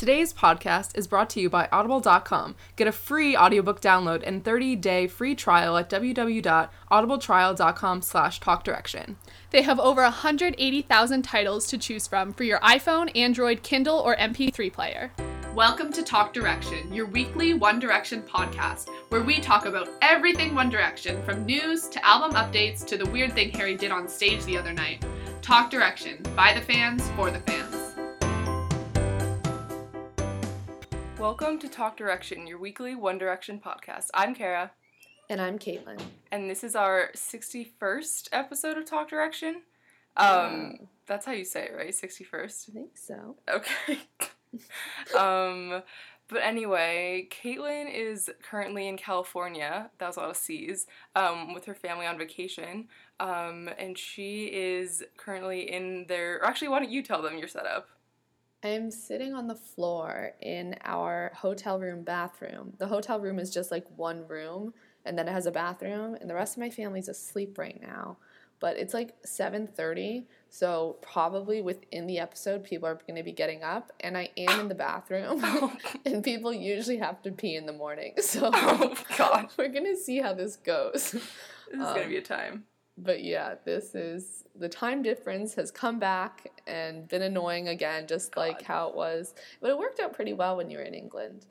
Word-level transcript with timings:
Today's 0.00 0.32
podcast 0.32 0.96
is 0.96 1.06
brought 1.06 1.28
to 1.28 1.42
you 1.42 1.50
by 1.50 1.68
Audible.com. 1.70 2.54
Get 2.76 2.86
a 2.86 2.92
free 2.92 3.36
audiobook 3.36 3.82
download 3.82 4.22
and 4.24 4.42
30-day 4.42 5.08
free 5.08 5.34
trial 5.34 5.76
at 5.76 5.90
www.audibletrial.com 5.90 8.00
slash 8.00 8.40
talkdirection. 8.40 9.16
They 9.50 9.60
have 9.60 9.78
over 9.78 10.00
180,000 10.00 11.22
titles 11.22 11.66
to 11.66 11.76
choose 11.76 12.06
from 12.06 12.32
for 12.32 12.44
your 12.44 12.60
iPhone, 12.60 13.14
Android, 13.14 13.62
Kindle, 13.62 13.98
or 13.98 14.16
MP3 14.16 14.72
player. 14.72 15.12
Welcome 15.54 15.92
to 15.92 16.02
Talk 16.02 16.32
Direction, 16.32 16.90
your 16.94 17.04
weekly 17.04 17.52
One 17.52 17.78
Direction 17.78 18.22
podcast, 18.22 18.88
where 19.10 19.22
we 19.22 19.38
talk 19.38 19.66
about 19.66 19.90
everything 20.00 20.54
One 20.54 20.70
Direction, 20.70 21.22
from 21.24 21.44
news 21.44 21.90
to 21.90 22.02
album 22.06 22.32
updates 22.32 22.86
to 22.86 22.96
the 22.96 23.10
weird 23.10 23.34
thing 23.34 23.50
Harry 23.50 23.76
did 23.76 23.90
on 23.90 24.08
stage 24.08 24.42
the 24.46 24.56
other 24.56 24.72
night. 24.72 25.04
Talk 25.42 25.68
Direction, 25.68 26.22
by 26.34 26.54
the 26.54 26.62
fans, 26.62 27.06
for 27.10 27.30
the 27.30 27.40
fans. 27.40 27.79
Welcome 31.20 31.58
to 31.58 31.68
Talk 31.68 31.98
Direction, 31.98 32.46
your 32.46 32.58
weekly 32.58 32.94
One 32.94 33.18
Direction 33.18 33.60
podcast. 33.64 34.08
I'm 34.14 34.34
Kara, 34.34 34.70
And 35.28 35.38
I'm 35.40 35.58
Caitlin. 35.58 36.00
and 36.32 36.48
this 36.48 36.64
is 36.64 36.74
our 36.74 37.10
61st 37.14 38.30
episode 38.32 38.78
of 38.78 38.86
Talk 38.86 39.10
Direction. 39.10 39.62
Um, 40.16 40.26
Wow. 40.80 40.88
that's 41.06 41.26
how 41.26 41.32
you 41.32 41.44
say 41.44 41.66
it, 41.66 41.76
right? 41.76 41.90
61st? 41.92 42.70
I 42.70 42.72
think 42.72 42.96
so. 42.96 43.36
Okay. 43.48 43.98
um, 45.18 45.82
but 46.28 46.42
anyway, 46.42 47.28
Caitlin 47.30 47.92
is 47.92 48.30
currently 48.42 48.88
in 48.88 48.96
California. 48.96 49.90
That 49.98 50.06
was 50.06 50.16
a 50.16 50.20
lot 50.20 50.30
of 50.30 50.36
C's. 50.38 50.86
Um, 51.14 51.52
with 51.52 51.66
her 51.66 51.74
family 51.74 52.06
on 52.06 52.16
vacation. 52.18 52.88
Um, 53.18 53.68
and 53.78 53.98
she 53.98 54.46
is 54.46 55.02
currently 55.18 55.70
in 55.70 56.06
their. 56.08 56.36
Or 56.36 56.46
actually, 56.46 56.68
why 56.68 56.78
don't 56.80 56.90
you 56.90 57.02
tell 57.02 57.20
them 57.20 57.36
your 57.36 57.48
setup? 57.48 57.88
I'm 58.62 58.90
sitting 58.90 59.32
on 59.32 59.46
the 59.46 59.54
floor 59.54 60.32
in 60.40 60.76
our 60.84 61.32
hotel 61.34 61.78
room 61.78 62.02
bathroom. 62.02 62.74
The 62.78 62.88
hotel 62.88 63.18
room 63.18 63.38
is 63.38 63.50
just 63.50 63.70
like 63.70 63.86
one 63.96 64.26
room 64.28 64.74
and 65.04 65.18
then 65.18 65.28
it 65.28 65.32
has 65.32 65.46
a 65.46 65.50
bathroom 65.50 66.14
and 66.20 66.28
the 66.28 66.34
rest 66.34 66.56
of 66.56 66.60
my 66.60 66.68
family's 66.68 67.08
asleep 67.08 67.56
right 67.56 67.80
now. 67.80 68.18
But 68.58 68.76
it's 68.76 68.92
like 68.92 69.14
7:30, 69.22 70.26
so 70.50 70.98
probably 71.00 71.62
within 71.62 72.06
the 72.06 72.18
episode 72.18 72.62
people 72.62 72.86
are 72.86 73.00
going 73.06 73.16
to 73.16 73.22
be 73.22 73.32
getting 73.32 73.62
up 73.62 73.90
and 74.00 74.18
I 74.18 74.28
am 74.36 74.60
in 74.60 74.68
the 74.68 74.74
bathroom. 74.74 75.42
and 76.04 76.22
people 76.22 76.52
usually 76.52 76.98
have 76.98 77.22
to 77.22 77.32
pee 77.32 77.56
in 77.56 77.64
the 77.64 77.72
morning. 77.72 78.14
So 78.20 78.50
oh 78.52 78.94
God, 79.16 79.48
we're 79.56 79.68
going 79.68 79.86
to 79.86 79.96
see 79.96 80.18
how 80.18 80.34
this 80.34 80.56
goes. 80.56 81.12
this 81.12 81.24
is 81.72 81.80
Um, 81.80 82.08
be 82.08 82.18
a 82.18 82.22
time. 82.22 82.64
But 83.02 83.22
yeah, 83.22 83.54
this 83.64 83.94
is 83.94 84.44
the 84.54 84.68
time 84.68 85.02
difference 85.02 85.54
has 85.54 85.70
come 85.70 85.98
back 85.98 86.50
and 86.66 87.08
been 87.08 87.22
annoying 87.22 87.68
again, 87.68 88.06
just 88.06 88.36
like 88.36 88.62
how 88.62 88.88
it 88.88 88.94
was. 88.94 89.34
But 89.60 89.70
it 89.70 89.78
worked 89.78 90.00
out 90.00 90.12
pretty 90.12 90.32
well 90.32 90.56
when 90.56 90.70
you 90.70 90.78
were 90.78 90.84
in 90.84 90.94
England. 90.94 91.46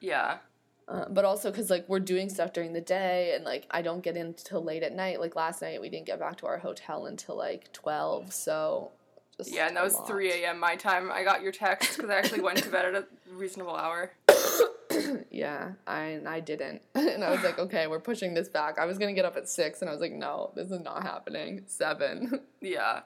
Yeah. 0.00 0.38
Uh, 0.86 1.06
but 1.08 1.24
also 1.24 1.50
because 1.50 1.70
like 1.70 1.88
we're 1.88 2.00
doing 2.00 2.28
stuff 2.28 2.52
during 2.52 2.72
the 2.74 2.80
day 2.80 3.32
and 3.34 3.44
like 3.44 3.66
I 3.70 3.80
don't 3.80 4.02
get 4.02 4.16
in 4.16 4.34
till 4.34 4.62
late 4.62 4.82
at 4.82 4.94
night. 4.94 5.20
Like 5.20 5.36
last 5.36 5.62
night, 5.62 5.80
we 5.80 5.88
didn't 5.88 6.06
get 6.06 6.18
back 6.18 6.36
to 6.38 6.46
our 6.46 6.58
hotel 6.58 7.06
until 7.06 7.36
like 7.36 7.72
twelve. 7.72 8.32
So 8.32 8.92
just 9.36 9.52
Yeah, 9.52 9.68
and 9.68 9.76
that 9.76 9.84
was 9.84 9.94
lot. 9.94 10.06
3 10.06 10.44
a.m. 10.44 10.60
my 10.60 10.76
time. 10.76 11.10
I 11.10 11.24
got 11.24 11.42
your 11.42 11.52
text 11.52 11.96
because 11.96 12.10
I 12.10 12.18
actually 12.18 12.40
went 12.40 12.58
to 12.58 12.68
bed 12.68 12.84
at 12.84 12.94
a 12.94 13.06
reasonable 13.32 13.74
hour. 13.74 14.12
yeah, 15.30 15.72
I 15.86 16.20
I 16.26 16.40
didn't, 16.40 16.82
and 16.94 17.22
I 17.24 17.30
was 17.30 17.42
like, 17.42 17.58
okay, 17.66 17.86
we're 17.86 18.00
pushing 18.00 18.34
this 18.34 18.48
back. 18.48 18.78
I 18.78 18.86
was 18.86 18.98
gonna 18.98 19.12
get 19.12 19.24
up 19.24 19.36
at 19.36 19.48
six, 19.48 19.80
and 19.80 19.88
I 19.88 19.92
was 19.92 20.00
like, 20.00 20.12
no, 20.12 20.52
this 20.54 20.70
is 20.70 20.80
not 20.80 21.02
happening. 21.02 21.62
Seven. 21.66 22.40
Yeah. 22.60 23.00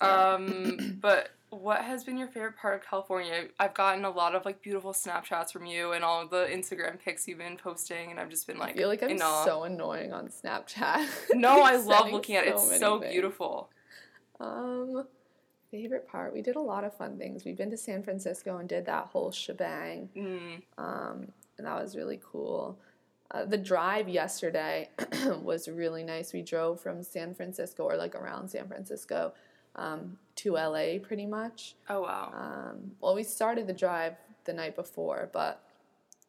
So- 0.00 0.06
Um, 0.06 0.98
but 1.02 1.30
what 1.50 1.80
has 1.82 2.04
been 2.04 2.18
your 2.18 2.28
favorite 2.28 2.56
part 2.58 2.74
of 2.74 2.86
California? 2.88 3.46
I've 3.58 3.72
gotten 3.72 4.04
a 4.04 4.10
lot 4.10 4.34
of 4.34 4.44
like 4.44 4.60
beautiful 4.60 4.92
Snapchats 4.92 5.50
from 5.50 5.64
you 5.64 5.92
and 5.92 6.04
all 6.04 6.28
the 6.28 6.46
Instagram 6.46 7.00
pics 7.02 7.26
you've 7.26 7.38
been 7.38 7.56
posting, 7.56 8.10
and 8.10 8.20
I've 8.20 8.28
just 8.28 8.46
been 8.46 8.58
like, 8.58 8.74
I 8.74 8.76
feel 8.76 8.88
like 8.88 9.02
I'm 9.02 9.16
so 9.18 9.64
annoying 9.64 10.12
on 10.12 10.28
Snapchat. 10.28 11.06
no, 11.34 11.62
I 11.62 11.76
love 11.76 12.12
looking 12.12 12.36
at 12.36 12.46
it. 12.46 12.58
so 12.58 12.68
It's 12.70 12.78
so 12.80 13.00
things. 13.00 13.12
beautiful. 13.12 13.70
Um, 14.40 15.06
favorite 15.70 16.06
part? 16.08 16.32
We 16.32 16.42
did 16.42 16.56
a 16.56 16.60
lot 16.60 16.84
of 16.84 16.94
fun 16.96 17.18
things. 17.18 17.44
We've 17.44 17.56
been 17.56 17.70
to 17.70 17.76
San 17.76 18.02
Francisco 18.02 18.58
and 18.58 18.68
did 18.68 18.86
that 18.86 19.06
whole 19.06 19.30
shebang. 19.32 20.10
Mm. 20.16 20.62
Um, 20.76 21.28
that 21.66 21.80
was 21.80 21.96
really 21.96 22.20
cool. 22.22 22.78
Uh, 23.30 23.44
the 23.44 23.58
drive 23.58 24.08
yesterday 24.08 24.88
was 25.42 25.68
really 25.68 26.02
nice. 26.02 26.32
We 26.32 26.42
drove 26.42 26.80
from 26.80 27.02
San 27.02 27.34
Francisco 27.34 27.84
or 27.84 27.96
like 27.96 28.14
around 28.14 28.48
San 28.48 28.66
Francisco 28.66 29.34
um, 29.76 30.18
to 30.36 30.54
LA 30.54 30.98
pretty 31.02 31.26
much. 31.26 31.74
Oh 31.88 32.02
wow. 32.02 32.32
Um, 32.34 32.92
well, 33.00 33.14
we 33.14 33.22
started 33.22 33.66
the 33.66 33.72
drive 33.72 34.14
the 34.44 34.52
night 34.52 34.76
before, 34.76 35.28
but 35.32 35.62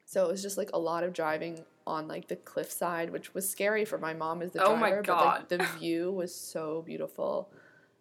so 0.05 0.25
it 0.25 0.31
was 0.31 0.41
just 0.41 0.57
like 0.57 0.71
a 0.73 0.79
lot 0.79 1.03
of 1.03 1.13
driving 1.13 1.63
on 1.87 2.07
like 2.07 2.27
the 2.27 2.35
cliffside, 2.35 3.11
which 3.11 3.33
was 3.33 3.49
scary 3.49 3.85
for 3.85 3.97
my 3.97 4.13
mom 4.13 4.41
as 4.41 4.51
the 4.51 4.63
Oh 4.63 4.75
my 4.75 4.89
driver. 4.89 5.03
But 5.03 5.25
like 5.25 5.49
the 5.49 5.65
view 5.77 6.11
was 6.11 6.33
so 6.33 6.83
beautiful, 6.85 7.49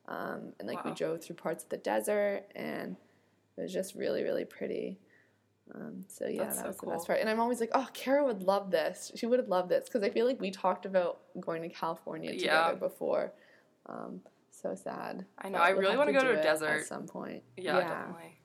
um, 0.07 0.53
and 0.59 0.69
like 0.69 0.85
we 0.85 0.93
drove 0.93 1.23
through 1.23 1.37
parts 1.37 1.65
of 1.65 1.71
the 1.71 1.77
desert, 1.79 2.45
and 2.55 2.97
it 3.57 3.61
was 3.61 3.73
just 3.73 3.95
really 3.95 4.23
really 4.23 4.45
pretty. 4.45 4.99
Um, 5.75 6.05
so 6.09 6.27
yeah, 6.27 6.45
That's 6.45 6.57
that 6.57 6.63
so 6.63 6.69
was 6.69 6.77
the 6.79 6.87
best 6.87 7.07
part. 7.07 7.21
And 7.21 7.29
I'm 7.29 7.41
always 7.41 7.61
like, 7.61 7.71
oh, 7.75 7.87
Kara 7.93 8.25
would 8.25 8.43
love 8.43 8.71
this. 8.71 9.13
She 9.15 9.27
would 9.27 9.39
have 9.39 9.49
loved 9.49 9.69
this 9.69 9.85
because 9.85 10.03
I 10.03 10.11
feel 10.11 10.27
like 10.27 10.41
we 10.41 10.51
talked 10.51 10.87
about 10.87 11.21
going 11.41 11.63
to 11.63 11.69
California 11.69 12.31
Yeah. 12.33 12.39
together 12.69 12.77
before. 12.77 13.33
Um, 13.87 14.21
so 14.51 14.75
sad. 14.75 15.25
I 15.39 15.49
know. 15.49 15.59
but 15.59 15.65
I 15.65 15.73
we'll 15.73 15.83
really 15.83 15.97
wanna 15.97 16.13
go 16.13 16.21
to 16.21 16.39
a 16.39 16.43
desert. 16.43 16.81
at 16.81 16.87
some 16.87 17.07
point. 17.07 17.43
yeah, 17.57 17.81
definitely. 17.81 18.39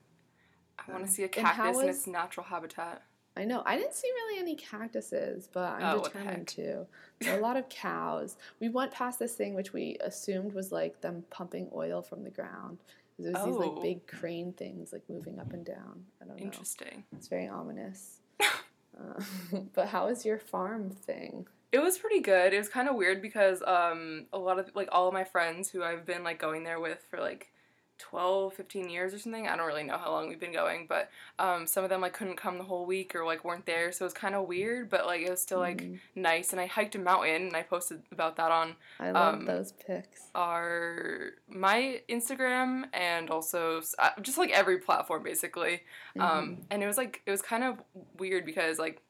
I 0.86 0.92
want 0.92 1.06
to 1.06 1.10
see 1.10 1.22
a 1.24 1.28
cactus 1.28 1.78
in 1.80 1.88
its 1.88 2.06
natural 2.06 2.44
habitat. 2.44 3.02
I 3.36 3.44
know. 3.44 3.62
I 3.66 3.76
didn't 3.76 3.94
see 3.94 4.06
really 4.14 4.38
any 4.38 4.54
cactuses, 4.54 5.48
but 5.52 5.72
I'm 5.82 5.98
Oh, 5.98 6.04
determined 6.04 6.46
to. 6.48 6.86
A 7.26 7.38
lot 7.40 7.56
of 7.56 7.68
cows. 7.68 8.36
We 8.60 8.68
went 8.68 8.92
past 8.92 9.18
this 9.18 9.34
thing 9.34 9.54
which 9.54 9.72
we 9.72 9.96
assumed 10.00 10.52
was 10.52 10.70
like 10.70 11.00
them 11.00 11.24
pumping 11.30 11.68
oil 11.74 12.00
from 12.02 12.22
the 12.22 12.30
ground. 12.30 12.78
There's 13.18 13.34
these 13.44 13.54
Oh. 13.54 13.58
like 13.58 13.82
big 13.82 14.06
crane 14.06 14.52
things 14.52 14.92
like 14.92 15.02
moving 15.08 15.38
up 15.38 15.52
and 15.52 15.64
down. 15.64 16.04
I 16.20 16.24
don't 16.26 16.38
know. 16.38 16.44
Interesting. 16.44 17.04
It's 17.16 17.28
very 17.28 17.46
ominous. 17.48 18.18
uh, 18.40 19.22
but 19.74 19.88
how 19.88 20.08
is 20.08 20.24
your 20.24 20.38
farm 20.38 20.90
thing? 20.90 21.46
It 21.72 21.78
was 21.78 21.98
pretty 21.98 22.20
good. 22.20 22.52
It 22.52 22.58
was 22.58 22.68
kind 22.68 22.88
of 22.88 22.94
weird 22.96 23.20
because 23.22 23.62
um 23.66 24.26
a 24.32 24.38
lot 24.38 24.58
of 24.58 24.70
like 24.74 24.88
all 24.92 25.08
of 25.08 25.14
my 25.14 25.24
friends 25.24 25.70
who 25.70 25.82
I've 25.82 26.04
been 26.06 26.22
like 26.24 26.38
going 26.38 26.64
there 26.64 26.80
with 26.80 27.04
for 27.10 27.20
like 27.20 27.50
12, 27.98 28.54
15 28.54 28.88
years 28.88 29.14
or 29.14 29.18
something. 29.18 29.46
I 29.46 29.56
don't 29.56 29.66
really 29.66 29.84
know 29.84 29.98
how 29.98 30.10
long 30.10 30.28
we've 30.28 30.40
been 30.40 30.52
going, 30.52 30.86
but 30.88 31.10
um 31.38 31.66
some 31.66 31.84
of 31.84 31.90
them 31.90 32.00
like 32.00 32.12
couldn't 32.12 32.36
come 32.36 32.58
the 32.58 32.64
whole 32.64 32.86
week 32.86 33.14
or 33.14 33.24
like 33.24 33.44
weren't 33.44 33.66
there, 33.66 33.92
so 33.92 34.04
it 34.04 34.06
was 34.06 34.14
kind 34.14 34.34
of 34.34 34.46
weird, 34.48 34.90
but 34.90 35.06
like 35.06 35.22
it 35.22 35.30
was 35.30 35.40
still 35.40 35.58
like 35.58 35.82
Mm, 35.82 35.98
nice 36.14 36.52
and 36.52 36.60
I 36.60 36.66
hiked 36.66 36.94
a 36.94 36.98
mountain 36.98 37.46
and 37.48 37.56
I 37.56 37.62
posted 37.62 38.02
about 38.12 38.36
that 38.36 38.50
on 38.50 38.76
I 39.00 39.10
love 39.10 39.34
um, 39.34 39.44
those 39.44 39.72
pics. 39.72 40.22
our 40.34 41.32
my 41.48 42.00
Instagram 42.08 42.84
and 42.92 43.30
also 43.30 43.80
uh, 43.98 44.10
just 44.22 44.38
like 44.38 44.50
every 44.50 44.78
platform 44.78 45.22
basically. 45.22 45.82
Mm-hmm. 46.16 46.20
Um, 46.20 46.58
and 46.70 46.82
it 46.82 46.86
was 46.86 46.96
like 46.96 47.22
it 47.26 47.30
was 47.30 47.42
kind 47.42 47.64
of 47.64 47.78
weird 48.18 48.44
because 48.46 48.78
like 48.78 49.02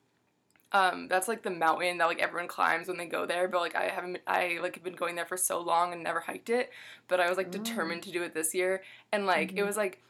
um, 0.73 1.09
that's 1.09 1.29
like 1.29 1.43
the 1.43 1.51
mountain 1.51 1.99
that 1.99 2.07
like 2.07 2.21
everyone 2.21 2.49
climbs 2.49 2.89
when 2.89 2.97
they 2.97 3.07
go 3.07 3.27
there, 3.27 3.49
but 3.49 3.61
like 3.61 3.77
I 3.77 3.89
haven't 3.89 4.19
I 4.27 4.59
like 4.63 4.75
have 4.75 4.85
been 4.85 4.97
going 4.97 5.15
there 5.17 5.27
for 5.27 5.37
so 5.37 5.61
long 5.61 5.93
and 5.93 6.03
never 6.03 6.21
hiked 6.21 6.51
it, 6.51 6.71
but 7.09 7.21
I 7.21 7.29
was 7.29 7.39
like 7.39 7.51
Oh. 7.51 7.51
determined 7.53 8.03
to 8.05 8.13
do 8.13 8.23
it 8.23 8.35
this 8.35 8.55
year, 8.55 8.83
and 9.13 9.27
like 9.27 9.53
it 9.57 9.63
Mhm. 9.63 9.65
was 9.65 9.77
like 9.77 10.01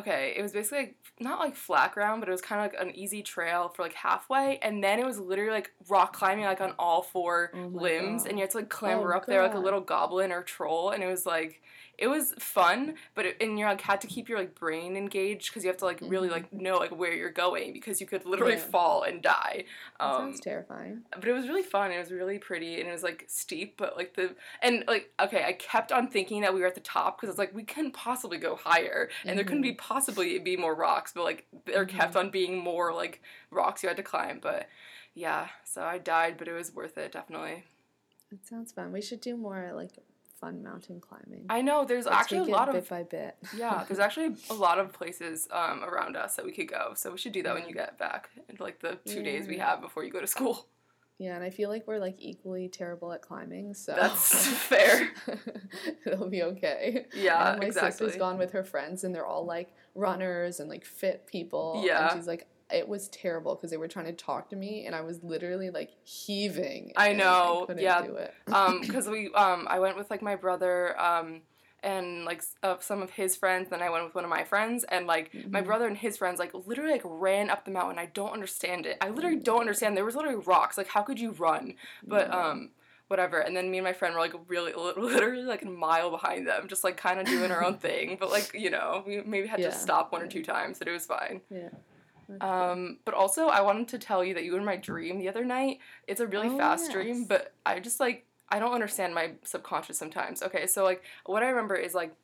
okay, 0.00 0.34
it 0.36 0.42
was 0.42 0.52
basically 0.52 0.78
like 0.78 0.96
not 1.20 1.38
like 1.38 1.54
flat 1.54 1.92
ground, 1.92 2.20
but 2.20 2.28
it 2.28 2.32
was 2.32 2.40
kind 2.42 2.64
of 2.64 2.72
like 2.72 2.80
an 2.82 2.94
easy 2.96 3.22
trail 3.22 3.68
for 3.68 3.82
like 3.82 3.94
halfway, 3.94 4.58
and 4.58 4.82
then 4.82 4.98
it 4.98 5.06
was 5.06 5.18
literally 5.18 5.52
like 5.52 5.72
rock 5.88 6.12
climbing 6.16 6.44
like 6.44 6.60
on 6.60 6.72
all 6.78 7.02
four 7.02 7.52
Oh 7.54 7.70
limbs, 7.72 7.86
God. 7.96 8.26
and 8.26 8.38
you 8.38 8.42
had 8.42 8.50
to 8.50 8.58
like 8.58 8.70
clamber 8.70 9.14
Oh 9.14 9.14
up 9.14 9.28
there 9.28 9.42
like 9.42 9.54
a 9.54 9.58
little 9.60 9.80
goblin 9.80 10.32
or 10.32 10.42
troll, 10.42 10.90
and 10.90 11.02
it 11.02 11.06
was 11.06 11.26
like 11.26 11.62
it 11.98 12.08
was 12.08 12.34
fun, 12.38 12.94
but 13.14 13.26
it, 13.26 13.36
and 13.40 13.58
you 13.58 13.64
like 13.66 13.80
had 13.80 14.00
to 14.00 14.06
keep 14.06 14.28
your 14.28 14.38
like 14.38 14.54
brain 14.54 14.96
engaged 14.96 15.48
because 15.50 15.62
you 15.64 15.68
have 15.70 15.76
to 15.78 15.84
like 15.84 15.98
really 16.02 16.28
Mhm. 16.28 16.32
like 16.32 16.52
know 16.52 16.76
like 16.78 16.90
where 16.96 17.12
you're 17.12 17.30
going 17.30 17.72
because 17.72 18.00
you 18.00 18.06
could 18.06 18.24
literally 18.26 18.54
Yeah. 18.54 18.58
fall 18.60 19.02
and 19.02 19.22
die. 19.22 19.64
Um, 20.00 20.12
sounds 20.12 20.40
terrifying. 20.40 21.04
but 21.12 21.26
it 21.28 21.32
was 21.32 21.46
really 21.48 21.62
fun. 21.62 21.90
It 21.92 21.98
was 21.98 22.10
really 22.10 22.38
pretty, 22.38 22.80
and 22.80 22.88
it 22.88 22.92
was 22.92 23.02
like 23.02 23.24
steep, 23.28 23.76
but 23.76 23.96
like 23.96 24.14
the 24.14 24.34
and 24.62 24.84
like 24.88 25.12
okay, 25.20 25.44
I 25.44 25.52
kept 25.52 25.92
on 25.92 26.08
thinking 26.08 26.40
that 26.42 26.52
we 26.54 26.60
were 26.60 26.66
at 26.66 26.74
the 26.74 26.80
top 26.80 27.16
because 27.20 27.30
it's 27.30 27.38
like 27.38 27.54
we 27.54 27.62
couldn't 27.64 27.92
possibly 27.92 28.38
go 28.38 28.56
higher, 28.56 29.08
and 29.24 29.38
there 29.38 29.44
couldn't 29.44 29.62
be 29.62 29.72
possibly 29.74 30.38
be 30.38 30.56
more 30.56 30.74
rocks, 30.74 31.12
but 31.14 31.24
like 31.24 31.46
there 31.64 31.84
kept 31.86 32.16
on 32.16 32.30
being 32.30 32.58
more 32.58 32.92
like 32.92 33.20
rocks 33.50 33.82
you 33.82 33.88
had 33.88 33.96
to 33.98 34.02
climb. 34.02 34.40
But 34.40 34.68
yeah, 35.14 35.48
so 35.64 35.82
I 35.82 35.98
died, 35.98 36.36
but 36.38 36.48
it 36.48 36.52
was 36.52 36.74
worth 36.74 36.98
it 36.98 37.12
definitely. 37.12 37.64
It 38.32 38.44
sounds 38.46 38.72
fun. 38.72 38.90
We 38.90 39.00
should 39.00 39.20
do 39.20 39.36
more 39.36 39.70
like 39.74 39.92
fun 40.44 40.62
mountain 40.62 41.00
climbing. 41.00 41.46
I 41.48 41.62
know 41.62 41.84
there's 41.84 42.06
Like, 42.06 42.16
actually 42.20 42.50
a 42.50 42.54
lot 42.54 42.66
bit 42.72 42.82
of 42.82 42.88
by 42.88 43.02
bit. 43.02 43.36
yeah, 43.56 43.84
there's 43.88 43.98
actually 43.98 44.36
a 44.50 44.54
lot 44.54 44.78
of 44.78 44.92
places 44.92 45.48
um, 45.50 45.82
around 45.84 46.16
us 46.16 46.36
that 46.36 46.44
we 46.44 46.52
could 46.52 46.68
go. 46.68 46.92
So 46.94 47.10
we 47.10 47.18
should 47.18 47.32
do 47.32 47.42
that 47.42 47.54
when 47.54 47.66
you 47.68 47.74
get 47.74 47.98
back, 47.98 48.30
in 48.48 48.56
like 48.58 48.80
the 48.80 48.98
two 49.06 49.22
days 49.22 49.46
we 49.48 49.58
have 49.58 49.80
before 49.80 50.04
you 50.04 50.10
go 50.10 50.20
to 50.20 50.26
school. 50.26 50.66
Yeah, 51.18 51.36
and 51.36 51.44
I 51.44 51.50
feel 51.50 51.70
like 51.70 51.86
we're 51.86 52.00
like 52.00 52.16
equally 52.18 52.68
terrible 52.68 53.12
at 53.12 53.22
climbing, 53.22 53.72
so 53.74 53.94
That's 53.94 54.46
fair. 54.68 55.12
It'll 56.06 56.28
be 56.28 56.42
okay. 56.42 57.06
Yeah, 57.14 57.52
And 57.52 57.60
my 57.60 57.66
exactly. 57.66 57.92
sister's 57.92 58.16
gone 58.18 58.36
with 58.36 58.50
her 58.50 58.64
friends, 58.64 59.04
and 59.04 59.14
they're 59.14 59.24
all 59.26 59.46
like 59.46 59.72
runners 59.94 60.58
and 60.60 60.68
like 60.68 60.84
fit 60.84 61.26
people. 61.26 61.82
Yeah. 61.86 62.08
and 62.10 62.18
she's 62.18 62.26
like, 62.26 62.48
it 62.72 62.88
was 62.88 63.08
terrible 63.08 63.54
because 63.54 63.70
they 63.70 63.76
were 63.76 63.88
trying 63.88 64.06
to 64.06 64.12
talk 64.12 64.50
to 64.50 64.56
me, 64.56 64.86
and 64.86 64.94
I 64.94 65.02
was 65.02 65.22
literally 65.22 65.70
like 65.70 65.90
heaving. 66.04 66.92
I 66.96 67.12
know, 67.12 67.64
couldn't 67.66 67.82
yeah. 67.82 68.06
um 68.52 68.80
because 68.86 69.08
we 69.08 69.32
um 69.34 69.66
i 69.70 69.78
went 69.78 69.96
with 69.96 70.10
like 70.10 70.22
my 70.22 70.36
brother 70.36 70.98
um 71.00 71.40
and 71.82 72.24
like 72.24 72.42
uh, 72.62 72.76
some 72.80 73.02
of 73.02 73.10
his 73.10 73.36
friends 73.36 73.68
then 73.70 73.82
i 73.82 73.88
went 73.90 74.04
with 74.04 74.14
one 74.14 74.24
of 74.24 74.30
my 74.30 74.44
friends 74.44 74.84
and 74.84 75.06
like 75.06 75.32
my 75.50 75.60
Mhm. 75.60 75.64
brother 75.66 75.86
and 75.86 75.96
his 75.96 76.16
friends 76.16 76.38
like 76.38 76.52
literally 76.54 76.92
like 76.92 77.02
ran 77.04 77.50
up 77.50 77.64
the 77.64 77.70
mountain 77.70 77.98
i 77.98 78.06
don't 78.06 78.32
understand 78.32 78.84
it 78.86 78.96
i 79.00 79.08
literally 79.08 79.36
don't 79.38 79.60
understand 79.60 79.96
there 79.96 80.04
was 80.04 80.14
literally 80.16 80.36
rocks 80.46 80.76
like 80.78 80.88
how 80.88 81.02
could 81.02 81.18
you 81.18 81.32
run 81.32 81.74
but 82.06 82.28
No. 82.30 82.38
um 82.38 82.70
whatever 83.08 83.38
and 83.40 83.54
then 83.56 83.70
me 83.70 83.78
and 83.78 83.84
my 83.84 83.92
friend 83.92 84.14
were 84.14 84.20
like 84.20 84.34
really 84.48 84.72
literally 84.96 85.44
like 85.44 85.62
a 85.62 85.66
mile 85.68 86.10
behind 86.10 86.46
them 86.46 86.68
just 86.68 86.84
like 86.84 86.96
kind 86.96 87.18
of 87.20 87.26
doing 87.26 87.50
our 87.50 87.62
own 87.64 87.76
thing 87.86 88.16
but 88.20 88.30
like 88.30 88.50
you 88.54 88.70
know 88.70 89.02
we 89.06 89.20
maybe 89.22 89.46
had 89.46 89.60
Yeah. 89.60 89.70
to 89.70 89.76
stop 89.76 90.12
one 90.12 90.22
or 90.22 90.26
two 90.28 90.42
times 90.42 90.78
but 90.78 90.88
it 90.88 90.92
was 90.92 91.06
fine 91.06 91.40
yeah. 91.50 91.68
Um, 92.40 92.98
but 93.04 93.14
also, 93.14 93.48
I 93.48 93.60
wanted 93.62 93.88
to 93.88 93.98
tell 93.98 94.24
you 94.24 94.34
that 94.34 94.44
you 94.44 94.52
were 94.52 94.58
in 94.58 94.64
my 94.64 94.76
dream 94.76 95.18
the 95.18 95.28
other 95.28 95.44
night. 95.44 95.78
It's 96.06 96.20
a 96.20 96.26
really 96.26 96.48
Oh, 96.48 96.56
fast 96.56 96.90
dream, 96.90 97.24
but 97.26 97.54
I 97.64 97.80
just 97.80 98.00
like 98.00 98.26
I 98.50 98.58
don't 98.58 98.74
understand 98.74 99.14
my 99.14 99.32
subconscious 99.44 99.98
sometimes. 99.98 100.42
Okay, 100.42 100.66
so 100.66 100.84
like 100.84 101.02
what 101.26 101.42
I 101.42 101.48
remember 101.48 101.74
is 101.76 101.94
like 101.94 102.14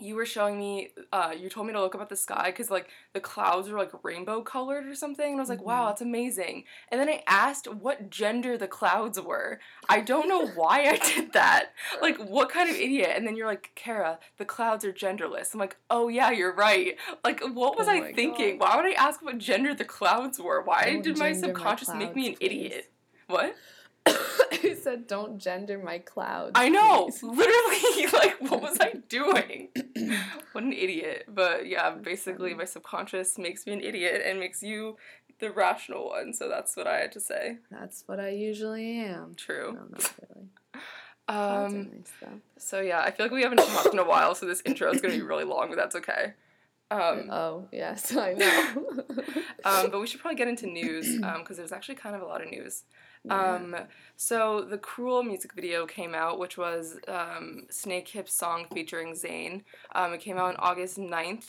you 0.00 0.16
were 0.16 0.26
showing 0.26 0.58
me 0.58 0.88
uh 1.12 1.32
you 1.38 1.48
told 1.48 1.68
me 1.68 1.72
to 1.72 1.80
look 1.80 1.94
up 1.94 2.00
at 2.00 2.08
the 2.08 2.16
sky 2.16 2.46
because 2.46 2.68
like 2.68 2.88
the 3.12 3.20
clouds 3.20 3.68
were 3.68 3.78
like 3.78 3.92
rainbow 4.02 4.40
colored 4.42 4.86
or 4.88 4.94
something 4.96 5.30
and 5.30 5.36
i 5.36 5.40
was 5.40 5.48
like 5.48 5.62
wow 5.62 5.84
Mhm. 5.84 5.88
that's 5.90 6.02
amazing. 6.02 6.64
And 6.90 7.00
then 7.00 7.08
i 7.08 7.22
asked 7.28 7.72
what 7.72 8.10
gender 8.10 8.58
the 8.58 8.66
clouds 8.66 9.20
were. 9.20 9.60
I 9.88 10.00
don't 10.00 10.28
know 10.28 10.46
why 10.56 10.88
i 10.88 10.96
did 10.96 11.32
that. 11.34 11.70
Like 12.02 12.18
what 12.18 12.48
kind 12.48 12.68
of 12.68 12.74
idiot? 12.74 13.10
And 13.14 13.24
then 13.24 13.36
you're 13.36 13.46
like 13.46 13.70
kara 13.76 14.18
the 14.36 14.44
clouds 14.44 14.84
are 14.84 14.92
genderless. 14.92 15.54
I'm 15.54 15.60
like 15.60 15.76
oh 15.90 16.08
yeah 16.08 16.32
you're 16.32 16.54
right. 16.54 16.96
Like 17.22 17.40
what 17.40 17.78
was 17.78 17.86
Oh 17.86 17.92
i 17.92 18.12
thinking? 18.12 18.58
God. 18.58 18.68
why 18.68 18.76
would 18.76 18.86
i 18.86 18.94
ask 18.94 19.22
what 19.22 19.38
gender 19.38 19.74
the 19.74 19.84
clouds 19.84 20.40
were? 20.40 20.60
Why 20.62 20.98
did 21.02 21.18
my 21.18 21.30
gender 21.32 21.46
my 21.48 21.54
subconscious 21.54 21.94
make 21.94 22.16
me 22.16 22.28
an 22.30 22.34
please. 22.34 22.46
idiot? 22.46 22.90
what 23.28 23.54
I 24.52 24.74
said, 24.74 25.06
don't 25.06 25.38
gender 25.38 25.78
my 25.78 25.98
clouds. 25.98 26.52
I 26.54 26.68
know, 26.68 27.04
please." 27.04 27.22
literally, 27.22 28.06
like, 28.12 28.40
what 28.40 28.62
was 28.62 28.78
I 28.80 28.94
doing? 29.08 29.68
what 30.52 30.64
an 30.64 30.72
idiot. 30.72 31.24
But 31.28 31.66
yeah, 31.66 31.90
basically, 31.90 32.54
my 32.54 32.64
subconscious 32.64 33.38
makes 33.38 33.66
me 33.66 33.72
an 33.72 33.80
idiot 33.80 34.22
and 34.24 34.38
makes 34.38 34.62
you 34.62 34.96
the 35.40 35.50
rational 35.50 36.08
one. 36.08 36.32
So 36.32 36.48
that's 36.48 36.76
what 36.76 36.86
I 36.86 36.98
had 36.98 37.12
to 37.12 37.20
say. 37.20 37.58
That's 37.70 38.04
what 38.06 38.20
I 38.20 38.30
usually 38.30 38.98
am. 39.00 39.30
No, 39.30 39.34
True. 39.36 39.78
not 39.90 40.14
really. 40.28 40.48
Um, 41.26 41.90
nice 41.90 42.40
so 42.58 42.80
yeah, 42.82 43.00
I 43.00 43.10
feel 43.10 43.24
like 43.24 43.32
we 43.32 43.42
haven't 43.42 43.58
talked 43.58 43.94
in 43.94 43.98
a 43.98 44.04
while, 44.04 44.34
so 44.34 44.44
this 44.44 44.62
intro 44.66 44.92
is 44.92 45.00
going 45.00 45.14
to 45.14 45.18
be 45.18 45.26
really 45.26 45.44
long, 45.44 45.68
but 45.70 45.76
that's 45.76 45.96
okay. 45.96 46.34
Um, 46.90 47.30
oh 47.30 47.66
yes, 47.72 48.14
I 48.14 48.34
know. 48.34 48.86
um, 49.64 49.90
but 49.90 50.00
we 50.00 50.06
should 50.06 50.20
probably 50.20 50.36
get 50.36 50.48
into 50.48 50.66
news 50.66 51.16
because 51.16 51.56
there's 51.56 51.72
actually 51.72 51.94
kind 51.94 52.14
of 52.14 52.20
a 52.20 52.26
lot 52.26 52.42
of 52.42 52.50
news. 52.50 52.84
Yeah. 53.24 53.54
Um, 53.54 53.76
so 54.16 54.62
the 54.62 54.78
Cruel 54.78 55.22
music 55.22 55.54
video 55.54 55.86
came 55.86 56.14
out, 56.14 56.38
which 56.38 56.58
was 56.58 56.98
um, 57.08 57.66
Snakehips' 57.70 58.30
song 58.30 58.66
featuring 58.72 59.14
Zayn. 59.14 59.62
Um, 59.94 60.12
it 60.12 60.20
came 60.20 60.36
out 60.36 60.50
on 60.50 60.56
August 60.56 60.98
9th, 60.98 61.46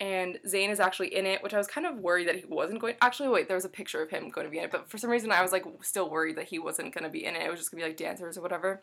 and 0.00 0.38
Zayn 0.46 0.70
is 0.70 0.80
actually 0.80 1.14
in 1.14 1.24
it, 1.24 1.42
which 1.42 1.54
I 1.54 1.58
was 1.58 1.66
kind 1.66 1.86
of 1.86 1.98
worried 1.98 2.28
that 2.28 2.36
he 2.36 2.44
wasn't 2.46 2.80
going. 2.80 2.94
Actually, 3.00 3.30
wait, 3.30 3.48
there 3.48 3.56
was 3.56 3.64
a 3.64 3.70
picture 3.70 4.02
of 4.02 4.10
him 4.10 4.28
going 4.28 4.46
to 4.46 4.50
be 4.50 4.58
in 4.58 4.64
it, 4.64 4.70
but 4.70 4.90
for 4.90 4.98
some 4.98 5.10
reason 5.10 5.32
I 5.32 5.42
was 5.42 5.52
like 5.52 5.64
still 5.80 6.10
worried 6.10 6.36
that 6.36 6.48
he 6.48 6.58
wasn't 6.58 6.94
going 6.94 7.04
to 7.04 7.10
be 7.10 7.24
in 7.24 7.34
it. 7.34 7.42
It 7.42 7.50
was 7.50 7.60
just 7.60 7.70
going 7.70 7.80
to 7.80 7.86
be 7.86 7.90
like 7.90 7.96
dancers 7.96 8.36
or 8.36 8.42
whatever. 8.42 8.82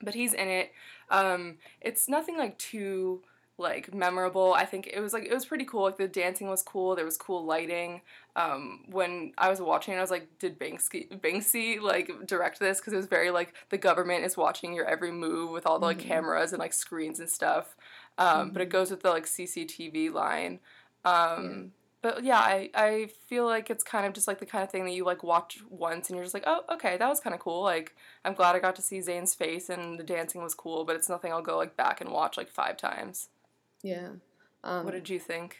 But 0.00 0.14
he's 0.14 0.32
in 0.34 0.48
it. 0.48 0.72
Um, 1.10 1.58
it's 1.80 2.08
nothing 2.08 2.38
like 2.38 2.58
too 2.58 3.22
like 3.62 3.94
memorable. 3.94 4.52
I 4.54 4.64
think 4.66 4.88
it 4.92 5.00
was 5.00 5.12
like 5.12 5.24
it 5.24 5.32
was 5.32 5.46
pretty 5.46 5.64
cool. 5.64 5.82
Like 5.84 5.96
the 5.96 6.08
dancing 6.08 6.48
was 6.48 6.62
cool. 6.62 6.94
There 6.96 7.04
was 7.04 7.16
cool 7.16 7.44
lighting 7.44 8.02
um, 8.36 8.84
when 8.90 9.32
I 9.36 9.50
was 9.50 9.60
watching 9.60 9.94
it, 9.94 9.98
I 9.98 10.00
was 10.00 10.10
like, 10.10 10.26
did 10.38 10.58
Banksy, 10.58 11.08
Banksy 11.20 11.80
like 11.80 12.10
direct 12.26 12.58
this? 12.60 12.80
Because 12.80 12.94
it 12.94 12.96
was 12.96 13.06
very 13.06 13.30
like 13.30 13.54
the 13.70 13.78
government 13.78 14.24
is 14.24 14.36
watching 14.36 14.72
your 14.74 14.86
every 14.86 15.12
move 15.12 15.50
with 15.50 15.66
all 15.66 15.78
the 15.78 15.86
like 15.86 15.98
Mhm. 15.98 16.06
cameras 16.06 16.52
and 16.52 16.60
like 16.60 16.72
screens 16.72 17.20
and 17.20 17.28
stuff. 17.30 17.76
Um, 18.18 18.50
But 18.52 18.62
it 18.62 18.68
goes 18.70 18.90
with 18.90 19.02
the 19.02 19.10
like 19.10 19.26
CCTV 19.26 20.10
line. 20.10 20.60
Um, 21.04 21.72
But 22.02 22.24
yeah, 22.24 22.38
I, 22.40 22.70
I 22.74 23.06
feel 23.28 23.44
like 23.46 23.70
it's 23.70 23.84
kind 23.84 24.06
of 24.06 24.12
just 24.12 24.26
like 24.26 24.40
the 24.40 24.46
kind 24.46 24.64
of 24.64 24.70
thing 24.70 24.84
that 24.84 24.92
you 24.92 25.04
like 25.04 25.22
watch 25.22 25.62
once 25.70 26.08
and 26.08 26.16
you're 26.16 26.24
just 26.24 26.34
like, 26.34 26.44
oh, 26.46 26.64
okay, 26.72 26.96
that 26.96 27.08
was 27.08 27.20
kind 27.20 27.32
of 27.34 27.40
cool. 27.40 27.62
Like, 27.62 27.94
I'm 28.24 28.34
glad 28.34 28.56
I 28.56 28.58
got 28.58 28.74
to 28.76 28.82
see 28.82 28.98
Zayn's 28.98 29.34
face 29.34 29.68
and 29.70 29.98
the 30.00 30.04
dancing 30.04 30.42
was 30.42 30.54
cool, 30.54 30.84
but 30.84 30.96
it's 30.96 31.08
nothing 31.08 31.32
I'll 31.32 31.42
go 31.42 31.56
like 31.56 31.76
back 31.76 32.00
and 32.00 32.10
watch 32.10 32.36
like 32.36 32.50
five 32.50 32.76
times. 32.76 33.28
Yeah. 33.82 34.08
Um, 34.64 34.84
what 34.84 34.92
did 34.94 35.08
you 35.08 35.18
think? 35.18 35.56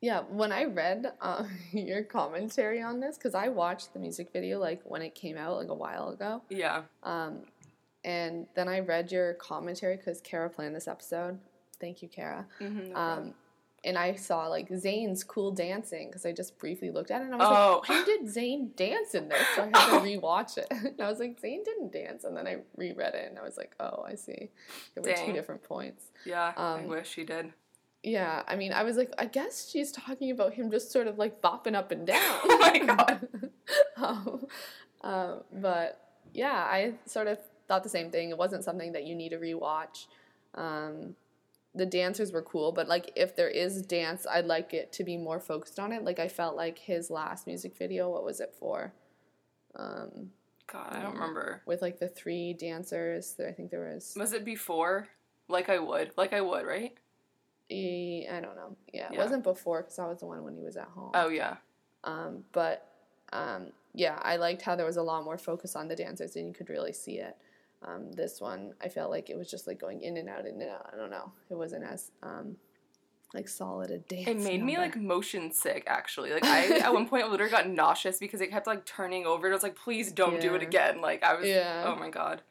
Yeah, 0.00 0.20
when 0.28 0.52
I 0.52 0.64
read 0.64 1.12
uh, 1.20 1.44
your 1.72 2.02
commentary 2.02 2.82
on 2.82 3.00
this, 3.00 3.16
because 3.16 3.34
I 3.34 3.48
watched 3.48 3.92
the 3.92 3.98
music 4.00 4.30
video 4.32 4.58
like 4.58 4.82
when 4.84 5.02
it 5.02 5.14
came 5.14 5.36
out 5.36 5.56
like 5.56 5.68
a 5.68 5.74
while 5.74 6.10
ago, 6.10 6.42
Yeah. 6.50 6.82
um, 7.04 7.38
and 8.04 8.46
then 8.54 8.68
I 8.68 8.80
read 8.80 9.10
your 9.12 9.34
commentary 9.34 9.96
because 9.96 10.20
Kara 10.20 10.50
planned 10.50 10.74
this 10.76 10.88
episode. 10.88 11.38
Thank 11.80 12.02
you, 12.02 12.08
Kara. 12.08 12.44
Mm-hmm, 12.60 12.94
Um, 12.94 13.34
and 13.84 13.96
I 13.98 14.14
saw 14.14 14.46
like 14.48 14.68
Zayn's 14.70 15.22
cool 15.24 15.50
dancing 15.52 16.08
because 16.08 16.24
I 16.26 16.32
just 16.32 16.58
briefly 16.58 16.90
looked 16.90 17.10
at 17.10 17.20
it 17.20 17.24
and 17.26 17.34
I 17.34 17.36
was 17.36 17.46
Oh. 17.50 17.78
like, 17.80 17.86
how 17.98 18.04
did 18.04 18.22
Zayn 18.22 18.74
dance 18.76 19.14
in 19.14 19.28
this? 19.28 19.42
So 19.54 19.62
I 19.62 19.78
had 19.78 19.98
to 20.00 20.04
rewatch 20.06 20.58
it. 20.58 20.66
and 20.70 21.00
I 21.00 21.08
was 21.08 21.18
like, 21.20 21.40
Zayn 21.40 21.64
didn't 21.64 21.92
dance. 21.92 22.24
And 22.24 22.36
then 22.36 22.46
I 22.46 22.56
reread 22.76 23.14
it 23.14 23.28
and 23.28 23.38
I 23.38 23.42
was 23.42 23.56
like, 23.56 23.74
oh, 23.80 24.02
I 24.06 24.14
see. 24.14 24.50
There 24.94 25.02
were 25.02 25.10
Dang. 25.12 25.26
two 25.26 25.32
different 25.32 25.62
points. 25.62 26.04
yeah, 26.24 26.52
I 26.56 26.74
um, 26.80 26.86
wish 26.88 27.10
she 27.10 27.24
did. 27.24 27.52
Yeah, 28.02 28.42
I 28.46 28.56
mean, 28.56 28.72
I 28.72 28.82
was 28.82 28.96
like, 28.98 29.12
I 29.18 29.24
guess 29.26 29.70
she's 29.70 29.90
talking 29.90 30.30
about 30.30 30.52
him 30.54 30.70
just 30.70 30.92
sort 30.92 31.06
of 31.06 31.16
like 31.18 31.40
bopping 31.40 31.74
up 31.74 31.90
and 31.90 32.06
down. 32.14 32.18
Oh 32.20 32.58
my 32.60 32.78
God. 32.78 33.28
um, 33.96 34.46
um, 35.02 35.40
but 35.52 36.00
yeah, 36.32 36.52
I 36.52 36.94
sort 37.06 37.26
of 37.28 37.38
thought 37.68 37.82
the 37.82 37.88
same 37.88 38.10
thing. 38.10 38.30
It 38.30 38.36
wasn't 38.38 38.62
something 38.64 38.92
that 38.92 39.04
you 39.04 39.14
need 39.14 39.30
to 39.30 39.38
rewatch. 39.38 40.06
Um, 40.54 41.16
the 41.74 41.86
dancers 41.86 42.32
were 42.32 42.42
cool, 42.42 42.72
but 42.72 42.88
like 42.88 43.10
if 43.16 43.34
there 43.34 43.48
is 43.48 43.82
dance, 43.82 44.26
I'd 44.30 44.46
like 44.46 44.72
it 44.72 44.92
to 44.92 45.04
be 45.04 45.16
more 45.16 45.40
focused 45.40 45.78
on 45.78 45.92
it. 45.92 46.04
Like 46.04 46.18
I 46.18 46.28
felt 46.28 46.56
like 46.56 46.78
his 46.78 47.10
last 47.10 47.46
music 47.46 47.76
video, 47.76 48.10
what 48.10 48.24
was 48.24 48.40
it 48.40 48.54
for? 48.58 48.92
Um, 49.74 50.30
God, 50.66 50.92
I 50.92 51.02
don't 51.02 51.14
remember. 51.14 51.62
with 51.66 51.82
like 51.82 51.98
the 51.98 52.08
three 52.08 52.54
dancers, 52.54 53.36
I 53.46 53.52
think 53.52 53.70
there 53.70 53.92
was. 53.92 54.14
Was 54.16 54.32
it 54.32 54.44
before? 54.44 55.08
Like 55.48 55.68
I 55.68 55.78
would. 55.78 56.12
Like 56.16 56.32
I 56.32 56.40
would, 56.40 56.64
right? 56.64 56.96
E, 57.70 58.26
I 58.30 58.40
don't 58.40 58.56
know. 58.56 58.76
Yeah, 58.92 59.12
it 59.12 59.18
wasn't 59.18 59.42
before 59.42 59.82
because 59.82 59.96
that 59.96 60.08
was 60.08 60.20
the 60.20 60.26
one 60.26 60.44
when 60.44 60.54
he 60.54 60.62
was 60.62 60.76
at 60.76 60.88
home. 60.88 61.10
Oh 61.14 61.28
yeah. 61.28 61.56
Um, 62.04 62.44
but 62.52 62.86
um, 63.32 63.68
yeah, 63.94 64.18
I 64.22 64.36
liked 64.36 64.62
how 64.62 64.76
there 64.76 64.86
was 64.86 64.96
a 64.96 65.02
lot 65.02 65.24
more 65.24 65.38
focus 65.38 65.74
on 65.74 65.88
the 65.88 65.96
dancers 65.96 66.36
and 66.36 66.46
you 66.46 66.54
could 66.54 66.68
really 66.68 66.92
see 66.92 67.18
it. 67.18 67.36
Um, 67.86 68.10
this 68.12 68.40
one, 68.40 68.72
I 68.82 68.88
felt 68.88 69.10
like 69.10 69.28
it 69.30 69.36
was 69.36 69.50
just 69.50 69.66
like 69.66 69.78
going 69.80 70.02
in 70.02 70.16
and 70.16 70.28
out, 70.28 70.46
in 70.46 70.60
and 70.60 70.70
out. 70.70 70.90
I 70.92 70.96
don't 70.96 71.10
know. 71.10 71.32
It 71.50 71.54
wasn't 71.54 71.84
as 71.84 72.10
um, 72.22 72.56
like 73.34 73.48
solid 73.48 73.90
a 73.90 73.98
dance. 73.98 74.28
It 74.28 74.40
made 74.40 74.62
me 74.62 74.78
like 74.78 74.96
motion 74.96 75.52
sick 75.52 75.84
actually. 75.86 76.32
Like 76.32 76.44
I 76.44 76.78
at 76.80 76.92
one 76.92 77.08
point 77.08 77.28
literally 77.30 77.50
got 77.50 77.68
nauseous 77.68 78.18
because 78.18 78.40
it 78.40 78.50
kept 78.50 78.66
like 78.66 78.86
turning 78.86 79.26
over 79.26 79.46
and 79.46 79.52
I 79.52 79.56
was 79.56 79.62
like, 79.62 79.76
please 79.76 80.12
don't 80.12 80.40
do 80.40 80.54
it 80.54 80.62
again. 80.62 81.00
Like 81.00 81.22
I 81.22 81.34
was 81.34 81.46
Yeah. 81.46 81.84
oh 81.86 81.96
my 81.96 82.10
god. 82.10 82.42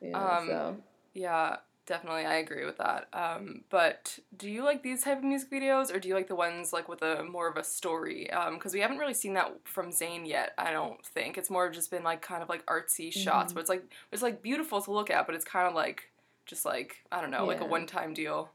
yeah, 0.00 0.18
um, 0.18 0.46
so 0.46 0.76
Yeah, 1.14 1.56
definitely 1.86 2.24
I 2.24 2.34
agree 2.36 2.64
with 2.64 2.78
that. 2.78 3.08
Um, 3.12 3.64
but 3.70 4.18
do 4.36 4.48
you 4.50 4.64
like 4.64 4.82
these 4.82 5.02
type 5.02 5.18
of 5.18 5.24
music 5.24 5.50
videos 5.50 5.94
or 5.94 5.98
do 5.98 6.08
you 6.08 6.14
like 6.14 6.28
the 6.28 6.34
ones 6.34 6.72
like 6.72 6.88
with 6.88 7.02
a 7.02 7.24
more 7.24 7.48
of 7.48 7.56
a 7.56 7.64
story? 7.64 8.30
Um, 8.30 8.54
because 8.54 8.72
we 8.72 8.80
haven't 8.80 8.98
really 8.98 9.14
seen 9.14 9.34
that 9.34 9.52
from 9.64 9.90
Zayn 9.90 10.26
yet, 10.26 10.52
I 10.58 10.72
don't 10.72 11.04
think. 11.04 11.36
It's 11.38 11.50
more 11.50 11.70
just 11.70 11.90
been 11.90 12.04
like 12.04 12.22
kind 12.22 12.42
of 12.42 12.48
like 12.48 12.64
artsy 12.66 13.12
shots, 13.12 13.52
Mhm. 13.52 13.54
but 13.54 13.60
it's 13.60 13.68
like 13.70 13.84
it's 14.12 14.22
like 14.22 14.42
beautiful 14.42 14.80
to 14.82 14.92
look 14.92 15.10
at, 15.10 15.26
but 15.26 15.34
it's 15.34 15.44
kind 15.44 15.66
of 15.68 15.74
like 15.74 16.10
just 16.46 16.64
like 16.64 17.04
I 17.10 17.20
don't 17.20 17.30
know, 17.30 17.46
like 17.46 17.60
a 17.60 17.66
one 17.66 17.86
time 17.86 18.14
deal. 18.14 18.50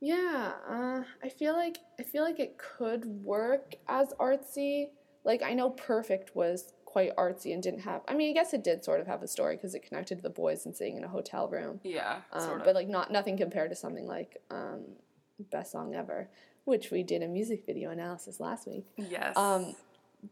Yeah, 0.00 0.52
uh, 0.68 1.04
I 1.22 1.28
feel 1.28 1.54
like 1.54 1.78
I 1.98 2.02
feel 2.02 2.24
like 2.24 2.40
it 2.40 2.58
could 2.58 3.04
work 3.06 3.74
as 3.88 4.12
artsy. 4.18 4.90
Like 5.24 5.42
I 5.42 5.54
know 5.54 5.70
Perfect 5.70 6.34
was 6.34 6.72
quite 6.92 7.16
artsy 7.16 7.54
and 7.54 7.62
didn't 7.62 7.80
have. 7.80 8.02
I 8.06 8.12
mean, 8.12 8.28
I 8.30 8.34
guess 8.34 8.52
it 8.52 8.62
did 8.62 8.84
sort 8.84 9.00
of 9.00 9.06
have 9.06 9.22
a 9.22 9.26
story 9.26 9.56
because 9.56 9.74
it 9.74 9.82
connected 9.82 10.16
to 10.16 10.22
the 10.22 10.28
boys 10.28 10.66
and 10.66 10.76
sitting 10.76 10.98
in 10.98 11.04
a 11.04 11.08
hotel 11.08 11.48
room. 11.48 11.80
Yeah, 11.82 12.18
Um, 12.32 12.42
sort 12.42 12.58
of. 12.60 12.64
But 12.66 12.74
like 12.74 12.86
not 12.88 13.10
nothing 13.10 13.38
compared 13.38 13.70
to 13.70 13.76
something 13.76 14.06
like 14.06 14.42
um, 14.50 14.82
Best 15.50 15.72
Song 15.72 15.94
Ever, 15.94 16.28
which 16.64 16.90
we 16.90 17.02
did 17.02 17.22
a 17.22 17.28
music 17.28 17.64
video 17.64 17.90
analysis 17.90 18.40
last 18.40 18.66
week. 18.68 18.84
yes. 18.98 19.34
Um, 19.38 19.74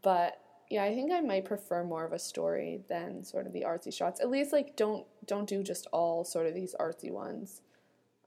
but 0.03 0.39
yeah, 0.69 0.83
I 0.83 0.93
think 0.93 1.11
I 1.11 1.19
might 1.19 1.45
prefer 1.45 1.83
more 1.83 2.05
of 2.05 2.13
a 2.13 2.19
story 2.19 2.81
than 2.87 3.23
sort 3.23 3.47
of 3.47 3.53
the 3.53 3.61
artsy 3.61 3.91
shots. 3.91 4.21
At 4.21 4.29
least 4.29 4.53
like 4.53 4.75
don't 4.75 5.07
don't 5.25 5.49
do 5.49 5.63
just 5.63 5.87
all 5.91 6.23
sort 6.23 6.45
of 6.45 6.53
these 6.53 6.75
artsy 6.79 7.09
ones. 7.11 7.61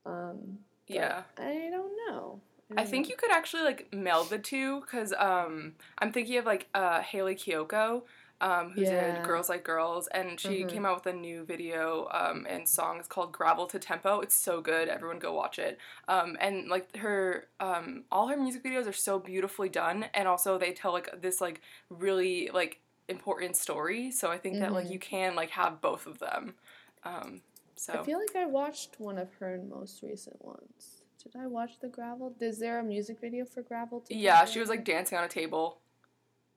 Um, 0.04 0.58
yeah. 0.88 1.22
I 1.38 1.68
don't 1.70 1.92
know. 2.08 2.40
I 2.76 2.84
think 2.84 3.08
you 3.08 3.16
could 3.16 3.30
actually 3.30 3.62
like 3.62 3.92
meld 3.94 4.30
the 4.30 4.38
two 4.38 4.80
because 4.80 5.12
um, 5.18 5.74
I'm 5.98 6.10
thinking 6.12 6.38
of 6.38 6.46
like 6.46 6.66
uh, 6.74 7.00
Hayley 7.02 7.36
Kiyoko. 7.36 8.02
Um, 8.40 8.70
who 8.72 8.82
Yeah. 8.82 9.14
did 9.14 9.24
Girls 9.24 9.48
Like 9.48 9.64
Girls, 9.64 10.06
and 10.08 10.38
she 10.38 10.64
Mhm. 10.64 10.68
came 10.68 10.86
out 10.86 10.96
with 10.96 11.14
a 11.14 11.16
new 11.16 11.44
video 11.44 12.08
um, 12.12 12.46
and 12.48 12.68
song. 12.68 12.98
It's 12.98 13.08
called 13.08 13.32
Gravel 13.32 13.66
to 13.68 13.78
Tempo. 13.78 14.20
It's 14.20 14.34
so 14.34 14.60
good. 14.60 14.88
Everyone 14.88 15.18
go 15.18 15.32
watch 15.32 15.58
it. 15.58 15.78
Um, 16.08 16.36
and 16.40 16.68
like 16.68 16.96
her, 16.96 17.48
um, 17.60 18.04
all 18.10 18.28
her 18.28 18.36
music 18.36 18.62
videos 18.62 18.86
are 18.88 18.92
so 18.92 19.18
beautifully 19.18 19.68
done, 19.68 20.06
and 20.14 20.28
also 20.28 20.58
they 20.58 20.72
tell 20.72 20.92
like 20.92 21.20
this 21.20 21.40
like 21.40 21.60
really 21.88 22.50
like 22.52 22.80
important 23.08 23.56
story. 23.56 24.10
So 24.10 24.30
I 24.30 24.38
think 24.38 24.60
that 24.60 24.72
like 24.72 24.90
you 24.90 24.98
can 24.98 25.34
like 25.34 25.50
have 25.50 25.80
both 25.80 26.06
of 26.06 26.18
them. 26.18 26.54
Um, 27.02 27.42
so 27.76 28.00
I 28.00 28.04
feel 28.04 28.18
like 28.18 28.34
I 28.36 28.46
watched 28.46 28.98
one 28.98 29.18
of 29.18 29.32
her 29.34 29.60
most 29.68 30.02
recent 30.02 30.42
ones. 30.44 31.02
Did 31.22 31.36
I 31.36 31.46
watch 31.46 31.78
the 31.80 31.88
Gravel? 31.88 32.34
Is 32.40 32.58
there 32.58 32.78
a 32.78 32.82
music 32.84 33.20
video 33.20 33.44
for 33.46 33.62
Gravel? 33.62 34.00
to 34.00 34.14
yeah, 34.14 34.44
she 34.44 34.60
was 34.60 34.68
like 34.68 34.84
dancing 34.84 35.16
on 35.16 35.24
a 35.24 35.28
table. 35.28 35.78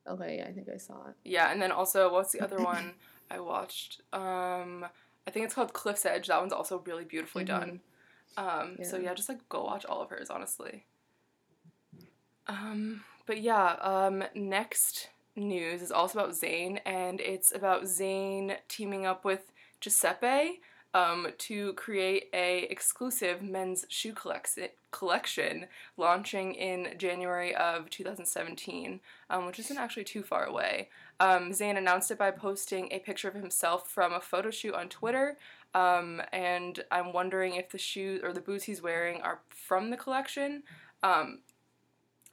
Okay, 0.08 0.38
yeah, 0.38 0.46
I 0.48 0.52
think 0.52 0.68
I 0.68 0.76
saw 0.78 1.06
it. 1.08 1.14
Yeah, 1.24 1.50
and 1.52 1.60
then 1.60 1.72
also 1.72 2.12
what's 2.12 2.32
the 2.32 2.40
other 2.40 2.60
one 2.72 2.94
I 3.30 3.40
watched? 3.40 4.00
Um, 4.12 4.86
I 5.26 5.30
think 5.30 5.44
it's 5.44 5.54
called 5.54 5.72
Cliff's 5.72 6.06
Edge. 6.06 6.28
That 6.28 6.40
one's 6.40 6.52
also 6.52 6.82
really 6.86 7.04
beautifully 7.04 7.44
done. 7.44 7.80
Um, 8.36 8.78
So 8.82 8.96
Yeah. 8.96 9.04
yeah, 9.04 9.14
just 9.14 9.28
like 9.28 9.46
go 9.48 9.64
watch 9.64 9.84
all 9.84 10.00
of 10.00 10.10
hers, 10.10 10.30
honestly. 10.30 10.86
Um, 12.46 13.04
but 13.26 13.40
yeah, 13.40 13.72
um, 13.80 14.24
next 14.34 15.10
news 15.36 15.82
is 15.82 15.92
also 15.92 16.18
about 16.18 16.32
Zayn, 16.34 16.80
and 16.86 17.20
it's 17.20 17.54
about 17.54 17.82
Zayn 17.82 18.56
teaming 18.68 19.04
up 19.06 19.24
with 19.24 19.52
Giuseppe 19.80 20.60
um, 20.98 21.28
to 21.38 21.72
create 21.74 22.28
a 22.32 22.66
exclusive 22.70 23.42
men's 23.42 23.86
shoe 23.88 24.12
collection 24.12 24.68
collection 24.90 25.66
launching 25.98 26.54
in 26.54 26.94
January 26.96 27.54
of 27.54 27.90
2017, 27.90 29.00
um, 29.28 29.44
which 29.44 29.58
isn't 29.58 29.76
actually 29.76 30.04
too 30.04 30.22
far 30.22 30.46
away. 30.46 30.88
Um, 31.20 31.50
Zayn 31.50 31.76
announced 31.76 32.10
it 32.10 32.18
by 32.18 32.30
posting 32.30 32.88
a 32.90 32.98
picture 32.98 33.28
of 33.28 33.34
himself 33.34 33.90
from 33.90 34.14
a 34.14 34.20
photo 34.20 34.50
shoot 34.50 34.74
on 34.74 34.88
Twitter, 34.88 35.36
um, 35.74 36.22
and 36.32 36.82
I'm 36.90 37.12
wondering 37.12 37.56
if 37.56 37.70
the 37.70 37.78
shoes 37.78 38.22
or 38.24 38.32
the 38.32 38.40
boots 38.40 38.64
he's 38.64 38.82
wearing 38.82 39.20
are 39.20 39.40
from 39.50 39.90
the 39.90 39.96
collection. 39.96 40.62
Um, 41.02 41.40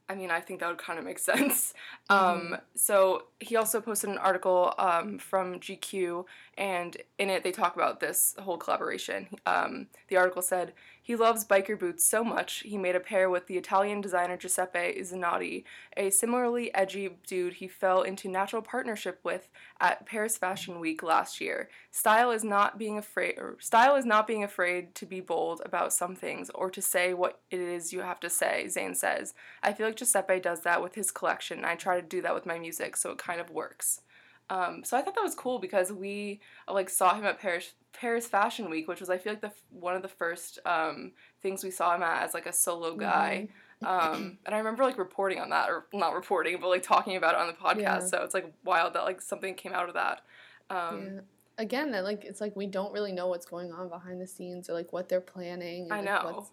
I 0.08 0.16
mean, 0.16 0.32
I 0.32 0.40
think 0.40 0.60
that 0.60 0.70
would 0.70 0.78
kind 0.78 0.98
of 0.98 1.06
make 1.06 1.20
sense. 1.34 1.74
Um, 2.10 2.58
so 2.76 3.26
he 3.46 3.56
also 3.56 3.80
posted 3.80 4.10
an 4.10 4.18
article 4.18 4.74
um, 4.78 5.20
from 5.20 5.60
GQ, 5.60 6.26
and 6.58 6.98
in 7.20 7.30
it 7.30 7.44
they 7.44 7.52
talk 7.52 7.76
about 7.76 8.00
this 8.00 8.36
whole 8.40 8.58
collaboration. 8.58 9.28
Um, 9.46 9.88
the 10.08 10.18
article 10.18 10.42
said 10.42 10.74
he 11.02 11.16
loves 11.16 11.46
biker 11.46 11.78
boots 11.78 12.04
so 12.04 12.24
much 12.24 12.62
he 12.62 12.78
made 12.78 12.96
a 12.96 13.00
pair 13.00 13.30
with 13.30 13.46
the 13.46 13.58
Italian 13.58 14.02
designer 14.02 14.38
Giuseppe 14.38 15.00
Zanotti, 15.02 15.64
a 15.96 16.10
similarly 16.10 16.74
edgy 16.74 17.10
dude 17.28 17.54
he 17.54 17.68
fell 17.68 18.02
into 18.02 18.28
natural 18.28 18.64
partnership 18.64 19.20
with 19.24 19.48
at 19.80 20.06
Paris 20.08 20.38
Fashion 20.38 20.80
Week 20.80 21.04
last 21.04 21.40
year. 21.40 21.70
Style 21.92 22.32
is 22.32 22.44
not 22.44 22.80
being 22.80 22.98
afraid, 22.98 23.38
style 23.60 23.96
is 23.96 24.06
not 24.06 24.26
being 24.26 24.44
afraid 24.44 24.96
to 24.96 25.06
be 25.06 25.20
bold 25.20 25.62
about 25.64 25.94
some 25.94 26.16
things 26.16 26.50
or 26.56 26.72
to 26.72 26.82
say 26.82 27.14
what 27.14 27.40
it 27.52 27.60
is 27.60 27.94
you 27.94 28.02
have 28.02 28.20
to 28.22 28.30
say. 28.30 28.66
Zayn 28.68 28.96
says. 28.96 29.36
I 29.62 29.74
feel 29.74 29.88
like 29.88 29.98
Giuseppe 29.98 30.40
does 30.40 30.62
that 30.62 30.82
with 30.82 30.96
his 30.96 31.12
collection. 31.12 31.58
and 31.58 31.66
I 31.68 31.76
try 31.76 32.00
to 32.00 32.08
do 32.08 32.22
that 32.24 32.34
with 32.34 32.46
my 32.46 32.58
music, 32.58 32.98
so 32.98 33.12
it 33.12 33.18
kind 33.18 33.35
of 33.42 33.50
works. 33.50 34.02
Um, 34.50 34.84
so 34.84 34.96
I 34.96 35.02
thought 35.02 35.16
that 35.16 35.24
was 35.24 35.34
cool 35.36 35.58
because 35.60 35.92
we 35.92 36.40
like 36.70 36.90
saw 36.90 37.16
him 37.16 37.26
at 37.26 37.40
Paris 37.40 37.74
Paris 37.94 38.28
Fashion 38.28 38.70
Week, 38.70 38.88
which 38.88 39.00
was 39.00 39.10
I 39.10 39.18
feel 39.18 39.34
like 39.34 39.42
the 39.42 39.52
one 39.72 39.96
of 39.96 40.02
the 40.02 40.08
first 40.08 40.60
um, 40.66 41.14
things 41.42 41.64
we 41.64 41.72
saw 41.72 41.96
him 41.96 42.04
at 42.04 42.24
as 42.24 42.34
like 42.34 42.46
a 42.46 42.54
solo 42.54 42.96
guy. 42.96 43.48
Um, 43.86 44.38
and 44.46 44.56
I 44.56 44.60
remember 44.60 44.84
like 44.84 44.98
reporting 44.98 45.40
on 45.40 45.50
that, 45.50 45.70
or 45.70 45.86
not 45.94 46.14
reporting, 46.14 46.58
but 46.62 46.70
like 46.70 46.84
talking 46.84 47.18
about 47.18 47.34
it 47.36 47.42
on 47.42 47.48
the 47.48 47.54
podcast. 47.54 47.82
Yeah. 47.82 48.00
So 48.00 48.24
it's 48.24 48.34
like 48.34 48.54
wild 48.64 48.94
that 48.94 49.04
like 49.04 49.22
something 49.22 49.54
came 49.56 49.74
out 49.74 49.88
of 49.90 49.96
that. 49.96 50.22
Um, 50.70 51.04
yeah. 51.16 51.22
Again, 51.58 51.92
that, 51.92 52.04
like 52.04 52.24
it's 52.24 52.42
like 52.42 52.56
we 52.56 52.68
don't 52.68 52.94
really 52.94 53.12
know 53.12 53.28
what's 53.28 53.46
going 53.46 53.72
on 53.72 53.90
behind 53.90 54.22
the 54.22 54.28
scenes 54.28 54.70
or 54.70 54.74
like 54.74 54.94
what 54.94 55.10
they're 55.10 55.22
planning. 55.22 55.84
and, 55.84 55.94
I 55.94 55.98
like, 55.98 56.06
know. 56.06 56.32
what's- 56.36 56.52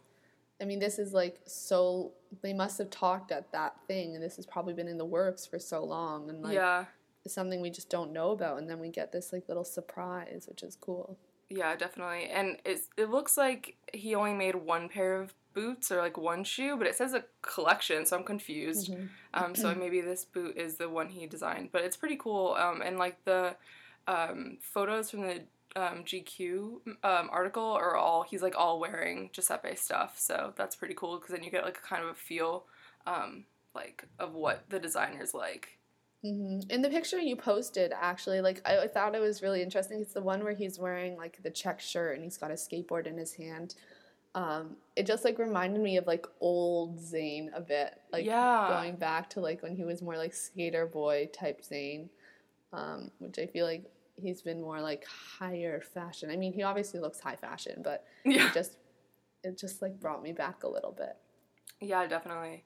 I 0.61 0.65
mean, 0.65 0.79
this 0.79 0.99
is 0.99 1.13
like 1.13 1.41
so. 1.47 2.13
They 2.43 2.53
must 2.53 2.79
have 2.79 2.91
talked 2.91 3.33
at 3.33 3.53
that 3.53 3.77
thing, 3.87 4.15
and 4.15 4.23
this 4.23 4.37
has 4.37 4.47
probably 4.47 4.75
been 4.75 4.89
in 4.89 4.99
the 4.99 5.05
works 5.05 5.45
for 5.47 5.59
so 5.59 5.85
long, 5.85 6.29
and 6.31 6.43
like 6.43 6.55
yeah, 6.55 6.85
it's 7.25 7.35
something 7.35 7.61
we 7.61 7.71
just 7.71 7.91
don't 7.91 8.13
know 8.13 8.31
about, 8.31 8.59
and 8.59 8.69
then 8.71 8.79
we 8.79 8.89
get 8.89 9.13
this 9.13 9.33
like 9.33 9.49
little 9.49 9.65
surprise, 9.65 10.47
which 10.49 10.63
is 10.63 10.77
cool. 10.77 11.19
yeah, 11.51 11.77
definitely. 11.77 12.29
And 12.31 12.59
it's 12.65 12.89
it 12.97 13.11
looks 13.11 13.37
like 13.37 13.77
he 13.93 14.15
only 14.15 14.35
made 14.35 14.55
one 14.55 14.89
pair 14.89 15.21
of 15.21 15.35
boots 15.55 15.93
or 15.93 15.99
like 15.99 16.17
one 16.17 16.45
shoe, 16.45 16.77
but 16.79 16.87
it 16.87 16.95
says 16.95 17.13
a 17.13 17.25
collection, 17.43 18.07
so 18.07 18.17
I'm 18.17 18.25
confused. 18.25 18.91
Mhm. 18.93 19.09
Um, 19.35 19.55
so 19.55 19.75
maybe 19.79 20.01
this 20.01 20.25
boot 20.25 20.57
is 20.57 20.77
the 20.77 20.89
one 20.89 21.09
he 21.09 21.27
designed, 21.27 21.71
but 21.73 21.83
it's 21.83 21.97
pretty 21.97 22.17
cool. 22.17 22.55
Um, 22.55 22.81
and 22.81 22.99
like 22.99 23.23
the 23.25 23.57
um, 24.09 24.59
photos 24.63 25.11
from 25.11 25.23
the 25.23 25.43
um, 25.77 26.05
GQ 26.05 26.83
um, 27.03 27.29
article 27.31 27.65
are 27.73 27.97
all 27.97 28.23
he's 28.23 28.43
like 28.43 28.55
all 28.57 28.81
wearing 28.81 29.31
Giuseppe 29.33 29.77
stuff, 29.77 30.19
so 30.19 30.53
that's 30.57 30.77
pretty 30.77 30.95
cool 30.95 31.19
because 31.19 31.35
then 31.35 31.45
you 31.45 31.51
get 31.51 31.65
like 31.65 31.79
a 31.79 31.81
kind 31.87 32.03
of 32.05 32.11
a 32.11 32.15
feel 32.15 32.65
um, 33.07 33.45
like 33.75 34.07
of 34.19 34.35
what 34.35 34.65
the 34.69 34.79
designer's 34.79 35.35
like. 35.35 35.79
hmm 36.23 36.61
In 36.71 36.83
the 36.83 36.89
picture 36.91 37.19
you 37.19 37.37
posted, 37.37 37.93
actually, 37.95 38.41
like 38.41 38.61
I, 38.65 38.81
I 38.81 38.89
thought 38.89 39.15
it 39.15 39.21
was 39.21 39.43
really 39.43 39.63
interesting. 39.63 40.01
It's 40.01 40.15
the 40.15 40.23
one 40.23 40.45
where 40.45 40.55
he's 40.55 40.79
wearing 40.79 41.17
like 41.17 41.43
the 41.43 41.51
check 41.51 41.81
shirt 41.81 42.15
and 42.17 42.25
he's 42.25 42.39
got 42.39 42.51
a 42.51 42.55
skateboard 42.55 43.07
in 43.07 43.17
his 43.19 43.35
hand. 43.35 43.75
Um, 44.35 44.77
it 44.97 45.07
just 45.07 45.25
like 45.25 45.39
reminded 45.39 45.83
me 45.83 45.97
of 45.99 46.07
like 46.07 46.27
old 46.41 46.99
Zayn 47.01 47.49
a 47.55 47.61
bit, 47.61 48.01
like 48.13 48.27
Yeah. 48.27 48.67
going 48.67 48.97
back 48.97 49.31
to 49.31 49.41
like 49.41 49.63
when 49.63 49.77
he 49.77 49.85
was 49.85 50.03
more 50.03 50.17
like 50.17 50.35
skater 50.35 50.87
boy 50.87 51.29
type 51.33 51.63
Zayn, 51.63 52.09
um, 52.73 53.11
which 53.21 53.39
I 53.39 53.47
feel 53.47 53.67
like 53.67 53.85
he's 54.17 54.43
been 54.43 54.61
more 54.61 54.81
like 54.81 55.05
higher 55.07 55.81
fashion. 55.81 56.31
I 56.31 56.37
mean, 56.37 56.53
he 56.53 56.63
obviously 56.63 57.01
looks 57.01 57.21
high 57.21 57.37
fashion, 57.37 57.81
but 57.83 58.05
Yeah, 58.25 58.49
it 58.49 58.55
just 58.55 58.77
it 59.45 59.59
just 59.59 59.83
like 59.83 59.99
brought 60.01 60.23
me 60.23 60.33
back 60.33 60.63
a 60.63 60.69
little 60.69 60.93
bit. 60.93 61.17
yeah, 61.81 62.07
definitely. 62.07 62.65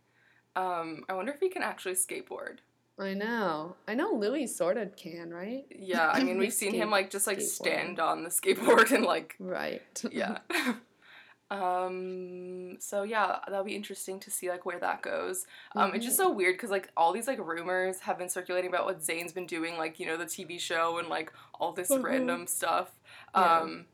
Um, 0.54 1.04
I 1.08 1.14
wonder 1.14 1.32
if 1.32 1.40
he 1.40 1.48
can 1.48 1.62
actually 1.62 1.94
skateboard. 1.94 2.58
I 2.98 3.12
know, 3.12 3.76
I 3.86 3.94
know 3.94 4.12
Louis 4.12 4.46
sort 4.46 4.78
of 4.78 4.96
can, 4.96 5.30
right? 5.30 5.64
Yeah, 5.70 6.08
I 6.10 6.22
mean 6.22 6.38
we've 6.38 6.52
seen 6.62 6.72
him 6.74 6.90
like 6.90 7.10
just 7.10 7.26
like 7.26 7.40
stand 7.42 8.00
on 8.00 8.22
the 8.24 8.30
skateboard 8.30 8.90
and 8.92 9.04
like 9.04 9.36
Right. 9.38 9.82
yeah. 10.10 10.38
um. 11.50 12.76
So 12.80 13.02
yeah, 13.02 13.38
that'll 13.46 13.64
be 13.64 13.76
interesting 13.76 14.18
to 14.20 14.30
see 14.30 14.48
like 14.50 14.66
where 14.66 14.78
that 14.80 15.02
goes. 15.02 15.46
Um. 15.74 15.94
It's 15.94 16.04
just 16.04 16.16
so 16.16 16.30
weird 16.30 16.54
because 16.56 16.70
like 16.70 16.90
all 16.96 17.12
these 17.12 17.26
like 17.26 17.38
rumors 17.38 18.00
have 18.00 18.18
been 18.18 18.28
circulating 18.28 18.70
about 18.70 18.84
what 18.84 19.00
Zayn's 19.02 19.32
been 19.32 19.46
doing, 19.46 19.76
like 19.78 19.98
you 20.00 20.06
know 20.06 20.16
the 20.16 20.24
TV 20.26 20.58
show 20.60 20.98
and 20.98 21.08
like 21.08 21.32
all 21.60 21.72
this 21.72 21.90
Mhm. 21.90 22.02
random 22.02 22.46
stuff. 22.46 22.90
Yeah. 23.34 23.58
Um. 23.60 23.86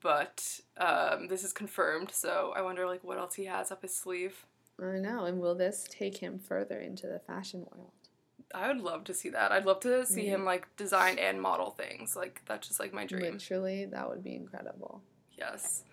But 0.00 0.60
um, 0.78 1.28
this 1.28 1.44
is 1.44 1.52
confirmed, 1.52 2.10
so 2.12 2.52
I 2.56 2.62
wonder 2.62 2.86
like 2.86 3.04
what 3.04 3.18
else 3.18 3.34
he 3.34 3.44
has 3.44 3.70
up 3.70 3.82
his 3.82 3.94
sleeve. 3.94 4.46
I 4.80 4.98
know. 4.98 5.26
And 5.26 5.38
will 5.40 5.54
this 5.54 5.86
take 5.90 6.16
him 6.18 6.38
further 6.38 6.78
into 6.80 7.06
the 7.06 7.18
fashion 7.18 7.66
world? 7.70 7.90
I 8.54 8.68
would 8.68 8.78
love 8.80 9.04
to 9.04 9.14
see 9.14 9.28
that. 9.30 9.52
I'd 9.52 9.66
love 9.66 9.80
to 9.80 10.06
see 10.06 10.24
Yeah. 10.26 10.36
him 10.36 10.44
like 10.44 10.74
design 10.76 11.18
and 11.18 11.40
model 11.42 11.70
things. 11.72 12.16
Like 12.16 12.40
that's 12.46 12.68
just 12.68 12.80
like 12.80 12.92
my 12.94 13.04
dream. 13.04 13.32
Literally, 13.34 13.84
that 13.86 14.08
would 14.08 14.24
be 14.24 14.34
incredible. 14.34 15.02
Yes. 15.36 15.84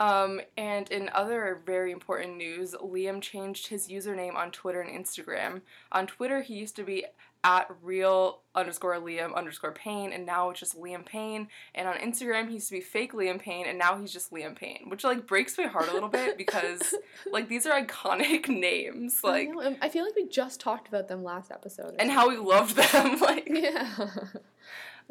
Um, 0.00 0.40
and 0.56 0.90
in 0.90 1.10
other 1.12 1.60
very 1.66 1.92
important 1.92 2.36
news, 2.38 2.74
Liam 2.74 3.20
changed 3.20 3.66
his 3.68 3.88
username 3.88 4.34
on 4.34 4.50
Twitter 4.50 4.80
and 4.80 4.90
Instagram. 4.90 5.60
On 5.92 6.06
Twitter, 6.06 6.40
he 6.40 6.54
used 6.54 6.74
to 6.76 6.82
be 6.82 7.04
at 7.42 7.70
real 7.82 8.40
underscore 8.54 8.96
Liam 8.96 9.34
underscore 9.34 9.72
Payne, 9.72 10.12
and 10.12 10.26
now 10.26 10.50
it's 10.50 10.60
just 10.60 10.78
Liam 10.78 11.04
Payne. 11.06 11.48
And 11.74 11.86
on 11.86 11.96
Instagram, 11.96 12.48
he 12.48 12.54
used 12.54 12.68
to 12.68 12.74
be 12.74 12.80
fake 12.80 13.12
Liam 13.12 13.38
Payne, 13.38 13.66
and 13.66 13.78
now 13.78 13.98
he's 13.98 14.12
just 14.12 14.30
Liam 14.32 14.56
Payne, 14.56 14.88
which 14.88 15.04
like 15.04 15.26
breaks 15.26 15.56
my 15.56 15.64
heart 15.64 15.88
a 15.88 15.92
little 15.92 16.08
bit 16.08 16.36
because 16.36 16.94
like 17.32 17.48
these 17.48 17.66
are 17.66 17.80
iconic 17.82 18.48
names, 18.60 19.20
I 19.22 19.28
like, 19.28 19.50
know, 19.50 19.76
I 19.82 19.88
feel 19.88 20.04
like 20.04 20.16
we 20.16 20.28
just 20.28 20.60
talked 20.60 20.88
about 20.88 21.08
them 21.08 21.22
last 21.22 21.50
episode. 21.50 21.96
and 21.98 22.10
how 22.10 22.28
we 22.28 22.36
loved 22.36 22.76
them, 22.76 23.20
like. 23.20 23.48
yeah. 23.50 24.08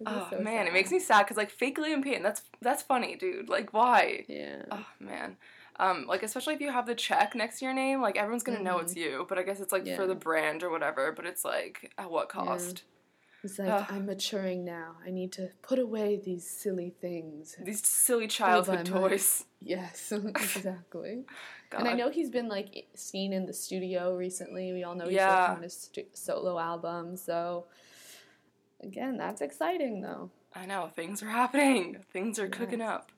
Oh 0.06 0.28
so 0.32 0.40
man, 0.40 0.68
it 0.68 0.74
makes 0.74 0.92
me 0.92 1.00
sad 1.00 1.24
because 1.24 1.38
like 1.38 1.52
fake 1.52 1.78
Liam 1.78 2.04
Payne, 2.04 2.24
that's 2.24 2.42
that's 2.62 2.84
funny, 2.84 3.16
dude. 3.16 3.50
Like 3.50 3.74
why? 3.74 4.26
Yeah. 4.28 4.64
Oh 4.72 4.86
man. 5.00 5.38
Um, 5.80 6.06
like 6.08 6.24
especially 6.24 6.56
if 6.56 6.62
you 6.62 6.72
have 6.72 6.86
the 6.86 6.96
check 6.96 7.36
next 7.36 7.60
to 7.60 7.66
your 7.66 7.74
name, 7.74 8.02
like 8.02 8.18
everyone's 8.18 8.44
gonna 8.44 8.62
know 8.62 8.80
it's 8.80 8.96
you. 8.96 9.26
But 9.30 9.38
I 9.38 9.44
guess 9.44 9.60
it's 9.60 9.72
like 9.72 9.84
Mm-hmm. 9.84 9.90
Yeah. 9.92 9.96
for 9.98 10.08
the 10.08 10.16
brand 10.16 10.62
or 10.64 10.70
whatever. 10.70 11.12
But 11.12 11.26
it's 11.26 11.46
like 11.46 11.94
at 11.98 12.12
what 12.12 12.28
cost? 12.30 12.84
He's 13.42 13.58
like, 13.58 13.70
Ugh. 13.70 13.86
I'm 13.90 14.06
maturing 14.06 14.66
now. 14.66 14.98
I 15.08 15.12
need 15.12 15.32
to 15.34 15.48
put 15.62 15.80
away 15.80 16.20
these 16.22 16.46
silly 16.46 16.94
things. 17.00 17.56
These 17.64 17.88
silly 17.88 18.28
childhood 18.28 18.86
toys. 18.86 19.46
Yes, 19.62 20.12
exactly. 20.14 21.24
And 21.78 21.88
I 21.88 21.94
know 21.94 22.10
he's 22.10 22.32
been 22.32 22.48
like 22.48 22.88
seen 22.96 23.32
in 23.32 23.46
the 23.46 23.54
studio 23.54 24.16
recently. 24.16 24.74
We 24.74 24.84
all 24.84 24.96
know 24.96 25.06
he's 25.06 25.14
Yeah. 25.14 25.42
working 25.42 25.56
on 25.58 25.62
his 25.64 25.74
stu- 25.74 26.06
solo 26.14 26.58
album. 26.58 27.16
So 27.16 27.66
again, 28.82 29.18
that's 29.18 29.42
exciting 29.42 30.02
though. 30.02 30.30
I 30.56 30.66
know 30.66 30.90
things 30.96 31.22
are 31.22 31.30
happening. 31.30 31.98
Things 32.12 32.40
are 32.40 32.48
cooking 32.48 32.82
up. 32.82 33.12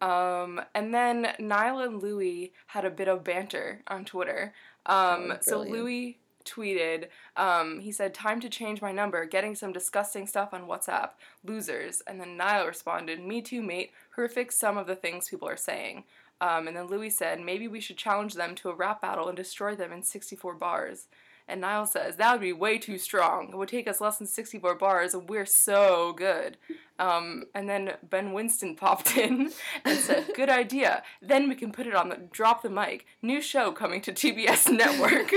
Um, 0.00 0.60
and 0.74 0.92
then 0.94 1.28
Niall 1.38 1.80
and 1.80 2.02
Louis 2.02 2.52
had 2.66 2.84
a 2.84 2.90
bit 2.90 3.08
of 3.08 3.24
banter 3.24 3.80
on 3.88 4.04
Twitter. 4.04 4.52
Um, 4.84 5.32
Oh, 5.32 5.38
so. 5.40 5.60
Louis 5.62 6.18
tweeted, 6.44 7.06
um, 7.36 7.80
he 7.80 7.90
said, 7.90 8.12
Time 8.14 8.40
to 8.40 8.48
change 8.50 8.82
my 8.82 8.92
number, 8.92 9.24
getting 9.24 9.54
some 9.54 9.72
disgusting 9.72 10.26
stuff 10.26 10.50
on 10.52 10.68
WhatsApp. 10.68 11.10
Losers. 11.44 12.02
And 12.06 12.20
then 12.20 12.36
Niall 12.36 12.66
responded, 12.66 13.20
Me 13.20 13.40
too, 13.40 13.62
mate. 13.62 13.92
Horrific 14.14 14.52
some 14.52 14.76
of 14.76 14.86
the 14.86 14.96
things 14.96 15.30
people 15.30 15.48
are 15.48 15.56
saying. 15.56 16.04
Um, 16.40 16.68
and 16.68 16.76
then 16.76 16.88
Louis 16.88 17.10
said, 17.10 17.40
Maybe 17.40 17.66
we 17.66 17.80
should 17.80 17.96
challenge 17.96 18.34
them 18.34 18.54
to 18.56 18.68
a 18.68 18.74
rap 18.74 19.00
battle 19.00 19.28
and 19.28 19.36
destroy 19.36 19.74
them 19.74 19.92
in 19.92 20.02
64 20.02 20.54
bars. 20.54 21.06
And 21.48 21.60
Niall 21.60 21.86
says, 21.86 22.16
That 22.16 22.32
would 22.32 22.40
be 22.40 22.52
way 22.52 22.78
too 22.78 22.98
strong. 22.98 23.50
It 23.50 23.56
would 23.56 23.68
take 23.68 23.86
us 23.86 24.00
less 24.00 24.18
than 24.18 24.26
64 24.26 24.74
bars, 24.74 25.14
and 25.14 25.28
we're 25.28 25.46
so 25.46 26.12
good. 26.12 26.56
Um, 26.98 27.44
and 27.54 27.68
then 27.68 27.92
Ben 28.02 28.32
Winston 28.32 28.74
popped 28.76 29.16
in 29.16 29.52
and 29.84 29.98
said, 29.98 30.26
Good 30.34 30.48
idea. 30.48 31.02
Then 31.22 31.48
we 31.48 31.54
can 31.54 31.70
put 31.70 31.86
it 31.86 31.94
on 31.94 32.08
the 32.08 32.16
drop 32.16 32.62
the 32.62 32.70
mic. 32.70 33.06
New 33.22 33.40
show 33.40 33.70
coming 33.70 34.00
to 34.02 34.12
TBS 34.12 34.70
Network, 34.76 35.32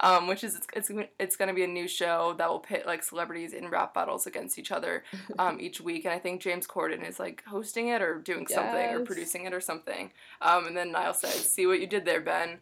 um, 0.00 0.26
which 0.26 0.42
is 0.42 0.60
it's, 0.74 0.90
it's 1.18 1.36
going 1.36 1.48
to 1.48 1.54
be 1.54 1.64
a 1.64 1.68
new 1.68 1.86
show 1.86 2.34
that 2.38 2.48
will 2.48 2.60
pit 2.60 2.84
like 2.86 3.02
celebrities 3.02 3.52
in 3.52 3.68
rap 3.68 3.94
battles 3.94 4.26
against 4.26 4.58
each 4.58 4.72
other 4.72 5.04
um, 5.38 5.60
each 5.60 5.80
week. 5.80 6.04
And 6.04 6.12
I 6.12 6.18
think 6.18 6.40
James 6.40 6.66
Corden 6.66 7.08
is 7.08 7.18
like 7.20 7.44
hosting 7.46 7.88
it 7.88 8.02
or 8.02 8.18
doing 8.18 8.46
something 8.46 8.90
or 8.90 9.00
producing 9.00 9.44
it 9.44 9.52
or 9.52 9.60
something. 9.60 10.10
Um, 10.40 10.66
and 10.66 10.76
then 10.76 10.90
Niall 10.90 11.14
said, 11.14 11.30
See 11.30 11.66
what 11.66 11.80
you 11.80 11.86
did 11.86 12.04
there, 12.04 12.20
Ben. 12.20 12.58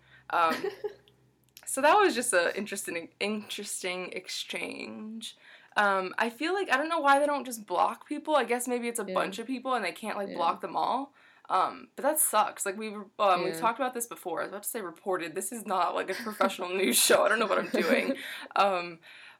Um, 1.72 1.74
so 1.74 1.80
that 1.82 1.94
was 1.98 2.14
just 2.14 2.32
an 2.32 2.50
interesting 2.54 3.08
interesting 3.20 4.10
exchange. 4.12 5.36
Um, 5.76 6.14
I 6.18 6.28
feel 6.30 6.52
like 6.52 6.70
I 6.70 6.76
don't 6.76 6.88
know 6.88 7.00
why 7.00 7.18
they 7.18 7.26
don't 7.26 7.44
just 7.46 7.66
block 7.66 8.06
people. 8.06 8.36
I 8.36 8.44
guess 8.44 8.68
maybe 8.68 8.88
it's 8.88 9.00
a 9.00 9.04
Yeah. 9.06 9.14
bunch 9.14 9.38
of 9.38 9.46
people 9.46 9.74
and 9.74 9.84
they 9.84 9.92
can't 9.92 10.16
like 10.18 10.28
Yeah. 10.28 10.36
block 10.36 10.60
them 10.60 10.76
all. 10.76 11.12
Um, 11.48 11.88
but 11.96 12.02
that 12.02 12.18
sucks. 12.18 12.64
Like 12.66 12.78
we 12.78 12.90
were- 12.90 13.06
um, 13.18 13.44
we've 13.44 13.58
talked 13.58 13.78
about 13.78 13.94
this 13.94 14.06
before. 14.06 14.40
I 14.40 14.44
was 14.44 14.50
about 14.50 14.62
to 14.64 14.68
say 14.68 14.80
reported. 14.80 15.34
This 15.34 15.50
is 15.52 15.66
not 15.66 15.94
like 15.94 16.10
a 16.10 16.14
professional 16.14 16.68
news 16.82 16.98
show. 16.98 17.24
I 17.24 17.28
don't 17.28 17.38
know 17.38 17.46
what 17.46 17.58
I'm 17.58 17.68
doing. 17.70 18.16
Um, 18.56 18.98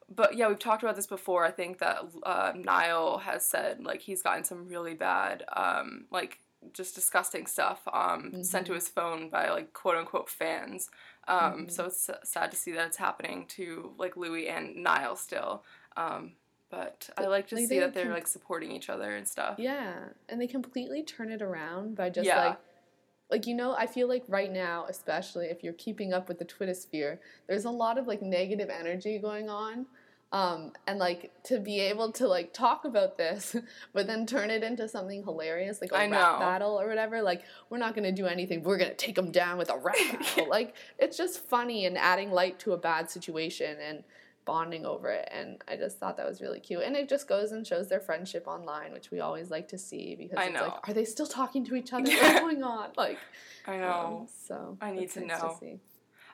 but 0.09 0.35
yeah, 0.37 0.49
we've 0.49 0.59
talked 0.59 0.83
about 0.83 0.97
this 0.97 1.07
before. 1.07 1.45
I 1.45 1.51
think 1.51 1.79
that 1.79 1.99
uh, 2.25 2.53
Niall 2.55 3.19
has 3.19 3.47
said 3.47 3.83
like 3.85 4.01
he's 4.03 4.23
gotten 4.23 4.45
some 4.45 4.69
really 4.69 4.95
bad, 4.95 5.45
um, 5.55 6.07
like 6.11 6.41
just 6.73 6.95
disgusting 6.95 7.47
stuff 7.47 7.81
um, 7.93 8.43
sent 8.45 8.67
to 8.67 8.73
his 8.75 8.89
phone 8.89 9.29
by 9.31 9.49
like 9.51 9.73
quote 9.73 9.97
unquote 9.97 10.29
fans. 10.29 10.91
Um, 11.29 11.69
So 11.69 11.87
it's 11.87 12.11
sad 12.25 12.51
to 12.51 12.57
see 12.57 12.73
that 12.73 12.87
it's 12.87 12.97
happening 12.97 13.47
to 13.51 13.93
like 13.99 14.17
Louis 14.17 14.49
and 14.49 14.77
Niall 14.77 15.17
still. 15.17 15.65
Um, 15.97 16.33
but 16.71 17.11
I 17.19 17.27
like 17.27 17.49
to 17.49 17.55
like, 17.57 17.63
see 17.69 17.75
they 17.75 17.81
that 17.81 17.95
they're 17.95 18.05
can- 18.05 18.13
like 18.15 18.27
supporting 18.27 18.73
each 18.73 18.89
other 18.89 19.15
and 19.15 19.29
stuff. 19.29 19.59
Yeah, 19.59 19.95
and 20.29 20.41
they 20.41 20.47
completely 20.47 21.03
turn 21.03 21.31
it 21.31 21.43
around 21.43 21.97
by 21.97 22.09
just 22.11 22.27
Yeah. 22.27 22.45
like 22.47 22.59
like 23.31 23.47
you 23.47 23.55
know, 23.55 23.75
I 23.75 23.87
feel 23.87 24.09
like 24.09 24.25
right 24.29 24.51
now, 24.53 24.85
especially 24.91 25.47
if 25.47 25.63
you're 25.65 25.73
keeping 25.73 26.13
up 26.13 26.29
with 26.29 26.39
the 26.39 26.45
Twitter 26.45 26.75
sphere, 26.75 27.19
there's 27.47 27.65
a 27.65 27.71
lot 27.71 27.97
of 27.97 28.07
like 28.07 28.21
negative 28.21 28.69
energy 28.69 29.19
going 29.19 29.49
on. 29.49 29.87
Um, 30.33 30.73
and 30.87 30.99
like 30.99 31.31
to 31.45 31.61
be 31.61 31.79
able 31.81 32.11
to 32.13 32.27
like 32.27 32.55
talk 32.55 32.87
about 32.87 33.19
this, 33.19 33.55
but 33.93 34.07
then 34.07 34.25
turn 34.27 34.49
it 34.51 34.63
into 34.63 34.89
something 34.89 35.23
hilarious, 35.23 35.83
like 35.83 35.93
a 35.93 35.97
I 35.97 36.09
rap 36.09 36.11
know. 36.11 36.39
battle 36.39 36.81
or 36.81 36.89
whatever. 36.89 37.21
Like 37.21 37.43
we're 37.69 37.79
not 37.79 37.95
gonna 37.95 38.13
do 38.13 38.27
anything. 38.27 38.63
We're 38.63 38.79
gonna 38.79 38.95
take 38.95 39.15
them 39.15 39.31
down 39.31 39.59
with 39.59 39.69
a 39.69 39.77
rap 39.77 39.95
battle. 40.19 40.49
Like 40.49 40.75
it's 40.99 41.19
just 41.19 41.39
funny 41.39 41.85
and 41.85 41.99
adding 41.99 42.31
light 42.33 42.59
to 42.61 42.73
a 42.73 42.79
bad 42.79 43.11
situation 43.11 43.77
and 43.87 44.05
bonding 44.45 44.85
over 44.87 45.11
it. 45.11 45.29
And 45.31 45.63
I 45.69 45.77
just 45.77 45.99
thought 45.99 46.17
that 46.17 46.27
was 46.27 46.41
really 46.41 46.61
cute. 46.61 46.83
And 46.83 46.97
it 46.97 47.09
just 47.09 47.29
goes 47.29 47.53
and 47.53 47.67
shows 47.67 47.89
their 47.89 48.01
friendship 48.01 48.47
online, 48.47 48.93
which 48.93 49.11
we 49.11 49.21
always 49.21 49.51
like 49.51 49.69
to 49.69 49.79
see 49.79 50.15
because 50.17 50.39
I 50.39 50.45
it's 50.47 50.55
know. 50.55 50.63
like, 50.63 50.89
are 50.89 50.93
they 50.93 51.05
still 51.05 51.27
talking 51.27 51.65
to 51.67 51.75
each 51.75 51.93
other? 51.93 52.11
What's 52.11 52.41
going 52.41 52.63
on? 52.63 52.91
Like, 52.97 53.19
I 53.67 53.75
um, 53.77 53.81
know. 53.81 54.29
so 54.47 54.77
I 54.81 54.93
need 54.93 55.11
to 55.13 55.25
know. 55.25 55.57
see. 55.61 55.79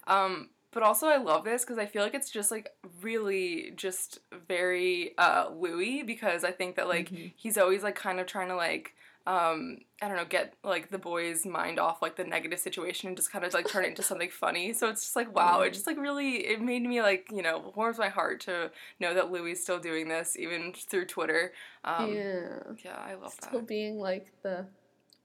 Um, 0.06 0.50
but 0.70 0.82
also 0.82 1.06
I 1.08 1.16
love 1.16 1.44
this 1.44 1.64
because 1.64 1.78
I 1.78 1.86
feel 1.86 2.02
like 2.02 2.14
it's 2.14 2.30
just 2.30 2.50
like 2.50 2.70
really 3.00 3.72
just 3.76 4.18
very 4.46 5.16
uh, 5.18 5.48
Louis 5.50 6.02
because 6.02 6.44
I 6.44 6.50
think 6.52 6.76
that 6.76 6.88
like 6.88 7.10
Mhm. 7.10 7.32
he's 7.36 7.56
always 7.58 7.82
like 7.82 7.94
kind 7.96 8.20
of 8.20 8.26
trying 8.26 8.48
to 8.48 8.56
like 8.56 8.94
um 9.26 9.78
I 10.00 10.08
don't 10.08 10.16
know 10.16 10.24
get 10.24 10.54
like 10.64 10.88
the 10.90 10.96
boy's 10.98 11.44
mind 11.44 11.78
off 11.78 12.00
like 12.00 12.16
the 12.16 12.24
negative 12.24 12.58
situation 12.58 13.08
and 13.08 13.16
just 13.16 13.30
kind 13.30 13.44
of 13.44 13.52
like 13.52 13.68
turn 13.68 13.84
it 13.84 13.88
into 13.88 14.02
something 14.10 14.30
funny. 14.30 14.72
So 14.72 14.88
it's 14.88 15.02
just 15.02 15.16
like 15.16 15.34
wow, 15.34 15.60
it 15.62 15.70
Mhm. 15.70 15.74
just 15.74 15.86
like 15.86 15.98
really 15.98 16.46
it 16.46 16.60
made 16.62 16.82
me 16.82 17.02
like 17.02 17.28
you 17.30 17.42
know 17.42 17.72
warms 17.76 17.98
my 17.98 18.08
heart 18.08 18.40
to 18.42 18.70
know 19.00 19.12
that 19.14 19.30
Louis 19.30 19.52
is 19.52 19.62
still 19.62 19.78
doing 19.78 20.08
this 20.08 20.36
even 20.38 20.72
through 20.72 21.06
Twitter. 21.06 21.52
Um, 21.84 22.12
yeah. 22.14 22.58
yeah. 22.84 22.96
I 22.96 23.14
love 23.14 23.32
Still 23.32 23.60
that. 23.60 23.66
being 23.66 23.98
like 23.98 24.32
the 24.42 24.66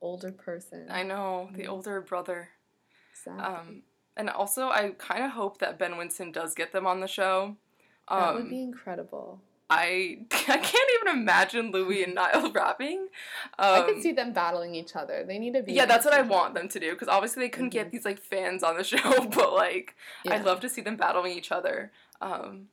older 0.02 0.32
person. 0.34 0.88
I 0.90 1.04
know 1.04 1.50
the 1.54 1.64
Mhm. 1.64 1.70
older 1.70 2.02
brother. 2.02 2.50
Sadly. 3.14 3.42
Um, 3.42 3.84
and 4.18 4.30
also, 4.30 4.70
I 4.70 4.92
kind 4.98 5.24
of 5.24 5.32
hope 5.32 5.60
that 5.60 5.78
Ben 5.80 5.98
Winston 5.98 6.32
does 6.32 6.54
get 6.56 6.72
them 6.72 6.86
on 6.88 7.00
the 7.00 7.08
show. 7.08 7.56
Um, 8.08 8.20
that 8.20 8.34
would 8.36 8.50
be 8.50 8.62
incredible. 8.62 9.40
I 9.70 10.20
I 10.32 10.58
can't 10.58 10.90
even 11.02 11.18
imagine 11.20 11.72
Louis 11.72 12.04
and 12.04 12.14
Niall 12.16 12.52
rapping. 12.54 13.08
Um, 13.58 13.74
I 13.74 13.82
could 13.82 14.02
see 14.02 14.12
them 14.12 14.34
battling 14.34 14.76
each 14.76 14.96
other. 14.96 15.24
They 15.26 15.40
need 15.40 15.54
to 15.54 15.64
be. 15.64 15.74
Yeah, 15.74 15.86
that's 15.86 16.06
what 16.06 16.14
I 16.14 16.22
want 16.22 16.54
them 16.54 16.68
to 16.70 16.80
do 16.80 16.92
because 16.92 17.08
obviously 17.08 17.44
they 17.44 17.50
couldn't 17.50 17.70
Mhm. 17.70 17.74
get 17.74 17.92
these 17.92 18.06
like 18.06 18.20
fans 18.20 18.62
on 18.62 18.76
the 18.78 18.84
show, 18.94 19.26
but 19.34 19.54
like 19.54 19.96
Yeah. 20.26 20.34
I'd 20.36 20.46
love 20.46 20.60
to 20.62 20.70
see 20.70 20.82
them 20.82 20.98
battling 20.98 21.32
each 21.38 21.52
other. 21.52 21.92
Um, 22.22 22.68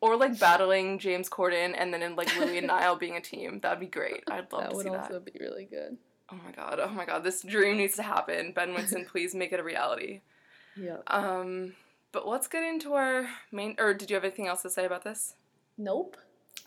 or 0.00 0.16
like 0.16 0.38
battling 0.38 1.00
James 1.00 1.28
Corden 1.28 1.74
and 1.76 1.92
then 1.92 2.02
in 2.02 2.14
like 2.14 2.34
Louis 2.38 2.58
and 2.58 2.68
Niall 2.68 2.94
being 2.96 3.16
a 3.16 3.20
team. 3.20 3.58
That'd 3.60 3.80
be 3.80 3.86
great. 3.86 4.22
I'd 4.30 4.50
love 4.52 4.62
that 4.62 4.70
to 4.70 4.76
would 4.76 4.84
see 4.84 4.90
also 4.90 5.14
that. 5.14 5.24
be 5.24 5.32
really 5.40 5.64
good. 5.64 5.98
Oh 6.30 6.36
my 6.44 6.52
god, 6.52 6.78
oh 6.80 6.88
my 6.90 7.04
god, 7.04 7.24
this 7.24 7.42
dream 7.42 7.78
needs 7.78 7.96
to 7.96 8.02
happen. 8.04 8.52
Ben 8.52 8.74
Winston, 8.74 9.06
please 9.06 9.34
make 9.34 9.52
it 9.52 9.58
a 9.58 9.64
reality. 9.64 10.20
Yep. 10.80 11.02
Um, 11.08 11.74
but 12.12 12.26
let's 12.26 12.48
get 12.48 12.62
into 12.64 12.94
our 12.94 13.28
main. 13.52 13.74
Or 13.78 13.94
did 13.94 14.10
you 14.10 14.14
have 14.14 14.24
anything 14.24 14.46
else 14.46 14.62
to 14.62 14.70
say 14.70 14.84
about 14.84 15.04
this? 15.04 15.34
Nope. 15.76 16.16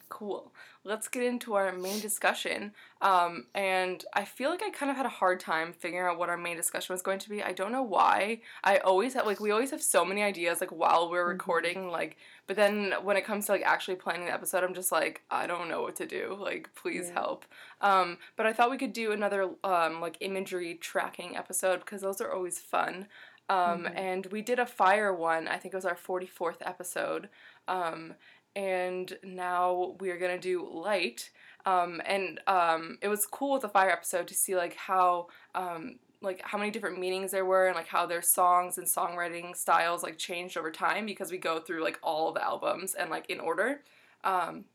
Cool. 0.10 0.52
Let's 0.84 1.08
get 1.08 1.24
into 1.24 1.54
our 1.54 1.72
main 1.72 2.00
discussion. 2.02 2.74
Um, 3.02 3.46
and 3.56 4.04
I 4.14 4.26
feel 4.26 4.50
like 4.50 4.62
I 4.64 4.70
kind 4.70 4.90
of 4.90 4.98
had 4.98 5.06
a 5.06 5.10
hard 5.10 5.40
time 5.40 5.74
figuring 5.74 6.06
out 6.06 6.18
what 6.18 6.28
our 6.28 6.38
main 6.38 6.58
discussion 6.58 6.94
was 6.94 7.02
going 7.02 7.20
to 7.20 7.30
be. 7.30 7.42
I 7.42 7.54
don't 7.54 7.72
know 7.72 7.84
why. 7.84 8.42
I 8.64 8.80
always 8.80 9.14
have 9.14 9.26
like 9.26 9.40
we 9.40 9.52
always 9.52 9.72
have 9.72 9.82
so 9.82 10.04
many 10.04 10.22
ideas 10.22 10.60
like 10.60 10.72
while 10.72 11.10
we're 11.10 11.26
Mhm. 11.26 11.30
recording. 11.30 11.88
Like, 11.90 12.18
but 12.48 12.56
then 12.58 12.94
when 13.04 13.16
it 13.16 13.24
comes 13.26 13.46
to 13.46 13.54
like 13.54 13.62
actually 13.64 13.96
planning 13.96 14.26
the 14.26 14.34
episode, 14.34 14.64
I'm 14.64 14.74
just 14.74 14.92
like 14.92 15.22
I 15.32 15.48
don't 15.48 15.70
know 15.70 15.82
what 15.82 15.96
to 15.98 16.06
do. 16.06 16.36
Like, 16.38 16.70
please 16.76 17.08
Yeah. 17.08 17.14
help. 17.14 17.46
Um, 17.80 18.18
but 18.36 18.46
I 18.46 18.52
thought 18.54 18.72
we 18.72 18.78
could 18.78 18.94
do 18.94 19.12
another 19.14 19.52
um 19.64 20.02
like 20.02 20.18
imagery 20.20 20.76
tracking 20.76 21.38
episode 21.38 21.80
because 21.82 22.02
those 22.02 22.20
are 22.22 22.32
always 22.34 22.60
fun. 22.60 23.08
Um, 23.52 23.84
Mhm. 23.84 23.94
and 23.96 24.26
we 24.28 24.42
did 24.42 24.60
a 24.60 24.66
fire 24.66 25.14
one. 25.14 25.48
I 25.48 25.58
think 25.58 25.74
it 25.74 25.78
was 25.78 25.86
our 25.86 25.96
44th 25.96 26.62
episode. 26.66 27.30
Um, 27.68 28.16
and 28.56 29.18
now 29.24 29.96
we 30.00 30.10
are 30.12 30.18
gonna 30.18 30.40
do 30.40 30.68
light. 30.70 31.32
Um, 31.66 32.02
and 32.06 32.40
um, 32.48 32.98
it 33.02 33.08
was 33.08 33.26
cool 33.26 33.54
with 33.54 33.62
the 33.64 33.70
fire 33.70 33.92
episode 33.92 34.28
to 34.30 34.34
see 34.34 34.56
like 34.56 34.76
how 34.76 35.28
um, 35.56 36.00
like 36.22 36.42
how 36.44 36.58
many 36.58 36.72
different 36.72 37.00
meanings 37.00 37.32
there 37.32 37.46
were 37.46 37.68
and 37.68 37.76
like 37.76 37.88
how 37.88 38.06
their 38.06 38.22
songs 38.22 38.78
and 38.78 38.88
songwriting 38.88 39.56
styles 39.56 40.04
like 40.04 40.18
changed 40.18 40.56
over 40.58 40.72
time 40.72 41.06
because 41.06 41.32
we 41.32 41.38
go 41.38 41.60
through 41.60 41.84
like 41.84 42.00
all 42.04 42.32
the 42.32 42.44
albums 42.44 42.94
and 42.96 43.10
like 43.10 43.28
in 43.30 43.40
order. 43.40 43.84
Um, 44.24 44.66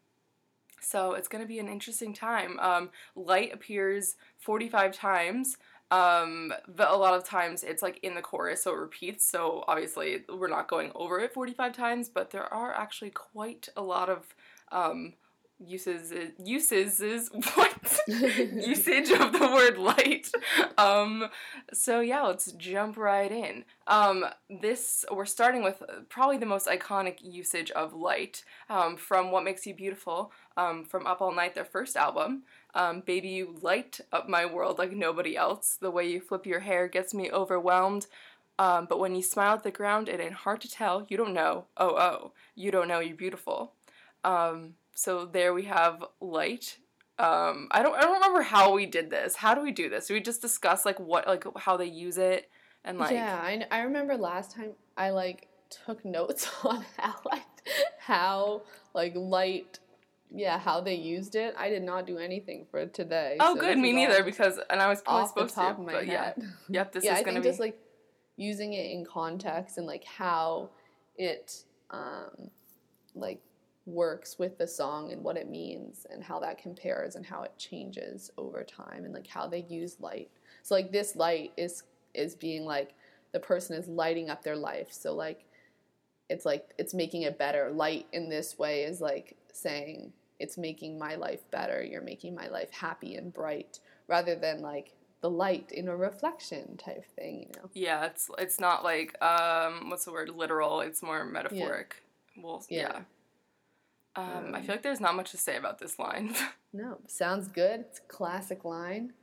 so 0.80 1.14
it's 1.14 1.28
gonna 1.28 1.46
be 1.46 1.58
an 1.58 1.68
interesting 1.68 2.12
time. 2.14 2.58
Um, 2.60 2.90
light 3.14 3.52
appears 3.52 4.16
45 4.38 4.92
times. 4.92 5.56
Um, 5.90 6.52
but 6.66 6.90
a 6.90 6.96
lot 6.96 7.14
of 7.14 7.24
times 7.24 7.62
it's 7.62 7.82
like 7.82 7.98
in 8.02 8.14
the 8.14 8.22
chorus, 8.22 8.64
so 8.64 8.72
it 8.72 8.78
repeats. 8.78 9.24
So 9.24 9.64
obviously 9.68 10.24
we're 10.28 10.48
not 10.48 10.68
going 10.68 10.90
over 10.94 11.20
it 11.20 11.32
45 11.32 11.72
times, 11.72 12.08
but 12.08 12.30
there 12.30 12.52
are 12.52 12.74
actually 12.74 13.10
quite 13.10 13.68
a 13.76 13.82
lot 13.82 14.08
of 14.08 14.34
um, 14.72 15.14
uses 15.58 16.12
uses 16.38 17.00
is 17.00 17.30
what 17.54 17.98
usage 18.08 19.10
of 19.10 19.32
the 19.32 19.50
word 19.52 19.78
light. 19.78 20.30
Um, 20.76 21.28
so 21.72 22.00
yeah, 22.00 22.22
let's 22.22 22.52
jump 22.52 22.96
right 22.96 23.30
in. 23.30 23.64
Um, 23.86 24.26
this 24.50 25.04
we're 25.10 25.24
starting 25.24 25.62
with 25.62 25.82
probably 26.08 26.38
the 26.38 26.46
most 26.46 26.66
iconic 26.66 27.18
usage 27.22 27.70
of 27.70 27.94
light 27.94 28.44
um, 28.68 28.96
from 28.96 29.30
"What 29.30 29.44
Makes 29.44 29.66
You 29.66 29.74
Beautiful" 29.74 30.32
um, 30.56 30.84
from 30.84 31.06
Up 31.06 31.20
All 31.20 31.34
Night, 31.34 31.54
their 31.54 31.64
first 31.64 31.96
album. 31.96 32.42
Um, 32.76 33.00
Baby, 33.00 33.28
you 33.28 33.56
light 33.62 34.00
up 34.12 34.28
my 34.28 34.44
world 34.44 34.78
like 34.78 34.92
nobody 34.92 35.36
else. 35.36 35.78
The 35.80 35.90
way 35.90 36.06
you 36.06 36.20
flip 36.20 36.46
your 36.46 36.60
hair 36.60 36.88
gets 36.88 37.14
me 37.14 37.30
overwhelmed. 37.30 38.06
Um, 38.58 38.86
but 38.88 38.98
when 38.98 39.14
you 39.14 39.22
smile 39.22 39.54
at 39.54 39.62
the 39.62 39.70
ground, 39.70 40.08
it 40.08 40.20
ain't 40.20 40.32
hard 40.32 40.60
to 40.60 40.70
tell. 40.70 41.06
You 41.08 41.16
don't 41.16 41.32
know. 41.32 41.64
Oh, 41.76 41.96
oh. 41.96 42.32
You 42.54 42.70
don't 42.70 42.86
know 42.86 43.00
you're 43.00 43.16
beautiful. 43.16 43.72
Um, 44.24 44.74
so 44.94 45.24
there 45.24 45.54
we 45.54 45.64
have 45.64 46.04
light. 46.20 46.76
Um, 47.18 47.68
I 47.70 47.82
don't 47.82 47.96
I 47.96 48.02
don't 48.02 48.14
remember 48.14 48.42
how 48.42 48.74
we 48.74 48.84
did 48.84 49.08
this. 49.08 49.36
How 49.36 49.54
do 49.54 49.62
we 49.62 49.72
do 49.72 49.88
this? 49.88 50.08
Do 50.08 50.14
we 50.14 50.20
just 50.20 50.42
discuss 50.42 50.84
like 50.84 51.00
what 51.00 51.26
like 51.26 51.44
how 51.56 51.78
they 51.78 51.86
use 51.86 52.18
it 52.18 52.50
and 52.84 52.98
like 52.98 53.12
yeah, 53.12 53.40
I, 53.42 53.64
I 53.70 53.80
remember 53.80 54.18
last 54.18 54.54
time 54.54 54.72
I 54.98 55.10
like 55.10 55.48
took 55.70 56.04
notes 56.04 56.50
on 56.64 56.84
how 56.98 57.14
like 57.24 57.42
how 57.98 58.62
like 58.94 59.14
light 59.14 59.78
yeah 60.34 60.58
how 60.58 60.80
they 60.80 60.94
used 60.94 61.34
it. 61.34 61.54
I 61.58 61.68
did 61.68 61.82
not 61.82 62.06
do 62.06 62.18
anything 62.18 62.66
for 62.70 62.86
today. 62.86 63.36
Oh 63.40 63.54
so 63.54 63.60
good, 63.60 63.78
me 63.78 63.92
neither 63.92 64.22
because 64.22 64.58
and 64.70 64.80
I 64.80 64.88
was 64.88 65.02
probably 65.02 65.22
off 65.22 65.34
the 65.34 65.48
supposed 65.48 65.54
top 65.54 65.76
to. 65.76 65.80
of 65.80 65.86
my 65.86 65.92
But 65.92 66.06
yeah. 66.06 66.32
Yep, 66.68 66.92
this 66.92 67.04
yeah, 67.04 67.14
is 67.14 67.20
I 67.20 67.22
gonna 67.22 67.34
think 67.34 67.44
be 67.44 67.48
just 67.50 67.60
like 67.60 67.78
using 68.36 68.74
it 68.74 68.90
in 68.90 69.04
context 69.04 69.78
and 69.78 69.86
like 69.86 70.04
how 70.04 70.70
it 71.16 71.64
um, 71.90 72.50
like 73.14 73.40
works 73.86 74.38
with 74.38 74.58
the 74.58 74.66
song 74.66 75.12
and 75.12 75.22
what 75.22 75.36
it 75.36 75.48
means 75.48 76.06
and 76.10 76.22
how 76.22 76.40
that 76.40 76.58
compares 76.58 77.14
and 77.14 77.24
how 77.24 77.42
it 77.42 77.52
changes 77.56 78.30
over 78.36 78.64
time 78.64 79.04
and 79.04 79.14
like 79.14 79.26
how 79.28 79.46
they 79.46 79.64
use 79.68 79.96
light. 80.00 80.28
So 80.62 80.74
like 80.74 80.92
this 80.92 81.16
light 81.16 81.52
is 81.56 81.84
is 82.14 82.34
being 82.34 82.64
like 82.64 82.94
the 83.32 83.40
person 83.40 83.76
is 83.76 83.88
lighting 83.88 84.28
up 84.30 84.42
their 84.42 84.56
life. 84.56 84.88
So 84.90 85.14
like 85.14 85.46
it's 86.28 86.44
like 86.44 86.74
it's 86.78 86.94
making 86.94 87.22
it 87.22 87.38
better. 87.38 87.70
Light 87.70 88.06
in 88.12 88.28
this 88.28 88.58
way 88.58 88.82
is 88.84 89.00
like 89.00 89.36
saying 89.52 90.12
it's 90.38 90.58
making 90.58 90.98
my 90.98 91.14
life 91.14 91.40
better. 91.50 91.82
You're 91.82 92.02
making 92.02 92.34
my 92.34 92.48
life 92.48 92.70
happy 92.72 93.14
and 93.16 93.32
bright 93.32 93.78
rather 94.08 94.34
than 94.34 94.60
like 94.60 94.92
the 95.22 95.30
light 95.30 95.72
in 95.72 95.88
a 95.88 95.96
reflection 95.96 96.76
type 96.76 97.04
thing, 97.16 97.40
you 97.42 97.48
know. 97.62 97.70
Yeah, 97.72 98.04
it's 98.06 98.28
it's 98.38 98.60
not 98.60 98.84
like 98.84 99.20
um 99.22 99.88
what's 99.90 100.04
the 100.04 100.12
word 100.12 100.28
literal. 100.30 100.80
It's 100.80 101.02
more 101.02 101.24
metaphoric. 101.24 101.96
Well, 102.36 102.64
yeah. 102.68 102.78
Yeah. 102.78 103.00
Um, 104.16 104.54
I 104.54 104.58
Um, 104.58 104.64
feel 104.64 104.74
like 104.74 104.82
there's 104.82 105.00
not 105.00 105.14
much 105.14 105.30
to 105.32 105.36
say 105.38 105.56
about 105.56 105.78
this 105.78 105.98
line. 105.98 106.34
No, 106.72 106.98
sounds 107.06 107.48
good. 107.48 107.80
It's 107.88 108.00
a 108.00 108.02
classic 108.02 108.62
line. 108.62 109.14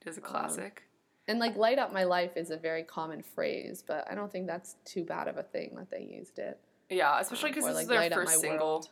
it 0.00 0.08
is 0.08 0.16
a 0.16 0.22
Um, 0.22 0.26
classic. 0.26 0.84
And 1.26 1.38
like 1.38 1.56
light 1.56 1.78
up 1.78 1.92
my 1.92 2.04
life 2.04 2.36
is 2.36 2.50
a 2.50 2.56
very 2.56 2.82
common 2.82 3.22
phrase, 3.22 3.82
but 3.86 4.06
I 4.10 4.14
don't 4.14 4.30
think 4.30 4.46
that's 4.46 4.76
too 4.84 5.04
bad 5.04 5.26
of 5.28 5.36
a 5.38 5.42
thing 5.42 5.74
that 5.76 5.90
they 5.90 6.02
used 6.02 6.38
it. 6.38 6.58
yeah, 6.90 7.18
especially 7.20 7.50
um, 7.50 7.54
because 7.54 7.64
or, 7.64 7.68
this 7.68 7.88
like, 7.88 8.04
is 8.04 8.10
their 8.10 8.24
first 8.26 8.40
single. 8.40 8.66
world. 8.66 8.88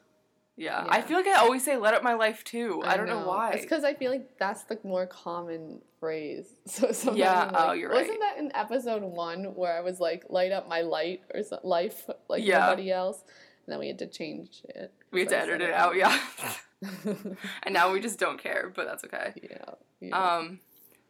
Yeah. 0.57 0.87
I 0.89 1.01
feel 1.01 1.17
like 1.17 1.27
I 1.27 1.39
always 1.39 1.65
say 1.65 1.77
"Let 1.77 1.95
up 1.95 2.03
my 2.03 2.15
life" 2.15 2.45
too. 2.45 2.83
I, 2.85 2.97
don't 2.97 3.07
know, 3.07 3.27
why. 3.27 3.53
It's 3.53 3.63
because 3.65 3.85
I 3.85 3.95
feel 3.95 4.11
like 4.11 4.39
that's 4.39 4.65
the 4.65 4.79
more 4.85 5.07
common 5.07 5.81
phrase. 5.99 6.47
So 6.67 6.93
sometimes 6.93 7.19
Yeah, 7.19 7.45
I'm 7.45 7.53
like, 7.53 7.69
oh, 7.69 7.73
you're 7.73 7.89
right. 7.91 8.03
Wasn't 8.03 8.21
right. 8.21 8.35
that 8.37 8.43
in 8.43 8.55
episode 8.55 9.03
one 9.03 9.45
where 9.55 9.77
I 9.77 9.81
was 9.81 9.99
like, 10.01 10.25
"Light 10.29 10.53
up 10.53 10.69
my 10.69 10.83
light" 10.83 11.23
or 11.35 11.43
so, 11.43 11.59
life 11.65 12.09
like 12.29 12.45
Yeah. 12.45 12.61
nobody 12.67 12.91
else, 12.91 13.23
and 13.67 13.73
then 13.73 13.79
we 13.79 13.89
had 13.89 13.99
to 14.01 14.07
change 14.07 14.63
it. 14.69 14.93
we 15.11 15.21
had 15.21 15.29
to 15.31 15.37
I 15.39 15.41
edit 15.41 15.61
it 15.63 15.73
out, 15.73 15.97
yeah. 15.97 16.19
and 17.63 17.73
now 17.73 17.93
we 17.93 18.01
just 18.01 18.19
don't 18.19 18.39
care, 18.43 18.73
but 18.75 18.87
that's 18.87 19.05
okay. 19.05 19.33
yeah. 19.43 19.75
yeah. 20.01 20.37
Um, 20.37 20.61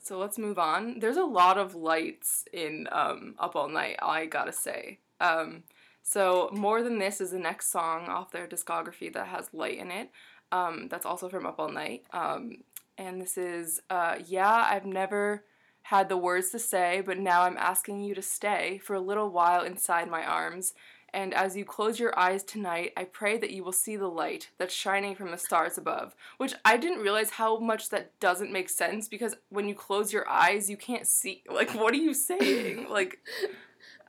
so 0.02 0.18
let's 0.18 0.38
move 0.38 0.58
on. 0.58 0.98
There's 0.98 1.16
a 1.16 1.24
lot 1.24 1.58
of 1.58 1.74
lights 1.74 2.44
in 2.52 2.88
um, 2.90 3.34
Up 3.38 3.56
All 3.56 3.68
Night, 3.68 3.96
I 4.02 4.26
gotta 4.26 4.52
say. 4.52 4.98
Um, 5.20 5.62
so 6.02 6.50
More 6.52 6.82
Than 6.82 6.98
This 6.98 7.20
is 7.20 7.30
the 7.30 7.38
next 7.38 7.70
song 7.70 8.08
off 8.08 8.32
their 8.32 8.48
discography 8.48 9.12
that 9.12 9.28
has 9.28 9.48
light 9.52 9.78
in 9.78 9.90
it. 9.90 10.10
Um, 10.50 10.88
that's 10.90 11.06
also 11.06 11.28
from 11.28 11.46
Up 11.46 11.58
All 11.58 11.70
Night. 11.70 12.04
Um, 12.12 12.58
and 12.98 13.20
this 13.22 13.38
is, 13.38 13.80
uh, 13.88 14.16
yeah, 14.26 14.66
I've 14.68 14.84
never 14.84 15.44
had 15.82 16.08
the 16.08 16.16
words 16.16 16.50
to 16.50 16.58
say, 16.58 17.02
but 17.04 17.18
now 17.18 17.42
I'm 17.42 17.56
asking 17.56 18.02
you 18.02 18.14
to 18.14 18.22
stay 18.22 18.80
for 18.84 18.94
a 18.94 19.00
little 19.00 19.30
while 19.30 19.62
inside 19.62 20.10
my 20.10 20.24
arms. 20.24 20.74
And 21.14 21.34
as 21.34 21.56
you 21.56 21.64
close 21.64 22.00
your 22.00 22.18
eyes 22.18 22.42
tonight, 22.42 22.92
I 22.96 23.04
pray 23.04 23.36
that 23.38 23.50
you 23.50 23.62
will 23.62 23.72
see 23.72 23.96
the 23.96 24.08
light 24.08 24.48
that's 24.58 24.72
shining 24.74 25.14
from 25.14 25.30
the 25.30 25.36
stars 25.38 25.76
above. 25.76 26.14
Which 26.38 26.54
I 26.64 26.76
didn't 26.78 27.00
realize 27.02 27.30
how 27.30 27.58
much 27.58 27.90
that 27.90 28.18
doesn't 28.18 28.50
make 28.52 28.70
sense 28.70 29.08
because 29.08 29.34
when 29.50 29.68
you 29.68 29.74
close 29.74 30.12
your 30.12 30.26
eyes, 30.28 30.70
you 30.70 30.76
can't 30.76 31.06
see. 31.06 31.42
Like, 31.52 31.74
what 31.74 31.92
are 31.92 31.98
you 31.98 32.14
saying? 32.14 32.86
Like, 32.90 33.18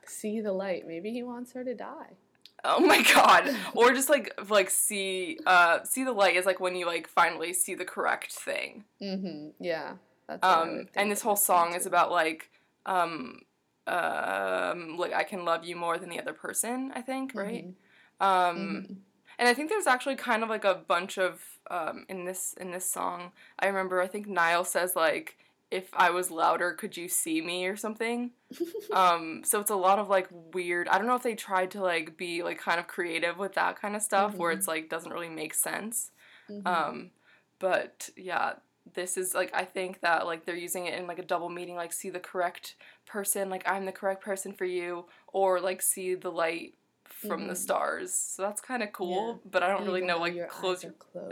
see 0.06 0.40
the 0.40 0.52
light. 0.52 0.86
Maybe 0.86 1.10
he 1.12 1.22
wants 1.22 1.52
her 1.52 1.62
to 1.64 1.74
die. 1.74 2.16
oh 2.64 2.80
my 2.80 3.02
god. 3.14 3.54
Or 3.74 3.92
just 3.92 4.08
like, 4.08 4.32
like 4.48 4.70
see, 4.70 5.38
uh, 5.46 5.84
see 5.84 6.04
the 6.04 6.12
light 6.12 6.36
is 6.36 6.46
like 6.46 6.60
when 6.60 6.74
you 6.74 6.86
like 6.86 7.06
finally 7.08 7.52
see 7.52 7.74
the 7.74 7.84
correct 7.84 8.32
thing. 8.32 8.84
Mm-hmm. 9.02 9.50
Yeah. 9.60 9.94
That's 10.26 10.42
what 10.42 10.48
I 10.50 10.60
would 10.62 10.80
Um, 10.80 10.88
and 10.94 11.10
this 11.10 11.20
whole 11.22 11.36
song 11.36 11.74
is 11.74 11.84
about 11.84 12.10
like, 12.10 12.50
um, 12.86 13.40
um, 13.86 14.96
like 14.96 15.12
I 15.12 15.24
can 15.24 15.44
love 15.44 15.64
you 15.64 15.76
more 15.76 15.98
than 15.98 16.08
the 16.08 16.20
other 16.20 16.32
person. 16.32 16.92
I 16.94 17.00
think, 17.02 17.34
right? 17.34 17.64
Mhm. 17.66 17.74
Um, 18.20 18.58
Mhm. 18.58 18.96
and 19.38 19.48
I 19.48 19.54
think 19.54 19.68
there's 19.70 19.86
actually 19.86 20.16
kind 20.16 20.42
of 20.42 20.48
like 20.48 20.64
a 20.64 20.74
bunch 20.74 21.18
of 21.18 21.42
um, 21.70 22.04
in 22.08 22.24
this 22.24 22.54
in 22.60 22.70
this 22.70 22.88
song. 22.88 23.32
I 23.58 23.66
remember 23.66 24.00
I 24.00 24.06
think 24.06 24.26
Niall 24.26 24.64
says 24.64 24.94
like, 24.96 25.38
"If 25.70 25.88
I 25.94 26.10
was 26.10 26.30
louder, 26.30 26.72
could 26.72 26.96
you 26.96 27.08
see 27.08 27.40
me?" 27.40 27.66
or 27.66 27.76
something. 27.76 28.32
um, 28.92 29.42
so 29.44 29.60
it's 29.60 29.70
a 29.70 29.76
lot 29.76 29.98
of 29.98 30.08
like 30.08 30.28
weird. 30.30 30.88
I 30.88 30.98
don't 30.98 31.06
know 31.06 31.14
if 31.16 31.22
they 31.22 31.34
tried 31.34 31.70
to 31.72 31.80
like 31.82 32.16
be 32.16 32.42
like 32.42 32.58
kind 32.58 32.78
of 32.78 32.86
creative 32.86 33.38
with 33.38 33.54
that 33.54 33.80
kind 33.80 33.96
of 33.96 34.02
stuff 34.02 34.34
where 34.36 34.52
Mhm. 34.52 34.58
it's 34.58 34.68
like 34.68 34.88
doesn't 34.88 35.12
really 35.12 35.28
make 35.28 35.54
sense. 35.54 36.10
Mhm. 36.50 36.66
Um, 36.66 37.10
but 37.58 38.10
yeah, 38.16 38.54
this 38.92 39.16
is 39.16 39.34
like 39.34 39.50
I 39.54 39.64
think 39.64 40.00
that 40.00 40.26
like 40.26 40.44
they're 40.44 40.54
using 40.56 40.86
it 40.86 40.98
in 40.98 41.06
like 41.06 41.18
a 41.18 41.24
double 41.24 41.48
meaning, 41.48 41.74
like 41.76 41.92
see 41.92 42.10
the 42.10 42.20
correct 42.20 42.74
person, 43.06 43.48
like 43.48 43.62
I'm 43.66 43.86
the 43.86 43.92
correct 43.92 44.22
person 44.22 44.52
for 44.52 44.64
you, 44.66 45.06
or 45.32 45.60
like 45.60 45.80
see 45.82 46.14
the 46.14 46.30
light 46.30 46.74
from 47.04 47.46
the 47.48 47.54
Mhm. 47.54 47.58
stars. 47.58 48.12
So 48.14 48.42
that's 48.42 48.60
kind 48.60 48.82
of 48.82 48.92
cool, 48.92 49.40
but 49.50 49.62
I 49.62 49.68
don't 49.68 49.84
really 49.86 50.02
know 50.02 50.18
like 50.18 50.34
your 50.34 50.46
close 50.46 50.84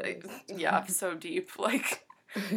like, 0.03 0.25
yeah, 0.49 0.87
so 0.87 1.15
deep. 1.15 1.51
Like 1.59 2.05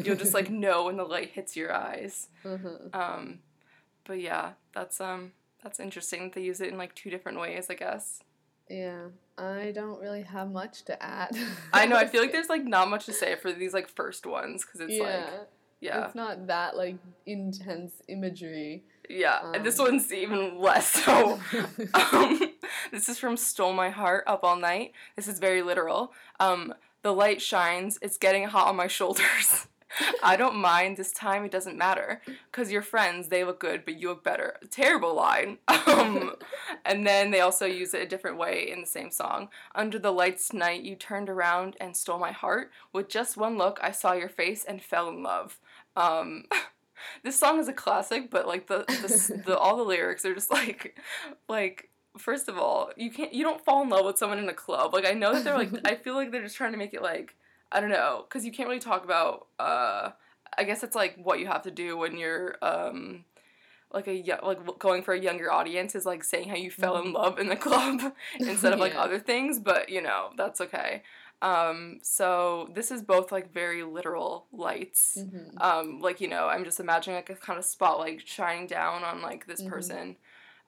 you'll 0.03 0.15
just 0.15 0.34
like 0.34 0.49
know 0.65 0.86
when 0.86 0.97
the 0.97 1.03
light 1.03 1.31
hits 1.31 1.55
your 1.58 1.73
eyes. 1.73 2.29
Mhm. 2.45 2.95
Um, 2.95 3.39
but 4.05 4.21
yeah, 4.21 4.53
that's 4.73 5.01
um 5.01 5.34
that's 5.63 5.79
interesting 5.79 6.23
that 6.23 6.34
they 6.34 6.41
use 6.43 6.62
it 6.62 6.69
in 6.69 6.77
like 6.77 6.95
two 6.95 7.10
different 7.10 7.39
ways, 7.39 7.67
I 7.69 7.73
guess. 7.73 8.21
Yeah, 8.69 9.08
I 9.38 9.71
don't 9.75 9.99
really 9.99 10.23
have 10.23 10.51
much 10.51 10.84
to 10.86 11.01
add. 11.01 11.38
I 11.73 11.86
know. 11.86 11.95
I 11.95 12.06
feel 12.08 12.21
like 12.21 12.32
there's 12.34 12.49
like 12.49 12.63
not 12.63 12.89
much 12.89 13.06
to 13.06 13.13
say 13.13 13.36
for 13.36 13.51
these 13.51 13.73
like 13.73 13.88
first 13.89 14.25
ones 14.25 14.65
because 14.65 14.82
it's 14.82 14.93
yeah, 14.93 15.04
like 15.04 15.47
yeah. 15.82 16.06
it's 16.06 16.15
not 16.15 16.47
that 16.47 16.75
like 16.75 16.97
intense 17.25 18.01
imagery. 18.08 18.84
Yeah, 19.08 19.51
and 19.54 19.63
this 19.63 19.80
Um, 19.80 19.86
one's 19.86 20.12
even 20.12 20.60
less 20.60 20.89
so. 20.89 21.39
um, 21.93 22.39
this 22.91 23.08
is 23.08 23.19
from 23.19 23.38
Stole 23.38 23.73
My 23.73 23.91
Heart 23.91 24.23
Up 24.25 24.43
All 24.43 24.56
Night. 24.58 24.93
This 25.15 25.28
is 25.28 25.38
very 25.38 25.62
literal. 25.62 26.12
Um, 26.39 26.73
the 27.04 27.13
light 27.13 27.39
shines, 27.39 27.99
it's 28.01 28.17
getting 28.17 28.45
hot 28.45 28.67
on 28.67 28.75
my 28.75 28.88
shoulders. 28.88 29.67
I 30.23 30.36
don't 30.36 30.55
mind 30.55 30.97
this 30.97 31.12
time, 31.12 31.45
it 31.45 31.51
doesn't 31.51 31.77
matter. 31.77 32.21
Because 32.51 32.71
your 32.71 32.81
friends, 32.81 33.27
they 33.27 33.43
look 33.43 33.60
good, 33.60 33.86
but 33.86 33.99
you 33.99 34.10
look 34.10 34.23
better. 34.23 34.58
Terrible 34.69 35.15
line. 35.15 35.58
Um, 35.88 36.36
and 36.86 37.05
then 37.05 37.31
they 37.31 37.41
also 37.41 37.65
use 37.65 37.93
it 37.93 38.01
a 38.01 38.08
different 38.08 38.38
way 38.38 38.69
in 38.71 38.81
the 38.81 38.88
same 38.88 39.12
song. 39.12 39.49
Under 39.75 39.99
the 39.99 40.12
lights 40.12 40.47
tonight, 40.49 40.81
you 40.81 40.95
turned 40.95 41.29
around 41.29 41.77
and 41.79 41.95
stole 41.95 42.19
my 42.19 42.31
heart. 42.31 42.71
With 42.91 43.08
just 43.08 43.38
one 43.38 43.58
look, 43.58 43.79
I 43.81 43.91
saw 43.91 44.13
your 44.13 44.29
face 44.29 44.65
and 44.65 44.81
fell 44.81 45.10
in 45.10 45.21
love. 45.21 45.60
Um, 45.95 46.45
this 47.23 47.38
song 47.38 47.60
is 47.60 47.67
a 47.67 47.73
classic, 47.73 48.29
but 48.29 48.47
like 48.47 48.67
the, 48.67 48.79
the, 48.88 49.43
the 49.45 49.58
all 49.58 49.77
the 49.77 49.84
lyrics 49.84 50.25
are 50.25 50.34
just 50.34 50.51
like, 50.51 50.97
like 51.47 51.89
first 52.17 52.49
of 52.49 52.58
all, 52.58 52.91
you 52.95 53.12
can't 53.12 53.34
you 53.34 53.43
don't 53.43 53.63
fall 53.63 53.84
in 53.84 53.89
love 53.89 54.05
with 54.05 54.17
someone 54.17 54.39
in 54.39 54.49
a 54.49 54.53
club. 54.53 54.93
Like 54.93 55.05
I 55.05 55.13
know 55.13 55.34
that 55.34 55.43
they're 55.43 55.58
like 55.58 55.71
I 55.86 55.95
feel 55.95 56.15
like 56.15 56.31
they're 56.31 56.43
just 56.43 56.58
trying 56.58 56.71
to 56.71 56.77
make 56.77 56.93
it 56.93 57.01
like 57.01 57.36
I 57.76 57.80
don't 57.82 57.90
know 57.92 58.26
because 58.28 58.46
you 58.46 58.52
can't 58.52 58.70
really 58.70 58.80
talk 58.80 59.04
about. 59.04 59.48
uh 59.60 60.12
I 60.58 60.64
guess 60.64 60.84
it's 60.84 60.96
like 60.96 61.18
what 61.22 61.40
you 61.40 61.48
have 61.48 61.64
to 61.64 61.72
do 61.72 61.98
when 61.98 62.18
you're 62.18 62.56
um 62.62 63.26
like 63.92 64.08
a 64.08 64.24
like 64.44 64.80
going 64.80 65.04
for 65.04 65.14
a 65.14 65.20
younger 65.20 65.52
audience 65.52 65.96
is 65.96 66.06
like 66.06 66.24
saying 66.24 66.48
how 66.50 66.56
you 66.56 66.72
fell 66.72 66.98
in 66.98 67.12
love 67.14 67.40
in 67.40 67.48
the 67.50 67.56
club 67.68 68.02
instead 68.40 68.72
of 68.74 68.80
like 68.80 68.94
Yeah. 68.94 69.02
other 69.02 69.20
things 69.20 69.60
but 69.60 69.90
you 69.90 70.02
know 70.02 70.30
that's 70.38 70.62
okay 70.62 71.04
um 71.42 72.00
so 72.02 72.70
this 72.74 72.90
is 72.92 73.02
both 73.02 73.32
like 73.34 73.52
very 73.54 73.84
literal 73.84 74.46
lights 74.54 75.18
Mhm. 75.18 75.62
um 75.62 76.00
like 76.00 76.22
you 76.22 76.30
know 76.30 76.48
i'm 76.48 76.64
just 76.64 76.80
imagining 76.80 77.18
like 77.18 77.30
a 77.30 77.36
kind 77.36 77.60
of 77.60 77.66
spotlight 77.66 78.26
shining 78.28 78.68
down 78.68 79.04
on 79.04 79.22
like 79.22 79.46
this 79.48 79.62
Mhm. 79.62 79.70
person 79.70 80.16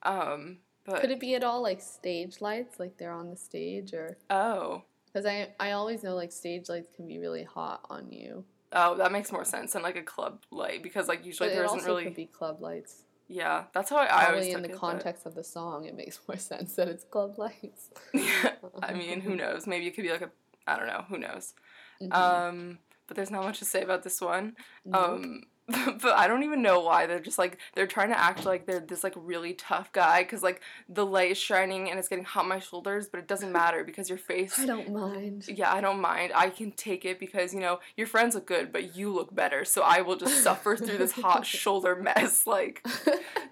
um 0.02 0.58
but 0.84 1.00
Could 1.00 1.10
it 1.10 1.20
be 1.20 1.34
at 1.34 1.44
all 1.44 1.62
like 1.62 1.80
stage 1.80 2.40
lights, 2.40 2.78
like 2.78 2.96
they're 2.98 3.12
on 3.22 3.30
the 3.30 3.36
stage, 3.36 3.92
or 3.94 4.16
oh 4.30 4.82
because 5.18 5.26
I 5.26 5.48
I 5.68 5.72
always 5.72 6.02
know 6.02 6.14
like 6.14 6.32
stage 6.32 6.68
lights 6.68 6.88
can 6.94 7.06
be 7.06 7.18
really 7.18 7.44
hot 7.44 7.80
on 7.90 8.10
you, 8.10 8.44
oh 8.72 8.96
that 8.96 9.12
makes 9.12 9.32
more 9.32 9.44
sense 9.44 9.72
than 9.72 9.82
like 9.82 9.96
a 9.96 10.02
club 10.02 10.42
light 10.50 10.82
because 10.82 11.08
like 11.08 11.24
usually 11.24 11.48
but 11.48 11.54
there 11.54 11.64
isn't 11.64 11.78
also 11.78 11.86
really 11.90 12.04
could 12.04 12.14
be 12.14 12.26
club 12.26 12.60
lights. 12.60 13.02
yeah 13.28 13.64
that's 13.74 13.90
how 13.90 13.96
i, 13.96 14.06
I 14.06 14.26
always 14.30 14.54
in 14.54 14.62
the 14.62 14.68
context 14.68 15.26
of 15.26 15.34
the 15.34 15.44
song, 15.44 15.84
it 15.86 15.96
makes 15.96 16.20
more 16.28 16.36
sense 16.38 16.74
that 16.76 16.88
it's 16.88 17.04
club 17.04 17.38
lights. 17.38 17.90
yeah 18.14 18.52
i 18.82 18.92
mean 19.02 19.20
who 19.20 19.34
knows 19.36 19.66
maybe 19.66 19.86
it 19.86 19.94
could 19.94 20.04
be 20.04 20.10
like 20.10 20.22
a 20.22 20.30
i 20.66 20.76
don't 20.76 20.86
know 20.86 21.04
who 21.08 21.18
knows 21.18 21.54
Mhm. 22.00 22.12
um 22.14 22.78
but 23.06 23.16
there's 23.16 23.30
not 23.30 23.42
much 23.42 23.58
to 23.58 23.64
say 23.64 23.82
about 23.82 24.02
this 24.04 24.20
one 24.20 24.54
Nope. 24.84 25.02
Um, 25.10 25.42
but 26.00 26.16
I 26.16 26.26
don't 26.28 26.44
even 26.44 26.62
know 26.62 26.80
why 26.80 27.06
they're 27.06 27.20
just 27.20 27.36
like 27.36 27.58
they're 27.74 27.86
trying 27.86 28.08
to 28.08 28.18
act 28.18 28.46
like 28.46 28.64
they're 28.64 28.80
this 28.80 29.04
like 29.04 29.12
really 29.16 29.52
tough 29.52 29.92
guy 29.92 30.22
because 30.22 30.42
like 30.42 30.62
the 30.88 31.04
light 31.04 31.32
is 31.32 31.38
shining 31.38 31.90
and 31.90 31.98
it's 31.98 32.08
getting 32.08 32.24
hot 32.24 32.44
on 32.44 32.48
my 32.48 32.58
shoulders, 32.58 33.06
but 33.06 33.18
it 33.18 33.28
doesn't 33.28 33.52
matter 33.52 33.84
because 33.84 34.08
your 34.08 34.16
face. 34.16 34.58
I 34.58 34.64
don't 34.64 34.90
mind. 34.90 35.46
Yeah, 35.46 35.70
I 35.70 35.82
don't 35.82 36.00
mind. 36.00 36.32
I 36.34 36.48
can 36.48 36.72
take 36.72 37.04
it 37.04 37.20
because 37.20 37.52
you 37.52 37.60
know 37.60 37.80
your 37.98 38.06
friends 38.06 38.34
look 38.34 38.46
good, 38.46 38.72
but 38.72 38.96
you 38.96 39.12
look 39.12 39.34
better. 39.34 39.66
So 39.66 39.82
I 39.82 40.00
will 40.00 40.16
just 40.16 40.42
suffer 40.42 40.74
through 40.74 40.96
this 40.96 41.12
hot 41.12 41.44
shoulder 41.46 41.94
mess. 41.96 42.44
Like, 42.48 42.84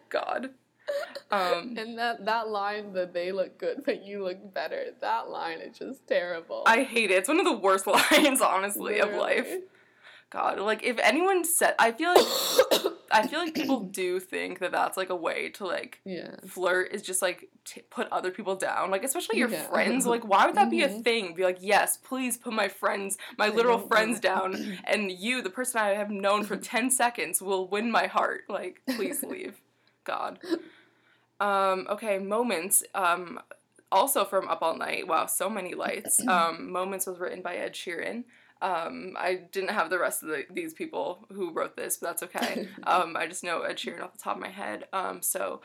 God. 0.08 0.50
Um, 1.30 1.76
and 1.76 1.98
that 1.98 2.24
that 2.24 2.48
line 2.48 2.92
that 2.94 3.12
they 3.12 3.30
look 3.30 3.58
good 3.58 3.82
but 3.84 4.04
you 4.04 4.24
look 4.24 4.54
better. 4.54 4.86
That 5.00 5.28
line 5.28 5.58
is 5.58 5.78
just 5.78 6.06
terrible. 6.06 6.62
I 6.66 6.82
hate 6.82 7.10
it. 7.10 7.18
It's 7.18 7.28
one 7.28 7.38
of 7.38 7.44
the 7.44 7.56
worst 7.56 7.86
lines, 7.86 8.40
honestly, 8.40 9.00
of 9.00 9.12
life. 9.12 9.48
God, 10.30 10.58
like 10.58 10.82
if 10.82 10.98
anyone 10.98 11.44
said, 11.44 11.74
I 11.78 11.92
feel 11.92 12.08
like 12.12 12.26
I 13.12 13.26
feel 13.28 13.38
like 13.38 13.54
people 13.54 13.80
do 14.02 14.18
think 14.18 14.58
that 14.58 14.72
that's 14.72 14.96
like 14.96 15.08
a 15.10 15.14
way 15.16 15.50
to 15.50 15.64
like 15.66 16.00
Yeah. 16.04 16.34
flirt 16.48 16.92
is 16.92 17.02
just 17.02 17.22
like 17.22 17.48
t- 17.64 17.82
put 17.90 18.08
other 18.10 18.32
people 18.32 18.56
down, 18.56 18.90
like 18.90 19.04
especially 19.04 19.38
your 19.38 19.48
Yeah. 19.48 19.62
friends. 19.68 20.04
Like, 20.04 20.24
why 20.26 20.44
would 20.46 20.56
that 20.56 20.68
be 20.68 20.82
a 20.82 20.88
Mhm. 20.88 21.04
thing? 21.04 21.34
Be 21.34 21.44
like, 21.44 21.58
yes, 21.60 21.96
please 21.96 22.36
put 22.36 22.52
my 22.52 22.66
friends, 22.66 23.16
my 23.38 23.48
literal 23.48 23.78
friends 23.78 24.18
down, 24.18 24.54
and 24.84 25.12
you, 25.12 25.42
the 25.42 25.50
person 25.50 25.80
I 25.80 25.90
have 25.90 26.10
known 26.10 26.42
for 26.42 26.56
ten 26.72 26.90
seconds, 26.90 27.40
will 27.40 27.68
win 27.68 27.90
my 27.90 28.06
heart. 28.06 28.42
Like, 28.48 28.80
please 28.96 29.22
leave, 29.34 29.60
God. 30.02 30.40
Um, 31.38 31.86
okay, 31.90 32.18
moments. 32.18 32.82
Um, 32.94 33.40
also 33.92 34.24
from 34.24 34.48
Up 34.48 34.62
All 34.62 34.76
Night. 34.76 35.06
Wow, 35.06 35.26
so 35.26 35.48
many 35.48 35.74
lights. 35.74 36.20
Um, 36.26 36.72
moments 36.72 37.06
was 37.06 37.20
written 37.20 37.42
by 37.42 37.54
Ed 37.56 37.74
Sheeran. 37.74 38.24
Um, 38.62 39.14
I 39.18 39.34
didn't 39.34 39.70
have 39.70 39.90
the 39.90 39.98
rest 39.98 40.22
of 40.22 40.28
the, 40.30 40.44
these 40.50 40.72
people 40.72 41.26
who 41.32 41.52
wrote 41.52 41.76
this, 41.76 41.96
but 41.98 42.08
that's 42.08 42.22
okay. 42.24 42.68
Um, 42.86 43.16
I 43.16 43.26
just 43.26 43.44
know 43.44 43.62
Ed 43.62 43.76
Sheeran 43.76 44.02
off 44.02 44.12
the 44.12 44.18
top 44.18 44.36
of 44.36 44.42
my 44.42 44.48
head. 44.48 44.84
Um, 44.92 45.20
so 45.22 45.60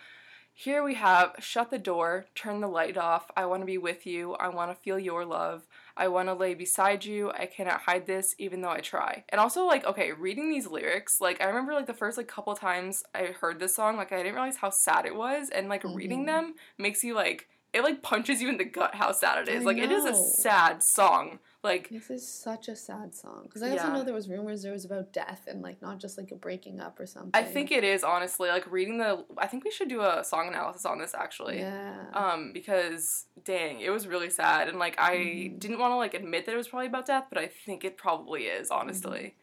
here 0.53 0.83
we 0.83 0.95
have 0.95 1.35
Shut 1.39 1.69
the 1.71 1.79
Door, 1.79 2.25
Turn 2.35 2.59
the 2.59 2.67
Light 2.67 2.97
Off, 2.97 3.31
I 3.37 3.45
Want 3.45 3.61
to 3.61 3.65
Be 3.65 3.77
With 3.77 4.05
You, 4.05 4.33
I 4.33 4.49
Want 4.49 4.69
to 4.71 4.75
Feel 4.75 4.99
Your 4.99 5.23
Love, 5.23 5.67
I 5.95 6.07
Want 6.09 6.27
to 6.27 6.33
Lay 6.33 6.53
Beside 6.53 7.05
You, 7.05 7.31
I 7.31 7.45
Cannot 7.45 7.81
Hide 7.81 8.05
This, 8.05 8.35
Even 8.37 8.61
Though 8.61 8.69
I 8.69 8.81
Try. 8.81 9.23
And 9.29 9.39
also, 9.39 9.65
like, 9.65 9.85
okay, 9.85 10.11
reading 10.11 10.49
these 10.49 10.67
lyrics, 10.67 11.21
like, 11.21 11.41
I 11.41 11.45
remember, 11.45 11.73
like, 11.73 11.87
the 11.87 11.93
first, 11.93 12.17
like, 12.17 12.27
couple 12.27 12.53
times 12.55 13.03
I 13.15 13.27
heard 13.27 13.59
this 13.59 13.75
song, 13.75 13.97
like, 13.97 14.11
I 14.11 14.17
didn't 14.17 14.33
realize 14.35 14.57
how 14.57 14.69
sad 14.71 15.05
it 15.05 15.15
was, 15.15 15.49
and, 15.49 15.69
like, 15.69 15.83
reading 15.83 16.23
Mhm. 16.23 16.27
them 16.27 16.55
makes 16.77 17.03
you, 17.03 17.13
like, 17.13 17.47
it, 17.73 17.83
like, 17.83 18.01
punches 18.01 18.41
you 18.41 18.49
in 18.49 18.57
the 18.57 18.65
gut 18.65 18.95
how 18.95 19.13
sad 19.13 19.47
it 19.47 19.51
is. 19.51 19.61
I 19.63 19.65
like, 19.65 19.77
it 19.77 19.91
is 19.91 20.05
a 20.05 20.13
sad 20.13 20.83
song. 20.83 21.39
Like, 21.63 21.89
This 21.89 22.09
is 22.09 22.27
such 22.27 22.69
a 22.69 22.75
sad 22.75 23.13
song 23.13 23.41
because 23.43 23.61
I 23.61 23.69
also 23.69 23.83
Yeah. 23.87 23.93
know 23.93 24.03
there 24.03 24.15
was 24.15 24.27
rumors 24.27 24.63
there 24.63 24.71
was 24.71 24.83
about 24.83 25.13
death 25.13 25.43
and 25.47 25.61
like 25.61 25.79
not 25.79 25.99
just 25.99 26.17
like 26.17 26.31
a 26.31 26.35
breaking 26.35 26.79
up 26.79 26.99
or 26.99 27.05
something. 27.05 27.29
I 27.35 27.43
think 27.43 27.71
it 27.71 27.83
is, 27.83 28.03
honestly, 28.03 28.49
like, 28.49 28.69
reading 28.71 28.97
the, 28.97 29.23
I 29.37 29.45
think 29.45 29.63
we 29.63 29.69
should 29.69 29.87
do 29.87 30.01
a 30.01 30.23
song 30.23 30.47
analysis 30.47 30.85
on 30.85 30.97
this, 30.97 31.13
actually. 31.13 31.59
Yeah. 31.59 32.05
um 32.13 32.51
because 32.51 33.25
dang 33.45 33.79
it 33.79 33.89
was 33.89 34.05
really 34.07 34.29
sad 34.29 34.67
and 34.67 34.77
like 34.79 34.99
i 34.99 35.15
Mhm. 35.15 35.59
didn't 35.59 35.79
want 35.79 35.91
to 35.91 35.95
like 35.95 36.13
admit 36.13 36.45
that 36.45 36.53
it 36.53 36.57
was 36.57 36.67
probably 36.67 36.87
about 36.87 37.05
death 37.05 37.25
but 37.29 37.37
i 37.37 37.47
think 37.47 37.85
it 37.85 37.97
probably 37.97 38.43
is 38.47 38.69
honestly 38.69 39.35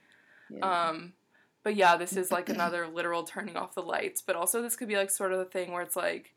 yeah. 0.50 0.88
um 0.88 1.14
but 1.62 1.74
yeah 1.76 1.96
this 1.96 2.14
is 2.14 2.30
like 2.30 2.48
another 2.50 2.86
literal 2.86 3.22
turning 3.24 3.56
off 3.56 3.74
the 3.74 3.82
lights 3.82 4.20
but 4.20 4.36
also 4.36 4.60
this 4.60 4.76
could 4.76 4.88
be 4.88 4.96
like 4.96 5.10
sort 5.10 5.32
of 5.32 5.38
the 5.38 5.44
thing 5.46 5.72
where 5.72 5.82
it's 5.82 5.96
like 5.96 6.34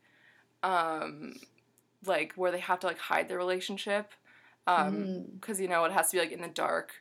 um 0.62 1.34
like 2.06 2.32
where 2.34 2.50
they 2.50 2.60
have 2.60 2.80
to 2.80 2.86
like 2.86 2.98
hide 2.98 3.28
their 3.28 3.38
relationship 3.38 4.12
um 4.66 4.94
Mhm. 4.94 5.40
because 5.40 5.60
you 5.60 5.68
know 5.68 5.84
it 5.84 5.92
has 5.92 6.10
to 6.10 6.16
be 6.16 6.20
like 6.20 6.32
in 6.32 6.40
the 6.42 6.48
dark 6.48 6.92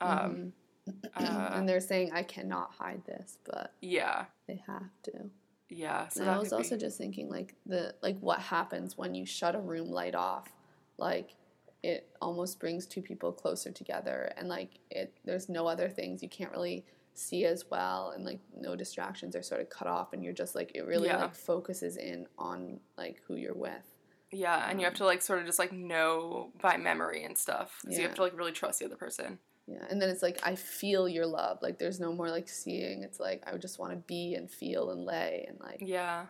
um 0.00 0.52
Mhm. 0.88 1.04
uh, 1.14 1.50
and 1.54 1.68
they're 1.68 1.80
saying 1.80 2.12
I 2.12 2.22
cannot 2.22 2.72
hide 2.72 3.04
this, 3.04 3.38
but 3.44 3.72
yeah 3.80 4.26
they 4.46 4.62
have 4.66 4.90
to. 5.04 5.30
yeah 5.68 6.08
so 6.08 6.22
and 6.22 6.30
I 6.30 6.38
was 6.38 6.52
also 6.52 6.76
be- 6.76 6.80
just 6.80 6.96
thinking 6.96 7.28
like 7.28 7.54
the 7.66 7.94
like 8.02 8.18
what 8.20 8.38
happens 8.40 8.96
when 8.96 9.14
you 9.14 9.26
shut 9.26 9.54
a 9.54 9.60
room 9.60 9.90
light 9.90 10.14
off, 10.14 10.48
like 10.96 11.34
it 11.82 12.08
almost 12.20 12.58
brings 12.58 12.86
two 12.86 13.02
people 13.02 13.30
closer 13.32 13.70
together 13.70 14.32
and 14.36 14.48
like 14.48 14.78
it 14.90 15.12
there's 15.24 15.48
no 15.48 15.66
other 15.66 15.88
things 15.88 16.22
you 16.22 16.28
can't 16.28 16.50
really 16.52 16.84
see 17.14 17.44
as 17.44 17.68
well 17.70 18.10
and 18.10 18.24
like 18.24 18.40
no 18.56 18.74
distractions 18.74 19.36
are 19.36 19.42
sort 19.42 19.60
of 19.60 19.68
cut 19.68 19.86
off 19.88 20.12
and 20.12 20.22
you're 20.24 20.32
just 20.32 20.54
like 20.54 20.72
it 20.74 20.86
really 20.86 21.08
Yeah. 21.08 21.22
like 21.22 21.34
focuses 21.34 21.96
in 21.96 22.26
on 22.38 22.80
like 22.96 23.20
who 23.26 23.34
you're 23.36 23.54
with. 23.54 23.84
Yeah 24.30 24.68
and 24.68 24.80
you 24.80 24.84
have 24.84 24.94
um, 24.94 24.98
to 24.98 25.04
like 25.04 25.22
sort 25.22 25.38
of 25.40 25.46
just 25.46 25.58
like 25.58 25.72
know 25.72 26.50
by 26.60 26.76
memory 26.76 27.24
and 27.24 27.36
stuff 27.38 27.80
'cause 27.84 27.96
you 27.96 28.02
have 28.04 28.14
to 28.14 28.22
like 28.22 28.36
really 28.36 28.52
trust 28.52 28.78
the 28.78 28.84
other 28.86 28.96
person 28.96 29.38
Yeah, 29.66 29.84
and 29.90 30.00
then 30.00 30.08
it's 30.08 30.22
like 30.22 30.38
I 30.42 30.54
feel 30.54 31.08
your 31.08 31.26
love. 31.26 31.58
Like 31.60 31.78
there's 31.78 32.00
no 32.00 32.12
more 32.12 32.30
like 32.30 32.48
seeing. 32.48 33.02
It's 33.02 33.20
like 33.20 33.42
I 33.46 33.52
would 33.52 33.60
just 33.60 33.78
want 33.78 33.92
to 33.92 33.98
be 33.98 34.34
and 34.34 34.50
feel 34.50 34.90
and 34.90 35.04
lay 35.04 35.44
and 35.48 35.58
like 35.60 35.82
yeah 35.82 36.26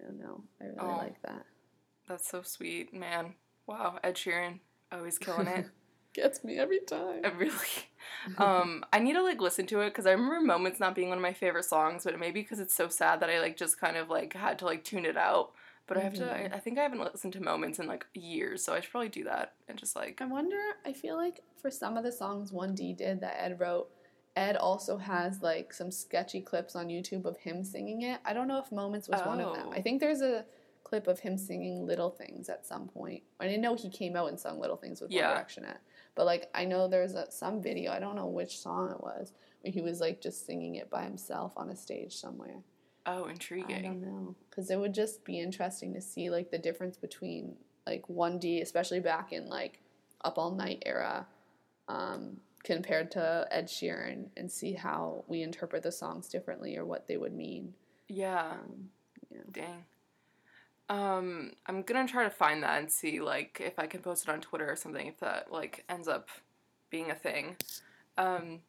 I 0.00 0.04
don't 0.04 0.18
know. 0.18 0.44
I 0.60 0.64
really 0.66 0.78
Oh. 0.94 0.96
like 0.96 1.20
that. 1.22 1.44
That's 2.08 2.28
so 2.30 2.42
sweet, 2.42 2.94
man. 2.94 3.34
Wow, 3.66 3.98
Ed 4.04 4.14
Sheeran, 4.14 4.60
always 4.92 5.18
killing 5.18 5.48
it. 5.48 5.66
Gets 6.14 6.42
me 6.44 6.56
every 6.58 6.80
time. 6.80 7.20
I 7.24 7.28
really. 7.28 7.66
Um, 8.38 8.84
I 8.92 8.98
need 9.00 9.12
to 9.14 9.22
like 9.22 9.40
listen 9.40 9.66
to 9.66 9.80
it 9.80 9.90
because 9.90 10.06
I 10.06 10.12
remember 10.12 10.40
Moments 10.40 10.80
not 10.80 10.94
being 10.94 11.08
one 11.10 11.18
of 11.18 11.22
my 11.22 11.32
favorite 11.34 11.64
songs, 11.64 12.04
but 12.04 12.18
maybe 12.18 12.40
because 12.42 12.60
it's 12.60 12.74
so 12.74 12.88
sad 12.88 13.20
that 13.20 13.28
I 13.30 13.40
like 13.40 13.56
just 13.56 13.78
kind 13.80 13.96
of 13.96 14.08
like 14.08 14.34
had 14.34 14.58
to 14.60 14.64
like 14.64 14.84
tune 14.84 15.04
it 15.04 15.16
out. 15.16 15.50
But 15.88 15.96
I 15.96 16.00
have 16.00 16.14
to. 16.14 16.30
I, 16.32 16.38
Mhm. 16.48 16.54
I 16.54 16.58
think 16.58 16.78
I 16.78 16.82
haven't 16.82 17.00
listened 17.00 17.32
to 17.32 17.40
Moments 17.42 17.78
in 17.80 17.86
like 17.88 18.06
years, 18.14 18.62
so 18.62 18.74
I 18.74 18.80
should 18.80 18.90
probably 18.92 19.08
do 19.08 19.24
that 19.24 19.54
and 19.66 19.76
just 19.78 19.96
like. 19.96 20.20
I 20.20 20.26
wonder. 20.26 20.60
I 20.84 20.92
feel 20.92 21.16
like 21.16 21.42
for 21.56 21.70
some 21.70 21.96
of 21.96 22.04
the 22.04 22.12
songs 22.12 22.52
One 22.52 22.74
D 22.74 22.92
did 22.92 23.20
that 23.22 23.36
Ed 23.42 23.58
wrote, 23.58 23.90
Ed 24.36 24.56
also 24.56 24.98
has 24.98 25.42
like 25.42 25.72
some 25.72 25.90
sketchy 25.90 26.40
clips 26.40 26.76
on 26.76 26.88
YouTube 26.88 27.24
of 27.24 27.38
him 27.38 27.64
singing 27.64 28.02
it. 28.02 28.20
I 28.24 28.32
don't 28.34 28.46
know 28.48 28.58
if 28.60 28.70
Moments 28.70 29.08
was 29.08 29.20
one 29.22 29.40
of 29.40 29.54
them. 29.56 29.66
Oh. 29.70 29.72
I 29.72 29.80
think 29.82 29.98
there's 30.00 30.20
a 30.22 30.44
clip 30.84 31.06
of 31.06 31.18
him 31.20 31.36
singing 31.36 31.86
Little 31.86 32.10
Things 32.10 32.48
at 32.48 32.64
some 32.66 32.88
point. 32.88 33.22
I 33.40 33.46
didn't 33.46 33.62
know 33.62 33.74
he 33.74 33.90
came 33.90 34.14
out 34.16 34.28
and 34.28 34.38
sung 34.38 34.58
Little 34.60 34.76
Things 34.76 35.00
with 35.00 35.10
Yeah. 35.10 35.26
One 35.28 35.36
Direction 35.36 35.64
at. 35.64 35.80
But 36.14 36.26
like 36.26 36.50
I 36.54 36.64
know 36.66 36.86
there's 36.86 37.14
a, 37.14 37.30
some 37.30 37.60
video. 37.62 37.92
I 37.92 37.98
don't 37.98 38.14
know 38.16 38.26
which 38.26 38.58
song 38.58 38.90
it 38.92 39.00
was 39.02 39.32
where 39.62 39.72
he 39.72 39.80
was 39.80 40.00
like 40.00 40.20
just 40.20 40.46
singing 40.46 40.76
it 40.76 40.88
by 40.90 41.02
himself 41.04 41.52
on 41.56 41.70
a 41.70 41.76
stage 41.76 42.14
somewhere. 42.16 42.62
Oh, 43.10 43.24
intriguing. 43.24 43.74
I 43.74 43.80
don't 43.80 44.02
know, 44.02 44.34
because 44.50 44.70
it 44.70 44.78
would 44.78 44.92
just 44.92 45.24
be 45.24 45.40
interesting 45.40 45.94
to 45.94 46.00
see 46.02 46.28
like 46.28 46.50
the 46.50 46.58
difference 46.58 46.98
between 46.98 47.56
like 47.86 48.06
one 48.08 48.38
D, 48.38 48.60
especially 48.60 49.00
back 49.00 49.32
in 49.32 49.48
like 49.48 49.80
Up 50.24 50.36
All 50.36 50.50
Night 50.50 50.82
era, 50.84 51.26
um, 51.88 52.38
compared 52.64 53.10
to 53.12 53.48
Ed 53.50 53.66
Sheeran, 53.68 54.26
and 54.36 54.52
see 54.52 54.74
how 54.74 55.24
we 55.26 55.40
interpret 55.40 55.82
the 55.82 55.90
songs 55.90 56.28
differently 56.28 56.76
or 56.76 56.84
what 56.84 57.06
they 57.08 57.16
would 57.16 57.32
mean. 57.32 57.72
Yeah. 58.08 58.52
Um, 58.52 58.90
Dang. 59.52 59.84
Um, 60.90 61.52
I'm 61.66 61.82
gonna 61.82 62.06
try 62.06 62.24
to 62.24 62.30
find 62.30 62.62
that 62.62 62.78
and 62.78 62.92
see 62.92 63.20
like 63.20 63.58
if 63.64 63.78
I 63.78 63.86
can 63.86 64.00
post 64.00 64.28
it 64.28 64.30
on 64.30 64.42
Twitter 64.42 64.70
or 64.70 64.76
something 64.76 65.06
if 65.06 65.18
that 65.20 65.50
like 65.50 65.84
ends 65.88 66.08
up 66.08 66.28
being 66.90 67.10
a 67.10 67.14
thing. 67.14 67.56
Um, 68.18 68.60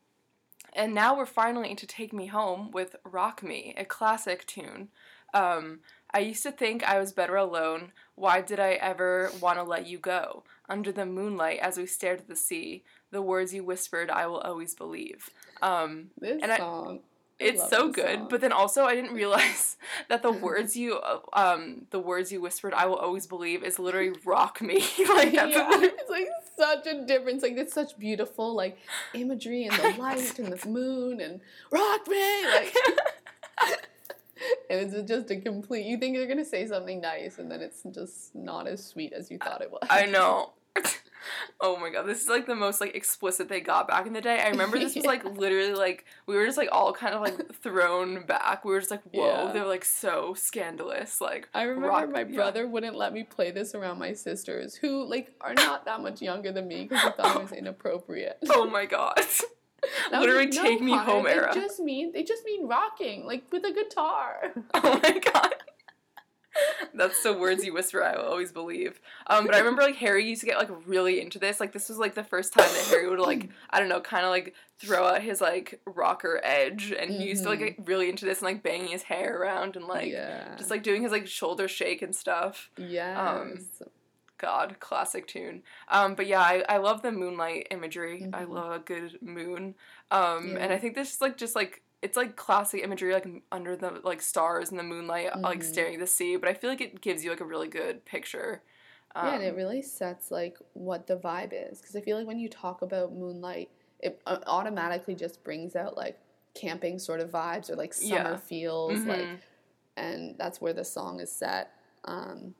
and 0.73 0.93
now 0.93 1.17
we're 1.17 1.25
finally 1.25 1.69
into 1.69 1.87
Take 1.87 2.13
Me 2.13 2.27
Home 2.27 2.71
with 2.71 2.95
Rock 3.03 3.43
Me, 3.43 3.73
a 3.77 3.85
classic 3.85 4.45
tune. 4.47 4.89
Um, 5.33 5.79
I 6.13 6.19
used 6.19 6.43
to 6.43 6.51
think 6.51 6.83
I 6.83 6.97
was 6.99 7.13
better 7.13 7.35
alone. 7.35 7.91
Why 8.15 8.41
did 8.41 8.59
I 8.59 8.73
ever 8.73 9.31
want 9.39 9.57
to 9.59 9.63
let 9.63 9.85
you 9.87 9.97
go? 9.99 10.43
Under 10.67 10.91
the 10.91 11.05
moonlight, 11.05 11.59
as 11.59 11.77
we 11.77 11.85
stared 11.85 12.19
at 12.21 12.27
the 12.27 12.35
sea, 12.35 12.83
the 13.11 13.21
words 13.21 13.53
you 13.53 13.63
whispered, 13.63 14.09
I 14.09 14.25
will 14.27 14.39
always 14.39 14.73
believe. 14.75 15.29
Um, 15.61 16.09
this 16.19 16.39
And 16.41 16.51
I- 16.51 16.57
song, 16.57 16.99
it's 17.39 17.69
so 17.69 17.87
good 17.89 18.15
song. 18.19 18.27
but 18.29 18.41
then 18.41 18.51
also 18.51 18.83
i 18.83 18.93
didn't 18.93 19.13
realize 19.23 19.77
that 20.09 20.21
the 20.21 20.29
words 20.47 20.75
you 20.75 20.99
um 21.31 21.85
the 21.89 21.97
words 21.99 22.33
you 22.33 22.41
whispered 22.41 22.73
i 22.73 22.85
will 22.85 22.97
always 22.97 23.27
believe 23.27 23.63
is 23.63 23.79
literally 23.79 24.11
rock 24.25 24.61
me 24.61 24.79
like 25.15 25.31
that's 25.31 25.55
yeah, 25.55 25.69
literally- 25.69 25.85
it's 25.87 26.09
like 26.09 26.27
such 26.59 26.85
a 26.87 27.05
difference. 27.05 27.41
Like 27.43 27.57
it's 27.57 27.73
such 27.73 27.97
beautiful 27.97 28.53
like 28.53 28.77
imagery 29.13 29.65
and 29.65 29.75
the 29.75 29.99
light 30.05 30.37
and 30.39 30.53
the 30.53 30.69
moon 30.69 31.19
and 31.21 31.41
rock 31.71 32.07
me 32.07 32.45
like. 32.45 32.75
And 34.69 34.93
it's 34.93 35.09
just 35.11 35.29
a 35.31 35.35
complete. 35.35 35.85
You 35.85 35.97
think 35.97 36.15
you're 36.15 36.27
gonna 36.27 36.45
say 36.45 36.65
something 36.65 37.01
nice, 37.01 37.39
and 37.39 37.51
then 37.51 37.59
it's 37.61 37.83
just 37.91 38.33
not 38.33 38.67
as 38.67 38.85
sweet 38.85 39.11
as 39.11 39.29
you 39.29 39.37
thought 39.37 39.61
it 39.61 39.69
was. 39.69 39.85
i 39.89 40.05
know 40.05 40.53
oh 41.61 41.77
my 41.77 41.89
god 41.89 42.03
this 42.03 42.21
is 42.21 42.29
like 42.29 42.45
the 42.45 42.55
most 42.55 42.79
like 42.81 42.95
explicit 42.95 43.49
they 43.49 43.59
got 43.61 43.87
back 43.87 44.07
in 44.07 44.13
the 44.13 44.21
day 44.21 44.39
i 44.41 44.49
remember 44.49 44.79
this 44.79 44.95
was 44.95 45.05
like 45.05 45.23
literally 45.37 45.73
like 45.73 46.05
we 46.27 46.35
were 46.35 46.45
just 46.45 46.57
like 46.57 46.69
all 46.71 46.93
kind 46.93 47.13
of 47.13 47.21
like 47.21 47.53
thrown 47.61 48.25
back 48.25 48.63
we 48.65 48.71
were 48.71 48.79
just 48.79 48.91
like 48.91 49.03
whoa 49.13 49.45
Yeah. 49.47 49.51
they're 49.53 49.65
like 49.65 49.85
so 49.85 50.33
scandalous 50.33 51.19
like 51.21 51.49
I 51.53 51.63
remember 51.63 51.89
rock- 51.89 52.11
my 52.11 52.21
yeah. 52.21 52.35
brother 52.35 52.67
wouldn't 52.67 52.95
let 52.95 53.13
me 53.13 53.23
play 53.23 53.51
this 53.51 53.73
around 53.75 53.99
my 53.99 54.13
sisters, 54.13 54.75
who 54.75 55.03
like 55.05 55.33
are 55.41 55.53
not 55.53 55.85
that 55.85 56.01
much 56.01 56.21
younger 56.21 56.51
than 56.51 56.67
me, 56.67 56.83
because 56.83 57.01
he 57.03 57.09
thought 57.11 57.35
it 57.35 57.41
was 57.41 57.51
inappropriate. 57.63 58.37
oh 58.49 58.69
my 58.69 58.85
god 58.85 59.15
was 59.17 59.43
literally 60.11 60.45
like, 60.45 60.53
"No, 60.53 60.63
take 60.63 60.81
me 60.81 60.95
home 60.95 61.23
they 61.25 61.31
era 61.33 61.51
Just 61.53 61.79
mean 61.79 62.11
they 62.11 62.23
just 62.23 62.43
mean 62.45 62.67
rocking, 62.67 63.25
like 63.25 63.43
with 63.51 63.63
a 63.65 63.71
guitar. 63.71 64.53
Oh 64.73 64.99
my 65.01 65.19
god. 65.19 65.55
That's 66.93 67.21
the 67.23 67.33
words 67.33 67.63
you 67.65 67.73
whisper 67.73 68.03
I 68.03 68.15
will 68.17 68.25
always 68.27 68.51
believe. 68.51 68.99
Um, 69.27 69.45
but 69.45 69.55
I 69.55 69.59
remember 69.59 69.81
like 69.81 69.95
Harry 69.95 70.25
used 70.27 70.41
to 70.41 70.47
get 70.47 70.57
like 70.57 70.69
really 70.85 71.21
into 71.21 71.39
this. 71.39 71.59
Like 71.59 71.71
this 71.71 71.89
was 71.89 71.97
like 71.97 72.15
the 72.15 72.23
first 72.23 72.53
time 72.53 72.67
that 72.67 72.85
Harry 72.89 73.07
would 73.09 73.19
like 73.19 73.49
I 73.69 73.79
don't 73.79 73.89
know, 73.89 74.01
kind 74.01 74.25
of 74.25 74.31
like 74.31 74.53
throw 74.79 75.05
out 75.07 75.21
his 75.21 75.41
like 75.41 75.79
rocker 75.85 76.39
edge, 76.43 76.91
and 76.97 77.11
he 77.11 77.27
used 77.27 77.43
to 77.43 77.49
like 77.49 77.59
get 77.59 77.75
really 77.87 78.09
into 78.09 78.25
this 78.25 78.39
and 78.39 78.45
like 78.45 78.63
banging 78.63 78.87
his 78.89 79.03
hair 79.03 79.37
around 79.41 79.75
and 79.75 79.85
like 79.85 80.11
yeah, 80.11 80.55
just 80.57 80.69
like 80.71 80.83
doing 80.83 81.03
his 81.03 81.11
like 81.11 81.27
shoulder 81.27 81.67
shake 81.67 82.01
and 82.01 82.15
stuff. 82.15 82.69
yes. 82.77 83.81
God, 84.37 84.77
classic 84.79 85.27
tune. 85.27 85.63
Um, 85.89 86.15
but 86.15 86.25
yeah, 86.25 86.39
I, 86.39 86.63
I 86.69 86.77
love 86.77 87.01
the 87.01 87.11
moonlight 87.11 87.67
imagery. 87.71 88.25
I 88.31 88.45
Mhm. 88.45 88.49
love 88.49 88.71
a 88.71 88.79
good 88.79 89.21
moon. 89.21 89.75
Um, 90.11 90.55
and 90.57 90.71
I 90.71 90.77
think 90.77 90.95
this 90.95 91.13
is 91.13 91.19
like 91.19 91.35
just 91.35 91.55
like 91.55 91.81
it's 92.01 92.17
like 92.17 92.35
classic 92.35 92.83
imagery, 92.83 93.13
like 93.13 93.27
under 93.51 93.75
the 93.75 94.01
like 94.03 94.21
stars 94.21 94.69
and 94.69 94.79
the 94.79 94.83
moonlight, 94.83 95.31
like 95.43 95.63
Mhm. 95.63 95.63
staring 95.63 95.95
at 95.95 95.99
the 95.99 96.07
sea. 96.07 96.37
But 96.37 96.49
I 96.49 96.53
feel 96.53 96.69
like 96.69 96.81
it 96.81 97.01
gives 97.01 97.23
you 97.23 97.29
like 97.31 97.41
a 97.41 97.45
really 97.45 97.67
good 97.67 98.05
picture. 98.05 98.63
Um, 99.15 99.21
yeah, 99.21 99.33
and 99.35 99.43
it 99.43 99.55
really 99.55 99.81
sets 99.81 100.31
like 100.31 100.57
what 100.73 101.07
the 101.07 101.17
vibe 101.17 101.51
is, 101.53 101.81
because 101.81 101.95
I 101.95 102.01
feel 102.01 102.17
like 102.17 102.27
when 102.27 102.39
you 102.39 102.49
talk 102.49 102.81
about 102.81 103.13
moonlight 103.13 103.69
it 103.99 104.21
uh, 104.25 104.39
automatically 104.47 105.13
just 105.13 105.43
brings 105.43 105.75
out 105.75 105.97
like 105.97 106.17
camping 106.55 106.97
sort 106.99 107.19
of 107.19 107.29
vibes 107.29 107.69
or 107.69 107.75
like 107.75 107.93
summer 107.93 108.37
Yeah. 108.37 108.37
feels 108.37 109.05
like 109.05 109.29
Mhm. 109.29 109.41
and 109.97 110.37
that's 110.37 110.61
where 110.61 110.73
the 110.73 110.85
song 110.85 111.19
is 111.19 111.31
set 111.31 111.73
um 112.05 112.55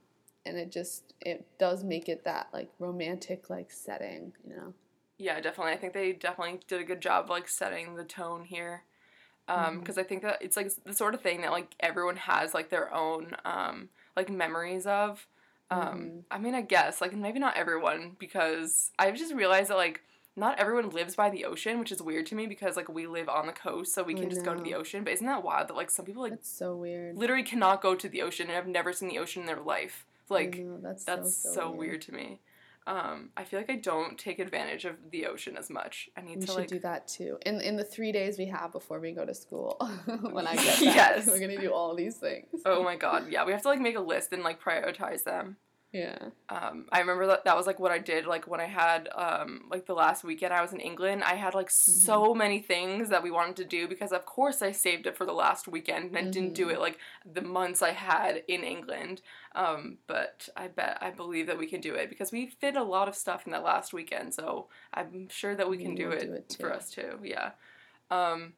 and 0.45 0.57
it 0.57 0.71
just 0.71 1.13
it 1.21 1.45
does 1.59 1.83
make 1.83 2.09
it 2.09 2.25
that 2.25 2.49
like 2.53 2.69
romantic 2.79 3.49
like 3.49 3.71
setting 3.71 4.33
you 4.47 4.55
know 4.55 4.73
Yeah, 5.17 5.39
definitely. 5.41 5.73
I 5.73 5.77
think 5.77 5.93
they 5.93 6.13
definitely 6.13 6.61
did 6.67 6.81
a 6.81 6.85
good 6.85 7.01
job 7.01 7.29
like 7.29 7.47
setting 7.47 7.95
the 7.95 8.05
tone 8.05 8.45
here. 8.45 8.85
Um, 9.49 9.79
because 9.79 9.97
I 9.97 10.03
think 10.03 10.21
that 10.21 10.41
it's 10.41 10.55
like 10.55 10.71
the 10.85 10.93
sort 10.93 11.13
of 11.13 11.21
thing 11.21 11.41
that 11.41 11.51
like 11.51 11.73
everyone 11.79 12.17
has 12.17 12.53
like 12.53 12.69
their 12.69 12.93
own 12.93 13.35
um 13.45 13.89
like 14.15 14.29
memories 14.29 14.85
of. 14.85 15.27
Um, 15.71 15.81
Mhm. 15.81 16.23
I 16.31 16.37
mean, 16.39 16.55
I 16.55 16.61
guess 16.61 17.01
like 17.01 17.15
maybe 17.15 17.39
not 17.39 17.55
everyone 17.57 18.15
because 18.19 18.91
I've 18.97 19.15
just 19.17 19.33
realized 19.33 19.69
that 19.69 19.77
like 19.77 20.01
not 20.35 20.57
everyone 20.59 20.89
lives 20.89 21.15
by 21.15 21.29
the 21.29 21.45
ocean, 21.45 21.79
which 21.79 21.91
is 21.91 22.01
weird 22.01 22.25
to 22.27 22.35
me 22.35 22.47
because 22.47 22.75
like 22.75 22.89
we 22.89 23.05
live 23.07 23.29
on 23.29 23.45
the 23.45 23.53
coast, 23.53 23.93
so 23.93 24.03
we 24.03 24.15
I 24.15 24.19
can 24.19 24.29
just 24.29 24.45
go 24.45 24.55
to 24.55 24.63
the 24.63 24.73
ocean. 24.75 25.03
But 25.03 25.13
isn't 25.13 25.25
that 25.25 25.43
wild 25.43 25.67
that 25.67 25.75
like 25.75 25.91
some 25.91 26.05
people 26.05 26.23
like 26.23 26.31
that's 26.31 26.49
so 26.49 26.75
weird 26.75 27.17
literally 27.17 27.43
cannot 27.43 27.81
go 27.81 27.93
to 27.95 28.09
the 28.09 28.21
ocean 28.21 28.47
and 28.47 28.55
have 28.55 28.67
never 28.67 28.93
seen 28.93 29.09
the 29.09 29.19
ocean 29.19 29.41
in 29.41 29.47
their 29.47 29.59
life? 29.59 30.05
Like 30.29 30.57
know, 30.57 30.77
that's 30.81 31.03
that's 31.03 31.35
so, 31.35 31.53
so, 31.53 31.71
weird. 31.71 32.01
to 32.03 32.13
me. 32.13 32.39
Um, 32.87 33.29
I 33.37 33.43
feel 33.43 33.59
like 33.59 33.69
I 33.69 33.75
don't 33.75 34.17
take 34.17 34.39
advantage 34.39 34.85
of 34.85 34.95
the 35.11 35.27
ocean 35.27 35.57
as 35.57 35.69
much. 35.69 36.09
I 36.17 36.21
need 36.21 36.37
we 36.39 36.41
to 36.41 36.47
should 36.47 36.55
like 36.55 36.67
do 36.69 36.79
that 36.79 37.07
too 37.07 37.37
in 37.45 37.61
in 37.61 37.75
the 37.75 37.83
three 37.83 38.11
days 38.11 38.37
we 38.39 38.45
have 38.47 38.71
before 38.71 38.99
we 38.99 39.11
go 39.11 39.25
to 39.25 39.33
school 39.35 39.77
when 40.31 40.47
i 40.47 40.55
get 40.65 40.65
back 40.65 40.81
Yes. 40.81 41.27
we're 41.27 41.39
gonna 41.39 41.59
do 41.59 41.71
all 41.73 41.93
these 41.95 42.15
things 42.17 42.47
Oh 42.65 42.81
my 42.83 42.95
god, 42.95 43.27
yeah, 43.29 43.45
we 43.45 43.51
have 43.51 43.61
to 43.61 43.67
like 43.67 43.79
make 43.81 43.95
a 43.97 44.01
list 44.01 44.31
and 44.33 44.43
like 44.43 44.59
prioritize 44.61 45.23
them. 45.23 45.57
Yeah 45.91 46.17
Um, 46.49 46.85
I 46.91 46.99
remember 46.99 47.25
that 47.27 47.45
that 47.45 47.55
was 47.57 47.65
like 47.65 47.79
what 47.79 47.91
I 47.91 47.97
did 47.97 48.25
like 48.27 48.47
when 48.47 48.59
I 48.59 48.65
had 48.65 49.09
um 49.15 49.63
like 49.71 49.85
the 49.87 49.93
last 49.95 50.23
weekend 50.23 50.53
I 50.53 50.61
was 50.61 50.71
in 50.73 50.79
England. 50.79 51.23
I 51.23 51.33
had 51.35 51.55
like 51.55 51.69
so 51.71 52.33
many 52.35 52.59
things 52.61 53.09
that 53.09 53.23
we 53.23 53.31
wanted 53.31 53.55
to 53.57 53.65
do 53.65 53.87
because 53.87 54.11
of 54.11 54.25
course 54.25 54.61
I 54.61 54.71
saved 54.71 55.07
it 55.07 55.17
for 55.17 55.25
the 55.25 55.33
last 55.33 55.67
weekend 55.67 56.05
and 56.09 56.17
I 56.17 56.23
didn't 56.23 56.53
do 56.53 56.67
Mhm. 56.67 56.73
it 56.73 56.79
like 56.79 56.99
the 57.25 57.41
months 57.41 57.81
I 57.81 57.91
had 57.91 58.43
in 58.47 58.63
England. 58.63 59.21
Um, 59.55 59.97
but 60.07 60.47
I 60.55 60.67
bet 60.67 60.97
I 61.01 61.09
believe 61.11 61.47
that 61.47 61.57
we 61.57 61.67
can 61.67 61.81
do 61.81 61.95
it 61.95 62.09
because 62.09 62.31
we 62.31 62.47
fit 62.47 62.75
a 62.75 62.83
lot 62.83 63.07
of 63.07 63.15
stuff 63.15 63.45
in 63.47 63.51
that 63.53 63.63
last 63.63 63.93
weekend. 63.93 64.33
So 64.35 64.67
I'm 64.93 65.27
sure 65.29 65.55
that 65.55 65.69
we 65.69 65.77
can 65.77 65.95
do 65.95 66.11
it, 66.11 66.21
do 66.21 66.33
it 66.33 66.57
for 66.59 66.71
us 66.73 66.89
too. 66.91 67.19
Yeah. 67.23 67.51
Um, 68.11 68.53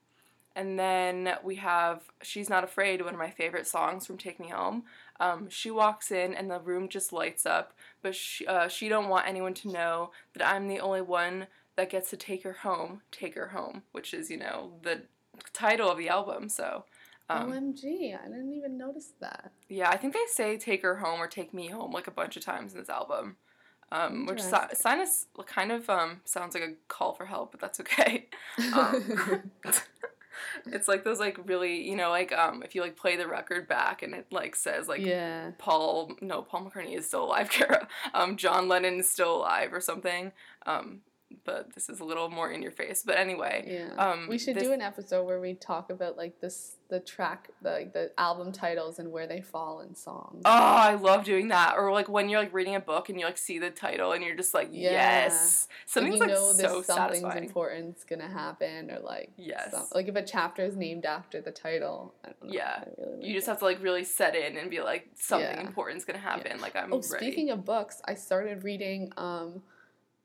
and 0.55 0.77
then 0.77 1.33
we 1.43 1.55
have 1.55 2.01
She's 2.21 2.49
Not 2.49 2.63
Afraid, 2.65 3.01
one 3.01 3.13
of 3.13 3.19
my 3.19 3.31
favorite 3.31 3.67
songs 3.67 4.05
from 4.05 4.17
Take 4.17 4.39
Me 4.39 4.49
Home. 4.49 4.83
Um, 5.21 5.49
she 5.49 5.69
walks 5.69 6.11
in 6.11 6.33
and 6.33 6.49
the 6.49 6.59
room 6.59 6.89
just 6.89 7.13
lights 7.13 7.45
up, 7.45 7.73
but 8.01 8.15
she, 8.15 8.45
uh, 8.47 8.67
she 8.67 8.89
don't 8.89 9.07
want 9.07 9.27
anyone 9.27 9.53
to 9.53 9.69
know 9.69 10.11
that 10.33 10.45
I'm 10.45 10.67
the 10.67 10.79
only 10.79 11.01
one 11.01 11.45
that 11.75 11.91
gets 11.91 12.09
to 12.09 12.17
take 12.17 12.41
her 12.43 12.53
home, 12.53 13.01
take 13.11 13.35
her 13.35 13.49
home, 13.49 13.83
which 13.91 14.15
is, 14.15 14.31
you 14.31 14.37
know, 14.37 14.71
the 14.81 15.03
title 15.53 15.91
of 15.91 15.99
the 15.99 16.09
album. 16.09 16.49
So, 16.49 16.85
um, 17.29 17.51
omg 17.51 17.85
i 17.85 18.27
didn't 18.27 18.53
even 18.53 18.77
notice 18.77 19.13
that 19.21 19.51
yeah, 19.69 19.89
I 19.89 19.95
think 19.95 20.13
they 20.13 20.19
say 20.27 20.57
take 20.57 20.81
her 20.81 20.97
home 20.97 21.21
or 21.21 21.27
take 21.27 21.53
me 21.53 21.67
home 21.67 21.91
like 21.91 22.07
a 22.07 22.11
bunch 22.11 22.35
of 22.35 22.43
times 22.43 22.73
in 22.73 22.79
this 22.79 22.89
album. 22.89 23.37
Um, 23.93 24.25
which 24.25 24.41
si- 24.41 24.73
sinus 24.73 25.27
kind 25.45 25.71
of 25.71 25.89
um, 25.89 26.21
sounds 26.23 26.55
like 26.55 26.63
a 26.63 26.73
call 26.87 27.13
for 27.13 27.25
help, 27.25 27.51
but 27.51 27.59
that's 27.59 27.79
okay. 27.81 28.27
Um, 28.73 29.03
it's 30.67 30.87
like 30.87 31.03
those 31.03 31.19
like 31.19 31.37
really 31.45 31.87
you 31.87 31.95
know 31.95 32.09
like 32.09 32.31
um 32.31 32.63
if 32.63 32.75
you 32.75 32.81
like 32.81 32.95
play 32.95 33.15
the 33.15 33.27
record 33.27 33.67
back 33.67 34.01
and 34.03 34.13
it 34.13 34.25
like 34.31 34.55
says 34.55 34.87
like 34.87 35.01
yeah. 35.01 35.51
Paul 35.57 36.13
no 36.21 36.41
Paul 36.41 36.65
McCartney 36.65 36.97
is 36.97 37.07
still 37.07 37.25
alive 37.25 37.49
Kara. 37.51 37.87
Um 38.13 38.37
John 38.37 38.67
Lennon 38.67 38.99
is 38.99 39.09
still 39.09 39.37
alive 39.37 39.73
or 39.73 39.81
something. 39.81 40.31
Um 40.65 41.01
but 41.45 41.73
this 41.73 41.89
is 41.89 41.99
a 41.99 42.03
little 42.03 42.29
more 42.29 42.51
in 42.51 42.61
your 42.61 42.71
face 42.71 43.03
but 43.05 43.17
anyway 43.17 43.63
Yeah. 43.67 43.93
Um, 44.11 44.27
we 44.29 44.37
should 44.37 44.55
this- 44.55 44.63
do 44.63 44.71
an 44.73 44.81
episode 44.81 45.23
where 45.25 45.39
we 45.39 45.53
talk 45.53 45.89
about 45.89 46.17
like 46.17 46.39
this 46.39 46.77
the 46.89 46.99
track 46.99 47.49
the 47.61 47.69
like 47.71 47.93
the 47.93 48.11
album 48.17 48.51
titles 48.51 48.99
and 48.99 49.13
where 49.13 49.25
they 49.25 49.39
fall 49.39 49.79
in 49.79 49.95
songs. 49.95 50.41
oh 50.43 50.51
I 50.51 50.95
love 50.95 51.23
doing 51.23 51.47
that 51.47 51.75
or 51.77 51.91
like 51.93 52.09
when 52.09 52.27
you're 52.27 52.41
like 52.41 52.53
reading 52.53 52.75
a 52.75 52.81
book 52.81 53.07
and 53.07 53.17
you 53.17 53.25
like 53.25 53.37
see 53.37 53.59
the 53.59 53.69
title 53.69 54.11
and 54.11 54.21
you're 54.23 54.35
just 54.35 54.53
like 54.53 54.67
Yeah. 54.71 54.91
yes 54.91 55.67
something's 55.85 56.15
you 56.15 56.19
like 56.19 56.29
know 56.29 56.51
so 56.51 56.81
something's 56.81 56.85
satisfying 56.87 57.43
important's 57.45 58.03
gonna 58.03 58.27
happen 58.27 58.91
or 58.91 58.99
like 58.99 59.31
Yes. 59.37 59.71
some- 59.71 59.87
like 59.93 60.09
if 60.09 60.15
a 60.15 60.21
chapter 60.21 60.63
is 60.63 60.75
named 60.75 61.05
after 61.05 61.39
the 61.41 61.51
title. 61.51 62.13
I 62.25 62.27
don't 62.29 62.43
know. 62.49 62.53
Yeah. 62.53 62.83
I 62.85 62.89
really 63.01 63.15
like 63.19 63.25
you 63.25 63.33
just 63.35 63.47
it. 63.47 63.51
have 63.51 63.59
to 63.59 63.65
like 63.65 63.81
really 63.81 64.03
set 64.03 64.35
in 64.35 64.57
and 64.57 64.69
be 64.69 64.81
like 64.81 65.07
something 65.15 65.47
Yeah. 65.49 65.61
important's 65.65 66.03
gonna 66.03 66.19
happen 66.19 66.59
like 66.59 66.75
I'm 66.75 66.91
Oh, 66.91 66.97
ready 66.97 67.25
speaking 67.25 67.49
of 67.51 67.63
books, 67.63 68.01
I 68.05 68.15
started 68.15 68.65
reading 68.65 69.13
um 69.15 69.63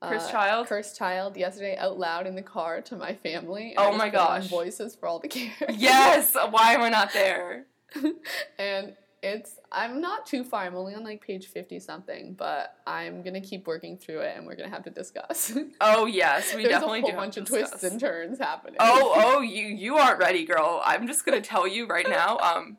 Cursed 0.01 0.31
Child? 0.31 0.67
Cursed 0.67 0.97
Child 0.97 1.37
yesterday 1.37 1.75
out 1.77 1.97
loud 1.97 2.27
in 2.27 2.35
the 2.35 2.41
car 2.41 2.81
to 2.81 2.95
my 2.95 3.13
family. 3.15 3.69
and 3.71 3.79
Oh 3.79 3.91
my 3.97 4.09
gosh. 4.09 4.47
Voices 4.47 4.95
for 4.95 5.07
all 5.07 5.19
the 5.19 5.27
kids. 5.27 5.53
yes 5.69 6.35
why 6.51 6.73
am 6.73 6.81
I 6.81 6.89
not 6.89 7.13
there 7.13 7.65
and 8.59 8.93
it's 9.23 9.55
I'm 9.71 9.99
not 9.99 10.27
too 10.27 10.43
far. 10.43 10.63
I'm 10.63 10.75
only 10.75 10.93
on 10.93 11.03
like 11.03 11.21
page 11.25 11.47
fifty 11.47 11.79
something, 11.79 12.33
but 12.33 12.75
I'm 12.85 13.23
gonna 13.23 13.41
keep 13.41 13.65
working 13.65 13.97
through 13.97 14.19
it, 14.19 14.37
and 14.37 14.45
we're 14.45 14.55
gonna 14.55 14.69
have 14.69 14.83
to 14.83 14.91
discuss. 14.91 15.51
Oh 15.81 16.05
yes, 16.05 16.53
we 16.53 16.61
There's 16.61 16.73
definitely 16.73 16.99
a 16.99 17.01
whole 17.01 17.11
do. 17.11 17.17
bunch 17.17 17.37
of 17.37 17.45
twists 17.45 17.83
and 17.83 17.99
turns 17.99 18.37
happening. 18.37 18.77
Oh, 18.79 19.13
oh, 19.15 19.41
you 19.41 19.65
you 19.65 19.97
aren't 19.97 20.19
ready, 20.19 20.45
girl. 20.45 20.81
I'm 20.85 21.07
just 21.07 21.25
gonna 21.25 21.41
tell 21.41 21.67
you 21.67 21.87
right 21.87 22.07
now. 22.07 22.37
Um, 22.37 22.77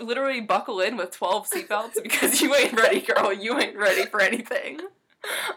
literally 0.00 0.42
buckle 0.42 0.80
in 0.80 0.98
with 0.98 1.12
twelve 1.12 1.48
seatbelts 1.48 2.02
because 2.02 2.42
you 2.42 2.54
ain't 2.54 2.74
ready, 2.78 3.00
girl. 3.00 3.32
You 3.32 3.58
ain't 3.58 3.76
ready 3.76 4.04
for 4.04 4.20
anything. 4.20 4.80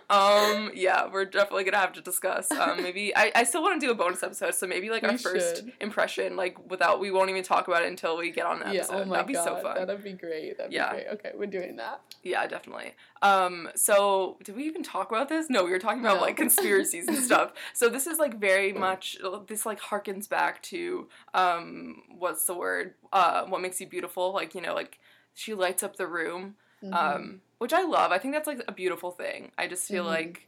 Um, 0.09 0.71
yeah, 0.75 1.07
we're 1.11 1.25
definitely 1.25 1.63
gonna 1.63 1.77
have 1.77 1.93
to 1.93 2.01
discuss. 2.01 2.51
Um, 2.51 2.83
maybe 2.83 3.15
I, 3.15 3.31
I 3.33 3.43
still 3.43 3.61
want 3.61 3.79
to 3.79 3.85
do 3.87 3.91
a 3.91 3.95
bonus 3.95 4.21
episode, 4.21 4.53
so 4.55 4.67
maybe 4.67 4.89
like 4.89 5.03
our 5.03 5.11
We 5.11 5.17
first 5.17 5.57
should. 5.57 5.73
impression, 5.79 6.35
like 6.35 6.57
without 6.69 6.99
we 6.99 7.11
won't 7.11 7.29
even 7.29 7.43
talk 7.43 7.67
about 7.67 7.83
it 7.83 7.87
until 7.87 8.17
we 8.17 8.31
get 8.31 8.45
on 8.45 8.61
an 8.61 8.73
yeah. 8.73 8.85
Oh 8.89 9.05
my 9.05 9.17
That'd 9.17 9.27
be 9.27 9.33
god, 9.33 9.43
so 9.45 9.55
fun. 9.61 9.75
that'd 9.87 10.03
be 10.03 10.13
great. 10.13 10.57
That'd 10.57 10.73
Yeah. 10.73 10.91
be 10.91 10.97
great. 11.03 11.07
Okay, 11.13 11.31
we're 11.35 11.45
doing 11.47 11.77
that. 11.77 12.01
Yeah, 12.23 12.45
definitely. 12.47 12.93
Um, 13.21 13.69
so 13.75 14.37
did 14.43 14.55
we 14.55 14.65
even 14.65 14.83
talk 14.83 15.09
about 15.09 15.29
this? 15.29 15.49
No, 15.49 15.63
we 15.63 15.71
were 15.71 15.79
talking 15.79 16.01
about 16.01 16.17
No. 16.17 16.21
like 16.21 16.35
conspiracies 16.37 17.07
and 17.07 17.17
stuff. 17.29 17.53
So 17.73 17.89
this 17.89 18.05
is 18.05 18.19
like 18.19 18.39
very 18.39 18.73
much 18.73 19.17
this 19.47 19.65
like 19.65 19.79
harkens 19.79 20.27
back 20.29 20.61
to 20.63 21.07
um 21.33 22.03
what's 22.17 22.45
the 22.45 22.53
word? 22.53 22.95
Uh 23.11 23.45
what 23.45 23.61
makes 23.61 23.79
you 23.79 23.87
beautiful? 23.87 24.33
Like, 24.33 24.53
you 24.55 24.61
know, 24.61 24.73
like 24.75 24.99
she 25.33 25.53
lights 25.53 25.81
up 25.83 25.95
the 25.95 26.07
room. 26.07 26.55
Mhm. 26.83 26.93
Um 26.93 27.41
which 27.63 27.71
I 27.73 27.83
love. 27.83 28.11
I 28.11 28.17
think 28.19 28.33
that's 28.33 28.45
like 28.47 28.61
a 28.67 28.73
beautiful 28.73 29.11
thing. 29.11 29.51
I 29.57 29.67
just 29.67 29.87
feel 29.87 30.03
Mhm. 30.03 30.07
like 30.17 30.47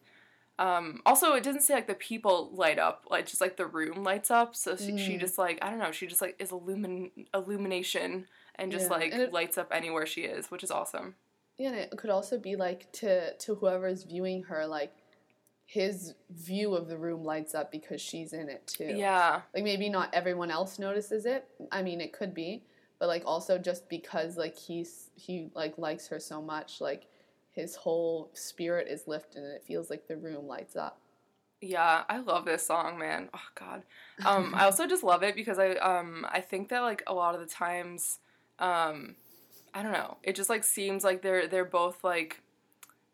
um 0.60 1.01
also 1.06 1.34
it 1.34 1.43
doesn't 1.43 1.62
say 1.62 1.73
like 1.73 1.88
the 1.88 1.95
people 2.12 2.49
light 2.54 2.78
up, 2.88 3.06
like 3.10 3.25
just 3.25 3.39
like 3.41 3.56
the 3.56 3.65
room 3.65 4.04
lights 4.04 4.30
up. 4.32 4.56
So 4.56 4.75
she, 4.75 4.97
she 4.97 5.13
Mm. 5.15 5.19
just 5.21 5.38
like 5.38 5.58
I 5.62 5.69
don't 5.69 5.80
know, 5.80 5.91
she 5.93 6.08
just 6.08 6.21
like 6.21 6.36
is 6.39 6.51
illumin 6.51 7.12
illumination 7.34 8.28
and 8.56 8.71
just 8.71 8.86
Yeah, 8.89 8.97
like 8.97 9.12
and 9.13 9.21
it- 9.23 9.34
lights 9.34 9.58
up 9.58 9.69
anywhere 9.71 10.06
she 10.06 10.21
is, 10.23 10.51
which 10.51 10.63
is 10.63 10.71
awesome. 10.71 11.15
Yeah, 11.58 11.69
and 11.69 11.78
it 11.78 11.91
could 11.97 12.10
also 12.10 12.38
be 12.38 12.56
like 12.58 12.91
to 13.01 13.34
to 13.43 13.56
whoever's 13.56 14.04
viewing 14.04 14.43
her, 14.43 14.67
like 14.67 14.93
his 15.67 16.13
view 16.30 16.75
of 16.75 16.88
the 16.89 16.97
room 16.97 17.23
lights 17.23 17.56
up 17.56 17.71
because 17.71 17.99
she's 18.01 18.34
in 18.34 18.49
it 18.49 18.67
too. 18.67 18.93
Yeah. 18.95 19.41
Like 19.54 19.63
maybe 19.63 19.88
not 19.89 20.13
everyone 20.13 20.51
else 20.51 20.78
notices 20.80 21.25
it. 21.25 21.47
I 21.71 21.82
mean, 21.82 22.01
it 22.01 22.12
could 22.13 22.34
be, 22.34 22.63
but 22.99 23.08
like 23.08 23.23
also 23.25 23.58
just 23.58 23.89
because 23.89 24.38
like 24.38 24.58
he's 24.58 25.10
he 25.15 25.49
like 25.55 25.77
likes 25.77 26.08
her 26.08 26.19
so 26.19 26.41
much, 26.41 26.81
like 26.81 27.08
his 27.51 27.75
whole 27.75 28.29
spirit 28.34 28.88
is 28.88 29.08
lifted 29.08 29.43
and 29.43 29.53
it 29.53 29.63
feels 29.65 29.89
like 29.89 30.08
the 30.08 30.17
room 30.17 30.47
lights 30.47 30.75
up. 30.75 30.99
Yeah, 31.62 32.03
I 32.10 32.19
love 32.19 32.45
this 32.45 32.65
song, 32.65 32.99
man. 32.99 33.29
Oh 33.34 33.39
god. 33.55 33.84
Um 34.25 34.53
I 34.55 34.65
also 34.65 34.88
just 34.88 35.03
love 35.03 35.23
it 35.23 35.36
because 35.36 35.58
I 35.58 35.71
um 35.75 36.25
I 36.29 36.41
think 36.41 36.69
that 36.69 36.81
like 36.81 37.03
a 37.08 37.13
lot 37.13 37.34
of 37.34 37.41
the 37.41 37.47
times 37.47 38.19
um 38.60 39.15
I 39.73 39.84
don't 39.84 39.91
know. 39.93 40.17
It 40.23 40.36
just 40.36 40.49
like 40.49 40.63
seems 40.63 41.03
like 41.03 41.21
they're 41.21 41.47
they're 41.47 41.65
both 41.65 42.03
like 42.03 42.41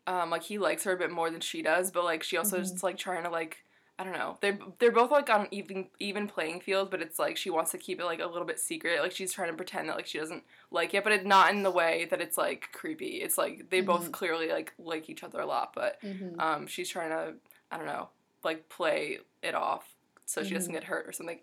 um 0.06 0.30
like 0.30 0.42
he 0.42 0.58
likes 0.58 0.84
her 0.84 0.92
a 0.92 0.98
bit 0.98 1.10
more 1.10 1.30
than 1.30 1.40
she 1.40 1.62
does, 1.62 1.90
but 1.90 2.04
like 2.04 2.22
she 2.22 2.36
also 2.36 2.58
Mhm. 2.58 2.62
just 2.62 2.82
like 2.82 2.98
trying 2.98 3.24
to 3.24 3.30
like 3.30 3.64
I 4.02 4.04
don't 4.04 4.14
know. 4.14 4.36
They're 4.40 4.58
they're 4.80 4.90
both 4.90 5.12
like 5.12 5.30
on 5.30 5.42
an 5.42 5.46
even 5.52 5.86
even 6.00 6.26
playing 6.26 6.60
field, 6.60 6.90
but 6.90 7.00
it's 7.00 7.20
like 7.20 7.36
she 7.36 7.50
wants 7.50 7.70
to 7.70 7.78
keep 7.78 8.00
it 8.00 8.04
like 8.04 8.18
a 8.18 8.26
little 8.26 8.44
bit 8.46 8.58
secret. 8.58 9.00
Like 9.00 9.12
she's 9.12 9.32
trying 9.32 9.50
to 9.50 9.56
pretend 9.56 9.88
that 9.88 9.94
like 9.94 10.08
she 10.08 10.18
doesn't 10.18 10.42
like 10.72 10.92
it, 10.92 11.04
but 11.04 11.12
it's 11.12 11.24
not 11.24 11.52
in 11.52 11.62
the 11.62 11.70
way 11.70 12.08
that 12.10 12.20
it's 12.20 12.36
like 12.36 12.70
creepy. 12.72 13.22
It's 13.22 13.38
like 13.38 13.70
they 13.70 13.80
both 13.80 14.08
Mhm. 14.08 14.12
clearly 14.12 14.48
like 14.48 14.72
like 14.76 15.08
each 15.08 15.22
other 15.22 15.38
a 15.40 15.46
lot, 15.46 15.70
but 15.72 16.02
mm-hmm. 16.02 16.40
um, 16.40 16.66
she's 16.66 16.88
trying 16.88 17.10
to, 17.10 17.34
I 17.70 17.76
don't 17.76 17.86
know, 17.86 18.08
like 18.42 18.68
play 18.68 19.18
it 19.40 19.54
off 19.54 19.84
so 20.26 20.42
she 20.42 20.52
doesn't 20.54 20.72
Mhm. 20.72 20.78
get 20.78 20.84
hurt 20.84 21.06
or 21.06 21.12
something. 21.12 21.38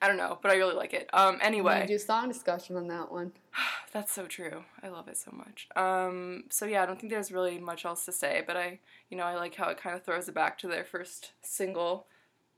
I 0.00 0.08
don't 0.08 0.18
know, 0.18 0.38
but 0.42 0.50
I 0.50 0.56
really 0.56 0.74
like 0.74 0.92
it. 0.92 1.08
Um, 1.12 1.38
anyway, 1.40 1.80
We 1.82 1.86
do 1.86 1.98
song 1.98 2.28
discussion 2.28 2.76
on 2.76 2.86
that 2.88 3.10
one. 3.10 3.32
that's 3.92 4.12
so 4.12 4.26
true. 4.26 4.64
I 4.82 4.88
love 4.88 5.08
it 5.08 5.16
so 5.16 5.30
much. 5.32 5.68
Um, 5.74 6.44
so 6.50 6.66
yeah, 6.66 6.82
I 6.82 6.86
don't 6.86 7.00
think 7.00 7.12
there's 7.12 7.32
really 7.32 7.58
much 7.58 7.84
else 7.84 8.04
to 8.04 8.12
say, 8.12 8.42
but 8.46 8.56
I, 8.56 8.80
you 9.10 9.16
know, 9.16 9.24
I 9.24 9.34
like 9.36 9.54
how 9.54 9.68
it 9.70 9.78
kind 9.78 9.96
of 9.96 10.04
throws 10.04 10.28
it 10.28 10.34
back 10.34 10.58
to 10.58 10.68
their 10.68 10.84
first 10.84 11.32
single. 11.42 12.06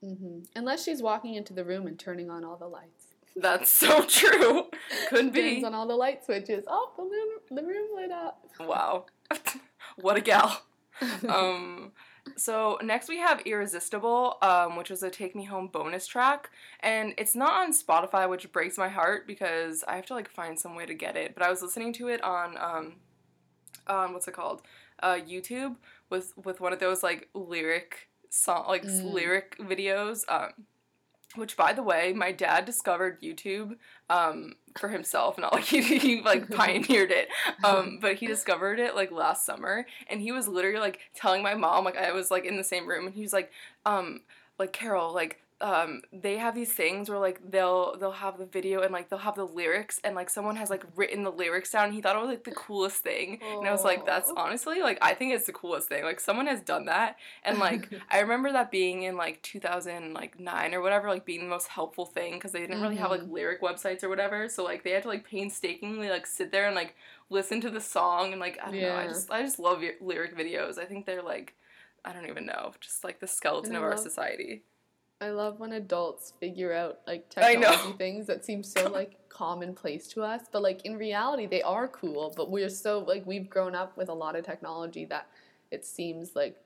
Mm-hmm. 0.05 0.41
Unless 0.57 0.85
she's 0.85 1.03
walking 1.03 1.35
into 1.35 1.53
the 1.53 1.65
room 1.65 1.87
and 1.87 1.99
turning 1.99 2.31
on 2.31 2.45
all 2.45 2.57
the 2.57 2.69
lights. 2.69 3.07
That's 3.37 3.71
so 3.71 4.03
true. 4.09 4.65
Could 5.09 5.33
be. 5.33 5.55
Turns 5.55 5.65
on 5.65 5.75
all 5.75 5.87
the 5.87 5.97
light 5.97 6.25
switches. 6.25 6.65
Oh, 6.67 6.91
the 6.97 7.03
room, 7.05 7.29
the 7.51 7.63
room 7.63 7.89
lit 7.95 8.11
up. 8.11 8.45
Wow. 8.61 9.07
what 9.97 10.17
a 10.17 10.21
gal. 10.21 10.63
um 11.29 11.93
So 12.37 12.79
next 12.83 13.09
we 13.09 13.19
have 13.19 13.41
Irresistible, 13.47 14.37
um, 14.43 14.77
which 14.77 14.91
was 14.91 15.03
a 15.03 15.11
Take 15.11 15.35
Me 15.35 15.45
Home 15.45 15.69
bonus 15.69 16.07
track, 16.07 16.51
and 16.81 17.15
it's 17.19 17.35
not 17.35 17.53
on 17.53 17.73
Spotify, 17.73 18.29
which 18.29 18.51
breaks 18.53 18.79
my 18.79 18.89
heart 18.89 19.27
because 19.27 19.85
I 19.87 19.97
have 19.97 20.07
to 20.07 20.15
like 20.15 20.29
find 20.31 20.59
some 20.59 20.75
way 20.75 20.87
to 20.87 20.95
get 20.95 21.17
it. 21.17 21.35
But 21.35 21.43
I 21.45 21.51
was 21.51 21.63
listening 21.63 21.93
to 21.95 22.09
it 22.09 22.23
on 22.23 22.57
um, 22.59 22.93
on 23.87 24.13
what's 24.13 24.29
it 24.29 24.35
called, 24.35 24.63
uh, 25.03 25.15
YouTube 25.27 25.77
with 26.11 26.33
with 26.45 26.61
one 26.61 26.73
of 26.73 26.79
those 26.79 27.03
like 27.03 27.29
lyric 27.35 28.09
song 28.31 28.67
like 28.69 28.85
Mm. 28.85 29.13
lyric 29.13 29.57
videos. 29.59 30.25
Um, 30.29 30.51
which 31.35 31.57
by 31.59 31.75
the 31.75 31.83
way, 31.83 32.15
my 32.15 32.33
dad 32.33 32.65
discovered 32.65 33.21
YouTube 33.21 33.77
um, 34.11 34.55
for 34.79 34.89
himself, 34.89 35.39
not 35.39 35.53
like 35.53 35.65
he, 35.67 35.83
he 35.99 36.21
like 36.23 36.51
pioneered 36.55 37.11
it. 37.11 37.29
Um, 37.65 37.99
but 38.01 38.17
he 38.17 38.27
discovered 38.27 38.79
it 38.79 38.95
like 38.95 39.11
last 39.11 39.45
summer, 39.45 39.87
and 40.09 40.21
he 40.21 40.33
was 40.33 40.49
literally 40.49 40.81
like 40.81 41.01
telling 41.15 41.43
my 41.43 41.55
mom 41.55 41.85
like 41.85 41.97
I 41.97 42.13
was 42.13 42.31
like 42.31 42.45
in 42.45 42.57
the 42.57 42.65
same 42.65 42.87
room, 42.87 43.07
and 43.07 43.15
he 43.15 43.23
was 43.23 43.33
like, 43.33 43.51
um, 43.85 44.21
like 44.59 44.73
Carol, 44.73 45.13
like 45.13 45.41
um, 45.61 46.03
they 46.13 46.37
have 46.37 46.55
these 46.55 46.73
things 46.73 47.11
where 47.11 47.19
like 47.19 47.41
they'll 47.51 47.97
they'll 47.99 48.13
have 48.13 48.39
the 48.39 48.47
video 48.47 48.83
and 48.83 48.93
like 48.93 49.09
they'll 49.09 49.19
have 49.19 49.35
the 49.35 49.45
lyrics, 49.45 50.01
and 50.05 50.15
like 50.15 50.31
someone 50.31 50.55
has 50.57 50.71
like 50.71 50.85
written 50.95 51.25
the 51.25 51.33
lyrics 51.33 51.73
down. 51.73 51.87
And 51.87 51.95
he 51.95 52.01
thought 52.01 52.15
it 52.15 52.21
was 52.21 52.29
like 52.29 52.45
the 52.45 52.53
coolest 52.53 52.99
thing, 53.03 53.41
and 53.43 53.67
I 53.69 53.73
was 53.73 53.83
like, 53.83 54.07
that's 54.07 54.31
honestly 54.37 54.81
like 54.83 54.99
I 55.03 55.15
think 55.15 55.35
it's 55.35 55.47
the 55.47 55.53
coolest 55.53 55.89
thing. 55.89 56.05
Like 56.05 56.21
someone 56.21 56.47
has 56.47 56.61
done 56.61 56.85
that, 56.87 57.17
and 57.43 57.59
like 57.59 57.89
I 58.11 58.21
remember 58.21 58.53
that 58.53 58.71
being 58.71 59.03
in 59.03 59.17
like 59.17 59.43
2009 59.43 60.75
or 60.75 60.81
whatever, 60.81 61.09
like 61.09 61.25
being 61.25 61.41
the 61.41 61.47
most 61.51 61.69
helpful 61.69 62.07
thing 62.07 62.35
because 62.35 62.53
they 62.53 62.61
didn't 62.61 62.81
really 62.81 62.97
have 62.97 63.11
like 63.11 63.23
Mhm. 63.23 63.33
lyric 63.33 63.61
websites 63.61 64.05
or 64.05 64.09
whatever. 64.09 64.49
So 64.49 64.63
like 64.65 64.85
they 64.85 64.91
had 64.93 65.03
to 65.03 65.09
like 65.09 65.25
painstakingly 65.25 66.09
like 66.09 66.27
sit 66.27 66.53
there 66.53 66.67
and 66.67 66.75
like 66.77 66.95
listen 67.31 67.61
to 67.63 67.71
the 67.71 67.81
song 67.81 68.33
and 68.33 68.41
like 68.41 68.59
I 68.63 68.71
don't 68.71 68.81
know. 68.81 68.95
I 68.95 69.07
just 69.09 69.31
I 69.31 69.43
just 69.43 69.59
love 69.59 69.81
y- 69.81 69.95
lyric 70.01 70.37
videos. 70.37 70.79
I 70.79 70.85
think 70.85 71.05
they're 71.07 71.23
like 71.23 71.55
I 72.05 72.13
don't 72.13 72.27
even 72.29 72.47
know, 72.47 72.75
just 72.81 73.03
like 73.03 73.19
the 73.21 73.27
skeleton 73.27 73.75
of 73.75 73.83
our 73.83 73.97
society. 73.97 74.63
I 75.21 75.31
love 75.31 75.59
when 75.59 75.73
adults 75.73 76.33
figure 76.39 76.73
out 76.73 77.01
like 77.07 77.29
technology 77.29 77.93
things 77.99 78.27
that 78.27 78.45
seem 78.45 78.63
so 78.63 78.89
like 78.89 79.19
commonplace 79.29 80.07
to 80.09 80.23
us, 80.23 80.43
but 80.53 80.63
like 80.63 80.85
in 80.85 80.97
reality 80.97 81.47
they 81.47 81.63
are 81.63 81.89
cool. 81.89 82.33
But 82.37 82.51
we're 82.51 82.69
so 82.69 83.01
like 83.01 83.27
we've 83.27 83.51
grown 83.51 83.75
up 83.75 83.97
with 83.97 84.09
a 84.09 84.15
lot 84.15 84.37
of 84.37 84.45
technology 84.45 85.05
that 85.07 85.27
it 85.71 85.85
seems 85.85 86.37
like 86.37 86.57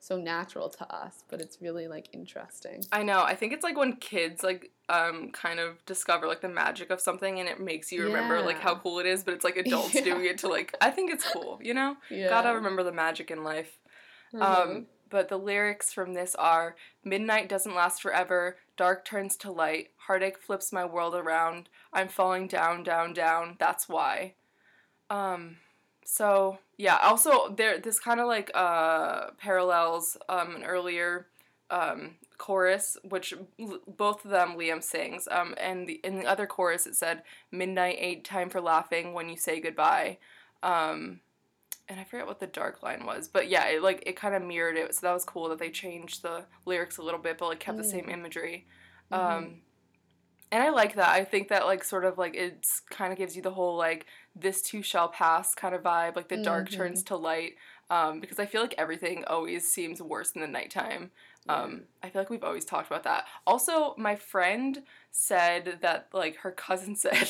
so 0.00 0.16
natural 0.16 0.68
to 0.70 0.92
us, 0.92 1.22
but 1.28 1.40
it's 1.40 1.58
really 1.60 1.86
like 1.86 2.08
interesting. 2.12 2.82
I 2.90 3.02
know. 3.04 3.22
I 3.22 3.34
think 3.36 3.52
it's 3.52 3.62
like 3.62 3.76
when 3.76 3.94
kids 3.96 4.42
like 4.42 4.72
um 4.88 5.30
kind 5.30 5.60
of 5.60 5.84
discover 5.86 6.26
like 6.26 6.40
the 6.40 6.48
magic 6.48 6.90
of 6.90 7.00
something 7.00 7.38
and 7.38 7.48
it 7.48 7.60
makes 7.60 7.92
you 7.92 8.02
remember 8.02 8.40
like 8.40 8.58
how 8.58 8.74
cool 8.74 8.98
it 8.98 9.06
is, 9.06 9.22
but 9.22 9.34
it's 9.34 9.44
like 9.44 9.56
adults 9.64 9.94
Yeah. 9.94 10.02
doing 10.02 10.24
it 10.24 10.38
to 10.38 10.48
like 10.48 10.74
I 10.80 10.90
think 10.90 11.12
it's 11.12 11.24
cool, 11.30 11.60
you 11.62 11.74
know? 11.74 11.96
Yeah. 12.10 12.28
Gotta 12.28 12.54
remember 12.54 12.82
the 12.82 12.92
magic 12.92 13.30
in 13.30 13.44
life. 13.44 13.78
Mhm. 14.34 14.42
Um, 14.42 14.86
but 15.10 15.28
the 15.28 15.38
lyrics 15.38 15.92
from 15.92 16.14
this 16.14 16.34
are 16.36 16.76
Midnight 17.04 17.48
doesn't 17.48 17.74
last 17.74 18.00
forever, 18.02 18.56
dark 18.76 19.04
turns 19.04 19.36
to 19.38 19.50
light, 19.52 19.88
heartache 19.96 20.38
flips 20.38 20.72
my 20.72 20.84
world 20.84 21.14
around, 21.14 21.68
I'm 21.92 22.08
falling 22.08 22.46
down, 22.46 22.82
down, 22.82 23.12
down, 23.12 23.56
that's 23.58 23.88
why. 23.88 24.34
Um, 25.08 25.56
so 26.04 26.58
yeah, 26.76 26.98
also 27.02 27.50
there 27.54 27.78
this 27.78 28.00
kind 28.00 28.20
of 28.20 28.26
like 28.26 28.50
uh 28.54 29.30
parallels 29.38 30.16
um 30.28 30.56
an 30.56 30.64
earlier 30.64 31.26
um 31.70 32.16
chorus 32.38 32.96
which 33.08 33.34
l- 33.60 33.80
both 33.86 34.24
of 34.24 34.30
them 34.30 34.54
Liam 34.56 34.82
sings 34.82 35.28
um 35.30 35.54
and 35.58 35.86
the 35.86 36.00
in 36.02 36.18
the 36.18 36.26
other 36.26 36.46
chorus 36.46 36.86
it 36.86 36.96
said 36.96 37.22
midnight 37.52 37.96
ain't 37.98 38.24
time 38.24 38.48
for 38.48 38.60
laughing 38.62 39.12
when 39.12 39.28
you 39.28 39.36
say 39.36 39.60
goodbye 39.60 40.16
um 40.62 41.20
and 41.90 42.00
I 42.00 42.04
forget 42.04 42.26
what 42.28 42.40
the 42.40 42.48
dark 42.48 42.82
line 42.82 43.06
was, 43.06 43.28
but 43.28 43.50
yeah, 43.50 43.66
it 43.68 43.82
like 43.82 44.02
it 44.06 44.16
kind 44.16 44.34
of 44.34 44.42
mirrored 44.42 44.78
it, 44.78 44.94
so 44.94 45.06
that 45.06 45.12
was 45.14 45.26
cool 45.26 45.50
that 45.50 45.58
they 45.60 45.70
changed 45.70 46.22
the 46.22 46.48
lyrics 46.66 46.98
a 46.98 47.02
little 47.02 47.20
bit, 47.20 47.38
but 47.38 47.48
like 47.48 47.60
kept 47.60 47.78
the 47.78 47.84
same 47.84 48.08
Mm. 48.08 48.10
imagery. 48.10 48.68
Mhm. 49.10 49.50
Um, 49.50 49.62
and 50.52 50.62
I 50.62 50.70
like 50.70 50.96
that. 50.96 51.10
I 51.10 51.24
think 51.24 51.48
that 51.48 51.66
like 51.66 51.84
sort 51.84 52.04
of 52.04 52.18
like 52.18 52.34
it's 52.36 52.80
kind 52.90 53.12
of 53.12 53.18
gives 53.18 53.36
you 53.36 53.42
the 53.42 53.52
whole 53.52 53.76
like 53.76 54.06
this 54.34 54.62
too 54.62 54.82
shall 54.82 55.08
pass 55.10 55.54
kind 55.54 55.74
of 55.74 55.82
vibe, 55.82 56.16
like 56.16 56.28
the 56.28 56.36
dark 56.38 56.70
Mhm. 56.70 56.70
turns 56.70 57.04
to 57.04 57.16
light. 57.16 57.54
Um, 57.90 58.20
because 58.20 58.38
I 58.38 58.46
feel 58.46 58.62
like 58.62 58.74
everything 58.78 59.24
always 59.26 59.72
seems 59.72 60.02
worse 60.02 60.32
in 60.32 60.40
the 60.42 60.48
nighttime. 60.48 61.12
Um, 61.50 61.82
I 62.02 62.10
feel 62.10 62.20
like 62.22 62.30
we've 62.30 62.44
always 62.44 62.64
talked 62.64 62.86
about 62.90 63.02
that. 63.04 63.26
Also, 63.46 63.94
my 63.98 64.14
friend 64.16 64.82
said 65.10 65.78
that 65.82 66.08
like 66.12 66.36
her 66.36 66.50
cousin 66.52 66.94
said, 67.04 67.28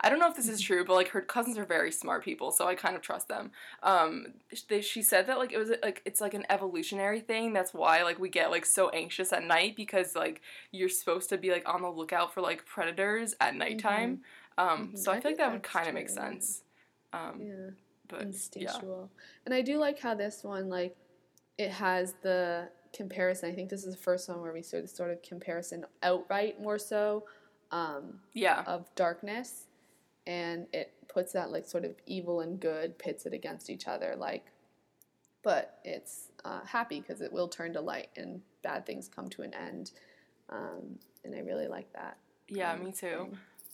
I 0.00 0.08
don't 0.10 0.18
know 0.18 0.28
if 0.28 0.36
this 0.36 0.48
is 0.48 0.60
true, 0.60 0.84
but 0.84 0.94
like 0.94 1.08
her 1.08 1.20
cousins 1.20 1.56
are 1.58 1.64
very 1.64 1.92
smart 1.92 2.24
people, 2.24 2.50
so 2.50 2.66
I 2.66 2.74
kind 2.74 2.96
of 2.96 3.02
trust 3.02 3.28
them. 3.28 3.50
Um, 3.82 4.34
they, 4.68 4.80
she 4.80 5.02
said 5.02 5.26
that 5.26 5.38
like 5.38 5.52
it 5.52 5.58
was 5.58 5.70
like 5.82 6.02
it's 6.04 6.20
like 6.20 6.34
an 6.34 6.44
evolutionary 6.50 7.20
thing. 7.20 7.52
That's 7.52 7.72
why 7.74 8.02
like 8.02 8.18
we 8.18 8.28
get 8.28 8.50
like 8.50 8.66
so 8.66 8.88
anxious 8.90 9.32
at 9.32 9.44
night 9.44 9.76
because 9.76 10.14
like 10.14 10.40
you're 10.72 10.88
supposed 10.88 11.28
to 11.30 11.38
be 11.38 11.50
like 11.50 11.68
on 11.68 11.82
the 11.82 11.88
lookout 11.90 12.34
for 12.34 12.40
like 12.40 12.66
predators 12.66 13.34
at 13.40 13.54
nighttime. 13.54 14.20
Um, 14.58 14.92
Mhm. 14.94 14.98
so 14.98 15.12
I, 15.12 15.16
I 15.16 15.20
feel 15.20 15.30
like 15.30 15.38
think 15.38 15.38
that 15.38 15.52
would 15.52 15.62
kind 15.62 15.88
of 15.88 15.94
make 15.94 16.08
sense. 16.08 16.62
Um, 17.12 17.40
yeah. 17.40 17.70
but 18.08 18.20
yeah. 18.20 18.26
instinctual. 18.26 19.10
And 19.44 19.54
I 19.54 19.62
do 19.62 19.78
like 19.78 19.98
how 19.98 20.14
this 20.14 20.42
one 20.44 20.68
like 20.68 20.96
it 21.58 21.70
has 21.70 22.14
the 22.22 22.68
comparison. 22.92 23.50
I 23.50 23.54
think 23.54 23.70
this 23.70 23.84
is 23.84 23.94
the 23.94 24.00
first 24.00 24.28
one 24.28 24.40
where 24.40 24.52
we 24.52 24.62
saw 24.62 24.80
the 24.80 24.88
sort 24.88 25.10
of 25.10 25.22
comparison 25.22 25.84
outright 26.02 26.60
more 26.60 26.78
so 26.78 27.24
um, 27.70 28.20
Yeah. 28.32 28.64
of 28.66 28.92
darkness, 28.94 29.66
and 30.26 30.66
it 30.72 30.92
puts 31.08 31.32
that 31.32 31.50
like 31.50 31.66
sort 31.66 31.84
of 31.84 31.94
evil 32.06 32.40
and 32.40 32.58
good 32.60 32.98
pits 32.98 33.26
it 33.26 33.32
against 33.32 33.70
each 33.70 33.86
other. 33.86 34.14
Like, 34.16 34.44
but 35.42 35.78
it's 35.84 36.28
uh, 36.44 36.60
happy 36.66 37.00
because 37.00 37.20
it 37.20 37.32
will 37.32 37.48
turn 37.48 37.72
to 37.74 37.80
light 37.80 38.08
and 38.16 38.42
bad 38.62 38.86
things 38.86 39.08
come 39.08 39.28
to 39.30 39.42
an 39.42 39.54
end. 39.54 39.92
Um, 40.50 40.98
and 41.24 41.34
I 41.34 41.38
really 41.40 41.68
like 41.68 41.92
that. 41.94 42.18
Yeah, 42.48 42.72
kind 42.72 42.84
me 42.86 42.92
too. 42.92 43.28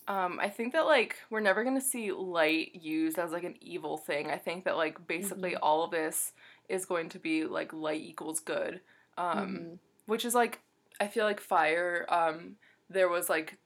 Um, 0.08 0.38
I 0.40 0.48
think 0.48 0.72
that 0.74 0.86
like 0.86 1.16
we're 1.30 1.40
never 1.40 1.64
gonna 1.64 1.80
see 1.80 2.12
light 2.12 2.74
used 2.74 3.18
as 3.18 3.32
like 3.32 3.42
an 3.44 3.56
evil 3.60 3.96
thing. 3.96 4.30
I 4.30 4.36
think 4.38 4.64
that 4.64 4.76
like 4.76 5.06
basically 5.08 5.52
Mhm. 5.52 5.58
all 5.62 5.82
of 5.82 5.90
this 5.90 6.32
is 6.68 6.84
going 6.86 7.08
to 7.10 7.18
be 7.18 7.44
like 7.44 7.72
light 7.72 8.00
equals 8.02 8.38
good. 8.40 8.80
Um, 9.16 9.68
Mhm. 9.68 9.78
which 10.06 10.24
is 10.24 10.34
like 10.34 10.60
I 11.00 11.08
feel 11.08 11.24
like 11.24 11.40
fire. 11.40 12.06
Um, 12.08 12.56
there 12.90 13.08
was 13.08 13.28
like 13.28 13.58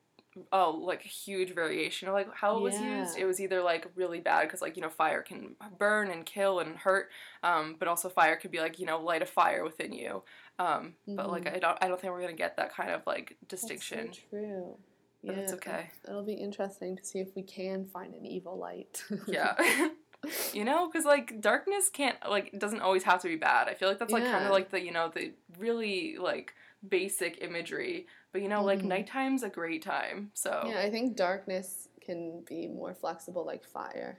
oh 0.53 0.71
like 0.71 1.05
a 1.05 1.09
huge 1.09 1.55
variation 1.55 2.09
of 2.09 2.15
like 2.15 2.29
how 2.35 2.57
it 2.59 2.63
was 2.63 2.81
used. 2.81 3.17
It 3.17 3.25
was 3.27 3.41
either 3.41 3.63
like 3.63 3.87
really 3.97 4.21
bad 4.21 4.43
because 4.43 4.63
like 4.63 4.77
you 4.77 4.83
know 4.83 4.89
fire 4.91 5.23
can 5.23 5.57
burn 5.79 6.11
and 6.11 6.25
kill 6.25 6.61
and 6.61 6.77
hurt, 6.77 7.11
um, 7.43 7.77
but 7.79 7.89
also 7.89 8.09
fire 8.09 8.37
could 8.37 8.51
be 8.51 8.61
like 8.61 8.79
you 8.79 8.87
know 8.87 9.01
light 9.01 9.23
a 9.23 9.27
fire 9.27 9.65
within 9.65 9.93
you. 9.93 10.23
Um, 10.59 10.95
but 11.17 11.31
like 11.31 11.47
Mhm. 11.47 11.55
I 11.55 11.59
don't 11.59 11.79
I 11.83 11.89
don't 11.89 12.01
think 12.01 12.13
we're 12.13 12.21
gonna 12.21 12.33
get 12.35 12.57
that 12.57 12.73
kind 12.75 12.91
of 12.91 13.03
like 13.07 13.37
That's 13.63 13.89
so 13.89 14.09
distinction. 14.09 14.11
true. 14.31 14.79
But 15.27 15.37
it's 15.39 15.53
Yeah, 15.53 15.57
okay. 15.57 15.91
It'll 16.09 16.25
be 16.25 16.35
interesting 16.35 16.97
to 16.97 17.05
see 17.05 17.21
if 17.21 17.35
we 17.37 17.43
can 17.43 17.87
find 17.87 18.15
an 18.15 18.25
evil 18.27 18.57
light. 18.59 19.03
Yeah. 19.27 19.55
you 20.53 20.65
know, 20.65 20.89
because 20.89 21.05
like 21.05 21.41
darkness 21.41 21.89
can't 21.89 22.17
like 22.29 22.59
doesn't 22.59 22.81
always 22.81 23.05
have 23.05 23.23
to 23.23 23.29
be 23.29 23.37
bad. 23.37 23.69
I 23.69 23.75
feel 23.75 23.89
like 23.89 23.99
that's 23.99 24.13
like 24.13 24.25
kind 24.31 24.45
of 24.45 24.51
like 24.53 24.71
the 24.71 24.81
you 24.81 24.93
know 24.93 25.09
the 25.09 25.33
really 25.59 26.17
like 26.19 26.55
basic 26.87 27.39
imagery. 27.43 28.07
But 28.33 28.43
you 28.43 28.49
know, 28.49 28.63
like 28.65 28.81
Mhm. 28.81 28.87
nighttime's 28.89 29.43
a 29.43 29.49
great 29.49 29.83
time. 29.83 30.31
So 30.35 30.63
yeah, 30.67 30.81
I 30.81 30.91
think 30.91 31.17
darkness 31.17 31.89
can 32.01 32.43
be 32.43 32.69
more 32.69 32.95
flexible 32.95 33.45
like 33.45 33.65
fire. 33.65 34.19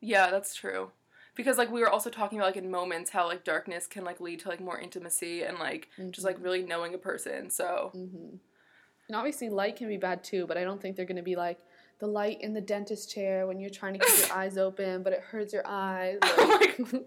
Yeah, 0.00 0.30
that's 0.30 0.54
true. 0.54 0.92
Because 1.36 1.58
like 1.58 1.70
we 1.70 1.80
were 1.80 1.88
also 1.90 2.10
talking 2.10 2.38
about 2.38 2.48
like 2.48 2.56
in 2.56 2.70
moments 2.70 3.10
how 3.10 3.26
like 3.26 3.44
darkness 3.44 3.86
can 3.86 4.04
like 4.04 4.20
lead 4.20 4.40
to 4.40 4.48
like 4.48 4.60
more 4.60 4.78
intimacy 4.78 5.42
and 5.42 5.58
like 5.58 5.88
just 6.10 6.24
like 6.24 6.36
really 6.40 6.62
knowing 6.62 6.94
a 6.94 6.98
person. 6.98 7.50
So 7.50 7.90
hmm 7.92 8.36
And 9.08 9.16
obviously, 9.16 9.48
light 9.48 9.76
can 9.76 9.88
be 9.88 9.96
bad 9.96 10.22
too, 10.24 10.46
but 10.46 10.56
I 10.56 10.64
don't 10.64 10.80
think 10.80 10.96
they're 10.96 11.04
going 11.06 11.16
to 11.16 11.22
be 11.22 11.36
like 11.36 11.58
the 12.00 12.06
light 12.06 12.40
in 12.40 12.54
the 12.54 12.60
dentist 12.60 13.10
chair 13.10 13.46
when 13.46 13.60
you're 13.60 13.70
trying 13.70 13.94
to 13.94 14.00
keep 14.00 14.28
your 14.28 14.36
eyes 14.36 14.58
open, 14.66 15.02
but 15.02 15.12
it 15.12 15.20
hurts 15.20 15.52
your 15.52 15.66
eyes. 15.66 16.18
Oh 16.32 17.04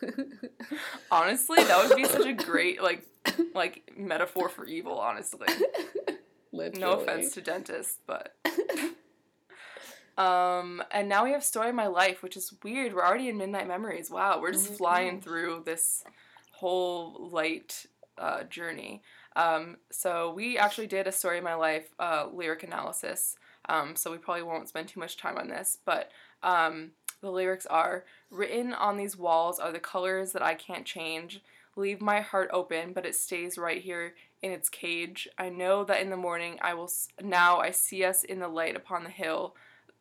honestly, 1.10 1.62
that 1.62 1.86
would 1.88 1.96
be 1.96 2.04
such 2.04 2.26
a 2.26 2.32
great 2.32 2.80
like 2.82 3.04
like 3.54 3.92
metaphor 3.96 4.48
for 4.48 4.64
evil, 4.64 4.98
honestly. 4.98 5.46
Literally. 6.52 6.80
No 6.80 6.92
offense 7.00 7.34
to 7.34 7.40
dentists, 7.40 7.98
but 8.06 8.34
um 10.16 10.82
and 10.90 11.08
now 11.08 11.24
we 11.24 11.32
have 11.32 11.44
story 11.44 11.68
of 11.68 11.74
my 11.74 11.88
life, 11.88 12.22
which 12.22 12.36
is 12.36 12.54
weird. 12.62 12.94
We're 12.94 13.04
already 13.04 13.28
in 13.28 13.36
midnight 13.36 13.68
memories. 13.68 14.10
Wow, 14.10 14.40
we're 14.40 14.52
just 14.52 14.68
Oh 14.68 14.72
my 14.72 14.76
flying 14.76 15.20
through 15.20 15.62
this 15.66 16.04
whole 16.52 17.28
light 17.30 17.86
uh, 18.16 18.44
journey. 18.44 19.02
Um, 19.36 19.76
so 19.90 20.32
we 20.32 20.58
actually 20.58 20.88
did 20.88 21.06
a 21.06 21.12
story 21.12 21.38
of 21.38 21.44
my 21.44 21.54
life 21.54 21.88
uh, 21.98 22.26
lyric 22.32 22.62
analysis. 22.64 23.36
Um, 23.68 23.96
so 23.96 24.10
we 24.10 24.18
probably 24.18 24.42
won't 24.42 24.68
spend 24.68 24.88
too 24.88 25.00
much 25.00 25.16
time 25.16 25.36
on 25.36 25.48
this, 25.48 25.78
but 25.84 26.10
um, 26.42 26.92
the 27.20 27.30
lyrics 27.30 27.66
are 27.66 28.04
written 28.30 28.72
on 28.72 28.96
these 28.96 29.16
walls 29.16 29.58
are 29.58 29.72
the 29.72 29.78
colors 29.78 30.32
that 30.32 30.42
I 30.42 30.54
can't 30.54 30.86
change. 30.86 31.42
Leave 31.76 32.00
my 32.00 32.20
heart 32.20 32.48
open, 32.52 32.92
but 32.92 33.06
it 33.06 33.14
stays 33.14 33.56
right 33.58 33.80
here 33.82 34.14
in 34.42 34.50
its 34.52 34.68
cage. 34.68 35.28
I 35.38 35.48
know 35.48 35.84
that 35.84 36.00
in 36.00 36.10
the 36.10 36.16
morning 36.16 36.58
I 36.60 36.74
will. 36.74 36.84
S- 36.84 37.08
now 37.22 37.58
I 37.58 37.70
see 37.72 38.04
us 38.04 38.24
in 38.24 38.40
the 38.40 38.48
light 38.48 38.76
upon 38.76 39.04
the 39.04 39.10
hill. 39.10 39.54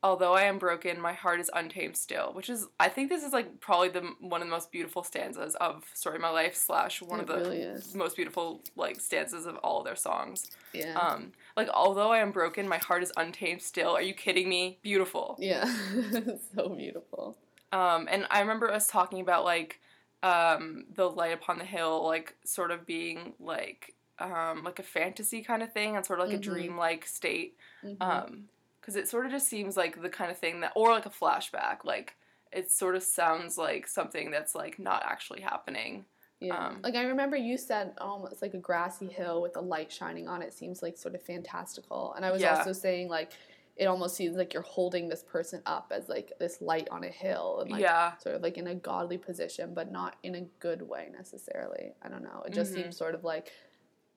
although 0.03 0.33
I 0.35 0.43
am 0.43 0.59
broken, 0.59 1.01
my 1.01 1.13
heart 1.13 1.39
is 1.39 1.49
untamed 1.55 1.97
still, 1.97 2.31
which 2.33 2.49
is 2.49 2.67
I 2.79 2.87
think 2.87 3.09
this 3.09 3.23
is 3.23 3.33
like 3.33 3.59
probably 3.59 3.89
the 3.89 4.01
one 4.19 4.41
of 4.41 4.47
the 4.47 4.51
most 4.51 4.71
beautiful 4.71 5.03
stanzas 5.03 5.55
of 5.55 5.85
Story 5.95 6.17
of 6.17 6.21
My 6.21 6.29
Life 6.29 6.55
slash 6.55 7.01
one 7.01 7.19
It 7.19 7.23
of 7.23 7.27
the 7.27 7.49
really 7.49 7.75
most 7.95 8.15
beautiful 8.15 8.61
like 8.75 9.01
stanzas 9.01 9.47
of 9.47 9.55
all 9.57 9.79
of 9.79 9.85
their 9.85 9.95
songs. 9.95 10.51
Yeah. 10.71 10.95
Um, 10.99 11.31
like 11.57 11.69
although 11.73 12.11
I 12.11 12.19
am 12.19 12.31
broken, 12.31 12.67
my 12.69 12.77
heart 12.77 13.03
is 13.03 13.11
untamed 13.17 13.61
still. 13.61 13.89
Are 13.91 14.01
you 14.01 14.13
kidding 14.13 14.47
me? 14.47 14.79
Beautiful. 14.81 15.35
yeah. 15.39 15.65
so 16.55 16.69
beautiful. 16.69 17.37
Um, 17.73 18.07
and 18.09 18.25
I 18.29 18.39
remember 18.39 18.71
us 18.71 18.87
talking 18.87 19.19
about 19.19 19.43
like 19.43 19.81
um, 20.23 20.85
the 20.95 21.09
light 21.09 21.33
upon 21.33 21.57
the 21.57 21.65
hill, 21.65 22.05
like 22.05 22.35
sort 22.45 22.71
of 22.71 22.85
being 22.85 23.33
like 23.39 23.93
um, 24.19 24.63
like 24.63 24.79
a 24.79 24.83
fantasy 24.83 25.41
kind 25.43 25.61
of 25.61 25.73
thing 25.73 25.95
and 25.95 26.05
sort 26.05 26.19
of 26.19 26.27
like 26.27 26.35
Mhm. 26.35 26.39
a 26.39 26.43
dream-like 26.43 27.05
state. 27.05 27.57
Mhm. 27.83 28.01
Um, 28.01 28.49
because 28.79 28.95
it 28.95 29.09
sort 29.09 29.25
of 29.25 29.31
just 29.33 29.49
seems 29.49 29.75
like 29.75 30.01
the 30.01 30.07
kind 30.09 30.31
of 30.31 30.37
thing 30.37 30.61
that, 30.61 30.71
or 30.75 30.91
like 30.91 31.05
a 31.05 31.09
flashback, 31.09 31.83
like 31.83 32.15
it 32.53 32.71
sort 32.71 32.95
of 32.95 33.03
sounds 33.03 33.57
like 33.57 33.85
something 33.85 34.31
that's 34.31 34.55
like 34.55 34.79
not 34.79 35.03
actually 35.05 35.41
happening. 35.41 36.05
Yeah. 36.39 36.67
Um, 36.67 36.79
like 36.83 36.95
I 36.95 37.03
remember 37.03 37.35
you 37.35 37.57
said 37.57 37.93
almost 37.99 38.41
like 38.41 38.53
a 38.53 38.59
grassy 38.59 39.07
hill 39.07 39.41
with 39.41 39.55
a 39.57 39.61
light 39.61 39.91
shining 39.91 40.27
on 40.27 40.41
it 40.41 40.53
seems 40.53 40.81
like 40.83 40.97
sort 40.97 41.15
of 41.15 41.21
fantastical. 41.23 42.13
And 42.13 42.23
I 42.25 42.31
was 42.31 42.41
Yeah. 42.41 42.57
also 42.57 42.73
saying 42.73 43.09
like 43.09 43.31
it 43.75 43.85
almost 43.85 44.15
seems 44.15 44.35
like 44.37 44.53
you're 44.53 44.63
holding 44.63 45.07
this 45.07 45.23
person 45.23 45.61
up 45.67 45.91
as 45.95 46.09
like 46.09 46.31
this 46.39 46.61
light 46.61 46.87
on 46.89 47.03
a 47.03 47.09
hill 47.09 47.59
and 47.61 47.71
like 47.71 47.81
yeah, 47.81 48.17
sort 48.17 48.35
of 48.35 48.41
like 48.41 48.57
in 48.57 48.67
a 48.67 48.75
godly 48.75 49.17
position, 49.19 49.73
but 49.75 49.91
not 49.91 50.15
in 50.23 50.33
a 50.35 50.41
good 50.59 50.81
way 50.81 51.09
necessarily. 51.11 51.93
I 52.01 52.09
don't 52.09 52.23
know. 52.23 52.43
It 52.45 52.53
just 52.53 52.71
Mhm. 52.71 52.75
seems 52.75 52.97
sort 52.97 53.13
of 53.15 53.23
like 53.23 53.51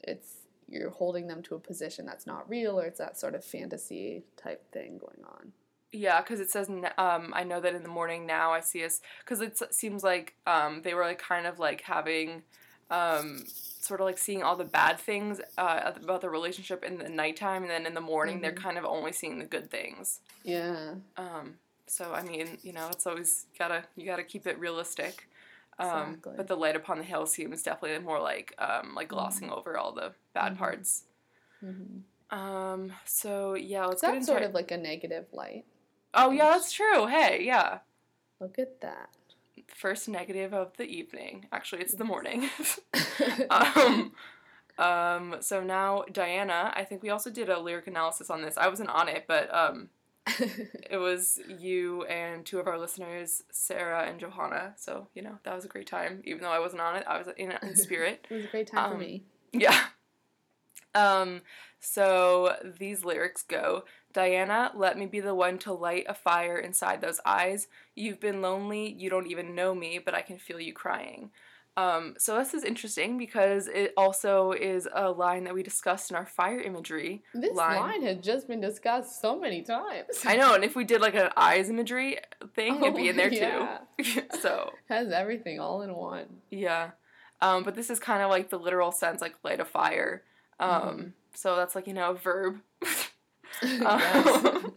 it's 0.02 0.46
you're 0.68 0.90
holding 0.90 1.26
them 1.26 1.42
to 1.42 1.54
a 1.56 1.58
position 1.58 2.06
that's 2.06 2.26
not 2.26 2.48
real 2.48 2.78
or 2.80 2.86
it's 2.86 2.98
that 2.98 3.18
sort 3.18 3.34
of 3.34 3.44
fantasy 3.44 4.24
type 4.36 4.70
thing 4.72 4.98
going 4.98 5.24
on. 5.24 5.52
Yeah, 5.93 6.20
because 6.20 6.41
it 6.41 6.51
says 6.51 6.68
um, 6.99 7.32
I 7.34 7.45
know 7.45 7.61
that 7.61 7.74
in 7.74 7.82
the 7.82 7.88
morning 7.88 8.26
now 8.26 8.53
I 8.53 8.61
see 8.61 8.84
us 8.84 9.01
because 9.24 9.41
it 9.41 9.59
seems 9.74 10.03
like 10.05 10.34
um, 10.47 10.82
they 10.82 10.95
were 10.95 11.03
like 11.05 11.18
kind 11.18 11.47
of 11.47 11.59
like 11.59 11.82
having 11.82 12.43
um, 12.91 13.45
sort 13.47 14.01
of 14.01 14.05
like 14.07 14.18
seeing 14.18 14.43
all 14.43 14.57
the 14.57 14.64
bad 14.64 14.99
things 14.99 15.41
uh, 15.59 15.93
about 15.97 16.20
the 16.20 16.28
relationship 16.30 16.82
in 16.84 16.99
the 16.99 17.09
nighttime, 17.09 17.62
and 17.62 17.70
then 17.70 17.86
in 17.86 17.95
the 17.95 18.01
morning 18.01 18.41
they're 18.41 18.53
Mhm. 18.53 18.62
kind 18.62 18.78
of 18.78 18.84
only 18.84 19.12
seeing 19.12 19.38
the 19.38 19.45
good 19.45 19.70
things. 19.70 20.20
Yeah. 20.45 20.95
Um, 21.16 21.59
so 21.86 22.12
I 22.14 22.22
mean, 22.22 22.59
you 22.62 22.72
know, 22.72 22.88
it's 22.91 23.07
always 23.07 23.47
gotta 23.59 23.84
you 23.97 24.07
gotta 24.07 24.24
keep 24.24 24.47
it 24.47 24.59
realistic. 24.59 25.28
Um, 25.78 26.09
Exactly. 26.11 26.32
But 26.36 26.47
the 26.47 26.57
light 26.57 26.76
upon 26.76 26.99
the 26.99 27.05
hill 27.05 27.26
seems 27.26 27.62
definitely 27.62 27.99
more 28.05 28.20
like 28.20 28.55
um, 28.59 28.95
like 28.95 29.09
glossing 29.09 29.51
over 29.51 29.78
all 29.78 29.93
the 29.93 30.12
bad 30.34 30.55
Mhm. 30.55 30.59
parts. 30.59 31.05
Mm-hmm. 31.64 32.38
Um, 32.38 32.93
so 33.07 33.55
yeah, 33.55 33.86
let's 33.86 34.03
into 34.03 34.24
sort 34.24 34.43
of 34.43 34.53
like 34.55 34.70
a 34.70 34.76
negative 34.76 35.26
light. 35.32 35.64
Oh 36.14 36.30
yeah, 36.30 36.50
that's 36.50 36.72
true. 36.72 37.06
Hey, 37.06 37.42
yeah. 37.44 37.78
Look 38.40 38.58
at 38.58 38.80
that. 38.80 39.11
First 39.68 40.08
negative 40.08 40.52
of 40.52 40.76
the 40.76 40.84
evening. 40.84 41.46
Actually, 41.52 41.82
it's 41.82 41.94
the 41.94 42.04
morning. 42.04 42.50
um, 43.50 44.12
um, 44.78 45.36
so 45.40 45.62
now 45.62 46.04
Diana, 46.12 46.72
I 46.74 46.84
think 46.84 47.02
we 47.02 47.11
also 47.11 47.30
did 47.30 47.48
a 47.48 47.61
lyric 47.61 47.86
analysis 47.86 48.30
on 48.30 48.42
this. 48.42 48.56
I 48.56 48.68
wasn't 48.68 48.88
on 48.90 49.08
it, 49.08 49.24
but 49.28 49.52
um, 49.54 49.90
it 50.26 50.98
was 50.98 51.38
you 51.48 52.04
and 52.04 52.44
two 52.44 52.58
of 52.58 52.66
our 52.66 52.78
listeners, 52.78 53.42
Sarah 53.50 54.04
and 54.08 54.18
Johanna. 54.18 54.74
So 54.76 55.08
you 55.14 55.22
know 55.22 55.38
that 55.44 55.54
was 55.54 55.64
a 55.64 55.68
great 55.68 55.86
time. 55.86 56.22
Even 56.24 56.42
though 56.42 56.52
I 56.52 56.58
wasn't 56.58 56.82
on 56.82 56.96
it, 56.96 57.04
I 57.06 57.18
was 57.18 57.28
in, 57.36 57.52
in 57.62 57.76
spirit. 57.76 58.26
It 58.30 58.34
was 58.34 58.44
a 58.44 58.48
great 58.48 58.66
time 58.66 58.88
for 58.90 58.94
Um, 58.94 59.00
me. 59.00 59.22
Yeah. 59.52 59.78
Um, 60.95 61.43
so 61.78 62.57
these 62.78 63.05
lyrics 63.05 63.43
go 63.43 63.84
Diana, 64.12 64.72
let 64.74 64.99
me 64.99 65.07
be 65.07 65.20
the 65.20 65.34
one 65.34 65.57
to 65.59 65.72
light 65.72 66.05
a 66.09 66.14
fire 66.14 66.59
inside 66.59 67.01
those 67.01 67.20
eyes. 67.24 67.68
You've 67.95 68.18
been 68.18 68.43
lonely, 68.43 68.93
you 68.93 69.09
don't 69.09 69.28
even 69.28 69.55
know 69.55 69.72
me, 69.74 70.01
but 70.05 70.14
I 70.14 70.22
can 70.22 70.36
feel 70.36 70.59
you 70.59 70.72
crying. 70.72 71.30
Um, 71.76 72.14
so 72.18 72.36
this 72.36 72.53
is 72.53 72.64
interesting 72.64 73.16
because 73.16 73.68
it 73.68 73.93
also 73.97 74.51
is 74.51 74.88
a 74.93 75.11
line 75.12 75.45
that 75.45 75.55
we 75.55 75.62
discussed 75.62 76.11
in 76.11 76.16
our 76.16 76.26
fire 76.26 76.61
imagery. 76.61 77.22
This 77.32 77.55
line. 77.55 77.78
line. 77.78 78.03
has 78.03 78.18
just 78.18 78.49
been 78.49 78.61
discussed 78.61 79.20
so 79.22 79.38
many 79.38 79.62
times. 79.62 80.07
I 80.26 80.36
know, 80.36 80.55
and 80.55 80.64
if 80.64 80.74
we 80.74 80.82
did 80.82 81.01
like 81.01 81.14
an 81.14 81.30
eyes 81.36 81.70
imagery 81.70 82.18
thing, 82.57 82.82
it'd 82.82 82.97
be 82.97 83.09
in 83.09 83.16
there 83.16 83.30
Oh, 83.32 83.78
yeah. 83.99 84.05
too. 84.05 84.22
so 84.41 84.72
Has 84.88 85.12
everything 85.12 85.61
all 85.61 85.82
in 85.82 85.95
one. 85.95 86.26
Yeah. 86.51 86.91
Um, 87.41 87.62
but 87.62 87.76
this 87.76 87.88
is 87.88 88.01
kind 88.01 88.22
of 88.22 88.28
like 88.30 88.51
the 88.51 88.59
literal 88.59 88.91
sense, 88.91 89.20
like 89.20 89.36
light 89.45 89.61
a 89.61 89.64
fire. 89.64 90.24
Um, 90.61 90.70
Mhm. 90.98 91.12
So 91.34 91.56
that's 91.56 91.74
like, 91.74 91.86
you 91.86 91.94
know, 91.94 92.11
a 92.11 92.14
verb. 92.14 92.61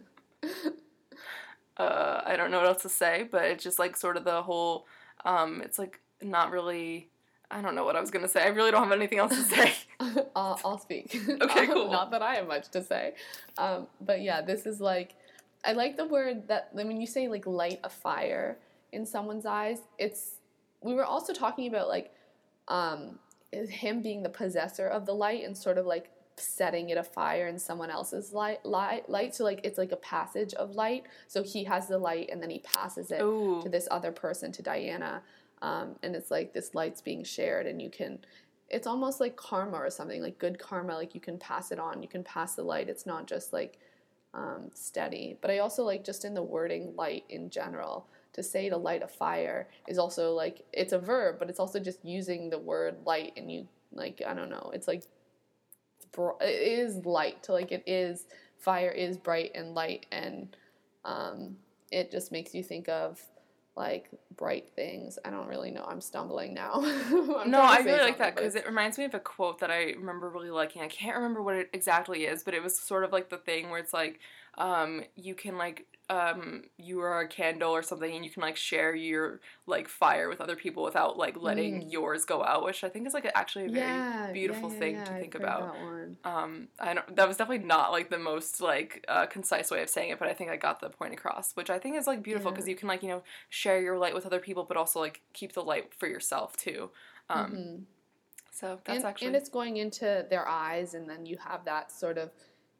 Uh, 1.76 2.22
I 2.24 2.36
don't 2.36 2.52
know 2.52 2.58
what 2.58 2.68
else 2.68 2.82
to 2.82 2.88
say, 2.88 3.26
but 3.28 3.42
it's 3.46 3.64
just 3.64 3.80
like 3.80 3.96
sort 3.96 4.16
of 4.16 4.22
the 4.24 4.42
whole, 4.42 4.86
um, 5.24 5.60
it's 5.60 5.76
like 5.76 5.98
not 6.22 6.52
really, 6.52 7.08
I 7.50 7.60
don't 7.62 7.74
know 7.74 7.84
what 7.84 7.96
I 7.96 8.00
was 8.00 8.12
going 8.12 8.22
to 8.22 8.28
say. 8.28 8.44
I 8.44 8.48
really 8.48 8.70
don't 8.70 8.84
have 8.84 8.92
anything 8.92 9.18
else 9.18 9.34
to 9.34 9.42
say. 9.56 9.74
I'll, 10.36 10.60
I'll 10.64 10.78
speak. 10.78 11.20
Okay, 11.42 11.66
cool. 11.66 11.90
Not 11.90 12.12
that 12.12 12.22
I 12.22 12.36
have 12.36 12.46
much 12.46 12.68
to 12.70 12.82
say. 12.82 13.14
Um, 13.58 13.88
but 14.00 14.20
yeah, 14.22 14.40
this 14.40 14.66
is 14.66 14.80
like, 14.80 15.16
I 15.64 15.72
like 15.72 15.96
the 15.96 16.06
word 16.06 16.46
that, 16.46 16.68
when 16.72 17.00
you 17.00 17.08
say 17.08 17.26
like 17.26 17.44
light 17.44 17.80
a 17.82 17.90
fire 17.90 18.56
in 18.92 19.04
someone's 19.04 19.44
eyes, 19.44 19.78
it's, 19.98 20.36
we 20.80 20.94
were 20.94 21.04
also 21.04 21.32
talking 21.32 21.66
about 21.66 21.88
like, 21.88 22.12
um, 22.68 23.18
him 23.70 24.02
being 24.02 24.22
the 24.22 24.28
possessor 24.28 24.86
of 24.86 25.06
the 25.06 25.14
light 25.14 25.44
and 25.44 25.56
sort 25.56 25.78
of 25.78 25.86
like 25.86 26.10
setting 26.36 26.90
it 26.90 26.98
afire 26.98 27.46
in 27.46 27.58
someone 27.58 27.90
else's 27.90 28.32
light, 28.32 28.64
light, 28.66 29.08
light. 29.08 29.34
So 29.34 29.44
like, 29.44 29.60
it's 29.62 29.78
like 29.78 29.92
a 29.92 29.96
passage 29.96 30.52
of 30.54 30.74
light. 30.74 31.04
So 31.28 31.42
he 31.42 31.64
has 31.64 31.86
the 31.86 31.98
light 31.98 32.28
and 32.30 32.42
then 32.42 32.50
he 32.50 32.58
passes 32.58 33.10
it 33.10 33.22
Ooh. 33.22 33.62
to 33.62 33.68
this 33.68 33.86
other 33.90 34.12
person, 34.12 34.50
to 34.52 34.62
Diana. 34.62 35.22
Um, 35.62 35.96
and 36.02 36.14
it's 36.14 36.30
like 36.30 36.52
this 36.52 36.74
light's 36.74 37.00
being 37.00 37.24
shared, 37.24 37.66
and 37.66 37.80
you 37.80 37.88
can, 37.88 38.18
it's 38.68 38.86
almost 38.86 39.18
like 39.18 39.36
karma 39.36 39.78
or 39.78 39.88
something, 39.88 40.20
like 40.20 40.38
good 40.38 40.58
karma, 40.58 40.94
like 40.94 41.14
you 41.14 41.20
can 41.20 41.38
pass 41.38 41.72
it 41.72 41.78
on, 41.78 42.02
you 42.02 42.08
can 42.08 42.22
pass 42.22 42.54
the 42.54 42.62
light. 42.62 42.90
It's 42.90 43.06
not 43.06 43.26
just 43.26 43.52
like 43.52 43.78
um, 44.34 44.70
steady. 44.74 45.38
But 45.40 45.50
I 45.50 45.60
also 45.60 45.82
like 45.82 46.04
just 46.04 46.24
in 46.26 46.34
the 46.34 46.42
wording 46.42 46.94
light 46.96 47.24
in 47.30 47.48
general, 47.48 48.08
to 48.34 48.42
say 48.42 48.68
to 48.68 48.76
light 48.76 49.02
a 49.02 49.08
fire 49.08 49.68
is 49.88 49.98
also 49.98 50.32
like, 50.32 50.64
it's 50.72 50.92
a 50.92 50.98
verb, 50.98 51.36
but 51.38 51.48
it's 51.48 51.60
also 51.60 51.80
just 51.80 52.04
using 52.04 52.50
the 52.50 52.58
word 52.58 52.96
light, 53.04 53.32
and 53.36 53.50
you, 53.50 53.66
like, 53.92 54.22
I 54.26 54.34
don't 54.34 54.50
know, 54.50 54.70
it's 54.74 54.86
like, 54.86 55.04
it 56.40 56.44
is 56.44 57.04
light, 57.04 57.42
to 57.44 57.52
like, 57.52 57.72
it 57.72 57.82
is, 57.86 58.26
fire 58.58 58.90
is 58.90 59.16
bright 59.16 59.52
and 59.54 59.74
light, 59.74 60.06
and 60.12 60.56
um, 61.04 61.56
it 61.90 62.10
just 62.10 62.32
makes 62.32 62.54
you 62.54 62.62
think 62.62 62.88
of 62.88 63.20
like 63.76 64.08
bright 64.36 64.70
things. 64.76 65.18
I 65.24 65.30
don't 65.30 65.48
really 65.48 65.70
know. 65.70 65.84
I'm 65.86 66.00
stumbling 66.00 66.54
now. 66.54 66.74
I'm 66.76 67.50
no, 67.50 67.60
I 67.60 67.78
really 67.78 68.00
like 68.00 68.18
that 68.18 68.36
because 68.36 68.54
it 68.54 68.66
reminds 68.66 68.98
me 68.98 69.04
of 69.04 69.14
a 69.14 69.20
quote 69.20 69.58
that 69.60 69.70
I 69.70 69.94
remember 69.96 70.28
really 70.28 70.50
liking. 70.50 70.82
I 70.82 70.88
can't 70.88 71.16
remember 71.16 71.42
what 71.42 71.56
it 71.56 71.70
exactly 71.72 72.24
is, 72.24 72.44
but 72.44 72.54
it 72.54 72.62
was 72.62 72.78
sort 72.78 73.04
of 73.04 73.12
like 73.12 73.30
the 73.30 73.36
thing 73.36 73.70
where 73.70 73.80
it's 73.80 73.92
like, 73.92 74.20
um, 74.58 75.02
you 75.16 75.34
can 75.34 75.58
like, 75.58 75.86
um, 76.10 76.64
you 76.78 77.00
are 77.00 77.20
a 77.20 77.28
candle 77.28 77.72
or 77.72 77.82
something, 77.82 78.14
and 78.14 78.24
you 78.24 78.30
can 78.30 78.42
like 78.42 78.56
share 78.56 78.94
your 78.94 79.40
like 79.66 79.88
fire 79.88 80.28
with 80.28 80.40
other 80.40 80.56
people 80.56 80.82
without 80.82 81.16
like 81.18 81.36
letting 81.40 81.82
Mm. 81.82 81.90
yours 81.90 82.24
go 82.24 82.44
out, 82.44 82.64
which 82.64 82.84
I 82.84 82.88
think 82.88 83.06
is 83.06 83.14
like 83.14 83.30
actually 83.34 83.66
a 83.66 83.70
very 83.70 84.06
yeah, 84.06 84.32
beautiful 84.32 84.68
yeah, 84.70 84.76
yeah, 84.76 84.78
thing 84.78 85.02
to 85.04 85.14
I've 85.14 85.20
think 85.20 85.34
heard 85.34 85.44
about. 85.44 85.74
Um, 86.24 86.68
I 86.80 86.94
don't. 86.94 87.16
That 87.16 87.28
was 87.28 87.36
definitely 87.36 87.66
not 87.66 87.92
like 87.92 88.10
the 88.10 88.18
most 88.18 88.60
like 88.60 89.04
uh, 89.08 89.26
concise 89.26 89.70
way 89.70 89.82
of 89.82 89.88
saying 89.90 90.10
it, 90.10 90.18
but 90.18 90.28
I 90.28 90.34
think 90.34 90.50
I 90.50 90.56
got 90.56 90.80
the 90.80 90.88
point 90.90 91.12
across, 91.14 91.52
which 91.54 91.70
I 91.70 91.78
think 91.78 91.96
is 91.96 92.06
like 92.06 92.22
beautiful 92.22 92.50
because 92.50 92.68
you 92.68 92.76
can 92.76 92.88
like 92.88 93.02
you 93.02 93.08
know 93.08 93.22
share 93.50 93.80
your 93.80 93.98
light 93.98 94.14
with 94.14 94.26
other 94.26 94.40
people, 94.40 94.64
but 94.64 94.76
also 94.76 95.00
like 95.00 95.22
keep 95.32 95.52
the 95.52 95.62
light 95.62 95.92
for 95.94 96.08
yourself 96.08 96.56
too. 96.56 96.90
Um, 97.28 97.50
Mhm. 97.50 97.84
So 98.50 98.80
that's 98.84 99.04
and, 99.04 99.04
actually 99.04 99.28
and 99.28 99.36
it's 99.36 99.48
going 99.48 99.76
into 99.78 100.26
their 100.30 100.46
eyes, 100.48 100.94
and 100.94 101.08
then 101.08 101.26
you 101.26 101.36
have 101.38 101.64
that 101.64 101.90
sort 101.92 102.18
of 102.18 102.30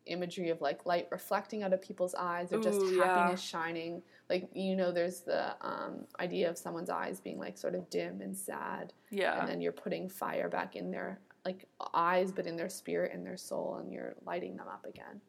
imagery 0.07 0.51
of 0.51 0.61
like 0.61 0.85
light 0.87 1.09
reflecting 1.11 1.63
out 1.63 1.73
of 1.73 1.81
people's 1.81 2.15
eyes, 2.15 2.53
or 2.53 2.61
just 2.61 2.81
Ooh, 2.81 2.97
yeah. 2.97 3.05
happiness 3.05 3.41
shining. 3.41 4.03
Like 4.29 4.49
you 4.55 4.77
know, 4.77 4.93
there's 4.93 5.21
the 5.21 5.55
um, 5.61 6.07
idea 6.21 6.49
of 6.51 6.59
someone's 6.59 6.91
eyes 6.91 7.21
being 7.21 7.39
like 7.39 7.57
sort 7.59 7.75
of 7.75 7.89
dim 7.91 8.21
and 8.21 8.37
sad, 8.37 8.93
yeah. 9.11 9.41
and 9.41 9.49
then 9.49 9.61
you're 9.61 9.73
putting 9.73 10.09
fire 10.09 10.49
back 10.49 10.77
in 10.77 10.91
their 10.91 11.19
like 11.45 11.67
eyes, 11.93 12.33
but 12.33 12.47
in 12.47 12.57
their 12.57 12.69
spirit 12.71 13.13
and 13.15 13.27
their 13.27 13.37
soul, 13.37 13.77
and 13.81 13.93
you're 13.93 14.15
lighting 14.27 14.57
them 14.57 14.67
up 14.69 14.87
again. 14.87 15.21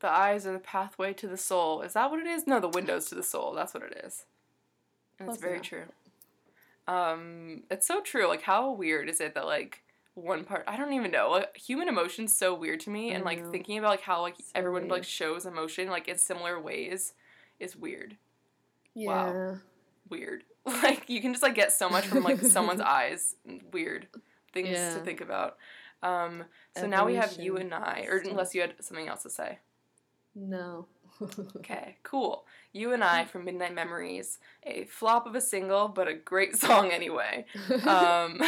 the 0.00 0.10
eyes 0.10 0.46
are 0.46 0.52
the 0.52 0.58
pathway 0.58 1.12
to 1.14 1.26
the 1.26 1.36
soul. 1.36 1.82
Is 1.82 1.94
that 1.94 2.10
what 2.10 2.20
it 2.20 2.26
is? 2.26 2.46
No, 2.46 2.60
the 2.60 2.68
windows 2.68 3.06
to 3.06 3.14
the 3.14 3.22
soul. 3.22 3.54
That's 3.54 3.74
what 3.74 3.82
it 3.82 4.02
is. 4.04 4.24
Close 5.18 5.38
very 5.38 5.54
enough. 5.54 5.66
true. 5.66 5.84
Um, 6.86 7.62
it's 7.70 7.86
so 7.86 8.00
true. 8.00 8.28
Like, 8.28 8.42
how 8.42 8.70
weird 8.72 9.08
is 9.08 9.20
it 9.20 9.34
that 9.34 9.46
like 9.46 9.82
one 10.16 10.44
part? 10.44 10.64
I 10.66 10.76
don't 10.76 10.92
even 10.92 11.10
know. 11.12 11.30
Like, 11.30 11.56
human 11.56 11.88
emotion's 11.88 12.32
so 12.36 12.54
weird 12.54 12.80
to 12.80 12.90
me, 12.90 13.12
and 13.12 13.24
like 13.24 13.42
know. 13.44 13.50
thinking 13.52 13.78
about 13.78 13.90
like 13.90 14.00
how 14.00 14.20
like 14.22 14.36
So 14.36 14.42
everyone 14.54 14.82
weird. 14.82 14.90
like 14.92 15.04
shows 15.04 15.46
emotion 15.46 15.88
like 15.88 16.08
in 16.08 16.18
similar 16.18 16.60
ways 16.60 17.12
is 17.60 17.76
weird. 17.76 18.16
Yeah. 18.94 19.08
Wow. 19.08 19.56
Weird. 20.10 20.42
Like 20.66 21.08
you 21.08 21.20
can 21.20 21.32
just 21.32 21.44
like 21.44 21.54
get 21.54 21.70
so 21.70 21.88
much 21.88 22.06
from 22.06 22.24
like 22.24 22.40
someone's 22.40 22.80
eyes. 22.98 23.36
Weird 23.72 24.08
things 24.52 24.70
to 24.70 25.00
think 25.04 25.20
about. 25.20 25.58
Um, 26.02 26.42
so 26.76 26.86
now 26.88 27.06
we 27.06 27.14
have 27.14 27.36
you 27.38 27.56
and 27.56 27.72
I, 27.72 28.04
or 28.10 28.16
unless 28.18 28.52
you 28.52 28.62
had 28.62 28.74
something 28.80 29.06
else 29.06 29.22
to 29.22 29.30
say. 29.30 29.60
No. 30.34 30.86
Okay, 31.56 31.96
cool. 32.02 32.44
You 32.74 32.92
and 32.92 33.02
I 33.02 33.24
from 33.24 33.44
Midnight 33.46 33.74
Memories, 33.74 34.38
a 34.64 34.84
flop 34.84 35.26
of 35.26 35.34
a 35.34 35.40
single, 35.40 35.88
but 35.88 36.08
a 36.08 36.14
great 36.14 36.56
song 36.56 36.90
anyway. 36.90 37.46
Um, 37.86 38.38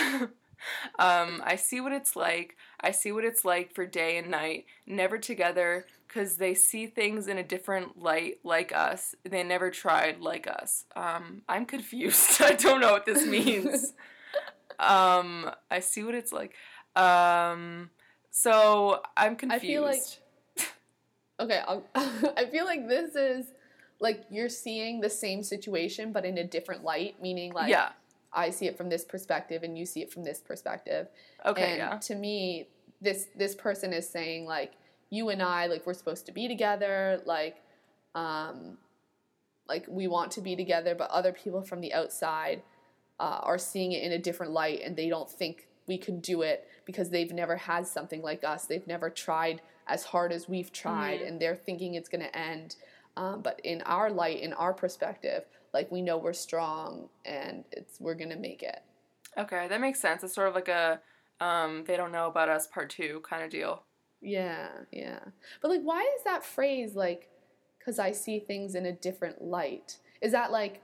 um, 0.99 1.43
I 1.45 1.57
see 1.57 1.81
what 1.81 1.93
it's 1.93 2.17
like. 2.17 2.57
I 2.81 2.91
see 2.91 3.13
what 3.13 3.25
it's 3.25 3.45
like 3.45 3.75
for 3.75 3.87
day 3.87 4.17
and 4.19 4.31
night, 4.31 4.67
never 4.87 5.19
together, 5.19 5.87
because 6.07 6.37
they 6.37 6.55
see 6.55 6.87
things 6.87 7.29
in 7.29 7.39
a 7.39 7.43
different 7.43 8.01
light 8.01 8.39
like 8.45 8.73
us. 8.73 9.15
They 9.25 9.43
never 9.43 9.71
tried 9.71 10.21
like 10.21 10.47
us. 10.47 10.85
Um, 10.97 11.43
I'm 11.49 11.67
confused. 11.75 12.43
I 12.43 12.53
don't 12.53 12.81
know 12.81 12.93
what 12.93 13.07
this 13.07 13.27
means. 13.27 13.93
um, 14.79 15.51
I 15.71 15.81
see 15.81 16.03
what 16.03 16.15
it's 16.15 16.33
like. 16.33 16.55
Um, 16.97 17.91
so 18.31 19.03
I'm 19.17 19.37
confused. 19.37 19.65
I 19.65 19.67
feel 19.67 19.83
like 19.83 20.03
okay, 21.41 21.61
I'll, 21.67 21.85
I 21.95 22.47
feel 22.47 22.65
like 22.65 22.89
this 22.89 23.15
is 23.15 23.47
like 24.01 24.25
you're 24.31 24.49
seeing 24.49 25.01
the 25.01 25.11
same 25.11 25.43
situation 25.43 26.13
but 26.13 26.25
in 26.25 26.39
a 26.39 26.45
different 26.45 26.85
light, 26.85 27.21
meaning 27.21 27.53
like 27.53 27.71
yeah. 27.71 27.91
I 28.33 28.51
see 28.51 28.66
it 28.66 28.76
from 28.76 28.89
this 28.89 29.05
perspective 29.05 29.62
and 29.62 29.79
you 29.79 29.87
see 29.87 30.03
it 30.03 30.12
from 30.12 30.24
this 30.24 30.41
perspective. 30.41 31.09
Okay. 31.47 31.62
and 31.72 31.79
yeah. 31.79 31.97
to 31.99 32.14
me, 32.14 32.68
this 33.01 33.29
this 33.37 33.55
person 33.55 33.93
is 33.93 34.09
saying 34.09 34.45
like 34.47 34.72
you 35.11 35.29
and 35.31 35.43
I 35.43 35.66
like 35.66 35.87
we're 35.87 35.95
supposed 35.95 36.26
to 36.26 36.33
be 36.33 36.49
together, 36.49 37.22
like 37.24 37.57
um 38.14 38.79
like 39.68 39.87
we 39.89 40.07
want 40.09 40.31
to 40.33 40.41
be 40.41 40.57
together, 40.57 40.95
but 40.95 41.11
other 41.11 41.33
people 41.33 41.62
from 41.62 41.81
the 41.81 41.93
outside 41.93 42.62
uh, 43.20 43.41
are 43.43 43.59
seeing 43.59 43.93
it 43.93 44.03
in 44.03 44.12
a 44.12 44.18
different 44.18 44.53
light 44.53 44.81
and 44.85 44.97
they 44.97 45.09
don't 45.09 45.31
think 45.31 45.66
we 45.87 45.99
could 45.99 46.22
do 46.22 46.43
it 46.43 46.66
because 46.85 47.11
they've 47.11 47.33
never 47.33 47.57
had 47.57 47.87
something 47.87 48.22
like 48.22 48.45
us. 48.45 48.66
They've 48.66 48.87
never 48.87 49.11
tried 49.11 49.61
as 49.87 50.05
hard 50.05 50.33
as 50.33 50.49
we've 50.49 50.72
tried 50.72 51.20
Mhm. 51.20 51.26
and 51.29 51.41
they're 51.41 51.57
thinking 51.57 51.95
it's 51.95 52.09
going 52.09 52.22
to 52.22 52.37
end. 52.37 52.76
Um, 53.16 53.43
but 53.43 53.61
in 53.64 53.83
our 53.83 54.11
light, 54.11 54.41
in 54.41 54.53
our 54.53 54.72
perspective, 54.72 55.45
like 55.73 55.91
we 55.91 56.03
know 56.03 56.19
we're 56.19 56.33
strong 56.33 57.09
and 57.25 57.64
it's 57.73 58.01
we're 58.01 58.14
to 58.14 58.37
make 58.37 58.62
it. 58.62 58.81
Okay, 59.37 59.69
that 59.69 59.81
makes 59.81 60.01
sense. 60.01 60.25
It's 60.25 60.35
sort 60.35 60.49
of 60.49 60.55
like 60.55 60.69
a 60.69 61.01
um, 61.41 61.85
they 61.87 61.97
don't 61.97 62.12
know 62.12 62.27
about 62.27 62.49
us 62.49 62.66
part 62.66 62.91
two 62.91 63.23
kind 63.29 63.43
of 63.45 63.51
deal. 63.51 63.83
Yeah, 64.21 64.69
yeah. 64.91 65.21
But 65.62 65.71
like, 65.71 65.83
why 65.83 66.03
is 66.16 66.25
that 66.25 66.45
phrase 66.45 66.95
like, 66.95 67.29
because 67.79 67.99
I 67.99 68.12
see 68.12 68.41
things 68.41 68.75
in 68.75 68.87
a 68.87 68.93
different 68.93 69.43
light? 69.43 69.99
Is 70.21 70.33
that 70.33 70.51
like, 70.51 70.83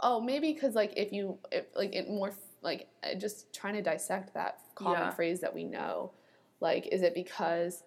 oh, 0.00 0.20
maybe 0.20 0.52
because 0.52 0.74
like 0.74 0.92
if 0.96 1.12
you, 1.12 1.38
if, 1.52 1.66
like 1.76 1.94
it 1.94 2.08
more, 2.08 2.32
like 2.62 2.88
just 3.18 3.52
trying 3.52 3.74
to 3.74 3.82
dissect 3.82 4.34
that 4.34 4.58
common 4.74 5.00
Yeah. 5.02 5.10
phrase 5.10 5.40
that 5.40 5.54
we 5.54 5.62
know. 5.64 6.12
Like, 6.60 6.88
is 6.88 7.02
it 7.02 7.14
because, 7.14 7.84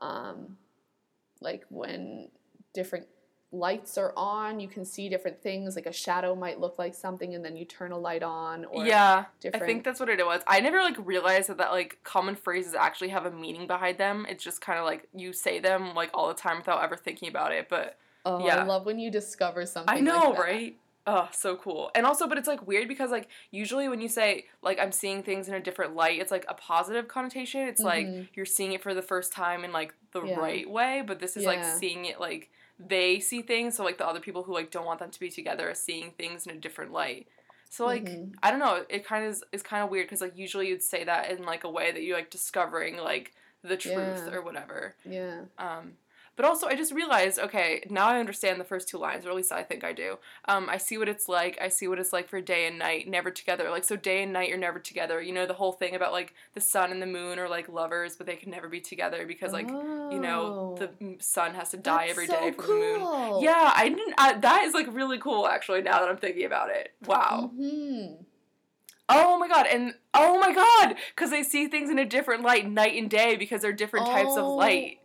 um, 0.00 0.58
like 1.40 1.64
when 1.70 2.28
different 2.74 3.06
lights 3.54 3.96
are 3.96 4.12
on, 4.16 4.60
you 4.60 4.68
can 4.68 4.84
see 4.84 5.08
different 5.08 5.40
things. 5.42 5.76
Like 5.76 5.86
a 5.86 5.92
shadow 5.92 6.34
might 6.34 6.60
look 6.60 6.78
like 6.78 6.94
something, 6.94 7.34
and 7.34 7.44
then 7.44 7.56
you 7.56 7.64
turn 7.64 7.92
a 7.92 7.98
light 7.98 8.22
on, 8.22 8.64
or 8.66 8.84
yeah, 8.84 9.26
different. 9.40 9.62
I 9.62 9.66
think 9.66 9.84
that's 9.84 10.00
what 10.00 10.08
it 10.08 10.24
was. 10.24 10.42
I 10.46 10.60
never 10.60 10.78
like 10.78 10.96
realized 10.98 11.48
that 11.48 11.58
that 11.58 11.70
like 11.70 11.98
common 12.02 12.34
phrases 12.34 12.74
actually 12.74 13.10
have 13.10 13.24
a 13.26 13.30
meaning 13.30 13.66
behind 13.66 13.98
them. 13.98 14.26
It's 14.28 14.42
just 14.42 14.60
kind 14.60 14.78
of 14.78 14.84
like 14.84 15.08
you 15.14 15.32
say 15.32 15.60
them 15.60 15.94
like 15.94 16.10
all 16.12 16.28
the 16.28 16.34
time 16.34 16.58
without 16.58 16.82
ever 16.82 16.96
thinking 16.96 17.28
about 17.28 17.52
it. 17.52 17.68
But 17.68 17.96
oh, 18.26 18.44
yeah. 18.44 18.56
I 18.58 18.64
love 18.64 18.84
when 18.84 18.98
you 18.98 19.10
discover 19.10 19.64
something. 19.66 19.96
I 19.96 20.00
know, 20.00 20.30
like 20.30 20.38
right? 20.38 20.76
Oh, 21.06 21.28
so 21.32 21.56
cool. 21.56 21.90
And 21.94 22.06
also, 22.06 22.26
but 22.26 22.38
it's 22.38 22.48
like 22.48 22.66
weird 22.66 22.88
because 22.88 23.10
like 23.10 23.28
usually 23.50 23.88
when 23.90 24.00
you 24.00 24.08
say 24.08 24.46
like 24.62 24.78
I'm 24.78 24.90
seeing 24.90 25.22
things 25.22 25.48
in 25.48 25.54
a 25.54 25.60
different 25.60 25.94
light, 25.94 26.18
it's 26.18 26.30
like 26.30 26.46
a 26.48 26.54
positive 26.54 27.08
connotation. 27.08 27.60
It's 27.68 27.82
like 27.82 28.06
Mhm. 28.06 28.28
you're 28.34 28.46
seeing 28.46 28.72
it 28.72 28.82
for 28.82 28.94
the 28.94 29.02
first 29.02 29.30
time 29.32 29.64
in 29.64 29.72
like 29.72 29.94
the 30.12 30.22
Yeah. 30.24 30.40
right 30.40 30.68
way, 30.68 31.02
but 31.06 31.18
this 31.20 31.36
is 31.36 31.44
like 31.44 31.62
seeing 31.78 32.06
it 32.06 32.20
like 32.20 32.50
they 32.78 33.20
see 33.20 33.42
things, 33.42 33.76
so 33.76 33.84
like 33.84 33.98
the 33.98 34.06
other 34.06 34.20
people 34.20 34.42
who 34.42 34.52
like 34.54 34.70
don't 34.70 34.86
want 34.86 34.98
them 35.00 35.10
to 35.10 35.20
be 35.20 35.30
together 35.30 35.70
are 35.70 35.74
seeing 35.74 36.10
things 36.12 36.46
in 36.46 36.56
a 36.56 36.60
different 36.60 36.92
light. 36.92 37.28
So 37.70 37.86
like 37.86 38.04
Mhm. 38.04 38.34
I 38.42 38.50
don't 38.50 38.60
know, 38.60 38.84
it 38.88 39.04
kind 39.06 39.24
of 39.24 39.32
is, 39.32 39.44
is 39.52 39.62
kind 39.62 39.82
of 39.82 39.90
weird 39.90 40.06
because 40.06 40.20
like 40.20 40.36
usually 40.36 40.68
you'd 40.68 40.82
say 40.82 41.04
that 41.04 41.30
in 41.30 41.44
like 41.44 41.64
a 41.64 41.70
way 41.70 41.90
that 41.92 42.02
you're 42.02 42.16
like 42.16 42.30
discovering 42.30 42.96
like 42.96 43.32
the 43.62 43.76
truth 43.76 43.94
Yeah. 44.26 44.30
or 44.32 44.42
whatever. 44.42 44.94
Yeah. 45.04 45.42
Um, 45.58 45.96
but 46.36 46.44
also, 46.44 46.66
I 46.66 46.74
just 46.74 46.92
realized, 46.92 47.38
okay, 47.38 47.86
now 47.90 48.06
I 48.06 48.18
understand 48.18 48.60
the 48.60 48.64
first 48.64 48.88
two 48.88 48.98
lines, 48.98 49.24
or 49.24 49.30
at 49.30 49.36
least 49.36 49.52
I 49.52 49.62
think 49.62 49.84
I 49.84 49.92
do. 49.92 50.18
Um, 50.46 50.68
I 50.68 50.78
see 50.78 50.98
what 50.98 51.08
it's 51.08 51.28
like. 51.28 51.58
I 51.60 51.68
see 51.68 51.86
what 51.88 51.98
it's 51.98 52.12
like 52.12 52.28
for 52.28 52.40
day 52.40 52.66
and 52.66 52.78
night, 52.78 53.08
never 53.08 53.30
together. 53.30 53.70
Like, 53.70 53.84
so 53.84 53.96
day 53.96 54.22
and 54.22 54.32
night 54.32 54.48
you're 54.48 54.58
never 54.58 54.78
together. 54.78 55.20
You 55.22 55.32
know, 55.32 55.46
the 55.46 55.54
whole 55.54 55.72
thing 55.72 55.94
about, 55.94 56.12
like, 56.12 56.34
the 56.54 56.60
sun 56.60 56.90
and 56.90 57.00
the 57.00 57.06
moon 57.06 57.38
are, 57.38 57.48
like, 57.48 57.68
lovers, 57.68 58.16
but 58.16 58.26
they 58.26 58.36
can 58.36 58.50
never 58.50 58.68
be 58.68 58.80
together 58.80 59.26
because, 59.26 59.52
like, 59.52 59.68
you 60.10 60.20
know, 60.20 60.76
the 60.76 60.90
Oh. 61.02 61.14
sun 61.20 61.54
has 61.54 61.70
to 61.70 61.76
die 61.76 62.06
That's 62.06 62.10
every 62.12 62.26
so 62.26 62.32
day 62.32 62.52
for 62.52 62.62
the 62.62 62.68
moon. 62.68 63.42
Yeah, 63.42 63.72
I 63.74 63.88
didn't, 63.88 64.14
I, 64.18 64.34
that 64.38 64.64
is, 64.64 64.74
like, 64.74 64.86
really 64.92 65.18
cool, 65.18 65.46
actually, 65.46 65.82
now 65.82 66.00
that 66.00 66.08
I'm 66.08 66.16
thinking 66.16 66.44
about 66.44 66.70
it. 66.70 66.92
Wow. 67.06 67.50
hmm 67.54 68.14
Oh 69.08 69.38
my 69.38 69.48
god, 69.48 69.66
and 69.70 69.94
oh 70.14 70.38
my 70.40 70.52
god, 70.54 70.96
because 71.14 71.30
they 71.30 71.42
see 71.42 71.66
things 71.68 71.90
in 71.90 71.98
a 71.98 72.06
different 72.06 72.42
light 72.42 72.68
night 72.68 72.94
and 72.96 73.10
day 73.10 73.36
because 73.36 73.60
they're 73.60 73.72
different 73.72 74.06
types 74.06 74.36
of 74.36 74.46
Oh, 74.46 74.56
light. 74.56 74.98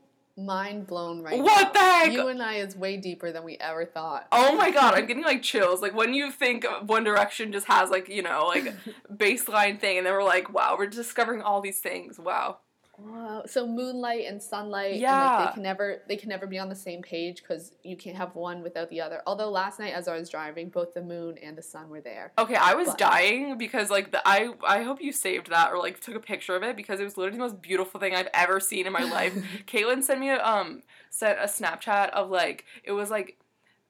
Mind 0.45 0.87
blown 0.87 1.21
right 1.21 1.39
What 1.41 1.63
now. 1.63 1.71
the 1.73 1.79
heck? 1.79 2.11
You 2.11 2.27
and 2.29 2.41
I 2.41 2.55
is 2.55 2.75
way 2.75 2.97
deeper 2.97 3.31
than 3.31 3.43
we 3.43 3.57
ever 3.57 3.85
thought. 3.85 4.27
Oh 4.31 4.55
my 4.55 4.71
god, 4.79 4.93
I'm 4.93 5.05
getting 5.05 5.23
like 5.23 5.41
chills. 5.41 5.81
Like 5.81 5.93
when 5.93 6.13
you 6.13 6.31
think 6.31 6.65
One 6.85 7.03
Direction 7.03 7.51
just 7.51 7.67
has 7.67 7.89
like, 7.89 8.07
you 8.07 8.21
know, 8.21 8.45
like 8.47 8.73
baseline 9.13 9.79
thing 9.79 9.97
and 9.97 10.05
then 10.07 10.13
we're 10.13 10.23
like, 10.23 10.53
wow, 10.53 10.75
we're 10.77 10.87
discovering 10.87 11.41
all 11.41 11.61
these 11.61 11.79
things. 11.79 12.17
Wow. 12.19 12.59
Wow. 13.01 13.43
So 13.45 13.65
moonlight 13.67 14.25
and 14.27 14.41
sunlight, 14.41 14.93
and 14.93 15.01
like 15.01 15.09
Yeah. 15.11 15.45
they 15.47 15.53
can 15.53 15.63
never 15.63 16.01
they 16.07 16.15
can 16.17 16.29
never 16.29 16.47
be 16.47 16.59
on 16.59 16.69
the 16.69 16.75
same 16.75 17.01
page 17.01 17.41
because 17.41 17.71
you 17.83 17.95
can't 17.95 18.17
have 18.17 18.35
one 18.35 18.61
without 18.61 18.89
the 18.89 19.01
other. 19.01 19.21
Although 19.25 19.49
last 19.49 19.79
night 19.79 19.93
as 19.93 20.07
I 20.07 20.17
was 20.17 20.29
driving, 20.29 20.69
both 20.69 20.93
the 20.93 21.01
moon 21.01 21.37
and 21.41 21.57
the 21.57 21.61
sun 21.61 21.89
were 21.89 22.01
there. 22.01 22.31
Okay, 22.37 22.55
I 22.55 22.73
was 22.73 22.89
But- 22.89 22.97
dying 22.97 23.57
because 23.57 23.89
like 23.89 24.11
the 24.11 24.21
I 24.27 24.53
I 24.67 24.83
hope 24.83 25.01
you 25.01 25.11
saved 25.11 25.49
that 25.49 25.71
or 25.71 25.77
like 25.79 25.99
took 26.01 26.15
a 26.15 26.19
picture 26.19 26.55
of 26.55 26.63
it 26.63 26.75
because 26.75 26.99
it 26.99 27.03
was 27.03 27.17
literally 27.17 27.37
the 27.37 27.43
most 27.43 27.61
beautiful 27.61 27.99
thing 27.99 28.13
I've 28.15 28.29
ever 28.33 28.59
seen 28.59 28.85
in 28.85 28.93
my 28.93 29.03
life. 29.03 29.33
Caitlin 29.67 30.03
sent 30.03 30.19
me 30.19 30.29
a 30.29 30.43
um 30.43 30.83
sent 31.09 31.39
a 31.39 31.43
Snapchat 31.43 32.09
of 32.11 32.29
like 32.29 32.65
it 32.83 32.91
was 32.91 33.09
like 33.09 33.37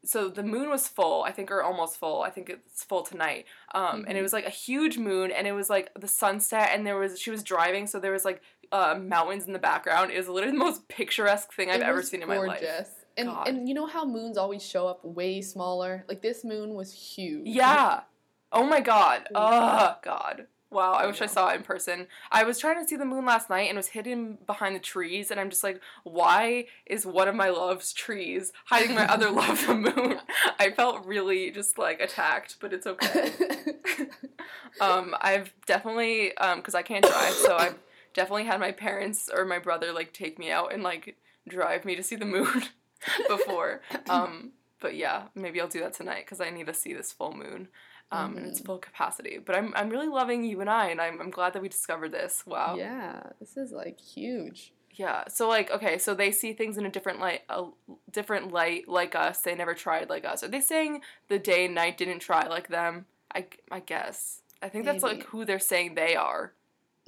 so 0.05 0.30
the 0.30 0.43
moon 0.43 0.70
was 0.70 0.88
full, 0.88 1.24
I 1.24 1.32
think, 1.34 1.51
or 1.51 1.62
almost 1.62 1.97
full. 1.97 2.22
I 2.22 2.30
think 2.30 2.49
it's 2.49 2.86
full 2.86 3.01
tonight. 3.01 3.45
Um, 3.74 4.05
and 4.07 4.18
it 4.18 4.22
Mhm. 4.22 4.24
was 4.24 4.32
like 4.32 4.45
a 4.45 4.49
huge 4.49 4.97
moon, 4.97 5.30
and 5.30 5.45
it 5.45 5.51
was 5.51 5.70
like 5.70 5.91
the 5.93 6.07
sunset, 6.07 6.70
and 6.72 6.88
there 6.88 6.95
was 6.97 7.20
she 7.20 7.30
was 7.32 7.43
driving, 7.43 7.86
so 7.86 7.99
there 7.99 8.14
was 8.14 8.24
like 8.24 8.41
uh, 8.72 8.97
mountains 8.99 9.45
in 9.45 9.53
the 9.53 9.59
background. 9.59 10.11
is 10.11 10.28
literally 10.28 10.57
the 10.57 10.63
most 10.63 10.88
picturesque 10.88 11.53
thing 11.53 11.70
I've 11.70 11.82
It 11.82 11.84
ever 11.84 12.01
seen 12.01 12.22
in 12.22 12.28
my 12.28 12.38
life. 12.38 12.89
And 13.17 13.28
God. 13.28 13.47
and 13.47 13.67
you 13.67 13.76
know 13.76 13.86
how 13.86 14.05
moons 14.05 14.38
always 14.38 14.65
show 14.65 14.88
up 14.88 15.03
way 15.03 15.41
smaller? 15.41 16.05
Like 16.07 16.22
this 16.22 16.43
moon 16.43 16.74
was 16.74 16.93
huge. 16.93 17.47
Yeah. 17.47 18.01
Oh 18.51 18.65
my 18.65 18.80
god. 18.80 19.28
Oh 19.36 19.95
god. 20.01 20.47
Wow, 20.72 20.93
I 20.93 21.07
wish 21.07 21.20
I 21.20 21.26
saw 21.26 21.49
it 21.49 21.55
in 21.55 21.63
person. 21.63 22.05
I 22.32 22.43
was 22.43 22.59
trying 22.59 22.80
to 22.80 22.88
see 22.88 22.95
the 22.95 23.03
moon 23.03 23.26
last 23.26 23.49
night 23.49 23.70
and 23.70 23.72
it 23.72 23.76
was 23.78 23.88
hidden 23.88 24.38
behind 24.45 24.76
the 24.76 24.80
trees 24.80 25.32
and 25.32 25.39
I'm 25.39 25.49
just 25.49 25.63
like, 25.63 25.82
why 26.03 26.67
is 26.86 27.07
one 27.07 27.28
of 27.28 27.34
my 27.34 27.49
love's 27.49 27.91
trees 27.91 28.53
hiding 28.65 28.93
my 28.93 29.11
other 29.11 29.32
love, 29.32 29.65
the 29.65 29.74
moon? 29.74 30.20
I 30.59 30.70
felt 30.70 31.05
really 31.07 31.49
just 31.49 31.80
like 31.80 31.99
attacked, 31.99 32.57
but 32.61 32.72
it's 32.72 32.86
okay. 32.86 33.32
um, 34.82 35.15
I've 35.20 35.51
definitely 35.65 36.38
um 36.38 36.61
cuz 36.61 36.76
I 36.76 36.84
can't 36.84 37.03
drive, 37.03 37.34
so 37.34 37.57
I've 37.57 37.80
definitely 38.14 38.45
had 38.45 38.60
my 38.60 38.72
parents 38.72 39.30
or 39.34 39.45
my 39.45 39.60
brother 39.60 39.91
like 39.91 40.14
take 40.14 40.38
me 40.39 40.51
out 40.51 40.74
and 40.74 40.84
like 40.84 41.16
drive 41.47 41.86
me 41.86 41.95
to 41.95 42.03
see 42.03 42.16
the 42.16 42.26
moon 42.26 42.64
before. 43.28 43.82
Um 44.10 44.51
but 44.82 44.95
yeah, 44.95 45.24
maybe 45.36 45.60
I'll 45.60 45.68
do 45.68 45.82
that 45.82 45.93
tonight 45.93 46.26
cuz 46.26 46.39
I 46.39 46.49
need 46.49 46.68
to 46.68 46.74
see 46.74 46.93
this 46.93 47.12
full 47.12 47.34
moon 47.34 47.68
um 48.12 48.38
in 48.38 48.45
its 48.45 48.62
Mhm. 48.62 48.66
full 48.66 48.78
capacity. 48.80 49.38
But 49.38 49.55
I'm 49.55 49.74
I'm 49.76 49.89
really 49.89 50.07
loving 50.07 50.43
you 50.43 50.62
and 50.62 50.70
I 50.70 50.88
and 50.89 50.99
I'm 51.01 51.20
I'm 51.22 51.30
glad 51.32 51.53
that 51.53 51.62
we 51.62 51.70
discovered 51.70 52.12
this. 52.12 52.45
Wow. 52.45 52.76
Yeah, 52.78 53.32
this 53.39 53.57
is 53.57 53.72
like 53.72 53.99
huge. 53.99 54.74
Yeah. 54.91 55.24
So 55.30 55.47
like, 55.47 55.72
okay, 55.72 55.97
so 55.97 56.14
they 56.14 56.32
see 56.32 56.51
things 56.53 56.78
in 56.78 56.86
a 56.86 56.89
different 56.89 57.20
light, 57.22 57.43
a 57.49 57.66
different 58.12 58.51
light 58.51 58.88
like 58.89 59.16
us. 59.16 59.41
They 59.41 59.55
never 59.55 59.74
tried 59.74 60.10
like 60.10 60.26
us. 60.26 60.43
Are 60.43 60.49
they 60.49 60.60
saying 60.62 61.01
the 61.30 61.39
day 61.39 61.66
and 61.66 61.76
night 61.76 61.97
didn't 61.97 62.20
try 62.20 62.47
like 62.47 62.68
them? 62.70 63.05
I 63.34 63.45
I 63.72 63.80
guess. 63.80 64.41
I 64.62 64.68
think 64.68 64.84
that's 64.86 65.03
like 65.03 65.24
who 65.28 65.45
they're 65.45 65.60
saying 65.60 65.95
they 65.95 66.16
are. 66.18 66.53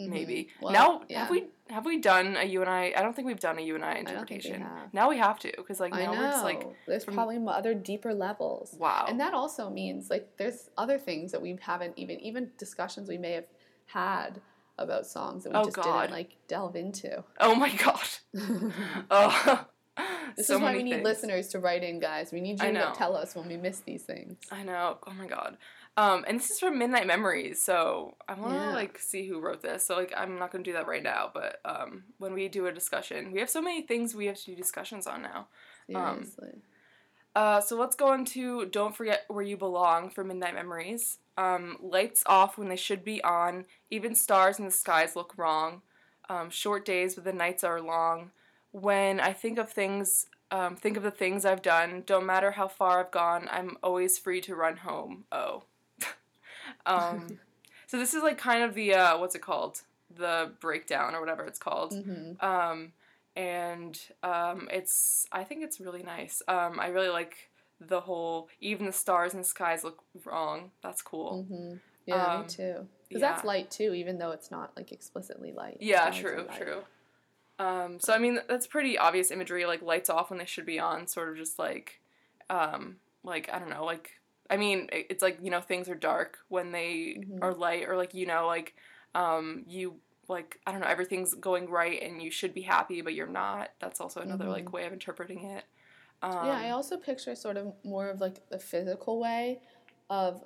Mhm. 0.07 0.09
Maybe. 0.09 0.49
Well, 0.61 0.73
now 0.73 1.01
yeah. 1.09 1.19
have 1.21 1.29
we 1.29 1.45
have 1.69 1.85
we 1.85 1.99
done 1.99 2.35
a 2.37 2.43
you 2.43 2.61
and 2.61 2.69
I? 2.69 2.93
I 2.95 3.01
don't 3.01 3.15
think 3.15 3.27
we've 3.27 3.39
done 3.39 3.57
a 3.57 3.61
you 3.61 3.75
and 3.75 3.83
I 3.85 3.91
I 3.91 3.93
don't 3.93 4.05
think 4.05 4.29
we 4.29 4.35
interpretation. 4.35 4.61
have. 4.61 4.93
Now 4.93 5.09
we 5.09 5.17
have 5.17 5.39
to 5.39 5.51
because 5.57 5.79
like 5.79 5.93
I 5.95 6.03
now 6.05 6.11
we're 6.11 6.43
like 6.43 6.65
there's 6.87 7.03
from- 7.05 7.13
probably 7.15 7.39
other 7.47 7.73
deeper 7.73 8.13
levels. 8.13 8.75
wow. 8.79 9.05
And 9.07 9.19
that 9.19 9.33
also 9.33 9.69
means 9.69 10.09
like 10.09 10.37
there's 10.37 10.69
other 10.77 10.97
things 10.97 11.31
that 11.31 11.41
we 11.41 11.57
haven't 11.61 11.93
even 11.97 12.19
even 12.19 12.51
discussions 12.57 13.07
we 13.09 13.17
may 13.17 13.31
have 13.33 13.45
had 13.85 14.41
about 14.77 15.05
songs 15.05 15.43
that 15.43 15.51
we 15.53 15.59
Oh, 15.59 15.63
just 15.65 15.75
God. 15.75 16.01
didn't 16.01 16.11
like 16.13 16.35
delve 16.47 16.75
into. 16.75 17.23
oh 17.39 17.55
my 17.55 17.69
god. 17.75 18.07
Oh. 19.11 19.65
this 20.37 20.47
so 20.47 20.55
is 20.55 20.61
why 20.61 20.75
we 20.75 20.83
need 20.83 20.91
things. 20.93 21.03
listeners 21.03 21.47
to 21.49 21.59
write 21.59 21.83
in, 21.83 21.99
guys. 21.99 22.31
We 22.31 22.41
need 22.41 22.61
you 22.61 22.71
to 22.71 22.93
tell 22.95 23.15
us 23.15 23.35
when 23.35 23.47
we 23.47 23.57
miss 23.57 23.79
these 23.81 24.03
things. 24.03 24.37
I 24.51 24.63
know. 24.63 24.97
Oh 25.05 25.11
my 25.13 25.27
god. 25.27 25.57
Um, 25.97 26.23
and 26.25 26.39
this 26.39 26.49
is 26.51 26.59
from 26.59 26.79
Midnight 26.79 27.05
Memories, 27.05 27.61
so 27.61 28.15
I 28.27 28.33
want 28.35 28.53
to 28.53 28.59
Yeah. 28.59 28.73
like 28.73 28.97
see 28.97 29.27
who 29.27 29.41
wrote 29.41 29.61
this. 29.61 29.85
So 29.85 29.95
like 29.95 30.13
I'm 30.15 30.39
not 30.39 30.51
gonna 30.51 30.63
do 30.63 30.73
that 30.73 30.87
right 30.87 31.03
now, 31.03 31.29
but 31.33 31.59
um, 31.65 32.05
when 32.17 32.33
we 32.33 32.47
do 32.47 32.67
a 32.67 32.71
discussion, 32.71 33.31
we 33.33 33.39
have 33.41 33.49
so 33.49 33.61
many 33.61 33.81
things 33.81 34.15
we 34.15 34.27
have 34.27 34.37
to 34.37 34.45
do 34.45 34.55
discussions 34.55 35.05
on 35.05 35.21
now. 35.21 35.47
Um, 35.93 36.23
Seriously. 36.23 36.61
Uh, 37.35 37.61
so 37.61 37.77
let's 37.77 37.95
go 37.95 38.13
into 38.13 38.65
Don't 38.65 38.95
Forget 38.95 39.23
Where 39.27 39.43
You 39.43 39.55
Belong 39.57 40.09
for 40.09 40.23
Midnight 40.23 40.53
Memories. 40.53 41.17
Um, 41.37 41.77
lights 41.81 42.23
off 42.25 42.57
when 42.57 42.67
they 42.69 42.75
should 42.75 43.03
be 43.05 43.23
on. 43.23 43.65
Even 43.89 44.15
stars 44.15 44.59
in 44.59 44.65
the 44.65 44.71
skies 44.71 45.15
look 45.15 45.37
wrong. 45.37 45.81
Um, 46.29 46.49
short 46.49 46.85
days, 46.85 47.15
but 47.15 47.23
the 47.23 47.31
nights 47.33 47.63
are 47.63 47.81
long. 47.81 48.31
When 48.71 49.19
I 49.19 49.33
think 49.33 49.57
of 49.57 49.69
things, 49.69 50.27
um, 50.49 50.75
think 50.75 50.97
of 50.97 51.03
the 51.03 51.11
things 51.11 51.45
I've 51.45 51.61
done. 51.61 52.03
Don't 52.05 52.25
matter 52.25 52.51
how 52.51 52.67
far 52.67 52.99
I've 52.99 53.11
gone, 53.11 53.47
I'm 53.51 53.77
always 53.83 54.17
free 54.17 54.41
to 54.41 54.55
run 54.55 54.77
home. 54.77 55.25
Oh. 55.31 55.63
um, 56.85 57.39
so 57.87 57.97
this 57.97 58.13
is 58.13 58.23
like 58.23 58.37
kind 58.37 58.63
of 58.63 58.73
the, 58.73 58.93
uh, 58.93 59.17
what's 59.17 59.35
it 59.35 59.41
called? 59.41 59.81
The 60.15 60.51
breakdown 60.59 61.15
or 61.15 61.19
whatever 61.19 61.43
it's 61.45 61.59
called. 61.59 61.93
hmm 61.93 62.33
Um, 62.45 62.93
and 63.35 63.97
um, 64.23 64.67
it's 64.71 65.25
I 65.31 65.45
think 65.45 65.63
it's 65.63 65.79
really 65.79 66.03
nice. 66.03 66.41
Um, 66.49 66.79
I 66.79 66.87
really 66.87 67.07
like 67.09 67.49
the 67.79 68.01
whole 68.01 68.49
even 68.59 68.85
the 68.85 68.91
stars 68.91 69.33
and 69.33 69.41
the 69.43 69.47
skies 69.47 69.83
look 69.83 70.03
wrong. 70.25 70.71
That's 70.83 71.01
cool. 71.01 71.45
hmm 71.47 71.75
Yeah, 72.05 72.27
Um, 72.27 72.41
me 72.41 72.47
too. 72.47 72.63
yeah. 72.63 72.81
Because 73.07 73.21
that's 73.21 73.43
light 73.45 73.71
too, 73.71 73.93
even 73.93 74.17
though 74.17 74.31
it's 74.31 74.51
not 74.51 74.75
like 74.75 74.91
explicitly 74.91 75.51
light. 75.53 75.77
Yeah, 75.79 76.09
true, 76.11 76.45
true. 76.57 76.81
Um, 77.61 77.99
so 77.99 78.13
I 78.13 78.17
mean 78.17 78.39
that's 78.49 78.67
pretty 78.67 78.97
obvious 78.97 79.31
imagery, 79.31 79.65
like 79.65 79.81
lights 79.81 80.09
off 80.09 80.29
when 80.29 80.39
they 80.39 80.45
should 80.45 80.65
be 80.65 80.79
on, 80.79 81.07
sort 81.07 81.29
of 81.29 81.37
just 81.37 81.59
like, 81.59 81.99
um, 82.49 82.97
like 83.23 83.49
I 83.53 83.59
don't 83.59 83.69
know, 83.69 83.85
like 83.85 84.11
I 84.49 84.57
mean 84.57 84.89
it's 84.91 85.21
like 85.21 85.37
you 85.41 85.51
know 85.51 85.61
things 85.61 85.89
are 85.89 85.95
dark 85.95 86.39
when 86.49 86.71
they 86.71 87.19
Mhm. 87.19 87.41
are 87.41 87.53
light, 87.53 87.87
or 87.87 87.97
like 87.97 88.13
you 88.13 88.25
know 88.25 88.47
like, 88.47 88.75
um, 89.15 89.63
you 89.67 89.95
like 90.27 90.59
I 90.65 90.71
don't 90.71 90.81
know 90.81 90.87
everything's 90.87 91.33
going 91.35 91.69
right 91.69 92.01
and 92.01 92.21
you 92.21 92.31
should 92.31 92.53
be 92.53 92.61
happy 92.61 93.01
but 93.01 93.13
you're 93.13 93.27
not. 93.27 93.69
That's 93.79 94.01
also 94.01 94.21
another 94.21 94.45
Mhm. 94.45 94.49
like 94.49 94.73
way 94.73 94.85
of 94.85 94.93
interpreting 94.93 95.43
it. 95.45 95.65
Um, 96.23 96.31
yeah, 96.47 96.57
I 96.59 96.69
also 96.71 96.97
picture 96.97 97.35
sort 97.35 97.57
of 97.57 97.73
more 97.83 98.09
of 98.09 98.21
like 98.21 98.49
the 98.49 98.59
physical 98.59 99.19
way 99.19 99.59
of 100.09 100.43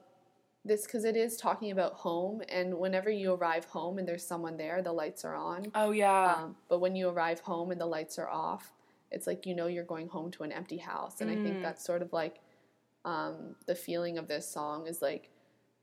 this 0.66 0.86
because 0.86 1.05
it 1.05 1.16
is 1.16 1.38
talking 1.38 1.72
about 1.72 1.93
home, 1.93 2.41
and 2.49 2.74
whenever 2.78 3.09
you 3.09 3.34
arrive 3.34 3.66
home 3.66 3.99
and 3.99 4.07
there's 4.07 4.26
someone 4.26 4.57
there, 4.57 4.82
the 4.82 4.91
lights 4.91 5.24
are 5.24 5.36
on. 5.36 5.72
Oh 5.76 5.91
yeah. 5.91 6.36
Um, 6.38 6.55
but 6.68 6.80
when 6.80 6.95
you 6.95 7.09
arrive 7.09 7.39
home 7.39 7.72
and 7.72 7.80
the 7.80 7.86
lights 7.86 8.18
are 8.18 8.30
off, 8.30 8.72
it's 9.11 9.28
like 9.28 9.45
you 9.45 9.55
know 9.55 9.68
you're 9.68 9.84
going 9.84 10.07
home 10.07 10.32
to 10.32 10.43
an 10.43 10.51
empty 10.51 10.78
house, 10.78 11.22
and 11.22 11.30
I 11.30 11.36
Mm. 11.36 11.43
think 11.43 11.61
that's 11.61 11.86
sort 11.86 12.01
of 12.01 12.11
like 12.11 12.39
um, 13.05 13.55
the 13.68 13.76
feeling 13.76 14.18
of 14.18 14.28
this 14.28 14.49
song 14.49 14.88
is 14.88 15.01
like 15.01 15.30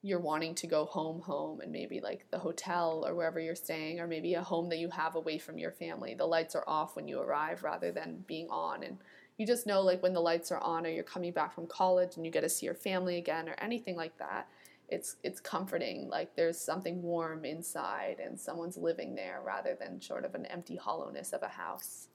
you're 0.04 0.18
wanting 0.18 0.56
to 0.56 0.66
go 0.66 0.84
home, 0.84 1.20
home, 1.20 1.60
and 1.60 1.70
maybe 1.70 2.00
like 2.00 2.26
the 2.32 2.38
hotel 2.38 3.04
or 3.06 3.14
wherever 3.14 3.38
you're 3.38 3.54
staying, 3.54 4.00
or 4.00 4.08
maybe 4.08 4.34
a 4.34 4.42
home 4.42 4.68
that 4.68 4.78
you 4.78 4.90
have 4.90 5.14
away 5.14 5.38
from 5.38 5.58
your 5.58 5.70
family. 5.70 6.14
The 6.14 6.26
lights 6.26 6.56
are 6.56 6.64
off 6.66 6.96
when 6.96 7.06
you 7.06 7.20
arrive 7.20 7.62
rather 7.62 7.92
than 7.92 8.24
being 8.26 8.48
on, 8.50 8.82
and 8.82 8.98
you 9.38 9.46
just 9.46 9.64
know 9.64 9.80
like 9.80 10.02
when 10.02 10.12
the 10.12 10.20
lights 10.20 10.50
are 10.50 10.58
on, 10.58 10.84
or 10.84 10.88
you're 10.88 11.04
coming 11.04 11.32
back 11.32 11.54
from 11.54 11.68
college 11.68 12.16
and 12.16 12.26
you 12.26 12.32
get 12.32 12.40
to 12.40 12.48
see 12.48 12.66
your 12.66 12.74
family 12.74 13.16
again, 13.16 13.48
or 13.48 13.54
anything 13.58 13.94
like 13.94 14.18
that. 14.18 14.48
It's 14.92 15.16
it's 15.22 15.40
comforting. 15.40 16.08
Like 16.08 16.36
there's 16.36 16.58
something 16.58 17.02
warm 17.02 17.44
inside, 17.44 18.16
and 18.24 18.38
someone's 18.38 18.76
living 18.76 19.14
there 19.14 19.40
rather 19.44 19.76
than 19.78 20.00
sort 20.00 20.24
of 20.24 20.34
an 20.34 20.46
empty 20.46 20.76
hollowness 20.76 21.32
of 21.32 21.42
a 21.42 21.48
house. 21.48 22.08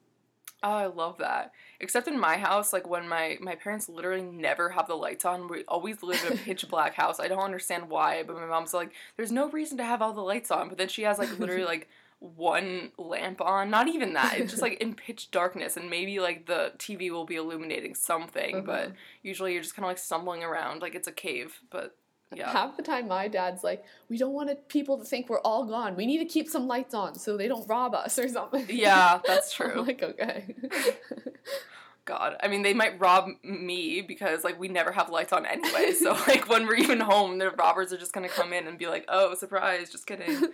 Oh, 0.64 0.72
I 0.72 0.88
love 0.88 1.20
that. 1.20 1.52
Except 1.80 2.08
in 2.08 2.20
my 2.20 2.38
house, 2.38 2.74
like 2.74 2.88
when 2.88 3.08
my 3.08 3.38
my 3.42 3.56
parents 3.56 3.88
literally 3.90 4.24
never 4.24 4.70
have 4.70 4.88
the 4.88 4.96
lights 4.96 5.24
on. 5.26 5.48
We 5.48 5.64
always 5.68 6.02
live 6.02 6.24
in 6.26 6.34
a 6.34 6.38
pitch 6.38 6.68
black 6.74 6.94
house. 6.96 7.20
I 7.20 7.28
don't 7.28 7.44
understand 7.44 7.90
why, 7.90 8.24
but 8.24 8.36
my 8.36 8.46
mom's 8.48 8.74
like, 8.74 8.92
"There's 9.18 9.32
no 9.32 9.50
reason 9.50 9.78
to 9.78 9.84
have 9.84 10.02
all 10.02 10.14
the 10.14 10.22
lights 10.22 10.50
on." 10.52 10.70
But 10.70 10.78
then 10.80 10.88
she 10.90 11.04
has 11.04 11.20
like 11.20 11.38
literally 11.40 11.66
like 11.74 11.88
one 12.20 12.92
lamp 12.98 13.40
on. 13.40 13.70
Not 13.70 13.88
even 13.88 14.14
that. 14.14 14.40
It's 14.40 14.50
just 14.52 14.64
like 14.64 14.82
in 14.82 14.96
pitch 14.96 15.30
darkness, 15.30 15.78
and 15.78 15.92
maybe 15.92 16.20
like 16.20 16.48
the 16.48 16.74
TV 16.80 17.12
will 17.12 17.26
be 17.26 17.36
illuminating 17.36 17.94
something. 17.94 18.64
But 18.64 18.86
Uh-huh. 18.86 18.96
usually 19.22 19.54
you're 19.54 19.62
just 19.62 19.76
kind 19.76 19.86
of 19.86 19.90
like 19.90 20.00
stumbling 20.00 20.44
around, 20.44 20.82
like 20.82 20.96
it's 20.96 21.08
a 21.08 21.12
cave. 21.12 21.62
But 21.70 21.96
yeah, 22.36 22.52
Half 22.52 22.76
the 22.76 22.84
time, 22.84 23.08
my 23.08 23.28
dad's 23.28 23.64
like, 23.64 23.84
"We 24.10 24.18
don't 24.18 24.34
want 24.34 24.68
people 24.68 24.98
to 24.98 25.06
think 25.06 25.30
we're 25.30 25.40
all 25.42 25.66
gone. 25.66 25.96
We 25.96 26.06
need 26.06 26.18
to 26.20 26.26
keep 26.26 26.50
some 26.50 26.68
lights 26.68 26.94
on 26.94 27.16
so 27.16 27.38
they 27.38 27.48
don't 27.48 27.68
rob 27.70 27.96
us 27.96 28.20
or 28.20 28.28
something." 28.28 28.66
yeah, 28.70 29.20
that's 29.26 29.58
I'm 29.62 29.72
true. 29.72 29.82
like, 29.84 30.04
okay. 30.04 30.56
God, 32.06 32.38
I 32.42 32.48
mean, 32.48 32.62
they 32.64 32.74
might 32.74 33.00
rob 33.00 33.30
me 33.44 34.02
because 34.02 34.44
like 34.44 34.58
we 34.60 34.68
never 34.70 34.92
have 34.94 35.10
lights 35.10 35.34
on 35.34 35.46
anyway. 35.46 35.92
So 35.92 36.12
like 36.28 36.48
when 36.50 36.66
we're 36.66 36.76
even 36.76 37.00
home, 37.02 37.38
the 37.38 37.52
robbers 37.52 37.92
are 37.94 37.98
just 37.98 38.14
gonna 38.14 38.30
come 38.30 38.54
in 38.54 38.68
and 38.68 38.78
be 38.78 38.88
like, 38.88 39.06
"Oh, 39.10 39.34
surprise!" 39.36 39.90
Just 39.90 40.08
kidding. 40.08 40.48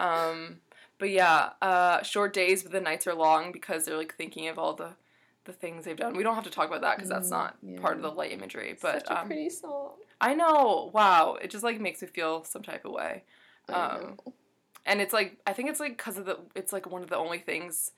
um, 0.00 0.60
but 0.98 1.10
yeah, 1.10 1.50
uh, 1.60 2.02
short 2.02 2.32
days, 2.32 2.62
but 2.62 2.72
the 2.72 2.80
nights 2.80 3.06
are 3.06 3.14
long 3.14 3.50
because 3.52 3.84
they're 3.84 3.96
like 3.96 4.14
thinking 4.16 4.48
of 4.48 4.58
all 4.58 4.74
the 4.74 4.90
the 5.44 5.52
things 5.52 5.84
they've 5.84 5.96
done. 5.96 6.16
We 6.16 6.22
don't 6.22 6.34
have 6.34 6.44
to 6.44 6.50
talk 6.50 6.68
about 6.68 6.82
that 6.82 6.96
because 6.96 7.08
that's 7.10 7.28
Mm, 7.28 7.30
not 7.30 7.56
part 7.80 7.96
of 7.96 8.02
the 8.02 8.10
light 8.10 8.32
imagery. 8.32 8.76
But 8.80 9.00
Such 9.00 9.10
a 9.10 9.20
um, 9.20 9.26
pretty 9.26 9.50
song. 9.50 9.92
I 10.20 10.34
know, 10.34 10.90
wow, 10.94 11.36
it 11.40 11.50
just 11.50 11.64
like 11.64 11.80
makes 11.80 12.00
me 12.02 12.08
feel 12.08 12.44
some 12.44 12.62
type 12.62 12.84
of 12.84 12.92
way. 12.92 13.24
Um, 13.68 14.18
and 14.86 15.00
it's 15.00 15.12
like 15.12 15.38
I 15.46 15.52
think 15.52 15.68
it's 15.68 15.80
like 15.80 15.96
because 15.96 16.18
of 16.18 16.26
the 16.26 16.38
it's 16.54 16.72
like 16.72 16.90
one 16.90 17.02
of 17.02 17.10
the 17.10 17.16
only 17.16 17.38
things, 17.38 17.92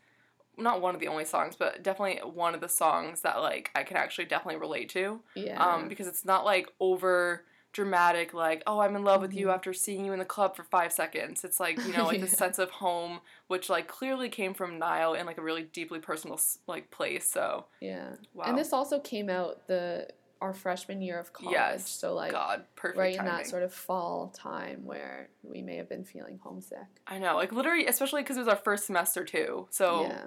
not 0.57 0.81
one 0.81 0.95
of 0.95 1.01
the 1.01 1.09
only 1.09 1.25
songs, 1.25 1.57
but 1.57 1.83
definitely 1.83 2.21
one 2.23 2.55
of 2.55 2.61
the 2.61 2.69
songs 2.69 3.21
that 3.23 3.41
like 3.41 3.71
I 3.75 3.83
can 3.83 3.97
actually 3.97 4.27
definitely 4.27 4.61
relate 4.61 4.89
to. 4.91 5.21
Yeah. 5.35 5.63
Um, 5.63 5.89
because 5.89 6.07
it's 6.07 6.25
not 6.25 6.45
like 6.45 6.69
over 6.81 7.45
dramatic, 7.75 8.33
like 8.33 8.63
oh 8.67 8.81
I'm 8.81 8.97
in 8.97 9.05
love 9.05 9.21
with 9.21 9.35
you 9.35 9.49
Mhm. 9.49 9.55
after 9.55 9.75
seeing 9.75 10.07
you 10.07 10.13
in 10.15 10.19
the 10.19 10.25
club 10.25 10.57
for 10.57 10.63
five 10.63 10.91
seconds. 10.93 11.45
It's 11.45 11.61
like 11.61 11.77
you 11.85 11.93
know 11.93 12.07
like 12.07 12.19
Yeah. 12.21 12.25
the 12.25 12.31
sense 12.31 12.59
of 12.59 12.71
home, 12.71 13.21
which 13.49 13.69
like 13.69 13.87
clearly 13.89 14.31
came 14.31 14.55
from 14.55 14.79
Niall 14.79 15.13
in 15.15 15.27
like 15.27 15.37
a 15.37 15.43
really 15.43 15.65
deeply 15.65 15.99
personal 15.99 16.41
like 16.67 16.91
place. 16.91 17.31
So 17.31 17.67
yeah. 17.81 18.15
wow, 18.33 18.45
And 18.47 18.57
this 18.57 18.73
also 18.73 18.99
came 18.99 19.29
out 19.29 19.67
the 19.67 20.09
our 20.41 20.53
freshman 20.55 21.01
year 21.01 21.19
of 21.19 21.33
college. 21.33 21.53
Yes. 21.55 21.89
So 21.89 22.15
like 22.15 22.33
God, 22.33 22.65
perfect 22.77 22.99
right 22.99 23.17
in 23.19 23.25
that 23.25 23.47
sort 23.47 23.63
of 23.63 23.73
fall 23.73 24.29
time 24.29 24.85
where 24.85 25.29
we 25.43 25.63
may 25.63 25.77
have 25.77 25.89
been 25.89 26.05
feeling 26.05 26.39
homesick. 26.43 26.87
I 27.07 27.19
know, 27.19 27.35
like 27.37 27.53
literally, 27.53 27.87
especially 27.87 28.23
because 28.23 28.37
it 28.37 28.41
was 28.41 28.49
our 28.49 28.57
first 28.57 28.87
semester 28.87 29.25
too. 29.25 29.67
So 29.71 30.03
yeah. 30.03 30.25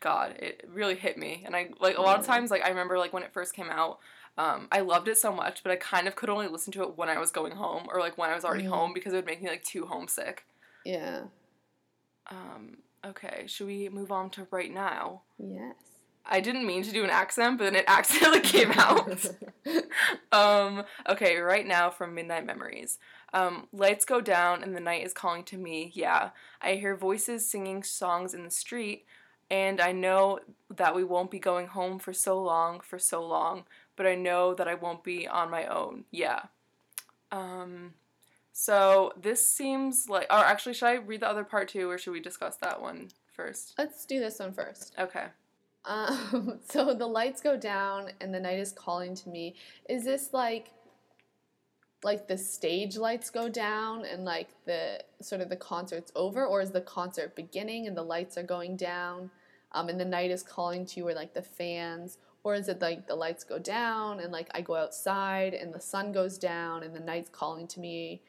God, 0.00 0.36
it 0.38 0.64
really 0.72 0.94
hit 0.94 1.16
me. 1.18 1.42
And 1.44 1.54
I 1.56 1.70
like 1.80 1.98
a 1.98 2.02
lot 2.02 2.18
of 2.18 2.24
times 2.26 2.50
like 2.50 2.62
I 2.64 2.68
remember 2.68 2.96
like 2.98 3.12
when 3.12 3.22
it 3.22 3.32
first 3.32 3.54
came 3.54 3.68
out, 3.70 3.98
um, 4.38 4.68
I 4.70 4.80
loved 4.80 5.08
it 5.08 5.18
so 5.18 5.32
much, 5.32 5.62
but 5.62 5.72
I 5.72 5.76
kind 5.76 6.06
of 6.06 6.14
could 6.16 6.28
only 6.28 6.48
listen 6.48 6.72
to 6.74 6.82
it 6.82 6.96
when 6.96 7.08
I 7.08 7.18
was 7.18 7.30
going 7.30 7.52
home 7.56 7.86
or 7.90 8.00
like 8.00 8.18
when 8.18 8.30
I 8.30 8.34
was 8.34 8.44
already 8.44 8.64
Mhm. 8.64 8.70
home 8.70 8.92
because 8.92 9.12
it 9.12 9.16
would 9.16 9.26
make 9.26 9.42
me 9.42 9.48
like 9.48 9.64
too 9.64 9.86
homesick. 9.86 10.44
Yeah. 10.84 11.22
Um, 12.30 12.78
okay, 13.04 13.44
should 13.46 13.66
we 13.66 13.88
move 13.88 14.10
on 14.12 14.30
to 14.30 14.46
right 14.50 14.72
now? 14.72 15.22
Yes. 15.38 15.74
I 16.28 16.40
didn't 16.40 16.66
mean 16.66 16.82
to 16.82 16.90
do 16.90 17.04
an 17.04 17.10
accent, 17.10 17.56
but 17.58 17.64
then 17.64 17.76
it 17.76 17.84
accidentally 17.88 18.40
came 18.40 18.72
out. 18.76 19.26
um, 20.32 20.84
okay, 21.08 21.36
right 21.38 21.66
now 21.66 21.88
from 21.90 22.14
Midnight 22.14 22.44
Memories. 22.46 22.98
Um, 23.32 23.68
lights 23.72 24.04
go 24.04 24.20
down 24.20 24.62
and 24.62 24.74
the 24.74 24.80
night 24.80 25.04
is 25.04 25.12
calling 25.12 25.44
to 25.44 25.56
me. 25.56 25.92
Yeah, 25.94 26.30
I 26.60 26.74
hear 26.74 26.96
voices 26.96 27.48
singing 27.48 27.82
songs 27.84 28.34
in 28.34 28.44
the 28.44 28.50
street, 28.50 29.04
and 29.50 29.80
I 29.80 29.92
know 29.92 30.40
that 30.74 30.94
we 30.96 31.04
won't 31.04 31.30
be 31.30 31.38
going 31.38 31.68
home 31.68 31.98
for 32.00 32.12
so 32.12 32.42
long, 32.42 32.80
for 32.80 32.98
so 32.98 33.24
long, 33.24 33.64
but 33.96 34.06
I 34.06 34.14
know 34.14 34.54
that 34.54 34.68
I 34.68 34.74
won't 34.74 35.02
be 35.02 35.26
on 35.26 35.50
my 35.50 35.66
own. 35.66 36.04
Yeah. 36.10 36.42
Um, 37.32 37.94
so 38.52 39.12
this 39.20 39.46
seems 39.46 40.08
like, 40.08 40.26
or 40.30 40.38
actually, 40.38 40.74
should 40.74 40.86
I 40.86 40.94
read 40.94 41.20
the 41.20 41.28
other 41.28 41.44
part 41.44 41.68
too, 41.68 41.90
or 41.90 41.98
should 41.98 42.12
we 42.12 42.20
discuss 42.20 42.56
that 42.58 42.80
one 42.80 43.08
first? 43.32 43.74
Let's 43.78 44.06
do 44.06 44.20
this 44.20 44.38
one 44.38 44.52
first. 44.52 44.94
Okay. 44.98 45.26
Um, 45.84 46.60
so 46.68 46.94
the 46.94 47.06
lights 47.06 47.40
go 47.40 47.56
down 47.56 48.10
and 48.20 48.34
the 48.34 48.40
night 48.40 48.58
is 48.58 48.72
calling 48.72 49.14
to 49.14 49.28
me. 49.28 49.54
Is 49.88 50.04
this 50.04 50.30
like 50.32 50.70
like 52.04 52.28
the 52.28 52.38
stage 52.38 52.96
lights 52.96 53.30
go 53.30 53.48
down 53.48 54.04
and 54.04 54.24
like 54.24 54.48
the 54.64 55.02
sort 55.20 55.40
of 55.40 55.48
the 55.48 55.56
concert's 55.56 56.12
over 56.14 56.46
or 56.46 56.60
is 56.60 56.70
the 56.70 56.80
concert 56.80 57.34
beginning 57.34 57.86
and 57.86 57.96
the 57.96 58.02
lights 58.02 58.36
are 58.36 58.42
going 58.42 58.76
down 58.76 59.30
um, 59.72 59.88
and 59.88 59.98
the 59.98 60.04
night 60.04 60.30
is 60.30 60.42
calling 60.42 60.86
to 60.86 61.00
you 61.00 61.08
or 61.08 61.14
like 61.14 61.34
the 61.34 61.42
fans 61.42 62.18
or 62.46 62.54
is 62.54 62.68
it 62.68 62.80
like 62.80 63.08
the 63.08 63.14
lights 63.16 63.42
go 63.42 63.58
down 63.58 64.20
and 64.20 64.30
like 64.30 64.48
I 64.54 64.60
go 64.60 64.76
outside 64.76 65.52
and 65.52 65.74
the 65.74 65.80
sun 65.80 66.12
goes 66.12 66.38
down 66.38 66.84
and 66.84 66.94
the 66.94 67.00
night's 67.00 67.28
calling 67.28 67.66
to 67.66 67.80
me 67.80 68.22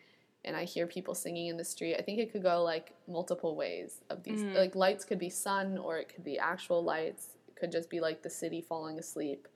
and 0.44 0.56
I 0.58 0.64
hear 0.64 0.88
people 0.88 1.14
singing 1.14 1.46
in 1.50 1.58
the 1.58 1.64
street. 1.64 1.98
I 2.00 2.02
think 2.02 2.18
it 2.18 2.32
could 2.32 2.42
go 2.42 2.64
like 2.64 2.94
multiple 3.08 3.56
ways 3.56 4.02
of 4.10 4.24
these 4.24 4.42
Mhm. 4.42 4.56
like 4.56 4.74
lights 4.74 5.06
could 5.06 5.20
be 5.20 5.30
sun 5.30 5.78
or 5.78 6.00
it 6.00 6.10
could 6.10 6.24
be 6.24 6.40
actual 6.40 6.84
lights. 6.84 7.36
It 7.48 7.56
could 7.58 7.72
just 7.72 7.92
be 7.92 8.00
like 8.00 8.24
the 8.24 8.30
city 8.32 8.60
falling 8.60 8.98
asleep 8.98 9.48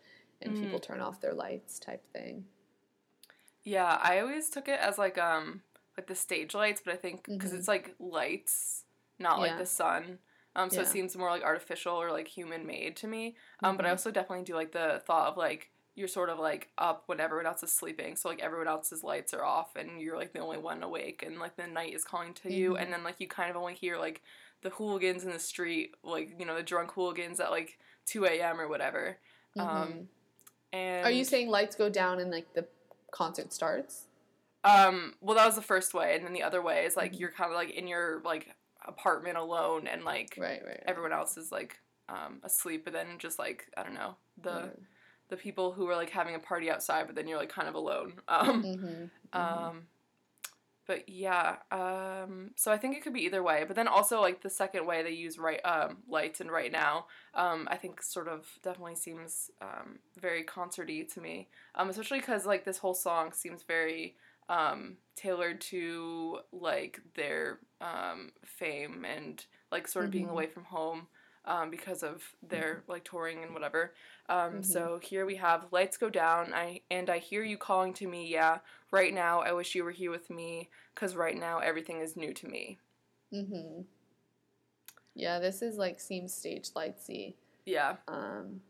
and 0.43 0.53
Mhm. 0.53 0.59
people 0.61 0.79
turn 0.79 1.01
off 1.01 1.19
their 1.21 1.33
lights 1.33 1.79
type 1.79 2.05
thing. 2.13 2.45
Yeah, 3.63 3.97
I 3.99 4.19
always 4.19 4.51
took 4.51 4.67
it 4.67 4.79
as 4.79 4.99
like 4.99 5.17
um 5.17 5.63
like 5.97 6.05
the 6.05 6.13
stage 6.13 6.53
lights, 6.53 6.83
but 6.85 6.93
I 6.93 6.97
think 6.97 7.23
because 7.27 7.51
Mhm. 7.51 7.57
it's 7.57 7.67
like 7.67 7.95
lights, 7.99 8.85
not 9.17 9.39
like 9.39 9.57
the 9.57 9.65
sun. 9.65 10.19
Um, 10.55 10.69
so 10.69 10.81
it 10.81 10.87
seems 10.87 11.15
more 11.15 11.29
like 11.29 11.43
artificial 11.43 11.95
or 11.95 12.11
like 12.11 12.27
human 12.27 12.65
made 12.65 12.95
to 12.97 13.07
me. 13.07 13.37
Um, 13.63 13.77
but 13.77 13.85
I 13.85 13.89
Mhm. 13.89 13.91
also 13.91 14.11
definitely 14.11 14.43
do 14.45 14.55
like 14.55 14.71
the 14.73 15.01
thought 15.05 15.29
of 15.29 15.37
like 15.37 15.71
you're 15.95 16.07
sort 16.07 16.29
of 16.29 16.39
like 16.39 16.71
up 16.77 17.03
when 17.07 17.19
everyone 17.19 17.45
else 17.45 17.63
is 17.63 17.71
sleeping, 17.73 18.15
so 18.15 18.29
like 18.29 18.39
everyone 18.41 18.67
else's 18.67 19.03
lights 19.03 19.33
are 19.33 19.43
off 19.43 19.75
and 19.75 20.01
you're 20.01 20.15
like 20.17 20.33
the 20.33 20.39
only 20.39 20.57
one 20.57 20.83
awake, 20.83 21.23
and 21.25 21.37
like 21.39 21.55
the 21.57 21.67
night 21.67 21.93
is 21.93 22.03
calling 22.05 22.33
to 22.33 22.49
you, 22.51 22.75
Mhm. 22.75 22.81
and 22.81 22.93
then 22.93 23.03
like 23.03 23.15
you 23.19 23.27
kind 23.27 23.49
of 23.51 23.57
only 23.57 23.75
hear 23.75 23.97
like 23.97 24.21
the 24.61 24.69
hooligans 24.71 25.23
in 25.25 25.31
the 25.31 25.39
street, 25.39 25.95
like 26.03 26.39
you 26.39 26.45
know 26.45 26.55
the 26.55 26.63
drunk 26.63 26.91
hooligans 26.91 27.39
at 27.39 27.51
like 27.51 27.77
two 28.05 28.25
a.m. 28.25 28.59
or 28.59 28.67
whatever. 28.67 29.17
Um, 29.59 30.07
and 30.73 31.05
Are 31.05 31.11
you 31.11 31.23
saying 31.25 31.49
lights 31.49 31.75
go 31.75 31.89
down 31.89 32.19
and 32.19 32.31
like 32.31 32.53
the 32.53 32.67
concert 33.11 33.51
starts? 33.53 34.07
Um, 34.63 35.15
well, 35.21 35.35
that 35.35 35.45
was 35.45 35.55
the 35.55 35.61
first 35.61 35.93
way, 35.93 36.15
and 36.15 36.23
then 36.25 36.33
the 36.33 36.43
other 36.43 36.61
way 36.61 36.85
is 36.85 36.95
like 36.95 37.13
Mhm. 37.13 37.19
you're 37.19 37.31
kind 37.31 37.49
of 37.51 37.55
like 37.55 37.71
in 37.71 37.87
your 37.87 38.21
like 38.23 38.55
apartment 38.87 39.37
alone, 39.37 39.87
and 39.87 40.03
like 40.03 40.37
Right, 40.37 40.61
right. 40.65 40.83
right. 40.87 40.87
everyone 40.87 41.13
else 41.13 41.37
is 41.37 41.51
like 41.51 41.79
um, 42.09 42.39
asleep, 42.43 42.83
but 42.83 42.93
then 42.93 43.17
just 43.19 43.39
like 43.39 43.67
I 43.77 43.83
don't 43.83 43.93
know 43.95 44.15
the 44.41 44.69
Right. 44.69 44.79
the 45.29 45.37
people 45.37 45.71
who 45.71 45.87
are 45.87 45.95
like 45.95 46.09
having 46.09 46.35
a 46.35 46.39
party 46.39 46.69
outside, 46.69 47.07
but 47.07 47.15
then 47.15 47.27
you're 47.27 47.37
like 47.39 47.49
kind 47.49 47.67
of 47.67 47.75
alone. 47.75 48.13
Um, 48.27 48.63
Mhm, 48.63 49.09
mhm. 49.35 49.71
um, 49.73 49.87
but 50.87 51.07
yeah, 51.07 51.57
um, 51.71 52.51
so 52.55 52.71
I 52.71 52.77
think 52.77 52.97
it 52.97 53.03
could 53.03 53.13
be 53.13 53.21
either 53.25 53.43
way. 53.43 53.63
But 53.65 53.75
then 53.75 53.87
also 53.87 54.19
like 54.19 54.41
the 54.41 54.49
second 54.49 54.85
way 54.85 55.03
they 55.03 55.11
use 55.11 55.37
right 55.37 55.59
um, 55.63 55.97
lights 56.07 56.41
and 56.41 56.51
right 56.51 56.71
now, 56.71 57.05
um, 57.35 57.67
I 57.71 57.77
think 57.77 58.01
sort 58.01 58.27
of 58.27 58.47
definitely 58.63 58.95
seems 58.95 59.51
um, 59.61 59.99
very 60.19 60.43
concerty 60.43 61.03
to 61.05 61.21
me, 61.21 61.49
um, 61.75 61.89
especially 61.89 62.19
because 62.19 62.45
like 62.45 62.65
this 62.65 62.79
whole 62.79 62.95
song 62.95 63.31
seems 63.31 63.63
very 63.63 64.15
um, 64.51 64.97
tailored 65.15 65.61
to 65.61 66.39
like 66.51 66.99
their 67.15 67.59
um, 67.81 68.31
fame 68.45 69.05
and 69.05 69.45
like 69.71 69.87
sort 69.87 70.05
of 70.05 70.11
being 70.11 70.29
Mhm. 70.29 70.29
away 70.29 70.47
from 70.47 70.65
home. 70.65 71.07
Um, 71.45 71.71
because 71.71 72.03
of 72.03 72.23
their 72.43 72.83
like 72.87 73.03
touring 73.03 73.43
and 73.43 73.51
whatever. 73.55 73.95
Um, 74.29 74.61
Mhm. 74.61 74.61
So 74.61 74.99
here 75.01 75.25
we 75.25 75.35
have 75.37 75.73
lights 75.73 75.97
go 75.97 76.07
down. 76.11 76.53
I 76.53 76.81
and 76.91 77.09
I 77.09 77.17
hear 77.17 77.43
you 77.43 77.57
calling 77.57 77.95
to 77.95 78.07
me. 78.07 78.27
Yeah, 78.27 78.59
right 78.91 79.11
now 79.11 79.41
I 79.41 79.51
wish 79.53 79.73
you 79.73 79.83
were 79.83 79.91
here 79.91 80.11
with 80.11 80.29
me. 80.29 80.69
Cause 80.93 81.15
right 81.15 81.35
now 81.35 81.57
everything 81.57 81.99
is 81.99 82.15
new 82.15 82.31
to 82.35 82.47
me. 82.47 82.79
Mhm. 83.31 83.87
Yeah, 85.13 85.39
this 85.39 85.61
is 85.61 85.77
like 85.77 85.99
seems 85.99 86.33
stage 86.33 86.71
lightsy. 86.73 87.35
Yeah, 87.65 87.97
Um, 88.07 88.61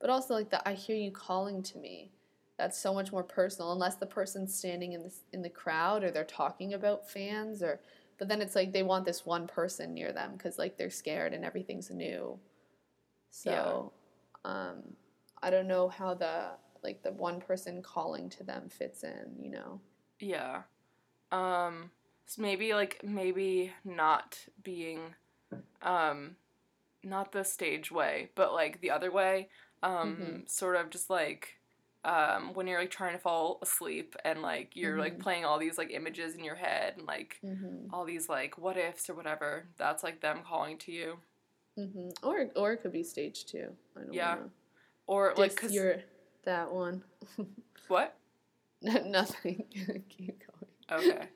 but 0.00 0.10
also 0.10 0.34
like 0.34 0.50
the 0.50 0.66
I 0.68 0.74
hear 0.74 0.96
you 0.96 1.12
calling 1.12 1.62
to 1.64 1.78
me. 1.78 2.12
That's 2.58 2.78
so 2.78 2.94
much 2.94 3.12
more 3.12 3.24
personal, 3.24 3.72
unless 3.72 3.96
the 3.96 4.06
person's 4.06 4.54
standing 4.56 4.92
in 4.92 5.02
the 5.02 5.12
in 5.32 5.42
the 5.42 5.50
crowd 5.50 6.04
or 6.04 6.10
they're 6.10 6.24
talking 6.24 6.74
about 6.74 7.08
fans 7.10 7.62
or. 7.62 7.80
But 8.18 8.28
then 8.28 8.40
it's 8.42 8.54
like 8.54 8.72
they 8.72 8.82
want 8.84 9.04
this 9.04 9.26
one 9.26 9.46
person 9.48 9.94
near 9.94 10.12
them 10.12 10.32
because 10.36 10.58
like 10.58 10.76
they're 10.76 10.90
scared 10.90 11.32
and 11.34 11.44
everything's 11.44 11.90
new. 11.90 12.38
So, 13.30 13.92
um, 14.44 14.96
I 15.42 15.50
don't 15.50 15.66
know 15.66 15.88
how 15.88 16.14
the 16.14 16.52
like 16.82 17.02
the 17.02 17.12
one 17.12 17.40
person 17.40 17.82
calling 17.82 18.28
to 18.30 18.44
them 18.44 18.68
fits 18.68 19.02
in. 19.04 19.36
You 19.40 19.50
know. 19.50 19.80
yeah. 20.20 20.62
Um, 21.32 21.90
so 22.26 22.42
maybe 22.42 22.74
like 22.74 23.00
maybe 23.02 23.72
not 23.84 24.38
being, 24.62 25.14
um, 25.82 26.36
not 27.02 27.32
the 27.32 27.44
stage 27.44 27.90
way, 27.90 28.30
but 28.34 28.52
like 28.52 28.80
the 28.80 28.90
other 28.90 29.10
way. 29.10 29.48
Um, 29.82 30.16
Mhm. 30.16 30.48
sort 30.50 30.76
of 30.76 30.90
just 30.90 31.10
like. 31.10 31.58
Um, 32.04 32.52
when 32.54 32.66
you're 32.66 32.80
like 32.80 32.90
trying 32.90 33.12
to 33.12 33.18
fall 33.20 33.60
asleep 33.62 34.16
and 34.24 34.42
like 34.42 34.74
you're 34.74 34.98
like 34.98 35.18
Mhm. 35.18 35.22
playing 35.22 35.44
all 35.44 35.58
these 35.60 35.78
like 35.78 35.92
images 35.92 36.34
in 36.34 36.42
your 36.42 36.56
head 36.56 36.94
and 36.96 37.06
like 37.06 37.38
Mm-hmm. 37.44 37.94
all 37.94 38.04
these 38.04 38.28
like 38.28 38.58
what 38.58 38.76
ifs 38.76 39.08
or 39.08 39.14
whatever 39.14 39.68
that's 39.76 40.02
like 40.02 40.20
them 40.20 40.40
calling 40.44 40.78
to 40.78 40.90
you 40.92 41.18
Mm-hmm. 41.78 42.08
Or 42.26 42.50
or 42.56 42.72
it 42.72 42.78
could 42.82 42.92
be 42.92 43.02
stage 43.04 43.44
two. 43.46 43.72
I 43.96 44.00
don't 44.00 44.12
Yeah. 44.12 44.36
or 45.06 45.28
like 45.28 45.38
Like 45.38 45.50
because 45.54 45.72
you're 45.72 46.02
that 46.44 46.72
one. 46.72 47.04
what 47.88 48.16
Nothing. 48.82 49.64
Keep 50.08 50.42
going. 50.90 51.02
okay 51.04 51.28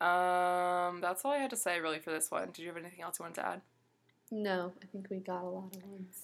um 0.00 1.00
that's 1.00 1.24
all 1.24 1.30
i 1.30 1.38
had 1.38 1.50
to 1.50 1.56
say 1.56 1.78
really 1.78 2.00
for 2.00 2.10
this 2.10 2.28
one 2.28 2.46
did 2.52 2.58
you 2.58 2.66
have 2.68 2.76
anything 2.76 3.02
else 3.02 3.20
you 3.20 3.22
wanted 3.22 3.36
to 3.36 3.46
add 3.46 3.60
No, 4.32 4.72
I 4.82 4.86
think 4.86 5.08
we 5.10 5.18
got 5.18 5.42
a 5.44 5.48
lot 5.48 5.76
of 5.76 5.84
ones. 5.84 6.16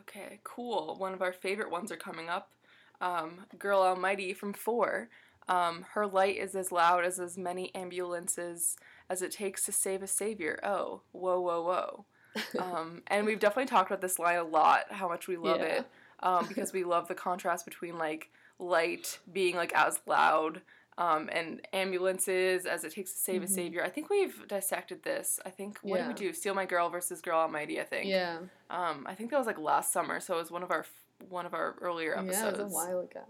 okay 0.00 0.38
cool 0.44 0.94
one 0.96 1.12
of 1.12 1.22
our 1.22 1.32
favorite 1.32 1.70
ones 1.72 1.90
are 1.90 1.96
coming 1.96 2.28
up 2.28 2.52
um 3.00 3.46
girl 3.58 3.80
almighty 3.82 4.32
from 4.34 4.52
four. 4.52 5.08
Um 5.48 5.84
her 5.92 6.06
light 6.06 6.36
is 6.38 6.54
as 6.54 6.72
loud 6.72 7.04
as 7.04 7.18
as 7.20 7.36
many 7.38 7.74
ambulances 7.74 8.76
as 9.08 9.22
it 9.22 9.30
takes 9.32 9.64
to 9.64 9.72
save 9.72 10.02
a 10.02 10.06
savior. 10.06 10.58
Oh 10.62 11.02
whoa 11.12 11.40
whoa 11.40 11.62
whoa. 11.62 12.04
Um, 12.58 13.02
and 13.06 13.24
we've 13.24 13.38
definitely 13.38 13.64
talked 13.70 13.90
about 13.90 14.02
this 14.02 14.18
line 14.18 14.36
a 14.36 14.42
lot 14.44 14.92
how 14.92 15.08
much 15.08 15.26
we 15.26 15.36
love 15.38 15.60
Yeah. 15.60 15.78
it 15.78 15.86
um, 16.20 16.46
because 16.46 16.70
we 16.72 16.84
love 16.84 17.08
the 17.08 17.14
contrast 17.14 17.64
between 17.64 17.96
like 17.96 18.30
light 18.58 19.18
being 19.32 19.54
like 19.56 19.72
as 19.74 20.00
loud 20.06 20.60
um, 20.98 21.30
and 21.32 21.60
ambulances 21.72 22.66
as 22.66 22.84
it 22.84 22.92
takes 22.92 23.12
to 23.12 23.18
save 23.18 23.42
a 23.42 23.46
Mhm. 23.46 23.50
savior. 23.50 23.82
I 23.84 23.88
think 23.88 24.10
we've 24.10 24.46
dissected 24.48 25.02
this. 25.02 25.40
I 25.46 25.50
think 25.50 25.78
what 25.82 25.98
did 25.98 26.08
we 26.08 26.14
do? 26.14 26.32
Steal 26.34 26.54
my 26.54 26.66
girl 26.66 26.88
versus 26.90 27.20
girl 27.22 27.38
almighty 27.38 27.80
i 27.80 27.84
think. 27.84 28.06
Yeah. 28.06 28.38
um, 28.68 29.06
i 29.08 29.14
think 29.14 29.30
that 29.30 29.38
was 29.38 29.46
like 29.46 29.58
last 29.58 29.90
summer 29.92 30.20
so 30.20 30.34
it 30.34 30.38
was 30.38 30.50
one 30.50 30.62
of 30.62 30.70
our 30.70 30.80
f- 30.80 31.02
one 31.28 31.46
of 31.46 31.54
our 31.54 31.76
earlier 31.80 32.16
Yeah, 32.16 32.18
episodes 32.18 32.58
it 32.58 32.58
was 32.58 32.72
a 32.72 32.74
while 32.74 33.00
ago. 33.00 33.24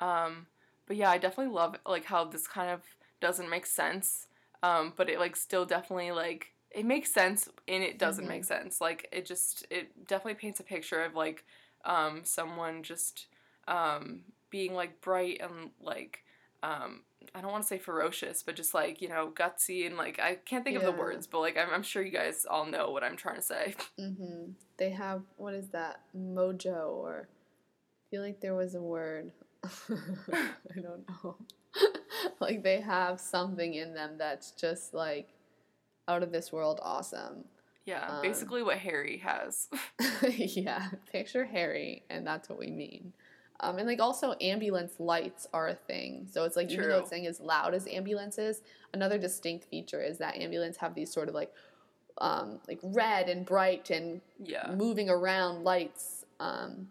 um, 0.00 0.46
but 0.86 0.96
yeah, 0.96 1.10
I 1.10 1.18
definitely 1.18 1.54
love 1.54 1.76
like 1.86 2.04
how 2.04 2.24
this 2.24 2.46
kind 2.46 2.70
of 2.70 2.82
doesn't 3.20 3.50
make 3.50 3.66
sense. 3.66 4.26
Um, 4.62 4.92
but 4.96 5.08
it 5.08 5.18
like 5.18 5.36
still 5.36 5.64
definitely 5.66 6.12
like 6.12 6.52
it 6.70 6.84
makes 6.84 7.12
sense 7.12 7.48
and 7.68 7.82
it 7.82 7.98
doesn't 7.98 8.26
Mhm. 8.26 8.28
make 8.28 8.44
sense. 8.44 8.80
Like 8.80 9.08
it 9.12 9.26
just 9.26 9.66
it 9.70 10.06
definitely 10.06 10.34
paints 10.34 10.60
a 10.60 10.64
picture 10.64 11.02
of 11.02 11.14
like 11.14 11.44
um, 11.84 12.20
someone 12.24 12.82
just 12.82 13.26
um, 13.68 14.20
being 14.50 14.74
like 14.74 15.00
bright 15.00 15.40
and 15.42 15.70
like 15.80 16.20
um, 16.62 17.02
I 17.34 17.40
don't 17.40 17.50
want 17.52 17.64
to 17.64 17.68
say 17.68 17.78
ferocious, 17.78 18.42
but 18.42 18.56
just 18.56 18.72
like 18.74 19.00
you 19.02 19.08
know 19.08 19.30
gutsy 19.34 19.86
and 19.86 19.96
like 19.96 20.18
I 20.18 20.36
can't 20.36 20.64
think 20.64 20.76
of 20.76 20.82
the 20.84 20.92
words, 20.92 21.26
but 21.26 21.40
like 21.40 21.56
I'm, 21.56 21.68
I'm 21.72 21.82
sure 21.82 22.02
you 22.02 22.10
guys 22.12 22.46
all 22.48 22.66
know 22.66 22.90
what 22.90 23.02
I'm 23.04 23.16
trying 23.16 23.36
to 23.36 23.42
say. 23.42 23.74
Mm-hmm. 24.00 24.52
They 24.78 24.90
have 24.90 25.22
what 25.36 25.54
is 25.54 25.68
that 25.68 26.00
mojo 26.16 26.88
or 26.90 27.28
I 27.28 28.04
feel 28.10 28.22
like 28.22 28.40
there 28.40 28.54
was 28.54 28.74
a 28.74 28.82
word. 28.82 29.32
I 29.64 30.80
don't 30.80 31.08
know. 31.08 31.36
like 32.40 32.62
they 32.62 32.80
have 32.80 33.20
something 33.20 33.74
in 33.74 33.94
them 33.94 34.12
that's 34.18 34.50
just 34.52 34.92
like 34.94 35.30
out 36.08 36.22
of 36.22 36.30
this 36.32 36.52
world 36.52 36.78
awesome. 36.82 37.44
Yeah, 37.86 38.06
Um, 38.06 38.22
basically 38.22 38.62
what 38.62 38.78
Harry 38.78 39.18
has. 39.18 39.68
yeah, 40.28 40.88
picture 41.10 41.44
Harry, 41.44 42.02
and 42.10 42.26
that's 42.26 42.48
what 42.48 42.58
we 42.58 42.70
mean. 42.70 43.12
Um, 43.60 43.78
and 43.78 43.86
like 43.88 44.00
also 44.00 44.34
ambulance 44.40 45.00
lights 45.00 45.46
are 45.52 45.68
a 45.68 45.74
thing. 45.74 46.28
So 46.30 46.44
it's 46.44 46.56
like 46.56 46.70
even 46.70 46.88
though 46.88 46.98
it's 46.98 47.10
saying 47.10 47.26
as 47.26 47.40
loud 47.40 47.74
as 47.74 47.86
ambulances, 47.86 48.62
another 48.92 49.18
distinct 49.18 49.64
feature 49.64 50.02
is 50.02 50.18
that 50.18 50.36
ambulance 50.36 50.76
have 50.76 50.94
these 50.94 51.12
sort 51.12 51.28
of 51.28 51.34
like 51.34 51.52
um, 52.18 52.60
like 52.68 52.80
red 52.82 53.28
and 53.28 53.44
bright 53.44 53.90
and 53.90 54.20
yeah. 54.42 54.72
moving 54.74 55.08
around 55.10 55.64
lights. 55.64 56.24
Um, 56.40 56.88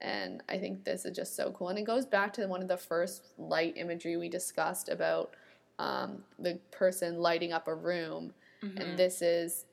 and 0.00 0.42
I 0.48 0.56
think 0.58 0.84
this 0.84 1.04
is 1.04 1.14
just 1.14 1.36
so 1.36 1.52
cool. 1.52 1.68
And 1.68 1.78
it 1.78 1.84
goes 1.84 2.06
back 2.06 2.32
to 2.34 2.46
one 2.46 2.62
of 2.62 2.68
the 2.68 2.78
first 2.78 3.26
light 3.36 3.74
imagery 3.76 4.16
we 4.16 4.28
discussed 4.30 4.88
about 4.88 5.34
um, 5.78 6.24
the 6.38 6.58
person 6.70 7.18
lighting 7.20 7.52
up 7.52 7.68
a 7.68 7.74
room 7.74 8.34
Mhm. 8.62 8.80
and 8.80 8.98
this 8.98 9.22
is 9.22 9.64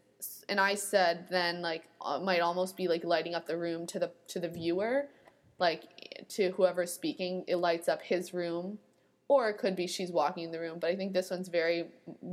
and 0.47 0.59
i 0.59 0.73
said 0.73 1.27
then 1.29 1.61
like 1.61 1.83
uh, 2.01 2.17
might 2.19 2.39
almost 2.39 2.77
be 2.77 2.87
like 2.87 3.03
lighting 3.03 3.35
up 3.35 3.45
the 3.45 3.57
room 3.57 3.85
to 3.85 3.99
the 3.99 4.09
to 4.27 4.39
the 4.39 4.47
viewer 4.47 5.07
like 5.59 5.83
to 6.29 6.51
whoever's 6.51 6.93
speaking 6.93 7.43
it 7.47 7.57
lights 7.57 7.87
up 7.87 8.01
his 8.01 8.33
room 8.33 8.77
or 9.29 9.49
it 9.49 9.57
could 9.57 9.75
be 9.75 9.87
she's 9.87 10.11
walking 10.11 10.43
in 10.43 10.51
the 10.51 10.59
room 10.59 10.79
but 10.79 10.89
i 10.89 10.95
think 10.95 11.13
this 11.13 11.29
one's 11.31 11.49
very 11.49 11.85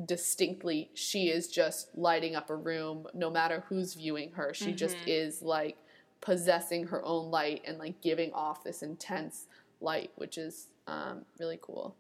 distinctly 0.07 0.91
she 0.95 1.28
is 1.28 1.49
just 1.49 1.89
lighting 1.97 2.35
up 2.35 2.51
a 2.51 2.57
room 2.57 3.07
no 3.14 3.30
matter 3.30 3.64
who's 3.68 3.95
viewing 3.95 4.30
her 4.32 4.53
she 4.55 4.72
just 4.72 4.99
Mhm. 4.99 5.09
is 5.09 5.43
like 5.43 5.76
possessing 6.20 6.87
her 6.87 7.05
own 7.05 7.30
light 7.30 7.62
and 7.66 7.78
like 7.78 8.01
giving 8.01 8.32
off 8.32 8.64
this 8.64 8.82
intense 8.82 9.47
light 9.80 10.11
which 10.16 10.39
is 10.39 10.68
um, 10.87 11.24
really 11.39 11.59
cool 11.61 11.97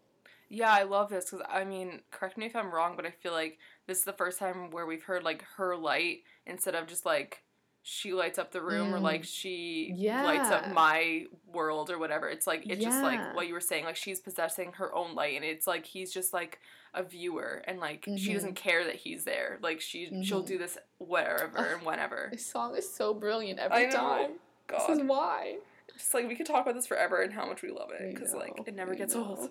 Yeah, 0.48 0.72
I 0.72 0.84
love 0.84 1.08
this 1.08 1.30
because 1.30 1.44
I 1.50 1.64
mean, 1.64 2.02
correct 2.10 2.36
me 2.36 2.46
if 2.46 2.54
I'm 2.54 2.72
wrong, 2.72 2.96
but 2.96 3.06
I 3.06 3.10
feel 3.10 3.32
like 3.32 3.58
this 3.86 3.98
is 3.98 4.04
the 4.04 4.12
first 4.12 4.38
time 4.38 4.70
where 4.70 4.86
we've 4.86 5.02
heard 5.02 5.24
like 5.24 5.42
her 5.56 5.74
light 5.74 6.18
instead 6.46 6.74
of 6.74 6.86
just 6.86 7.04
like 7.04 7.42
she 7.86 8.14
lights 8.14 8.38
up 8.38 8.50
the 8.50 8.62
room 8.62 8.94
or 8.94 8.98
like 8.98 9.24
she 9.24 9.92
lights 10.24 10.48
up 10.50 10.72
my 10.72 11.26
world 11.52 11.90
or 11.90 11.98
whatever. 11.98 12.30
It's 12.30 12.46
like 12.46 12.64
it's 12.66 12.82
just 12.82 13.02
like 13.02 13.20
what 13.34 13.46
you 13.46 13.52
were 13.52 13.60
saying, 13.60 13.84
like 13.84 13.94
she's 13.96 14.20
possessing 14.20 14.72
her 14.72 14.94
own 14.94 15.14
light, 15.14 15.36
and 15.36 15.44
it's 15.44 15.66
like 15.66 15.84
he's 15.84 16.10
just 16.10 16.32
like 16.32 16.60
a 16.94 17.02
viewer, 17.02 17.62
and 17.66 17.78
like 17.80 18.04
she 18.16 18.30
Mhm. 18.30 18.34
doesn't 18.34 18.54
care 18.54 18.84
that 18.84 18.94
he's 18.96 19.24
there. 19.24 19.58
Like 19.62 19.82
she 19.82 20.22
she'll 20.22 20.42
Mhm. 20.42 20.46
do 20.46 20.58
this 20.58 20.78
wherever 20.98 21.58
and 21.74 21.84
whenever. 21.84 22.30
this 22.32 22.46
song 22.46 22.74
is 22.74 22.90
so 22.90 23.12
brilliant 23.12 23.58
every 23.60 23.90
time 23.92 24.38
God, 24.66 24.88
this 24.88 24.98
is 24.98 25.04
why 25.04 25.58
just 25.92 26.14
like 26.14 26.26
we 26.26 26.34
could 26.36 26.46
talk 26.46 26.62
about 26.62 26.74
this 26.74 26.86
forever 26.86 27.20
and 27.20 27.34
how 27.34 27.44
much 27.46 27.60
we 27.60 27.70
love 27.70 27.90
it 27.92 28.14
because 28.14 28.32
like 28.32 28.58
it 28.66 28.74
never 28.74 28.94
gets 28.94 29.14
old. 29.14 29.50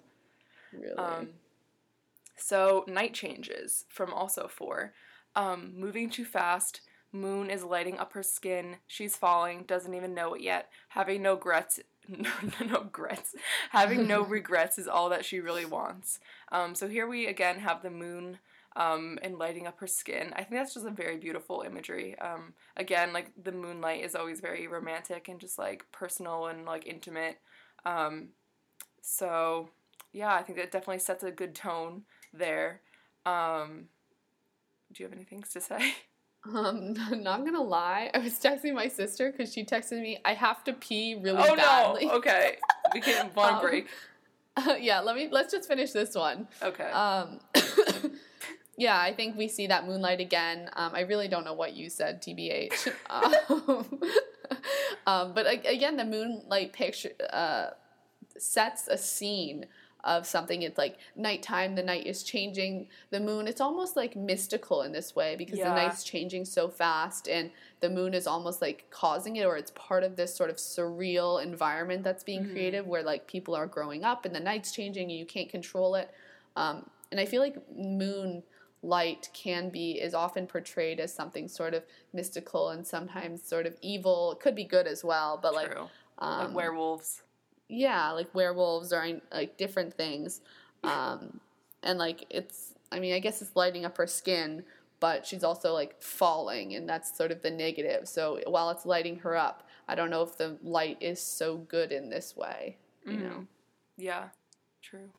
really 0.71 0.95
Um, 0.97 1.29
so 2.35 2.83
night 2.87 3.13
changes 3.13 3.85
from 3.89 4.11
also 4.11 4.47
four. 4.47 4.93
Um, 5.35 5.73
moving 5.77 6.09
too 6.09 6.25
fast. 6.25 6.81
Moon 7.13 7.49
is 7.49 7.63
lighting 7.63 7.99
up 7.99 8.13
her 8.13 8.23
skin. 8.23 8.77
She's 8.87 9.15
falling. 9.15 9.63
Doesn't 9.63 9.93
even 9.93 10.13
know 10.13 10.33
it 10.33 10.41
yet. 10.41 10.69
Having 10.89 11.21
no 11.21 11.33
regrets. 11.33 11.79
No, 12.05 12.29
no, 12.59 12.65
no 12.65 12.81
regrets. 12.81 13.33
Having 13.69 14.07
no 14.09 14.23
regrets 14.25 14.77
is 14.77 14.89
all 14.89 15.07
that 15.07 15.23
she 15.23 15.39
really 15.39 15.63
wants. 15.63 16.19
Um, 16.51 16.75
so 16.75 16.89
here 16.89 17.07
we 17.07 17.27
again 17.27 17.59
have 17.59 17.81
the 17.81 17.89
moon 17.89 18.39
um, 18.75 19.19
and 19.21 19.39
lighting 19.39 19.67
up 19.67 19.79
her 19.79 19.87
skin. 19.87 20.33
I 20.35 20.43
think 20.43 20.61
that's 20.61 20.73
just 20.73 20.85
a 20.85 20.91
very 20.91 21.15
beautiful 21.15 21.63
imagery. 21.65 22.19
Um, 22.19 22.55
again, 22.75 23.13
like 23.13 23.31
the 23.41 23.53
moonlight 23.53 24.03
is 24.03 24.15
always 24.15 24.41
very 24.41 24.67
romantic 24.67 25.29
and 25.29 25.39
just 25.39 25.57
like 25.57 25.85
personal 25.93 26.47
and 26.47 26.65
like 26.65 26.85
intimate. 26.85 27.39
Um, 27.85 28.31
so 29.01 29.69
yeah, 30.11 30.33
I 30.33 30.43
think 30.43 30.57
that 30.57 30.71
definitely 30.71 30.99
sets 30.99 31.23
a 31.23 31.31
good 31.31 31.55
tone 31.55 32.03
there. 32.33 32.81
Um, 33.25 33.85
do 34.91 35.03
you 35.03 35.05
have 35.05 35.13
anything 35.13 35.43
to 35.53 35.61
say? 35.61 35.95
Um, 36.51 36.93
not 37.23 37.45
gonna 37.45 37.61
lie, 37.61 38.11
I 38.13 38.19
was 38.19 38.33
texting 38.33 38.73
my 38.73 38.87
sister 38.87 39.31
because 39.31 39.53
she 39.53 39.63
texted 39.63 40.01
me, 40.01 40.19
"I 40.25 40.33
have 40.33 40.63
to 40.65 40.73
pee 40.73 41.15
really 41.15 41.41
oh 41.41 41.55
badly." 41.55 42.05
no! 42.05 42.11
Okay, 42.15 42.57
we 42.93 43.01
can 43.01 43.29
one 43.33 43.55
Um, 43.55 43.61
break. 43.61 43.87
yeah, 44.79 44.99
let 44.99 45.15
me 45.15 45.29
let's 45.31 45.53
just 45.53 45.67
finish 45.67 45.91
this 45.91 46.15
one. 46.15 46.47
Okay. 46.61 46.91
Um, 46.91 47.39
yeah, 48.77 48.99
I 48.99 49.13
think 49.13 49.37
we 49.37 49.47
see 49.47 49.67
that 49.67 49.87
moonlight 49.87 50.19
again. 50.19 50.69
Um, 50.73 50.91
I 50.93 51.01
really 51.01 51.27
don't 51.27 51.45
know 51.45 51.53
what 51.53 51.73
you 51.73 51.89
said, 51.89 52.21
tbh. 52.21 52.91
um, 53.09 53.99
um, 55.07 55.33
but 55.33 55.47
again, 55.65 55.97
the 55.97 56.05
moonlight 56.05 56.73
picture 56.73 57.11
uh, 57.31 57.67
sets 58.37 58.87
a 58.87 58.97
scene 58.97 59.65
of 60.03 60.25
something. 60.25 60.61
It's 60.61 60.77
like 60.77 60.97
nighttime. 61.15 61.75
The 61.75 61.83
night 61.83 62.05
is 62.05 62.23
changing. 62.23 62.87
The 63.09 63.19
moon. 63.19 63.47
It's 63.47 63.61
almost 63.61 63.95
like 63.95 64.15
mystical 64.15 64.81
in 64.81 64.91
this 64.91 65.15
way 65.15 65.35
because 65.35 65.59
Yeah. 65.59 65.69
the 65.69 65.75
night's 65.75 66.03
changing 66.03 66.45
so 66.45 66.67
fast, 66.67 67.27
and 67.27 67.51
the 67.79 67.89
moon 67.89 68.13
is 68.13 68.27
almost 68.27 68.61
like 68.61 68.85
causing 68.89 69.37
it, 69.37 69.45
or 69.45 69.55
it's 69.57 69.71
part 69.75 70.03
of 70.03 70.15
this 70.15 70.35
sort 70.35 70.49
of 70.49 70.57
surreal 70.57 71.41
environment 71.41 72.03
that's 72.03 72.23
being 72.23 72.45
Mhm. 72.45 72.51
created, 72.51 72.87
where 72.87 73.03
like 73.03 73.27
people 73.27 73.55
are 73.55 73.67
growing 73.67 74.03
up 74.03 74.25
and 74.25 74.35
the 74.35 74.39
night's 74.39 74.71
changing 74.71 75.09
and 75.09 75.17
you 75.19 75.25
can't 75.25 75.49
control 75.49 75.95
it. 75.95 76.09
Um, 76.55 76.89
and 77.11 77.19
I 77.19 77.25
feel 77.25 77.41
like 77.41 77.55
moon 77.75 78.43
light 78.81 79.29
can 79.33 79.69
be 79.69 80.01
is 80.01 80.13
often 80.13 80.45
portrayed 80.45 80.99
as 80.99 81.13
something 81.13 81.47
sort 81.47 81.73
of 81.73 81.83
mystical 82.11 82.69
and 82.69 82.85
sometimes 82.85 83.41
sort 83.41 83.65
of 83.65 83.77
evil. 83.81 84.33
It 84.33 84.41
could 84.41 84.55
be 84.55 84.65
good 84.65 84.87
as 84.87 85.03
well, 85.05 85.37
but 85.41 85.53
like 85.53 85.73
um, 86.17 86.47
like 86.47 86.53
werewolves. 86.53 87.23
Yeah, 87.73 88.11
like 88.11 88.33
werewolves 88.35 88.93
or 88.93 89.05
like 89.31 89.57
different 89.57 89.93
things. 89.93 90.41
Um, 90.83 91.39
and 91.81 91.99
like 91.99 92.25
it's, 92.29 92.73
I 92.91 92.99
mean, 92.99 93.13
I 93.13 93.19
guess 93.19 93.41
it's 93.41 93.55
lighting 93.55 93.85
up 93.85 93.97
her 93.97 94.07
skin, 94.07 94.63
but 94.99 95.25
she's 95.25 95.43
also 95.43 95.73
like 95.73 96.01
falling, 96.01 96.75
and 96.75 96.87
that's 96.87 97.15
sort 97.17 97.31
of 97.31 97.41
the 97.41 97.51
negative. 97.51 98.07
So 98.07 98.39
while 98.47 98.69
it's 98.69 98.85
lighting 98.85 99.19
her 99.19 99.35
up, 99.35 99.67
I 99.87 99.95
don't 99.95 100.09
know 100.09 100.21
if 100.23 100.37
the 100.37 100.57
light 100.63 100.97
is 101.01 101.21
so 101.21 101.57
good 101.57 101.91
in 101.91 102.09
this 102.09 102.35
way. 102.37 102.77
You 103.05 103.17
know, 103.17 103.29
Mhm. 103.29 103.47
Yeah, 103.97 104.29
true. 104.81 105.09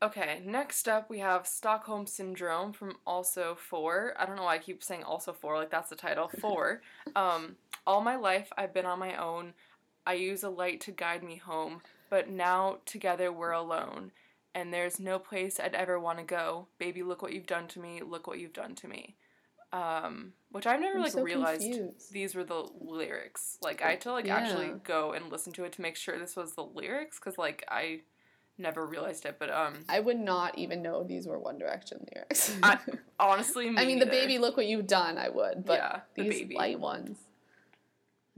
Okay, 0.00 0.40
next 0.44 0.88
up 0.88 1.10
we 1.10 1.18
have 1.18 1.46
Stockholm 1.46 2.06
Syndrome 2.06 2.72
from 2.72 2.98
Also 3.06 3.56
4. 3.56 4.14
I 4.16 4.26
don't 4.26 4.36
know 4.36 4.44
why 4.44 4.54
I 4.54 4.58
keep 4.58 4.82
saying 4.84 5.02
Also 5.02 5.32
4, 5.32 5.56
like 5.56 5.70
that's 5.70 5.90
the 5.90 5.96
title. 5.96 6.28
4. 6.40 6.82
um, 7.16 7.56
all 7.86 8.00
my 8.02 8.16
life 8.16 8.52
I've 8.56 8.74
been 8.74 8.86
on 8.86 8.98
my 8.98 9.16
own. 9.16 9.54
I 10.08 10.14
use 10.14 10.42
a 10.42 10.48
light 10.50 10.80
to 10.82 10.90
guide 10.90 11.22
me 11.22 11.36
home, 11.36 11.82
but 12.10 12.28
now 12.30 12.78
together 12.86 13.30
we're 13.30 13.52
alone. 13.52 14.10
And 14.54 14.72
there's 14.72 14.98
no 14.98 15.18
place 15.18 15.60
I'd 15.60 15.74
ever 15.74 16.00
want 16.00 16.18
to 16.18 16.24
go. 16.24 16.66
Baby, 16.78 17.02
look 17.04 17.22
what 17.22 17.32
you've 17.34 17.46
done 17.46 17.68
to 17.68 17.78
me. 17.80 18.00
Look 18.04 18.26
what 18.26 18.38
you've 18.40 18.54
done 18.54 18.74
to 18.76 18.88
me. 18.88 19.14
Um, 19.72 20.32
which 20.50 20.66
I've 20.66 20.80
never 20.80 20.96
I'm 20.96 21.02
like 21.02 21.12
so 21.12 21.22
realized 21.22 21.60
confused. 21.62 22.10
these 22.12 22.34
were 22.34 22.42
the 22.44 22.66
lyrics. 22.80 23.58
Like 23.62 23.82
I 23.82 23.90
had 23.90 24.00
to 24.02 24.12
like 24.12 24.28
actually 24.28 24.72
go 24.82 25.12
and 25.12 25.30
listen 25.30 25.52
to 25.52 25.64
it 25.64 25.72
to 25.74 25.82
make 25.82 25.94
sure 25.94 26.18
this 26.18 26.34
was 26.36 26.54
the 26.54 26.64
lyrics 26.64 27.20
because 27.20 27.36
like 27.36 27.64
I 27.68 28.00
never 28.56 28.86
realized 28.86 29.26
it. 29.26 29.36
But 29.38 29.50
um, 29.50 29.74
I 29.88 30.00
would 30.00 30.18
not 30.18 30.56
even 30.56 30.80
know 30.80 31.04
these 31.04 31.26
were 31.26 31.38
One 31.38 31.58
Direction 31.58 32.06
lyrics. 32.14 32.56
I- 32.62 32.78
honestly, 33.20 33.68
me 33.68 33.76
I 33.76 33.84
mean, 33.84 33.98
the 33.98 34.06
baby, 34.06 34.38
look 34.38 34.56
what 34.56 34.66
you've 34.66 34.86
done. 34.86 35.18
I 35.18 35.28
would, 35.28 35.66
but 35.66 35.74
Yeah, 35.78 36.00
the 36.14 36.22
these 36.22 36.40
baby. 36.40 36.54
light 36.56 36.80
ones, 36.80 37.18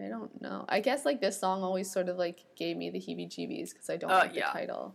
I 0.03 0.09
don't 0.09 0.41
know. 0.41 0.65
I 0.69 0.81
guess 0.81 1.05
like 1.05 1.21
this 1.21 1.39
song 1.39 1.63
always 1.63 1.91
sort 1.91 2.09
of 2.09 2.17
like 2.17 2.45
gave 2.57 2.77
me 2.77 2.91
the 2.91 2.99
heebie-jeebies 2.99 3.71
because 3.73 3.91
I 3.91 3.97
don't 3.97 4.11
Uh, 4.11 4.19
like 4.19 4.35
yeah. 4.35 4.53
the 4.53 4.59
title, 4.59 4.95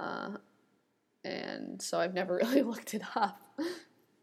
uh, 0.00 0.30
and 1.24 1.80
so 1.80 1.98
I've 2.00 2.14
never 2.14 2.36
really 2.42 2.62
looked 2.62 2.94
it 2.94 3.02
up. 3.16 3.40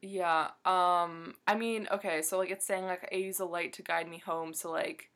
Yeah. 0.02 0.48
Um. 0.66 1.36
I 1.48 1.56
mean, 1.56 1.88
okay. 1.92 2.22
So 2.22 2.38
like, 2.38 2.50
it's 2.52 2.66
saying 2.66 2.86
like 2.86 3.08
I 3.12 3.16
use 3.18 3.40
a 3.40 3.46
light 3.46 3.74
to 3.74 3.84
guide 3.84 4.10
me 4.10 4.18
home. 4.18 4.54
So 4.54 4.72
like, 4.72 5.10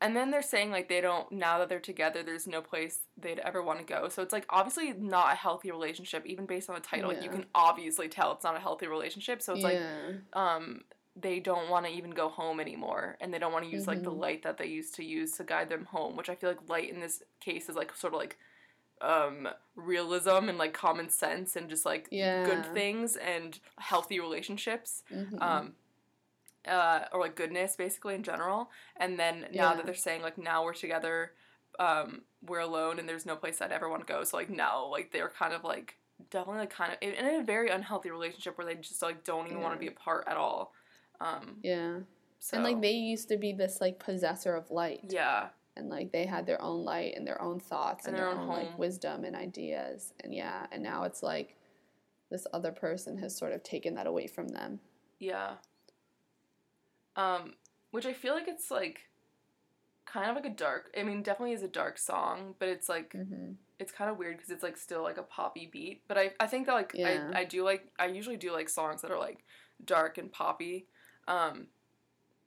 and 0.00 0.16
then 0.16 0.30
they're 0.30 0.42
saying 0.42 0.70
like 0.70 0.88
they 0.88 1.00
don't 1.00 1.30
now 1.32 1.58
that 1.58 1.68
they're 1.68 1.80
together. 1.80 2.22
There's 2.22 2.46
no 2.46 2.60
place 2.62 3.00
they'd 3.16 3.38
ever 3.40 3.62
want 3.62 3.80
to 3.80 3.84
go. 3.84 4.08
So 4.08 4.22
it's 4.22 4.32
like 4.32 4.46
obviously 4.48 4.92
not 4.94 5.32
a 5.32 5.36
healthy 5.36 5.70
relationship. 5.70 6.24
Even 6.26 6.46
based 6.46 6.68
on 6.70 6.74
the 6.76 6.80
title, 6.80 7.08
like 7.10 7.22
you 7.22 7.30
can 7.30 7.46
obviously 7.54 8.08
tell 8.08 8.32
it's 8.32 8.44
not 8.44 8.56
a 8.56 8.60
healthy 8.60 8.86
relationship. 8.86 9.42
So 9.42 9.52
it's 9.54 9.62
like 9.62 9.78
um 10.32 10.82
they 11.16 11.38
don't 11.40 11.70
want 11.70 11.86
to 11.86 11.92
even 11.92 12.10
go 12.10 12.28
home 12.28 12.58
anymore 12.60 13.16
and 13.20 13.32
they 13.32 13.38
don't 13.38 13.52
want 13.52 13.64
to 13.64 13.70
use 13.70 13.86
like 13.86 14.02
the 14.02 14.10
Mhm. 14.10 14.18
light 14.20 14.42
that 14.42 14.58
they 14.58 14.66
used 14.66 14.94
to 14.96 15.04
use 15.04 15.32
to 15.32 15.44
guide 15.44 15.68
them 15.68 15.84
home 15.84 16.16
which 16.16 16.28
i 16.28 16.34
feel 16.34 16.50
like 16.50 16.68
light 16.68 16.90
in 16.90 17.00
this 17.00 17.22
case 17.40 17.68
is 17.68 17.76
like 17.76 17.94
sort 17.94 18.12
of 18.14 18.18
like 18.18 18.36
um 19.00 19.48
realism 19.76 20.48
and 20.48 20.58
like 20.58 20.72
common 20.72 21.08
sense 21.08 21.56
and 21.56 21.68
just 21.68 21.84
like 21.86 22.12
good 22.42 22.64
things 22.74 23.16
and 23.16 23.60
healthy 23.78 24.18
relationships 24.20 25.02
Mhm. 25.10 25.40
um 25.42 25.74
uh 26.66 27.04
or 27.12 27.20
like 27.20 27.36
goodness 27.36 27.76
basically 27.76 28.14
in 28.14 28.22
general 28.22 28.70
and 28.96 29.18
then 29.18 29.40
now 29.52 29.70
Yeah. 29.70 29.74
that 29.74 29.86
they're 29.86 29.94
saying 29.94 30.22
like 30.22 30.38
now 30.38 30.64
we're 30.64 30.72
together 30.74 31.34
um 31.78 32.24
we're 32.42 32.60
alone 32.60 32.98
and 32.98 33.08
there's 33.08 33.26
no 33.26 33.36
place 33.36 33.60
i'd 33.60 33.72
ever 33.72 33.88
want 33.88 34.06
to 34.06 34.10
go 34.12 34.24
so 34.24 34.36
like 34.36 34.48
now 34.50 34.86
like 34.86 35.10
they're 35.12 35.28
kind 35.28 35.52
of 35.52 35.62
like 35.64 35.96
definitely 36.30 36.60
like 36.60 36.70
kind 36.70 36.92
of 36.92 36.98
in, 37.02 37.12
in 37.14 37.40
a 37.40 37.44
very 37.44 37.68
unhealthy 37.68 38.10
relationship 38.10 38.56
where 38.56 38.66
they 38.66 38.74
just 38.76 39.02
like 39.02 39.24
don't 39.24 39.46
even 39.46 39.60
want 39.60 39.74
to 39.74 39.80
be 39.80 39.88
apart 39.88 40.24
at 40.26 40.36
all 40.36 40.72
um 41.20 41.58
yeah, 41.62 41.98
so 42.38 42.56
and 42.56 42.64
like 42.64 42.82
they 42.82 42.92
used 42.92 43.28
to 43.28 43.38
be 43.38 43.52
this 43.52 43.80
like 43.80 43.98
possessor 43.98 44.54
of 44.54 44.70
light. 44.70 45.06
yeah. 45.08 45.48
And 45.76 45.88
like 45.88 46.12
they 46.12 46.24
had 46.24 46.46
their 46.46 46.62
own 46.62 46.84
light 46.84 47.14
and 47.16 47.26
their 47.26 47.40
own 47.42 47.58
thoughts 47.58 48.06
and, 48.06 48.14
And 48.14 48.22
their, 48.22 48.30
their 48.30 48.40
own, 48.40 48.48
own 48.48 48.56
like 48.56 48.78
wisdom 48.78 49.24
and 49.24 49.34
ideas. 49.34 50.12
And 50.22 50.34
yeah 50.34 50.66
and 50.70 50.82
now 50.82 51.04
it's 51.04 51.22
like 51.22 51.56
this 52.30 52.46
other 52.52 52.70
person 52.70 53.18
has 53.18 53.36
sort 53.36 53.52
of 53.52 53.62
taken 53.62 53.94
that 53.94 54.06
away 54.06 54.26
from 54.26 54.48
them. 54.48 54.80
Yeah. 55.18 55.54
Um 57.16 57.54
which 57.92 58.06
i 58.06 58.12
feel 58.12 58.34
like 58.34 58.48
it's 58.48 58.70
like 58.70 59.02
kind 60.04 60.28
of 60.28 60.36
like 60.36 60.44
a 60.44 60.54
dark 60.54 60.92
i 60.98 61.02
mean 61.02 61.22
definitely 61.22 61.54
is 61.54 61.62
a 61.62 61.68
dark 61.68 61.96
song 61.96 62.54
but 62.58 62.68
it's 62.68 62.88
like 62.88 63.12
mm-hmm. 63.12 63.52
it's 63.78 63.92
kind 63.92 64.10
of 64.10 64.18
weird 64.18 64.36
because 64.36 64.50
it's 64.50 64.62
like 64.62 64.76
still 64.76 65.02
like 65.02 65.16
a 65.16 65.22
poppy 65.22 65.68
beat. 65.72 66.02
But 66.08 66.18
i, 66.18 66.32
I 66.38 66.46
think 66.46 66.66
that 66.66 66.74
like 66.74 66.92
Yeah. 66.94 67.30
I, 67.32 67.40
I 67.40 67.44
do 67.44 67.64
like 67.64 67.86
i 67.98 68.06
usually 68.06 68.36
do 68.36 68.52
like 68.52 68.68
songs 68.68 69.00
that 69.02 69.10
are 69.10 69.18
like 69.18 69.44
dark 69.84 70.18
and 70.18 70.30
poppy 70.30 70.88
um 71.28 71.66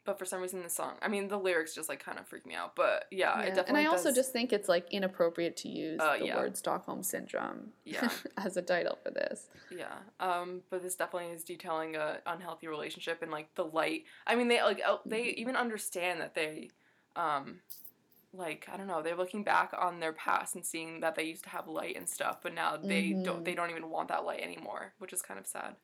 but 0.06 0.18
for 0.18 0.26
some 0.26 0.42
reason 0.42 0.64
the 0.64 0.70
song 0.70 0.94
i 1.02 1.08
mean 1.08 1.28
the 1.28 1.38
lyrics 1.38 1.76
just 1.76 1.90
like 1.90 2.00
kind 2.04 2.18
of 2.18 2.28
freak 2.28 2.46
me 2.46 2.56
out 2.56 2.76
but 2.76 3.06
yeah, 3.12 3.40
it 3.42 3.48
and 3.48 3.56
definitely 3.56 3.82
i 3.84 3.86
also 3.88 4.12
just 4.14 4.32
think 4.32 4.54
it's 4.54 4.70
like 4.70 4.88
inappropriate 4.92 5.58
to 5.58 5.68
use 5.70 6.00
Uh, 6.02 6.16
the 6.20 6.26
yeah. 6.26 6.38
word 6.38 6.56
stockholm 6.56 7.04
syndrome 7.04 7.74
Yeah. 7.84 8.10
as 8.38 8.56
a 8.58 8.62
title 8.62 8.98
for 9.04 9.12
this 9.12 9.50
Yeah. 9.70 9.98
Um, 10.22 10.62
but 10.70 10.82
this 10.82 10.96
definitely 10.96 11.32
is 11.34 11.44
detailing 11.44 11.96
a 11.98 12.20
unhealthy 12.26 12.68
relationship 12.68 13.22
and 13.22 13.32
like 13.32 13.54
the 13.56 13.66
light. 13.66 14.06
I 14.26 14.36
mean, 14.36 14.48
they 14.48 14.62
like 14.64 14.82
they 15.06 15.24
Mm-hmm. 15.26 15.40
even 15.42 15.56
understand 15.58 16.22
that 16.22 16.34
they, 16.36 16.70
um, 17.18 17.60
like 18.34 18.68
I 18.72 18.78
don't 18.78 18.88
know, 18.88 19.02
they're 19.02 19.16
looking 19.16 19.44
back 19.44 19.74
on 19.78 20.00
their 20.00 20.14
past 20.14 20.56
and 20.56 20.66
seeing 20.66 21.02
that 21.02 21.16
they 21.16 21.24
used 21.24 21.44
to 21.44 21.50
have 21.50 21.68
light 21.68 21.98
and 21.98 22.08
stuff, 22.08 22.38
but 22.42 22.54
now 22.54 22.78
they 22.78 23.12
don't. 23.12 23.42
Mhm. 23.42 23.46
They 23.46 23.56
don't 23.56 23.70
even 23.72 23.90
want 23.90 24.08
that 24.10 24.24
light 24.26 24.42
anymore, 24.42 24.94
which 25.00 25.12
is 25.14 25.22
kind 25.22 25.40
of 25.40 25.46
sad. 25.48 25.76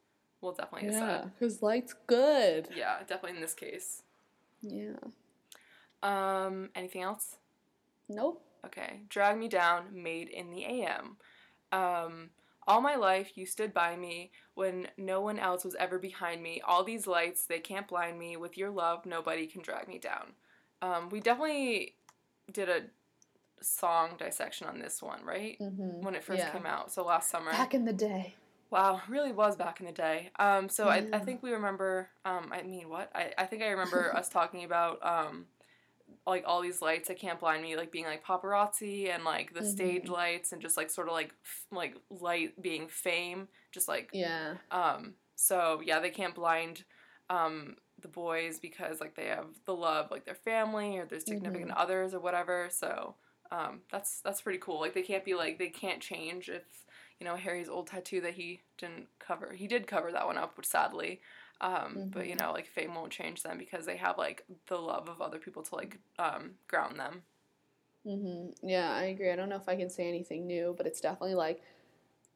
Well, 0.43 0.51
it 0.51 0.57
definitely 0.57 0.89
yeah 0.91 1.25
because 1.39 1.61
light's 1.63 1.95
good 2.05 2.67
Yeah, 2.75 2.99
definitely 3.07 3.37
in 3.37 3.41
this 3.41 3.53
case. 3.55 4.03
yeah 4.61 4.97
Um, 6.03 6.69
anything 6.75 7.01
else? 7.01 7.37
nope 8.09 8.43
Okay. 8.65 9.01
Drag 9.09 9.37
Me 9.37 9.47
Down, 9.47 9.85
Made 9.91 10.29
in 10.29 10.49
the 10.49 10.65
AM. 10.65 11.17
Um, 11.71 12.29
all 12.65 12.81
my 12.81 12.95
life, 12.95 13.31
you 13.35 13.45
stood 13.45 13.73
by 13.73 13.95
me 13.95 14.31
when 14.53 14.87
no 14.97 15.19
one 15.19 15.37
else 15.37 15.65
was 15.65 15.75
ever 15.75 15.99
behind 15.99 16.41
me. 16.41 16.61
All 16.65 16.83
these 16.83 17.07
lights, 17.07 17.45
they 17.45 17.59
can't 17.59 17.87
blind 17.87 18.17
me. 18.17 18.37
With 18.37 18.57
your 18.57 18.69
love, 18.69 19.05
nobody 19.05 19.47
can 19.47 19.61
drag 19.61 19.87
me 19.87 19.99
down. 19.99 20.33
Um, 20.81 21.09
we 21.09 21.19
definitely 21.19 21.95
did 22.51 22.69
a 22.69 22.83
song 23.61 24.11
dissection 24.17 24.67
on 24.67 24.79
this 24.79 25.01
one, 25.01 25.23
right? 25.25 25.57
mm-hmm. 25.59 26.01
When 26.01 26.15
it 26.15 26.23
first 26.23 26.39
yeah. 26.39 26.51
came 26.51 26.65
out, 26.65 26.91
so 26.91 27.03
last 27.03 27.29
summer. 27.29 27.51
back 27.51 27.73
in 27.73 27.85
the 27.85 27.93
day 27.93 28.35
Wow, 28.73 29.01
really 29.07 29.31
was 29.31 29.55
back 29.55 29.81
in 29.81 29.85
the 29.85 29.91
day. 29.91 30.31
Um, 30.39 30.67
so 30.67 30.89
I, 30.89 31.05
I 31.13 31.19
think 31.19 31.43
we 31.43 31.51
remember. 31.51 32.09
Um, 32.25 32.49
I 32.51 32.63
mean, 32.63 32.89
what? 32.89 33.11
I, 33.13 33.31
I 33.37 33.45
think 33.45 33.61
I 33.61 33.67
remember 33.69 34.11
us 34.15 34.29
talking 34.29 34.63
about 34.63 34.97
um, 35.05 35.45
like 36.25 36.43
all 36.47 36.61
these 36.61 36.81
lights 36.81 37.07
that 37.09 37.19
can't 37.19 37.39
blind 37.39 37.63
me, 37.63 37.77
like 37.77 37.91
being 37.91 38.05
like 38.05 38.25
paparazzi 38.25 39.09
and 39.13 39.23
like 39.25 39.53
the 39.53 39.63
stage 39.63 40.07
Mhm. 40.07 40.09
lights 40.09 40.53
and 40.53 40.61
just 40.61 40.77
like 40.77 40.89
sort 40.89 41.07
of 41.07 41.13
like 41.13 41.33
f- 41.45 41.67
like 41.71 41.95
light 42.09 42.61
being 42.61 42.87
fame, 42.87 43.47
just 43.73 43.87
like 43.87 44.13
yeah 44.13 44.55
um. 44.71 45.15
So 45.35 45.81
yeah, 45.85 45.99
they 45.99 46.11
can't 46.11 46.35
blind 46.35 46.83
um 47.29 47.75
the 48.01 48.07
boys 48.09 48.59
because 48.59 49.01
like 49.01 49.15
they 49.15 49.27
have 49.27 49.47
the 49.65 49.75
love 49.75 50.11
like 50.11 50.25
their 50.25 50.35
family 50.35 50.97
or 50.97 51.05
their 51.05 51.19
significant 51.19 51.71
Mm-hmm. 51.71 51.77
others 51.77 52.13
or 52.13 52.19
whatever. 52.19 52.69
So 52.71 53.15
um, 53.51 53.81
that's 53.91 54.21
that's 54.21 54.41
pretty 54.41 54.59
cool. 54.59 54.79
Like 54.81 54.95
they 54.95 55.03
can't 55.03 55.25
be 55.25 55.35
like 55.35 55.59
they 55.59 55.69
can't 55.69 56.01
change 56.01 56.49
if 56.49 56.63
you 57.19 57.25
know 57.25 57.35
Harry's 57.35 57.69
old 57.69 57.87
tattoo 57.87 58.21
that 58.21 58.33
he 58.35 58.61
didn't 58.77 59.07
cover. 59.19 59.53
He 59.53 59.67
did 59.67 59.87
cover 59.87 60.11
that 60.11 60.25
one 60.25 60.37
up, 60.37 60.57
which 60.57 60.67
sadly. 60.67 61.21
Um, 61.61 62.05
But 62.11 62.27
you 62.27 62.35
know, 62.35 62.51
like 62.51 62.67
fame 62.67 62.95
won't 62.95 63.11
change 63.11 63.43
them 63.43 63.57
because 63.57 63.85
they 63.85 63.97
have 63.97 64.17
like 64.17 64.45
the 64.67 64.77
love 64.77 65.07
of 65.09 65.21
other 65.21 65.39
people 65.39 65.63
to 65.63 65.75
like 65.75 65.99
um, 66.19 66.51
ground 66.67 66.99
them. 66.99 67.23
hmm 68.05 68.47
Yeah, 68.61 68.91
I 68.91 69.03
agree. 69.05 69.31
I 69.31 69.35
don't 69.35 69.49
know 69.49 69.55
if 69.55 69.69
I 69.69 69.75
can 69.75 69.89
say 69.89 70.07
anything 70.07 70.45
new, 70.45 70.73
but 70.77 70.85
it's 70.87 71.01
definitely 71.01 71.35
like 71.35 71.61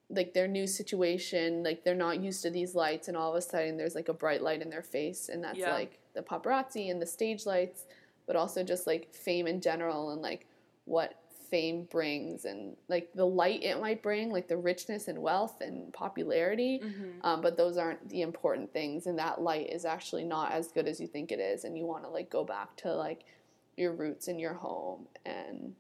like 0.09 0.33
their 0.33 0.47
new 0.47 0.67
situation, 0.67 1.63
like 1.63 1.83
they're 1.83 1.95
not 1.95 2.21
used 2.21 2.41
to 2.43 2.49
these 2.51 2.75
lights 2.75 3.07
and 3.09 3.17
all 3.17 3.31
of 3.31 3.37
a 3.37 3.41
sudden 3.41 3.77
there's 3.77 3.95
like 3.95 4.09
a 4.09 4.13
bright 4.13 4.41
light 4.41 4.61
in 4.61 4.69
their 4.69 4.83
face 4.83 5.29
and 5.29 5.43
that's 5.43 5.59
Yeah. 5.59 5.73
like 5.73 5.99
the 6.15 6.21
paparazzi 6.21 6.91
and 6.91 7.01
the 7.01 7.05
stage 7.05 7.45
lights, 7.45 7.85
but 8.27 8.35
also 8.35 8.63
just 8.63 8.87
like 8.87 9.13
fame 9.13 9.47
in 9.47 9.61
general 9.61 10.11
and 10.11 10.21
like 10.21 10.47
what 10.85 11.15
fame 11.49 11.87
brings 11.89 12.45
and 12.45 12.75
like 12.87 13.09
the 13.13 13.25
light 13.25 13.63
it 13.63 13.79
might 13.79 14.01
bring, 14.01 14.31
like 14.31 14.47
the 14.47 14.57
richness 14.57 15.07
and 15.07 15.17
wealth 15.19 15.61
and 15.61 15.91
popularity. 15.93 16.81
Mm-hmm. 16.83 17.25
Um, 17.25 17.41
but 17.41 17.57
those 17.57 17.77
aren't 17.77 18.07
the 18.09 18.21
important 18.21 18.71
things 18.71 19.07
and 19.07 19.17
that 19.19 19.41
light 19.41 19.69
is 19.69 19.85
actually 19.85 20.23
not 20.23 20.51
as 20.51 20.67
good 20.69 20.87
as 20.87 20.99
you 20.99 21.07
think 21.07 21.31
it 21.31 21.39
is 21.39 21.63
and 21.63 21.77
you 21.77 21.85
want 21.85 22.03
to 22.03 22.09
like 22.09 22.29
go 22.29 22.43
back 22.43 22.75
to 22.77 22.93
like 22.93 23.25
your 23.75 23.93
roots 23.93 24.27
and 24.27 24.39
your 24.39 24.53
home 24.53 25.07
and 25.25 25.73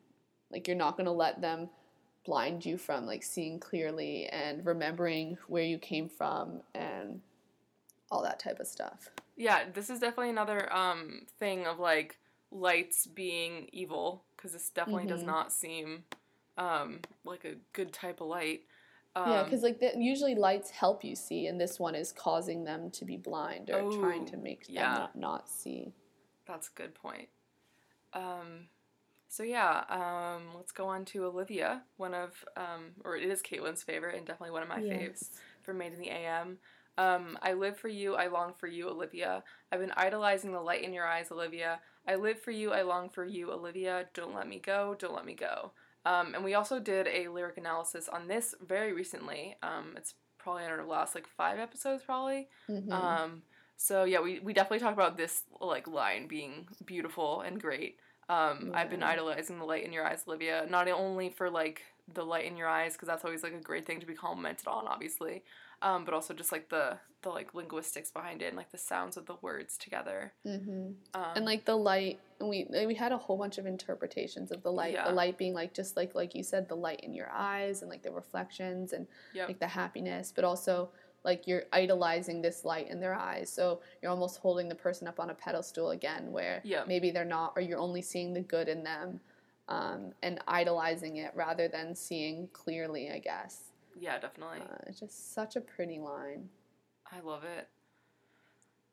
like 0.51 0.67
you're 0.67 0.77
not 0.77 0.95
going 0.95 1.05
to 1.05 1.11
let 1.11 1.41
them 1.41 1.69
blind 2.25 2.65
you 2.65 2.77
from 2.77 3.05
like 3.05 3.23
seeing 3.23 3.59
clearly 3.59 4.27
and 4.27 4.65
remembering 4.65 5.37
where 5.47 5.63
you 5.63 5.77
came 5.77 6.09
from 6.09 6.61
and 6.75 7.21
all 8.11 8.21
that 8.21 8.39
type 8.39 8.59
of 8.59 8.67
stuff. 8.67 9.09
Yeah, 9.35 9.63
this 9.73 9.89
is 9.89 9.99
definitely 9.99 10.29
another 10.29 10.71
um, 10.73 11.21
thing 11.39 11.65
of 11.65 11.79
like 11.79 12.17
lights 12.51 13.07
being 13.07 13.69
evil 13.71 14.23
because 14.37 14.53
this 14.53 14.69
definitely 14.69 15.07
does 15.07 15.21
Mhm. 15.21 15.25
not 15.25 15.51
seem 15.51 16.03
um, 16.57 17.01
like 17.25 17.45
a 17.45 17.55
good 17.73 17.91
type 17.91 18.21
of 18.21 18.27
light. 18.27 18.61
Um, 19.15 19.29
yeah, 19.31 19.43
because 19.43 19.63
like 19.63 19.79
the, 19.79 19.93
usually 19.97 20.35
lights 20.35 20.69
help 20.69 21.03
you 21.03 21.15
see, 21.15 21.47
and 21.47 21.59
this 21.59 21.79
one 21.79 21.95
is 21.95 22.11
causing 22.11 22.63
them 22.63 22.91
to 22.91 23.05
be 23.05 23.17
blind 23.17 23.69
or 23.69 23.83
trying 23.99 24.25
to 24.27 24.37
Oh, 24.37 24.41
make 24.41 24.65
them 24.67 24.75
yeah. 24.75 24.93
not, 24.93 25.15
not 25.15 25.49
see. 25.49 25.93
That's 26.47 26.69
a 26.69 26.71
good 26.73 26.93
point. 26.95 27.29
Um, 28.13 28.69
so 29.27 29.43
yeah, 29.43 29.83
um, 29.89 30.55
let's 30.55 30.71
go 30.71 30.87
on 30.87 31.03
to 31.05 31.25
Olivia, 31.25 31.83
one 31.97 32.13
of, 32.13 32.43
um, 32.55 32.91
or 33.03 33.17
it 33.17 33.23
is 33.29 33.41
Caitlin's 33.41 33.83
favorite 33.83 34.15
and 34.15 34.25
definitely 34.25 34.51
one 34.51 34.63
of 34.63 34.69
my 34.69 34.79
faves 34.81 35.29
for 35.63 35.73
Made 35.73 35.93
in 35.93 35.99
the 35.99 36.09
AM. 36.09 36.57
Um, 36.97 37.37
I 37.41 37.53
live 37.53 37.77
for 37.77 37.89
you, 37.89 38.15
I 38.15 38.27
long 38.27 38.53
for 38.53 38.67
you, 38.67 38.89
Olivia. 38.89 39.43
I've 39.71 39.79
been 39.79 39.93
idolizing 39.95 40.51
the 40.51 40.61
light 40.61 40.83
in 40.83 40.93
your 40.93 41.05
eyes, 41.05 41.31
Olivia. 41.31 41.79
I 42.07 42.15
live 42.15 42.39
for 42.41 42.51
you, 42.51 42.71
I 42.71 42.81
long 42.81 43.09
for 43.09 43.25
you, 43.25 43.51
Olivia. 43.51 44.05
Don't 44.13 44.33
let 44.33 44.47
me 44.47 44.59
go, 44.59 44.95
don't 44.97 45.13
let 45.13 45.25
me 45.25 45.35
go. 45.35 45.71
Um, 46.05 46.33
and 46.35 46.43
we 46.43 46.53
also 46.53 46.79
did 46.79 47.07
a 47.07 47.27
lyric 47.27 47.57
analysis 47.57 48.07
on 48.07 48.27
this 48.27 48.55
very 48.65 48.93
recently. 48.93 49.57
Um, 49.61 49.93
it's 49.97 50.15
probably 50.39 50.63
in 50.63 50.71
our 50.71 50.85
last 50.85 51.15
like 51.15 51.27
five 51.27 51.59
episodes, 51.59 52.03
probably. 52.03 52.47
Mhm. 52.69 52.91
Um, 52.91 53.43
so 53.75 54.05
yeah, 54.05 54.21
we, 54.21 54.39
we 54.39 54.53
definitely 54.53 54.79
talk 54.79 54.93
about 54.93 55.17
this 55.17 55.43
like 55.59 55.87
line 55.87 56.27
being 56.27 56.67
beautiful 56.85 57.41
and 57.41 57.59
great. 57.61 57.99
Um, 58.29 58.71
I've 58.73 58.89
been 58.89 59.03
idolizing 59.03 59.59
the 59.59 59.65
light 59.65 59.85
in 59.85 59.93
your 59.93 60.05
eyes, 60.05 60.23
Olivia. 60.27 60.65
Not 60.69 60.87
only 60.87 61.29
for 61.29 61.49
like 61.49 61.81
the 62.13 62.23
light 62.25 62.45
in 62.45 62.57
your 62.57 62.67
eyes, 62.67 62.93
because 62.93 63.07
that's 63.07 63.25
always 63.25 63.43
like 63.43 63.53
a 63.53 63.59
great 63.59 63.85
thing 63.85 63.99
to 63.99 64.05
be 64.05 64.13
complimented 64.15 64.67
on, 64.67 64.87
obviously. 64.87 65.43
Um, 65.81 66.05
but 66.05 66.13
also 66.13 66.33
just 66.33 66.51
like 66.51 66.69
the 66.69 66.97
the 67.23 67.29
like 67.29 67.53
linguistics 67.53 68.11
behind 68.11 68.41
it 68.41 68.47
and 68.47 68.55
like 68.57 68.71
the 68.71 68.77
sounds 68.77 69.17
of 69.17 69.25
the 69.25 69.35
words 69.41 69.77
together. 69.77 70.33
hmm 70.43 70.91
Um, 71.13 71.25
and 71.35 71.45
like 71.45 71.65
the 71.65 71.75
light 71.75 72.19
and 72.39 72.47
we 72.49 72.67
we 72.85 72.93
had 72.95 73.11
a 73.11 73.17
whole 73.17 73.37
bunch 73.37 73.57
of 73.57 73.65
interpretations 73.65 74.51
of 74.51 74.61
the 74.63 74.71
light 74.71 74.93
Yeah. 74.93 75.07
the 75.07 75.13
light 75.15 75.37
being 75.37 75.53
like 75.53 75.73
just 75.73 75.95
like 75.97 76.13
like 76.15 76.35
you 76.35 76.43
said 76.43 76.67
the 76.69 76.75
light 76.75 77.01
in 77.01 77.13
your 77.13 77.29
eyes 77.31 77.81
and 77.81 77.89
like 77.89 78.03
the 78.03 78.11
reflections 78.11 78.93
and 78.93 79.07
Yep. 79.33 79.47
like 79.49 79.59
the 79.59 79.67
happiness 79.67 80.31
but 80.35 80.43
also 80.43 80.89
like 81.23 81.47
you're 81.47 81.63
idolizing 81.73 82.41
this 82.41 82.63
light 82.63 82.87
in 82.89 82.99
their 82.99 83.15
eyes 83.15 83.51
so 83.51 83.81
you're 84.01 84.11
almost 84.11 84.37
holding 84.39 84.69
the 84.69 84.75
person 84.75 85.07
up 85.07 85.19
on 85.19 85.29
a 85.31 85.33
pedestal 85.33 85.89
again 85.91 86.31
where 86.31 86.61
Yep. 86.63 86.87
maybe 86.87 87.09
they're 87.11 87.25
not 87.25 87.53
or 87.55 87.61
you're 87.61 87.79
only 87.79 88.01
seeing 88.01 88.33
the 88.33 88.41
good 88.41 88.67
in 88.69 88.83
them 88.83 89.19
um, 89.69 90.13
and 90.23 90.39
idolizing 90.47 91.17
it 91.17 91.31
rather 91.35 91.67
than 91.67 91.95
seeing 91.95 92.47
clearly 92.53 93.09
i 93.11 93.19
guess 93.19 93.71
yeah, 93.99 94.19
definitely. 94.19 94.59
uh, 94.61 94.77
it's 94.87 94.99
just 94.99 95.33
such 95.33 95.55
a 95.55 95.61
pretty 95.61 95.99
line 95.99 96.49
I 97.11 97.19
love 97.21 97.43
it. 97.43 97.69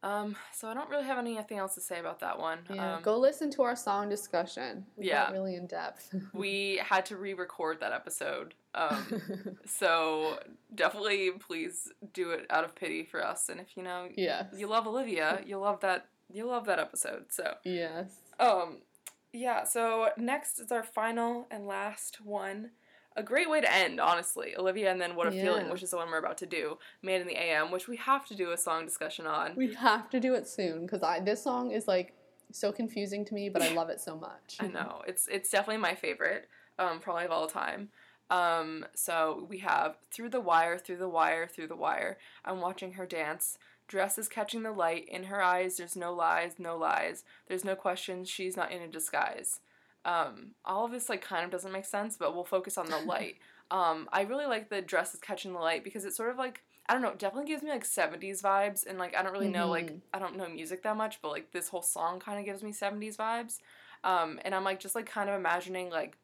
Um, 0.04 0.36
so 0.52 0.68
I 0.68 0.74
don't 0.74 0.90
really 0.90 1.06
have 1.06 1.16
anything 1.16 1.56
else 1.56 1.74
to 1.76 1.80
say 1.80 1.98
about 1.98 2.20
that 2.20 2.38
one. 2.38 2.58
yeah 2.70 2.96
um, 2.96 3.02
go 3.02 3.18
listen 3.18 3.50
to 3.52 3.62
our 3.62 3.74
song 3.74 4.10
discussion 4.10 4.84
we 4.98 5.06
got 5.06 5.30
yeah. 5.30 5.30
really 5.32 5.54
in 5.54 5.66
depth 5.66 6.14
we 6.34 6.78
had 6.84 7.06
to 7.06 7.16
re-record 7.16 7.80
that 7.80 7.92
episode. 7.92 8.54
Um, 8.74 9.22
So 9.66 10.40
definitely, 10.74 11.30
please 11.32 11.90
do 12.12 12.32
it 12.32 12.46
out 12.50 12.64
of 12.64 12.74
pity 12.74 13.04
for 13.04 13.24
us. 13.24 13.48
And 13.48 13.58
if 13.60 13.76
you 13.76 13.82
know 13.82 14.08
yes 14.16 14.46
you 14.56 14.66
love 14.66 14.86
Olivia, 14.86 15.40
you'll 15.46 15.62
love 15.62 15.80
that. 15.80 16.06
You'll 16.32 16.48
love 16.48 16.66
that 16.66 16.78
episode. 16.78 17.26
So, 17.30 17.54
yes 17.64 18.12
um, 18.38 18.78
yeah. 19.32 19.64
So 19.64 20.10
next 20.16 20.58
is 20.58 20.70
our 20.70 20.82
final 20.82 21.46
and 21.50 21.66
last 21.66 22.20
one. 22.20 22.70
A 23.16 23.22
great 23.22 23.48
way 23.48 23.60
to 23.60 23.72
end, 23.72 24.00
honestly, 24.00 24.56
Olivia, 24.58 24.90
and 24.90 25.00
then 25.00 25.14
what 25.14 25.28
a 25.28 25.30
feeling, 25.30 25.70
which 25.70 25.84
is 25.84 25.90
the 25.90 25.96
one 25.96 26.10
we're 26.10 26.18
about 26.18 26.38
to 26.38 26.46
do, 26.46 26.78
made 27.00 27.20
in 27.20 27.28
the 27.28 27.40
AM, 27.40 27.70
which 27.70 27.86
we 27.86 27.96
have 27.96 28.26
to 28.26 28.34
do 28.34 28.50
a 28.50 28.56
song 28.56 28.84
discussion 28.84 29.26
on. 29.26 29.54
We 29.54 29.72
have 29.74 30.10
to 30.10 30.18
do 30.18 30.34
it 30.34 30.48
soon 30.48 30.82
because 30.82 31.02
I 31.02 31.20
this 31.20 31.42
song 31.42 31.70
is 31.70 31.86
like 31.86 32.12
so 32.50 32.72
confusing 32.72 33.24
to 33.26 33.34
me, 33.34 33.48
but 33.48 33.62
I 33.62 33.72
love 33.72 33.88
it 33.88 34.00
so 34.00 34.16
much. 34.16 34.56
I 34.60 34.66
know 34.66 35.02
it's 35.06 35.28
it's 35.28 35.48
definitely 35.50 35.80
my 35.80 35.94
favorite, 35.94 36.48
um, 36.78 36.98
probably 36.98 37.24
of 37.24 37.30
all 37.30 37.46
time. 37.46 37.90
Um, 38.30 38.84
so 38.94 39.46
we 39.48 39.58
have 39.58 39.96
through 40.10 40.30
the 40.30 40.40
wire, 40.40 40.78
through 40.78 40.96
the 40.96 41.08
wire, 41.08 41.46
through 41.46 41.68
the 41.68 41.76
wire. 41.76 42.18
I'm 42.44 42.60
watching 42.60 42.94
her 42.94 43.06
dance. 43.06 43.58
Dress 43.86 44.18
is 44.18 44.28
catching 44.28 44.62
the 44.62 44.72
light 44.72 45.06
in 45.08 45.24
her 45.24 45.42
eyes. 45.42 45.76
There's 45.76 45.94
no 45.94 46.12
lies, 46.14 46.54
no 46.58 46.76
lies. 46.76 47.22
There's 47.48 47.64
no 47.64 47.76
questions. 47.76 48.28
She's 48.28 48.56
not 48.56 48.72
in 48.72 48.80
a 48.80 48.88
disguise. 48.88 49.60
Um, 50.04 50.52
all 50.64 50.84
of 50.84 50.92
this 50.92 51.08
like 51.08 51.22
kind 51.22 51.44
of 51.44 51.50
doesn't 51.50 51.72
make 51.72 51.86
sense, 51.86 52.16
but 52.16 52.34
we'll 52.34 52.44
focus 52.44 52.76
on 52.78 52.90
the 52.90 52.98
light. 53.06 53.36
um, 53.70 54.08
I 54.12 54.22
really 54.22 54.46
like 54.46 54.68
the 54.68 54.82
dress 54.82 55.14
is 55.14 55.20
catching 55.20 55.52
the 55.52 55.58
light 55.58 55.84
because 55.84 56.04
it's 56.04 56.16
sort 56.16 56.30
of 56.30 56.36
like 56.38 56.62
I 56.86 56.92
don't 56.92 57.00
know, 57.02 57.08
it 57.08 57.18
definitely 57.18 57.48
gives 57.48 57.62
me 57.62 57.70
like 57.70 57.84
70s 57.84 58.42
vibes 58.42 58.86
and 58.86 58.98
like 58.98 59.16
I 59.16 59.22
don't 59.22 59.32
really 59.32 59.48
know 59.48 59.70
like 59.70 59.86
Mhm. 59.90 60.00
I 60.12 60.18
don't 60.18 60.36
know 60.36 60.48
music 60.48 60.82
that 60.82 60.96
much, 60.96 61.20
but 61.22 61.30
like 61.30 61.50
this 61.52 61.68
whole 61.68 61.82
song 61.82 62.20
kind 62.20 62.38
of 62.38 62.44
gives 62.44 62.62
me 62.62 62.72
70s 62.72 63.16
vibes. 63.16 63.58
Um, 64.04 64.38
and 64.44 64.54
I'm 64.54 64.64
like 64.64 64.80
just 64.80 64.94
like 64.94 65.06
kind 65.06 65.30
of 65.30 65.36
imagining 65.36 65.88
like 65.90 66.18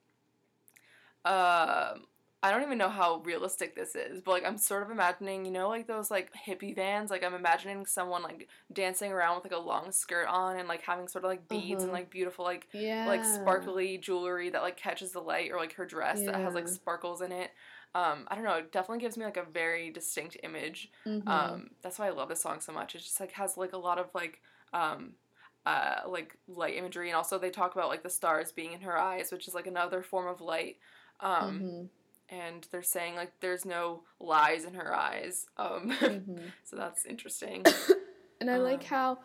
um 1.25 2.05
I 2.43 2.51
don't 2.51 2.63
even 2.63 2.79
know 2.79 2.89
how 2.89 3.17
realistic 3.19 3.75
this 3.75 3.95
is, 3.95 4.23
but 4.23 4.31
like 4.31 4.45
I'm 4.47 4.57
sort 4.57 4.83
of 4.83 4.91
imagining, 4.91 5.45
you 5.45 5.51
know, 5.51 5.69
like 5.69 5.87
those 5.87 6.11
like 6.11 6.33
hippie 6.33 6.75
vans. 6.75 7.11
Like 7.11 7.23
I'm 7.23 7.35
imagining 7.35 7.85
someone 7.85 8.23
like 8.23 8.49
dancing 8.73 9.13
around 9.13 9.35
with 9.37 9.45
like 9.45 9.53
a 9.61 9.63
long 9.63 9.93
skirt 9.93 10.27
on 10.27 10.57
and 10.59 10.67
like 10.67 10.81
having 10.81 11.07
sort 11.07 11.25
of 11.25 11.29
like 11.29 11.49
beads 11.49 11.85
and 11.85 11.93
Mhm. 11.93 11.93
like 11.93 12.11
beautiful 12.11 12.47
like 12.47 12.69
yeah, 12.73 13.05
like 13.05 13.25
sparkly 13.25 13.99
jewelry 13.99 14.49
that 14.51 14.63
like 14.63 14.79
catches 14.79 15.13
the 15.13 15.21
light 15.21 15.51
or 15.51 15.59
like 15.59 15.75
her 15.75 15.85
dress 15.85 16.23
that 16.23 16.37
has 16.41 16.55
like 16.55 16.67
sparkles 16.67 17.21
in 17.21 17.31
it. 17.31 17.51
Um, 17.95 18.27
I 18.29 18.37
don't 18.37 18.45
know, 18.45 18.55
it 18.55 18.73
definitely 18.73 19.01
gives 19.01 19.19
me 19.19 19.27
like 19.27 19.37
a 19.37 19.45
very 19.45 19.91
distinct 19.91 20.39
image. 20.43 20.91
Mhm. 21.05 21.51
Um, 21.53 21.73
that's 21.83 21.99
why 21.99 22.07
I 22.07 22.11
love 22.11 22.31
this 22.31 22.41
song 22.41 22.61
so 22.63 22.73
much. 22.73 22.95
It 22.95 23.01
just 23.01 23.21
like 23.21 23.33
has 23.33 23.59
like 23.59 23.75
a 23.75 23.79
lot 23.79 23.99
of 23.99 24.15
like 24.15 24.41
um 24.73 25.17
uh 25.67 26.03
like 26.07 26.39
light 26.47 26.75
imagery 26.77 27.11
and 27.11 27.17
also 27.17 27.39
they 27.39 27.51
talk 27.51 27.75
about 27.75 27.89
like 27.89 28.03
the 28.03 28.09
stars 28.09 28.51
being 28.51 28.73
in 28.73 28.81
her 28.81 28.97
eyes, 28.99 29.31
which 29.31 29.47
is 29.47 29.53
like 29.55 29.67
another 29.67 30.03
form 30.03 30.27
of 30.27 30.41
light. 30.41 30.79
Um 31.21 31.67
Mhm. 31.69 31.91
And 32.31 32.67
they're 32.71 32.83
saying 32.83 33.15
like 33.17 33.33
there's 33.41 33.65
no 33.65 34.03
lies 34.21 34.65
in 34.65 34.75
her 34.75 34.95
eyes. 34.95 35.47
Um 35.57 35.91
Mhm. 36.01 36.53
so 36.65 36.77
that's 36.77 37.05
interesting. 37.07 37.65
and 38.41 38.51
I 38.51 38.57
like 38.59 38.81
um, 38.83 38.87
how, 38.89 39.19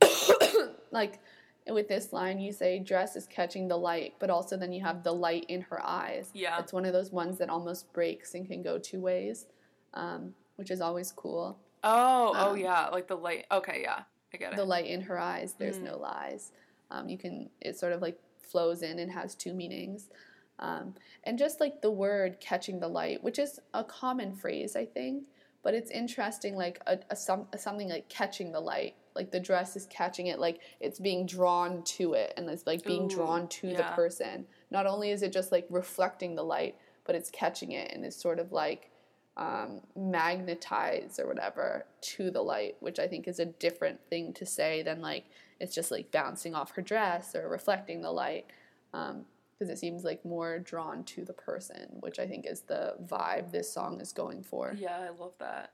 like, 0.90 1.20
with 1.68 1.88
this 1.88 2.12
line, 2.12 2.38
you 2.38 2.52
say 2.52 2.78
dress 2.78 3.16
is 3.16 3.26
catching 3.26 3.66
the 3.68 3.76
light, 3.76 4.14
but 4.18 4.30
also 4.30 4.56
then 4.56 4.72
you 4.72 4.82
have 4.84 5.02
the 5.02 5.12
light 5.12 5.44
in 5.48 5.62
her 5.62 5.84
eyes. 5.84 6.30
Yeah. 6.32 6.58
It's 6.60 6.72
one 6.72 6.84
of 6.84 6.92
those 6.92 7.10
ones 7.10 7.38
that 7.38 7.50
almost 7.50 7.92
breaks 7.92 8.34
and 8.34 8.46
can 8.46 8.62
go 8.62 8.78
two 8.78 9.00
ways, 9.00 9.46
um, 9.94 10.34
which 10.56 10.70
is 10.70 10.80
always 10.80 11.10
cool. 11.12 11.58
Oh, 11.82 12.32
oh 12.36 12.50
Um, 12.52 12.56
yeah, 12.58 12.88
like 12.88 13.08
the 13.08 13.16
light. 13.16 13.46
Okay, 13.50 13.80
yeah. 13.82 14.02
I 14.34 14.38
get 14.38 14.52
it. 14.52 14.56
the 14.56 14.64
light 14.64 14.86
in 14.86 15.00
her 15.02 15.18
eyes 15.18 15.54
there's 15.56 15.78
Mm. 15.78 15.84
no 15.84 15.98
lies 15.98 16.50
um, 16.90 17.08
you 17.08 17.16
can 17.16 17.48
it 17.60 17.78
sort 17.78 17.92
of 17.92 18.02
like 18.02 18.18
flows 18.42 18.82
in 18.82 18.98
and 18.98 19.10
has 19.12 19.34
two 19.36 19.54
meanings 19.54 20.10
um, 20.58 20.94
and 21.24 21.38
just 21.38 21.60
like 21.60 21.82
the 21.82 21.90
word 21.90 22.38
catching 22.40 22.80
the 22.80 22.88
light 22.88 23.22
which 23.22 23.38
is 23.38 23.60
a 23.74 23.84
common 23.84 24.34
phrase 24.34 24.76
i 24.76 24.84
think 24.84 25.28
but 25.62 25.74
it's 25.74 25.90
interesting 25.90 26.54
like 26.54 26.80
a, 26.86 26.98
a, 27.10 27.16
some, 27.16 27.46
a 27.52 27.58
something 27.58 27.88
like 27.88 28.08
catching 28.08 28.52
the 28.52 28.60
light 28.60 28.94
like 29.14 29.30
the 29.30 29.40
dress 29.40 29.76
is 29.76 29.86
catching 29.86 30.26
it 30.26 30.38
like 30.38 30.60
it's 30.80 30.98
being 30.98 31.26
drawn 31.26 31.82
to 31.82 32.14
it 32.14 32.32
and 32.36 32.48
it's 32.48 32.66
like 32.66 32.84
being 32.84 33.04
Ooh, 33.04 33.14
drawn 33.14 33.48
to 33.48 33.74
the 33.74 33.82
person 33.94 34.46
not 34.70 34.86
only 34.86 35.10
is 35.10 35.22
it 35.22 35.32
just 35.32 35.52
like 35.52 35.66
reflecting 35.70 36.34
the 36.34 36.42
light 36.42 36.76
but 37.04 37.14
it's 37.14 37.30
catching 37.30 37.72
it 37.72 37.92
and 37.92 38.04
it's 38.04 38.16
sort 38.16 38.38
of 38.38 38.52
like 38.52 38.90
um, 39.36 39.82
magnetize 39.94 41.18
or 41.18 41.26
whatever 41.26 41.86
to 42.00 42.30
the 42.30 42.40
light, 42.40 42.76
which 42.80 42.98
I 42.98 43.06
think 43.06 43.28
is 43.28 43.38
a 43.38 43.44
different 43.44 44.00
thing 44.08 44.32
to 44.34 44.46
say 44.46 44.82
than 44.82 45.00
like 45.00 45.24
it's 45.60 45.74
just 45.74 45.90
like 45.90 46.10
bouncing 46.10 46.54
off 46.54 46.72
her 46.72 46.82
dress 46.82 47.34
or 47.34 47.48
reflecting 47.48 48.00
the 48.00 48.10
light. 48.10 48.46
Um, 48.94 49.26
because 49.58 49.70
it 49.72 49.78
seems 49.78 50.04
like 50.04 50.24
more 50.24 50.58
drawn 50.58 51.02
to 51.04 51.24
the 51.24 51.32
person, 51.32 51.96
which 52.00 52.18
I 52.18 52.26
think 52.26 52.46
is 52.46 52.62
the 52.62 52.94
vibe 53.04 53.50
this 53.52 53.72
song 53.72 54.00
is 54.00 54.12
going 54.12 54.42
for. 54.42 54.74
Yeah, 54.76 54.98
I 54.98 55.10
love 55.10 55.32
that. 55.38 55.72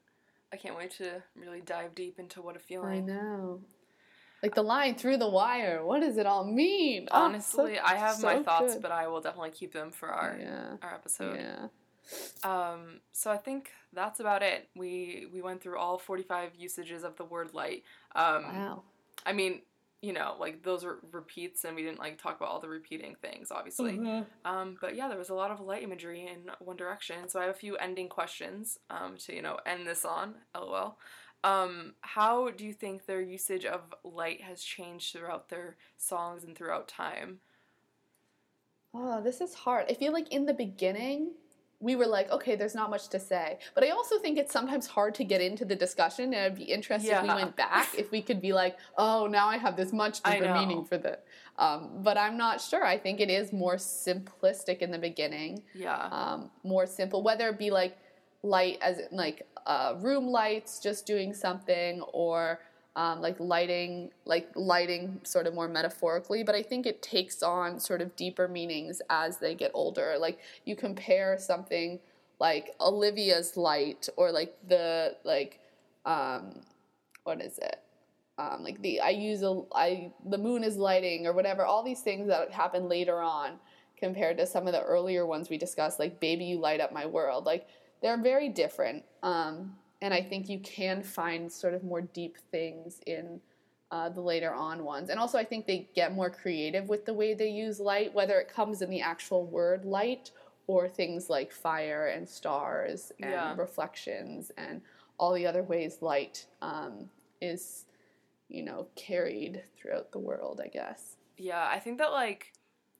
I 0.53 0.57
can't 0.57 0.77
wait 0.77 0.91
to 0.99 1.23
really 1.35 1.61
dive 1.63 1.95
deep 1.95 2.19
into 2.19 2.43
what 2.43 2.57
a 2.57 2.61
feeling. 2.61 2.93
I 2.93 3.01
know. 3.01 3.61
Like 4.43 4.55
the 4.55 4.63
line 4.63 4.97
through 4.97 5.17
the 5.19 5.29
wire. 5.29 5.85
What 5.85 6.01
does 6.01 6.17
it 6.19 6.27
all 6.27 6.45
mean? 6.45 7.09
Oh, 7.11 7.23
Honestly, 7.25 7.77
so- 7.77 7.83
I 7.85 7.95
have 7.95 8.21
my 8.23 8.43
thoughts, 8.43 8.75
good. 8.75 8.83
but 8.83 8.91
I 8.93 9.07
will 9.09 9.21
definitely 9.21 9.51
keep 9.51 9.73
them 9.73 9.91
for 9.93 10.09
our 10.09 10.37
yeah, 10.39 10.77
our 10.83 10.95
episode. 10.95 11.37
yeah. 11.39 11.67
Um, 12.45 13.01
so 13.13 13.31
I 13.31 13.37
think 13.37 13.71
that's 13.93 14.19
about 14.21 14.43
it. 14.43 14.69
We 14.75 15.27
we 15.33 15.41
went 15.43 15.63
through 15.63 15.79
all 15.79 15.97
forty 15.99 16.25
five 16.25 16.51
usages 16.59 17.05
of 17.05 17.17
the 17.17 17.25
word 17.25 17.55
light. 17.55 17.85
Um, 18.15 18.43
Wow. 18.45 18.83
I 19.25 19.33
mean, 19.33 19.63
you 20.03 20.13
know, 20.13 20.37
like 20.39 20.63
those 20.63 20.85
are 20.85 20.99
repeats, 21.13 21.65
and 21.65 21.77
we 21.77 21.83
didn't 21.83 22.01
like 22.01 22.21
talk 22.21 22.37
about 22.37 22.51
all 22.51 22.61
the 22.61 22.69
repeating 22.69 23.17
things, 23.23 23.51
obviously. 23.51 23.93
Mhm. 23.93 24.27
Um, 24.45 24.77
but 24.81 24.97
yeah, 24.97 25.09
there 25.09 25.17
was 25.17 25.31
a 25.31 25.35
lot 25.35 25.53
of 25.53 25.61
light 25.61 25.83
imagery 25.85 26.27
in 26.27 26.51
One 26.59 26.77
Direction. 26.77 27.29
So 27.29 27.39
I 27.41 27.43
have 27.45 27.53
a 27.53 27.59
few 27.59 27.77
ending 27.77 28.09
questions 28.09 28.81
um, 28.91 29.17
to 29.19 29.35
you 29.35 29.43
know 29.43 29.59
end 29.65 29.87
this 29.87 30.05
on. 30.05 30.35
LOL. 30.55 30.99
Um, 31.45 31.95
how 32.03 32.51
do 32.51 32.65
you 32.65 32.73
think 32.73 33.07
their 33.07 33.21
usage 33.21 33.65
of 33.65 33.95
light 34.05 34.43
has 34.43 34.63
changed 34.63 35.13
throughout 35.13 35.49
their 35.49 35.77
songs 35.97 36.45
and 36.45 36.57
throughout 36.57 36.89
time? 36.89 37.41
Oh, 38.95 39.21
this 39.23 39.41
is 39.41 39.55
hard. 39.55 39.87
I 39.89 39.95
feel 39.95 40.13
like 40.13 40.31
in 40.33 40.47
the 40.47 40.55
beginning, 40.55 41.33
we 41.83 41.97
were 41.97 42.07
like, 42.07 42.31
okay, 42.31 42.55
there's 42.55 42.77
not 42.77 42.89
much 42.91 43.09
to 43.09 43.19
say. 43.19 43.59
But 43.75 43.83
I 43.85 43.91
also 43.91 44.19
think 44.21 44.39
it's 44.39 44.53
sometimes 44.53 44.87
hard 44.87 45.15
to 45.17 45.25
get 45.25 45.41
into 45.41 45.65
the 45.65 45.75
discussion, 45.75 46.33
and 46.33 46.37
I'd 46.45 46.55
be 46.55 46.63
interested 46.65 47.11
if 47.13 47.23
we 47.23 47.29
went 47.29 47.57
back, 47.67 47.89
if 47.99 48.11
we 48.13 48.23
could 48.23 48.41
be 48.41 48.53
like, 48.53 48.77
oh, 48.97 49.27
now 49.27 49.49
I 49.49 49.57
have 49.59 49.77
this 49.77 49.93
much 49.93 50.23
deeper 50.23 50.45
meaning 50.55 50.85
for 50.85 50.97
the. 50.97 51.19
Um, 51.59 51.91
but 52.03 52.17
I'm 52.17 52.37
not 52.39 52.61
sure. 52.61 52.85
I 52.85 52.97
think 52.99 53.21
it 53.21 53.29
is 53.29 53.53
more 53.53 53.75
simplistic 53.77 54.79
in 54.79 54.91
the 54.93 54.99
beginning, 54.99 55.65
Yeah. 55.75 56.09
um, 56.11 56.51
more 56.63 56.87
simple, 56.87 57.23
whether 57.23 57.49
it 57.49 57.59
be 57.59 57.71
like 57.71 57.99
light 58.45 58.79
as 58.81 58.99
in 58.99 59.09
like 59.17 59.47
uh, 59.67 59.95
room 59.99 60.29
lights, 60.29 60.79
just 60.79 61.05
doing 61.05 61.35
something, 61.35 62.01
or 62.13 62.61
um, 62.95 63.21
like 63.21 63.41
lighting, 63.41 64.11
like 64.25 64.51
lighting 64.55 65.21
sort 65.23 65.47
of 65.47 65.55
more 65.55 65.69
metaphorically. 65.69 66.43
But 66.43 66.55
I 66.55 66.63
think 66.63 66.87
it 66.87 67.03
takes 67.03 67.43
on 67.43 67.81
sort 67.81 68.03
of 68.03 68.15
deeper 68.17 68.49
meanings 68.49 69.01
as 69.09 69.39
they 69.39 69.55
get 69.55 69.71
older. 69.75 70.17
Like 70.19 70.39
you 70.65 70.77
compare 70.77 71.39
something 71.39 72.01
like 72.39 72.75
Olivia's 72.81 73.57
light, 73.57 74.09
or 74.17 74.33
like 74.33 74.57
the 74.69 75.17
like 75.25 75.61
um, 76.05 76.61
what 77.25 77.41
is 77.41 77.59
it? 77.59 77.79
Um, 78.39 78.65
like 78.65 78.81
the 78.83 79.01
I 79.01 79.11
use 79.11 79.43
a 79.43 79.63
I 79.75 80.13
the 80.29 80.39
moon 80.39 80.65
is 80.65 80.77
lighting 80.77 81.27
or 81.27 81.33
whatever. 81.33 81.65
All 81.65 81.83
these 81.83 82.01
things 82.01 82.29
that 82.29 82.51
happen 82.51 82.89
later 82.89 83.21
on 83.21 83.53
compared 83.97 84.37
to 84.39 84.47
some 84.47 84.67
of 84.67 84.73
the 84.73 84.83
earlier 84.83 85.25
ones 85.25 85.49
we 85.49 85.59
discussed, 85.59 85.99
like 85.99 86.19
"Baby, 86.21 86.45
you 86.47 86.59
light 86.59 86.81
up 86.81 86.93
my 86.93 87.07
world." 87.07 87.45
Like 87.47 87.69
they're 88.03 88.21
very 88.21 88.49
different, 88.49 89.05
um, 89.23 89.77
and 90.03 90.13
I 90.13 90.21
think 90.21 90.49
you 90.49 90.59
can 90.59 91.03
find 91.03 91.51
sort 91.51 91.75
of 91.75 91.85
more 91.85 92.03
deep 92.03 92.37
things 92.51 93.01
in 93.07 93.41
uh, 93.93 94.09
the 94.09 94.21
later 94.21 94.53
on 94.53 94.85
ones. 94.85 95.11
And 95.11 95.19
also, 95.21 95.39
I 95.39 95.45
think 95.45 95.67
they 95.67 95.89
get 95.95 96.13
more 96.13 96.29
creative 96.29 96.89
with 96.89 97.07
the 97.07 97.15
way 97.15 97.35
they 97.35 97.49
use 97.49 97.79
light, 97.81 98.13
whether 98.13 98.41
it 98.41 98.49
comes 98.49 98.83
in 98.83 98.91
the 98.91 99.01
actual 99.01 99.47
word 99.47 99.85
light 99.85 100.33
or 100.67 100.89
things 100.89 101.31
like 101.31 101.53
fire 101.53 102.09
and 102.09 102.29
stars 102.29 103.13
and 103.23 103.31
Yeah. 103.31 103.55
reflections 103.57 104.51
and 104.59 104.83
all 105.19 105.35
the 105.35 105.47
other 105.47 105.63
ways 105.63 105.99
light 106.03 106.47
um, 106.63 107.09
is, 107.41 107.87
you 108.49 108.65
know, 108.65 108.89
carried 108.97 109.63
throughout 109.77 110.11
the 110.13 110.19
world, 110.19 110.61
I 110.63 110.69
guess. 110.69 111.17
Yeah, 111.37 111.67
I 111.67 111.79
think 111.79 111.99
that 111.99 112.13
like 112.13 112.53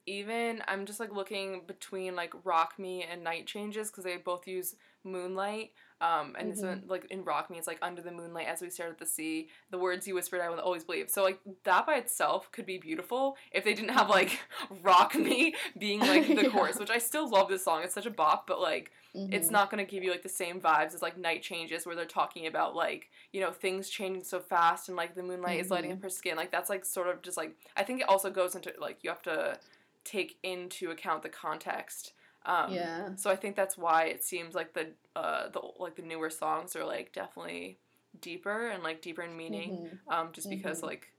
even 0.05 0.61
I'm 0.67 0.85
just 0.85 0.99
like 0.99 1.13
looking 1.13 1.63
between 1.65 2.15
like 2.15 2.33
Rock 2.43 2.73
Me 2.77 3.03
and 3.03 3.23
Night 3.23 3.47
Changes 3.47 3.89
because 3.89 4.03
they 4.03 4.17
both 4.17 4.47
use 4.47 4.75
moonlight. 5.03 5.71
Um, 6.03 6.35
and 6.37 6.51
this 6.51 6.61
one 6.61 6.83
like 6.87 7.05
in 7.11 7.23
Rock 7.23 7.49
Me, 7.49 7.57
it's 7.57 7.67
like 7.67 7.77
under 7.81 8.01
the 8.01 8.11
moonlight 8.11 8.47
as 8.47 8.61
we 8.61 8.69
stare 8.69 8.89
at 8.89 8.97
the 8.99 9.05
sea. 9.05 9.47
The 9.71 9.77
words 9.77 10.05
you 10.05 10.15
whispered, 10.15 10.41
I 10.41 10.49
will 10.49 10.59
always 10.59 10.83
believe. 10.83 11.09
So 11.09 11.23
like 11.23 11.39
that 11.63 11.85
by 11.85 11.95
itself 11.95 12.51
could 12.51 12.65
be 12.65 12.77
beautiful 12.77 13.37
if 13.53 13.63
they 13.63 13.73
didn't 13.73 13.91
have 13.91 14.09
like 14.09 14.39
Rock 14.81 15.15
Me 15.15 15.55
being 15.79 16.01
like 16.01 16.27
the 16.27 16.33
Yeah. 16.43 16.49
chorus, 16.49 16.77
which 16.77 16.89
I 16.89 16.97
still 16.97 17.29
love 17.29 17.47
this 17.47 17.63
song. 17.63 17.83
It's 17.83 17.93
such 17.93 18.05
a 18.05 18.11
bop, 18.11 18.47
but 18.47 18.59
like 18.59 18.91
it's 19.15 19.47
Mhm. 19.47 19.51
not 19.51 19.69
gonna 19.69 19.85
give 19.85 20.03
you 20.03 20.09
like 20.11 20.23
the 20.23 20.29
same 20.29 20.59
vibes 20.59 20.93
as 20.95 21.01
like 21.03 21.17
Night 21.17 21.41
Changes, 21.43 21.85
where 21.85 21.95
they're 21.95 22.05
talking 22.05 22.47
about 22.47 22.75
like 22.75 23.09
you 23.31 23.39
know 23.39 23.51
things 23.51 23.87
changing 23.89 24.23
so 24.25 24.39
fast 24.41 24.89
and 24.89 24.97
like 24.97 25.15
the 25.15 25.23
moonlight 25.23 25.59
is 25.61 25.69
lighting 25.71 25.91
up 25.93 26.01
her 26.01 26.09
skin. 26.09 26.35
Like 26.35 26.51
that's 26.51 26.69
like 26.69 26.83
sort 26.83 27.07
of 27.07 27.21
just 27.21 27.37
like 27.37 27.55
I 27.77 27.83
think 27.83 28.01
it 28.01 28.09
also 28.09 28.29
goes 28.29 28.55
into 28.55 28.73
like 28.77 28.97
you 29.03 29.09
have 29.09 29.21
to 29.23 29.57
take 30.03 30.37
into 30.43 30.91
account 30.91 31.23
the 31.23 31.29
context. 31.29 32.11
Um, 32.45 32.73
yeah. 32.73 33.15
So 33.15 33.29
I 33.29 33.35
think 33.35 33.55
that's 33.55 33.77
why 33.77 34.05
it 34.05 34.23
seems 34.23 34.53
like 34.55 34.73
the 34.73 34.91
uh 35.15 35.49
the 35.49 35.61
like 35.79 35.95
the 35.95 36.01
newer 36.01 36.29
songs 36.29 36.75
are 36.75 36.83
like 36.85 37.13
definitely 37.13 37.79
deeper 38.19 38.67
and 38.69 38.83
like 38.83 39.01
deeper 39.01 39.21
in 39.21 39.35
meaning. 39.37 39.99
Mhm. 40.09 40.13
Um, 40.13 40.31
just 40.33 40.49
because 40.49 40.81
Mhm. 40.81 40.87
like 40.87 41.13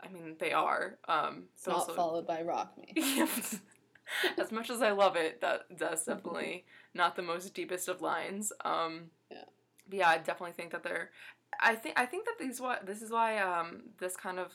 I 0.00 0.08
mean 0.08 0.36
they 0.38 0.52
are. 0.52 0.98
Um, 1.08 1.48
It's 1.54 1.66
not 1.66 1.76
also- 1.76 1.94
followed 1.94 2.26
by 2.26 2.42
Rock 2.42 2.76
Me. 2.76 2.92
as 4.38 4.52
much 4.52 4.70
as 4.70 4.82
I 4.82 4.90
love 4.92 5.16
it, 5.16 5.40
that 5.40 5.66
that's 5.70 6.04
definitely 6.04 6.64
not 6.94 7.16
the 7.16 7.22
most 7.22 7.54
deepest 7.54 7.88
of 7.88 8.00
lines. 8.02 8.52
Um, 8.64 9.10
Yeah. 9.30 9.44
but 9.88 9.98
yeah, 9.98 10.08
I 10.10 10.18
definitely 10.18 10.52
think 10.52 10.72
that 10.72 10.82
they're. 10.82 11.10
I 11.58 11.74
think 11.74 11.98
I 11.98 12.06
think 12.06 12.26
that 12.26 12.38
these 12.38 12.60
why 12.60 12.78
this 12.84 13.00
is 13.02 13.10
why 13.10 13.38
um 13.38 13.94
this 13.98 14.16
kind 14.16 14.38
of 14.38 14.52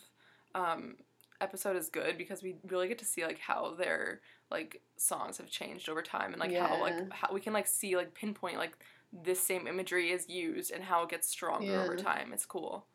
um 0.53 0.98
episode 1.41 1.76
is 1.76 1.89
good 1.89 2.18
because 2.18 2.41
we 2.43 2.55
really 2.68 2.88
get 2.88 2.99
to 2.99 3.05
see 3.05 3.26
like 3.26 3.39
how 3.39 3.76
their 3.76 4.22
like 4.49 4.81
songs 4.97 5.38
have 5.38 5.49
changed 5.49 5.89
over 5.89 6.01
time 6.01 6.31
and 6.31 6.39
like 6.39 6.53
how 6.55 6.80
like 6.81 7.11
how 7.11 7.34
we 7.34 7.41
can 7.41 7.53
like 7.53 7.68
see 7.68 7.95
like 7.95 8.13
pinpoint 8.13 8.57
like 8.57 8.77
this 9.11 9.41
same 9.41 9.68
imagery 9.68 10.11
is 10.11 10.30
used 10.30 10.72
and 10.72 10.84
how 10.84 11.03
it 11.03 11.09
gets 11.09 11.27
stronger 11.27 11.81
over 11.81 11.95
time. 11.95 12.31
It's 12.34 12.45
cool. 12.45 12.85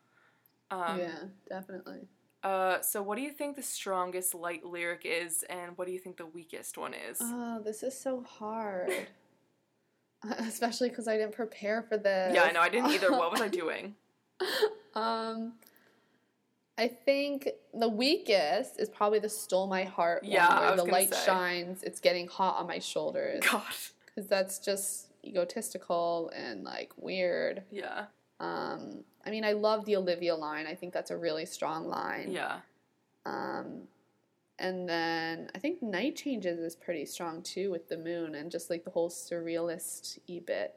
Um, 0.71 0.99
yeah, 0.99 1.19
definitely. 1.47 2.07
uh, 2.43 2.81
so 2.81 3.01
what 3.01 3.15
do 3.15 3.21
you 3.21 3.31
think 3.31 3.55
the 3.55 3.63
strongest 3.63 4.33
light 4.35 4.65
lyric 4.65 5.03
is, 5.05 5.43
and 5.49 5.77
what 5.77 5.87
do 5.87 5.93
you 5.93 5.99
think 5.99 6.17
the 6.17 6.25
weakest 6.25 6.77
one 6.77 6.93
is? 6.93 7.19
Oh, 7.21 7.61
this 7.63 7.83
is 7.83 7.97
so 7.97 8.23
hard. 8.23 8.91
Especially 10.39 10.89
because 10.89 11.07
I 11.07 11.15
didn't 11.15 11.33
prepare 11.33 11.83
for 11.83 11.97
this. 11.97 12.33
yeah, 12.33 12.43
I 12.43 12.51
know 12.51 12.59
I 12.61 12.69
didn't 12.69 12.91
either. 12.91 13.11
What 13.11 13.31
was 13.31 13.39
I 13.39 13.47
doing? 13.47 13.95
um, 14.95 15.53
I 16.77 16.87
think 16.87 17.49
the 17.73 17.89
weakest 17.89 18.79
is 18.79 18.89
probably 18.89 19.19
the 19.19 19.29
"Stole 19.29 19.67
My 19.67 19.83
Heart" 19.83 20.23
one, 20.23 20.31
Yeah, 20.31 20.59
where 20.67 20.75
the 20.75 20.83
light 20.83 21.13
say. 21.13 21.25
shines. 21.25 21.83
It's 21.83 21.99
getting 21.99 22.27
hot 22.27 22.57
on 22.59 22.67
my 22.67 22.79
shoulders 22.79 23.41
God. 23.49 23.63
because 24.05 24.27
that's 24.27 24.59
just 24.59 25.07
egotistical 25.25 26.31
and 26.35 26.63
like 26.63 26.91
weird. 26.97 27.63
Yeah. 27.71 28.05
Um, 28.39 29.03
I 29.25 29.31
mean, 29.31 29.43
I 29.43 29.53
love 29.53 29.85
the 29.85 29.95
Olivia 29.95 30.35
line. 30.35 30.67
I 30.67 30.75
think 30.75 30.93
that's 30.93 31.11
a 31.11 31.17
really 31.17 31.45
strong 31.45 31.87
line. 31.87 32.31
Yeah. 32.31 32.59
Um, 33.25 33.87
and 34.59 34.87
then 34.87 35.49
I 35.53 35.59
think 35.59 35.81
Night 35.83 36.15
Changes 36.15 36.59
is 36.59 36.75
pretty 36.75 37.05
strong 37.05 37.41
too 37.41 37.71
with 37.71 37.89
the 37.89 37.97
moon 37.97 38.35
and 38.35 38.49
just 38.51 38.69
like 38.69 38.83
the 38.83 38.89
whole 38.91 39.09
surrealist 39.09 40.19
e 40.27 40.39
bit. 40.39 40.75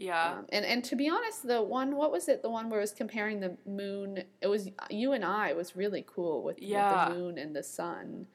Yeah. 0.00 0.32
Um, 0.38 0.46
and 0.50 0.64
and 0.64 0.82
to 0.84 0.96
be 0.96 1.08
honest, 1.10 1.46
the 1.46 1.60
one 1.62 1.94
what 1.96 2.10
was 2.10 2.28
it? 2.28 2.42
The 2.42 2.48
one 2.50 2.70
where 2.70 2.80
it 2.80 2.82
was 2.82 2.92
comparing 2.92 3.40
the 3.40 3.56
moon. 3.66 4.24
It 4.40 4.46
was 4.46 4.68
you 4.88 5.12
and 5.12 5.24
I 5.24 5.52
was 5.52 5.76
really 5.76 6.04
cool 6.06 6.42
with, 6.42 6.58
Yeah. 6.60 7.08
with 7.08 7.14
the 7.14 7.20
moon 7.20 7.38
and 7.38 7.54
the 7.54 7.62
sun, 7.62 8.26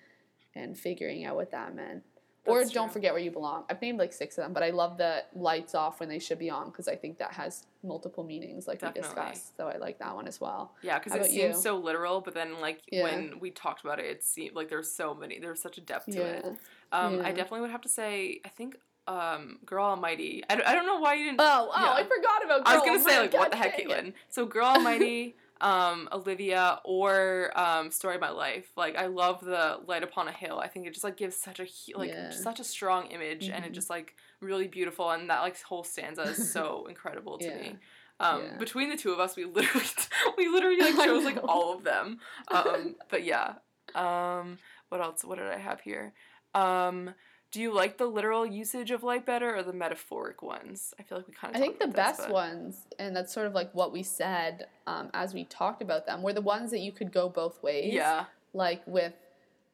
and 0.53 0.77
figuring 0.77 1.25
out 1.25 1.35
what 1.35 1.51
that 1.51 1.75
meant. 1.75 2.03
or 2.47 2.59
That's 2.59 2.69
don't 2.71 2.89
true. 2.89 2.93
forget 2.93 3.11
where 3.11 3.21
you 3.23 3.31
belong. 3.31 3.65
I've 3.71 3.81
named 3.81 3.97
like 3.97 4.13
six 4.13 4.37
of 4.37 4.43
them, 4.43 4.53
but 4.53 4.61
I 4.61 4.69
love 4.69 4.99
the 4.99 5.23
lights 5.33 5.73
off 5.73 5.99
when 5.99 6.07
they 6.09 6.19
should 6.19 6.37
be 6.37 6.51
on 6.51 6.65
because 6.69 6.87
I 6.87 6.95
think 6.95 7.17
that 7.17 7.33
has 7.33 7.65
multiple 7.81 8.23
meanings, 8.23 8.67
like 8.67 8.81
Definitely. 8.81 9.01
we 9.01 9.15
discussed. 9.15 9.57
So 9.57 9.67
I 9.67 9.77
like 9.77 9.97
that 9.97 10.13
one 10.15 10.27
as 10.27 10.39
well. 10.39 10.75
Yeah, 10.83 10.99
because 10.99 11.15
it 11.15 11.25
seems 11.25 11.55
you? 11.55 11.59
so 11.59 11.75
literal, 11.77 12.21
but 12.21 12.35
then 12.35 12.61
like 12.61 12.81
Yeah. 12.91 13.01
when 13.01 13.39
we 13.39 13.49
talked 13.49 13.83
about 13.83 13.97
it, 13.97 14.05
it 14.05 14.23
seemed 14.23 14.53
like 14.55 14.69
there's 14.69 14.91
so 14.91 15.15
many. 15.15 15.39
There's 15.39 15.59
such 15.59 15.79
a 15.79 15.81
depth 15.81 16.05
to 16.11 16.19
Yeah. 16.19 16.25
it. 16.25 16.45
Um, 16.91 17.19
I 17.21 17.31
definitely 17.31 17.61
would 17.61 17.71
have 17.71 17.81
to 17.81 17.89
say. 17.89 18.41
I 18.45 18.49
think 18.49 18.77
um, 19.07 19.59
Girl 19.65 19.85
Almighty. 19.85 20.43
I, 20.49 20.55
don't- 20.55 20.67
I 20.67 20.73
don't 20.73 20.85
know 20.85 20.99
why 20.99 21.13
you 21.15 21.25
didn't. 21.25 21.39
Oh, 21.41 21.71
oh, 21.73 21.81
Yeah. 21.81 21.91
I 21.93 22.03
forgot 22.03 22.43
about. 22.45 22.65
Girl 22.65 22.73
I 22.73 22.77
was 22.77 22.85
gonna 22.85 23.03
say 23.03 23.19
like 23.19 23.33
what 23.33 23.51
the 23.51 23.57
heck, 23.57 23.77
it. 23.79 23.87
Caitlin. 23.87 24.13
So 24.29 24.45
Girl 24.45 24.65
Almighty, 24.65 25.35
um, 25.61 26.09
Olivia, 26.11 26.79
or 26.83 27.51
um, 27.57 27.91
Story 27.91 28.15
of 28.15 28.21
My 28.21 28.31
Life. 28.31 28.67
Like 28.75 28.95
I 28.97 29.05
love 29.07 29.41
the 29.43 29.79
Light 29.87 30.03
Upon 30.03 30.27
a 30.27 30.31
Hill. 30.31 30.59
I 30.59 30.67
think 30.67 30.87
it 30.87 30.93
just 30.93 31.03
like 31.03 31.17
gives 31.17 31.35
such 31.35 31.59
a 31.59 31.67
like 31.95 32.09
Yeah. 32.09 32.31
such 32.31 32.59
a 32.59 32.63
strong 32.63 33.07
image, 33.07 33.49
and 33.49 33.63
it 33.63 33.71
Mhm. 33.71 33.75
just 33.75 33.89
like 33.89 34.15
really 34.41 34.67
beautiful. 34.67 35.09
And 35.11 35.29
that 35.29 35.41
like 35.41 35.61
whole 35.61 35.83
stanza 35.83 36.23
is 36.23 36.51
so 36.51 36.85
incredible 36.89 37.37
to 37.37 37.45
Yeah. 37.45 37.57
me. 37.57 37.75
Um, 38.19 38.41
Yeah. 38.43 38.57
Between 38.57 38.89
the 38.89 38.97
two 38.97 39.11
of 39.11 39.19
us, 39.19 39.35
we 39.35 39.45
literally 39.45 39.85
we 40.37 40.47
literally 40.47 40.79
like 40.79 40.95
chose 41.05 41.23
like 41.25 41.37
all 41.43 41.73
of 41.75 41.83
them. 41.83 42.19
Um, 42.49 42.95
but 43.09 43.23
yeah. 43.23 43.55
Um, 43.93 44.57
what 44.89 44.99
else? 45.01 45.23
What 45.23 45.37
did 45.37 45.47
I 45.47 45.57
have 45.57 45.79
here? 45.81 46.13
Um, 46.53 47.13
do 47.55 47.61
you 47.61 47.71
like 47.73 47.97
the 47.97 48.05
literal 48.05 48.45
usage 48.45 48.91
of 48.91 49.01
light 49.01 49.25
better 49.25 49.55
or 49.55 49.63
the 49.63 49.71
metaphoric 49.71 50.41
ones? 50.41 50.93
I 50.99 51.03
feel 51.03 51.19
like 51.19 51.27
we 51.29 51.33
kind 51.33 51.55
of. 51.55 51.61
I 51.61 51.63
think 51.63 51.79
the 51.79 51.87
best 51.87 52.29
ones, 52.29 52.85
and 52.99 53.15
that's 53.15 53.33
sort 53.33 53.47
of 53.47 53.53
like 53.53 53.73
what 53.73 53.93
we 53.93 54.03
said 54.03 54.67
um, 54.87 55.09
as 55.13 55.33
we 55.33 55.45
talked 55.45 55.81
about 55.81 56.05
them, 56.05 56.21
were 56.21 56.33
the 56.33 56.41
ones 56.41 56.69
that 56.71 56.79
you 56.79 56.91
could 56.91 57.13
go 57.13 57.29
both 57.29 57.63
ways. 57.63 57.93
Yeah. 57.93 58.25
Like 58.53 58.81
with 58.85 59.13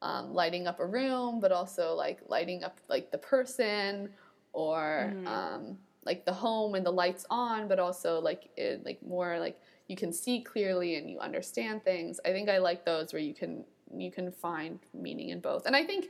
um, 0.03 0.35
lighting 0.35 0.67
up 0.67 0.79
a 0.79 0.85
room, 0.85 1.39
but 1.39 1.51
also 1.51 1.95
like 1.95 2.19
lighting 2.27 2.63
up 2.63 2.77
like 2.87 3.09
the 3.09 3.17
person 3.17 4.11
or 4.53 5.11
Mhm. 5.15 5.25
um, 5.25 5.79
like 6.05 6.23
the 6.23 6.33
home 6.33 6.75
and 6.75 6.85
the 6.85 6.91
lights 6.91 7.25
on, 7.31 7.67
but 7.67 7.79
also 7.79 8.19
like 8.21 8.43
it, 8.57 8.85
like 8.85 9.01
more 9.01 9.39
like 9.39 9.59
you 9.87 9.95
can 9.95 10.13
see 10.13 10.41
clearly 10.43 10.97
and 10.97 11.09
you 11.09 11.17
understand 11.17 11.83
things. 11.83 12.19
I 12.23 12.29
think 12.31 12.47
I 12.47 12.59
like 12.59 12.85
those 12.85 13.11
where 13.11 13.23
you 13.23 13.33
can 13.33 13.65
you 13.97 14.11
can 14.11 14.31
find 14.31 14.77
meaning 14.93 15.29
in 15.29 15.39
both, 15.39 15.65
and 15.65 15.75
I 15.75 15.83
think 15.83 16.09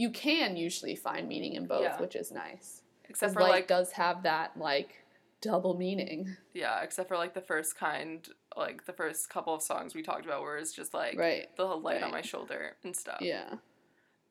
you 0.00 0.10
can 0.10 0.56
usually 0.56 0.96
find 0.96 1.28
meaning 1.28 1.52
in 1.54 1.66
both, 1.66 1.82
Yeah. 1.82 2.00
which 2.00 2.16
is 2.16 2.32
nice. 2.32 2.82
Except 3.08 3.34
for 3.34 3.40
light 3.42 3.50
like 3.50 3.66
does 3.68 3.92
have 3.92 4.22
that 4.22 4.56
like 4.56 5.04
double 5.42 5.74
meaning, 5.76 6.36
yeah, 6.54 6.80
except 6.82 7.08
for 7.08 7.16
like 7.16 7.34
the 7.34 7.40
first 7.40 7.76
kind, 7.76 8.26
like 8.56 8.86
the 8.86 8.92
first 8.92 9.28
couple 9.28 9.54
of 9.54 9.62
songs 9.62 9.94
we 9.94 10.02
talked 10.02 10.24
about, 10.24 10.40
where 10.42 10.56
it's 10.58 10.72
just 10.72 10.94
like 10.94 11.18
right? 11.18 11.48
the 11.56 11.64
light 11.64 12.02
on 12.02 12.10
my 12.12 12.22
shoulder 12.22 12.76
and 12.84 12.94
stuff. 12.96 13.20
Yeah. 13.20 13.54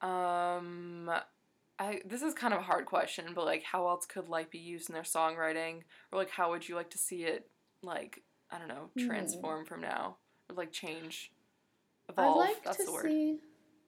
Um, 0.01 1.09
I 1.77 2.01
this 2.05 2.21
is 2.21 2.33
kind 2.33 2.53
of 2.53 2.61
a 2.61 2.63
hard 2.63 2.85
question, 2.85 3.25
but 3.35 3.45
like, 3.45 3.63
how 3.63 3.87
else 3.87 4.05
could 4.05 4.27
light 4.29 4.49
be 4.51 4.59
used 4.59 4.89
in 4.89 4.93
their 4.93 5.03
songwriting, 5.03 5.81
or 6.11 6.19
like, 6.19 6.29
how 6.31 6.49
would 6.51 6.67
you 6.67 6.75
like 6.75 6.89
to 6.91 6.97
see 6.97 7.23
it, 7.23 7.47
like, 7.83 8.23
I 8.49 8.57
don't 8.59 8.67
know, 8.69 8.89
Hmm. 8.97 9.07
transform 9.07 9.65
from 9.65 9.81
now, 9.81 10.17
or 10.49 10.55
like 10.55 10.71
change, 10.71 11.31
I'd 12.09 12.13
evolve? 12.13 12.37
like 12.37 12.63
That's 12.63 12.77
to 12.77 12.85
the 12.85 12.91
word. 12.93 13.03
see. 13.05 13.39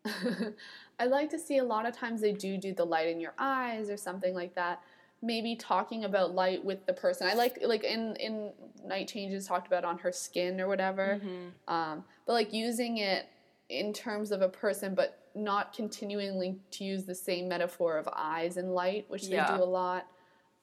I'd 0.99 1.09
like 1.09 1.29
to 1.31 1.39
see 1.39 1.57
a 1.57 1.63
lot 1.63 1.85
of 1.85 1.95
times 1.95 2.21
they 2.21 2.31
do 2.31 2.57
do 2.57 2.73
the 2.73 2.85
light 2.85 3.07
in 3.07 3.19
your 3.19 3.33
eyes 3.37 3.89
or 3.89 3.97
something 3.97 4.33
like 4.33 4.55
that. 4.55 4.81
Maybe 5.21 5.55
talking 5.55 6.05
about 6.05 6.33
light 6.33 6.63
with 6.63 6.85
the 6.85 6.93
person. 6.93 7.27
I 7.27 7.33
like 7.33 7.59
like 7.63 7.83
in 7.83 8.15
in 8.15 8.51
Night 8.85 9.07
Changes 9.07 9.47
talked 9.47 9.67
about 9.67 9.85
on 9.85 9.99
her 9.99 10.11
skin 10.11 10.59
or 10.59 10.67
whatever. 10.67 11.21
Mhm. 11.23 11.51
Um, 11.67 12.03
but 12.25 12.33
like 12.33 12.53
using 12.53 12.97
it 12.97 13.27
in 13.69 13.93
terms 13.93 14.31
of 14.31 14.41
a 14.41 14.49
person, 14.49 14.95
but 14.95 15.19
not 15.33 15.73
continually 15.73 16.59
to 16.71 16.83
use 16.83 17.05
the 17.05 17.15
same 17.15 17.47
metaphor 17.47 17.97
of 17.97 18.09
eyes 18.13 18.57
and 18.57 18.73
light, 18.73 19.05
which 19.09 19.29
they 19.29 19.37
do 19.57 19.63
a 19.63 19.65
lot. 19.65 20.07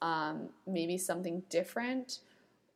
Um, 0.02 0.50
maybe 0.66 0.98
something 0.98 1.42
different, 1.48 2.20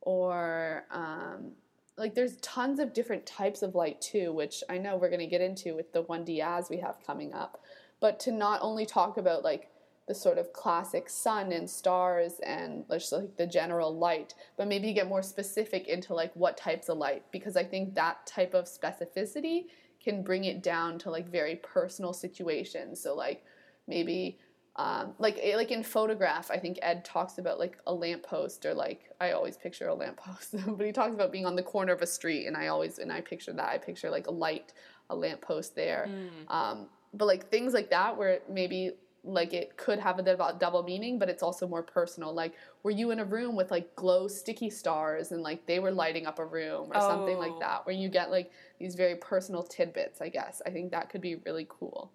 or 0.00 0.84
um, 0.90 1.52
like 1.96 2.14
there's 2.14 2.36
tons 2.36 2.78
of 2.78 2.94
different 2.94 3.26
types 3.26 3.62
of 3.62 3.74
light 3.74 4.00
too, 4.00 4.32
which 4.32 4.64
I 4.68 4.78
know 4.78 4.96
we're 4.96 5.10
going 5.10 5.20
to 5.20 5.26
get 5.26 5.40
into 5.40 5.74
with 5.74 5.92
the 5.92 6.04
1D 6.04 6.40
as 6.40 6.70
we 6.70 6.78
have 6.78 6.96
coming 7.06 7.34
up. 7.34 7.62
But 8.00 8.18
to 8.20 8.32
not 8.32 8.60
only 8.62 8.86
talk 8.86 9.16
about 9.16 9.44
like 9.44 9.68
the 10.08 10.14
sort 10.14 10.38
of 10.38 10.52
classic 10.52 11.08
sun 11.08 11.52
and 11.52 11.68
stars 11.68 12.40
and 12.44 12.84
just 12.90 13.12
like 13.12 13.36
the 13.36 13.46
general 13.46 13.96
light, 13.96 14.34
but 14.56 14.66
maybe 14.66 14.92
get 14.92 15.08
more 15.08 15.22
specific 15.22 15.86
into 15.86 16.12
like 16.14 16.34
what 16.34 16.56
types 16.56 16.88
of 16.88 16.98
light 16.98 17.22
because 17.30 17.56
I 17.56 17.64
think 17.64 17.94
that 17.94 18.26
type 18.26 18.54
of 18.54 18.64
specificity 18.64 19.66
can 20.02 20.24
bring 20.24 20.44
it 20.44 20.62
down 20.62 20.98
to 20.98 21.10
like 21.10 21.30
very 21.30 21.56
personal 21.56 22.12
situations. 22.12 23.00
So 23.00 23.14
like 23.14 23.44
maybe 23.86 24.38
um, 24.76 25.12
like 25.18 25.38
eh, 25.42 25.54
like 25.56 25.70
in 25.70 25.82
photograph, 25.82 26.50
I 26.50 26.58
think 26.58 26.78
Ed 26.82 27.04
talks 27.04 27.38
about 27.38 27.58
like 27.58 27.78
a 27.86 27.92
lamppost 27.92 28.64
or 28.64 28.72
like 28.74 29.10
I 29.20 29.32
always 29.32 29.56
picture 29.56 29.88
a 29.88 29.94
lamppost, 29.94 30.54
but 30.66 30.86
he 30.86 30.92
talks 30.92 31.14
about 31.14 31.30
being 31.30 31.46
on 31.46 31.56
the 31.56 31.62
corner 31.62 31.92
of 31.92 32.00
a 32.00 32.06
street, 32.06 32.46
and 32.46 32.56
I 32.56 32.68
always 32.68 32.98
and 32.98 33.12
I 33.12 33.20
picture 33.20 33.52
that 33.52 33.68
I 33.68 33.78
picture 33.78 34.10
like 34.10 34.28
a 34.28 34.32
light, 34.32 34.72
a 35.10 35.16
lamppost 35.16 35.74
there. 35.76 36.08
Mm. 36.08 36.50
Um, 36.50 36.86
but 37.12 37.26
like 37.26 37.50
things 37.50 37.74
like 37.74 37.90
that 37.90 38.16
where 38.16 38.40
maybe 38.48 38.92
like 39.24 39.52
it 39.52 39.76
could 39.76 40.00
have 40.00 40.18
a 40.18 40.22
double, 40.22 40.52
double 40.58 40.82
meaning, 40.82 41.18
but 41.18 41.28
it's 41.28 41.42
also 41.42 41.68
more 41.68 41.82
personal. 41.82 42.32
Like, 42.32 42.54
were 42.82 42.90
you 42.90 43.10
in 43.12 43.20
a 43.20 43.24
room 43.24 43.54
with 43.54 43.70
like 43.70 43.94
glow 43.94 44.26
sticky 44.26 44.70
stars 44.70 45.30
and 45.30 45.42
like 45.42 45.64
they 45.66 45.78
were 45.78 45.92
lighting 45.92 46.26
up 46.26 46.38
a 46.40 46.44
room 46.44 46.90
or 46.92 47.00
something 47.00 47.38
like 47.38 47.52
Oh. 47.52 47.60
that, 47.60 47.86
where 47.86 47.94
you 47.94 48.08
get 48.08 48.30
like 48.30 48.50
these 48.80 48.94
very 48.96 49.16
personal 49.16 49.62
tidbits, 49.62 50.20
I 50.20 50.28
guess. 50.28 50.60
I 50.66 50.70
think 50.70 50.90
that 50.90 51.08
could 51.10 51.20
be 51.20 51.36
really 51.36 51.66
cool. 51.68 52.10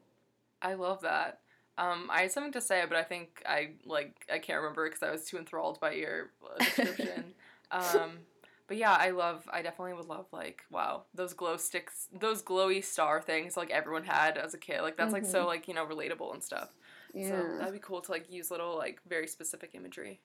I 0.62 0.74
love 0.74 1.02
that. 1.02 1.40
Um, 1.78 2.10
I 2.12 2.22
had 2.22 2.32
something 2.32 2.54
to 2.54 2.62
say, 2.62 2.84
but 2.88 2.98
I 2.98 3.04
think 3.04 3.44
I 3.46 3.72
like 3.86 4.26
I 4.34 4.40
can't 4.40 4.60
remember 4.60 4.86
because 4.88 5.04
I 5.04 5.12
was 5.12 5.26
too 5.26 5.38
enthralled 5.38 5.80
by 5.80 5.92
your 5.94 6.32
uh, 6.44 6.58
description. 6.64 7.36
um, 7.72 8.20
but 8.68 8.78
yeah, 8.78 8.94
I 8.94 9.12
love. 9.12 9.48
I 9.52 9.62
definitely 9.62 9.94
would 9.94 10.08
love 10.08 10.26
like 10.32 10.64
wow 10.72 11.04
those 11.14 11.34
glow 11.34 11.58
sticks, 11.58 12.08
those 12.12 12.42
glowy 12.44 12.84
star 12.84 13.22
things 13.22 13.56
like 13.56 13.70
everyone 13.70 14.04
had 14.06 14.38
as 14.38 14.54
a 14.54 14.58
kid. 14.58 14.82
Like 14.82 14.98
that's 14.98 15.14
like 15.14 15.26
so 15.26 15.46
like 15.46 15.68
you 15.68 15.74
know 15.74 15.86
relatable 15.86 16.34
and 16.34 16.44
stuff. 16.44 16.70
Yeah. 17.14 17.30
So 17.30 17.56
that'd 17.58 17.74
be 17.74 17.80
cool 17.80 18.02
to 18.02 18.12
like 18.12 18.32
use 18.32 18.52
little 18.52 18.76
like 18.78 19.00
very 19.08 19.28
specific 19.28 19.72
imagery. 19.76 20.22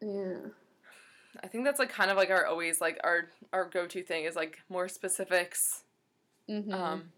yeah. 0.00 0.48
I 1.42 1.48
think 1.48 1.64
that's 1.64 1.78
like 1.78 1.90
kind 1.90 2.10
of 2.10 2.16
like 2.16 2.30
our 2.30 2.46
always 2.46 2.80
like 2.80 2.98
our 3.04 3.28
our 3.52 3.66
go 3.68 3.86
to 3.86 4.02
thing 4.02 4.24
is 4.24 4.36
like 4.36 4.58
more 4.68 4.88
specifics. 4.88 5.82
hmm 6.48 6.72
Um, 6.72 7.12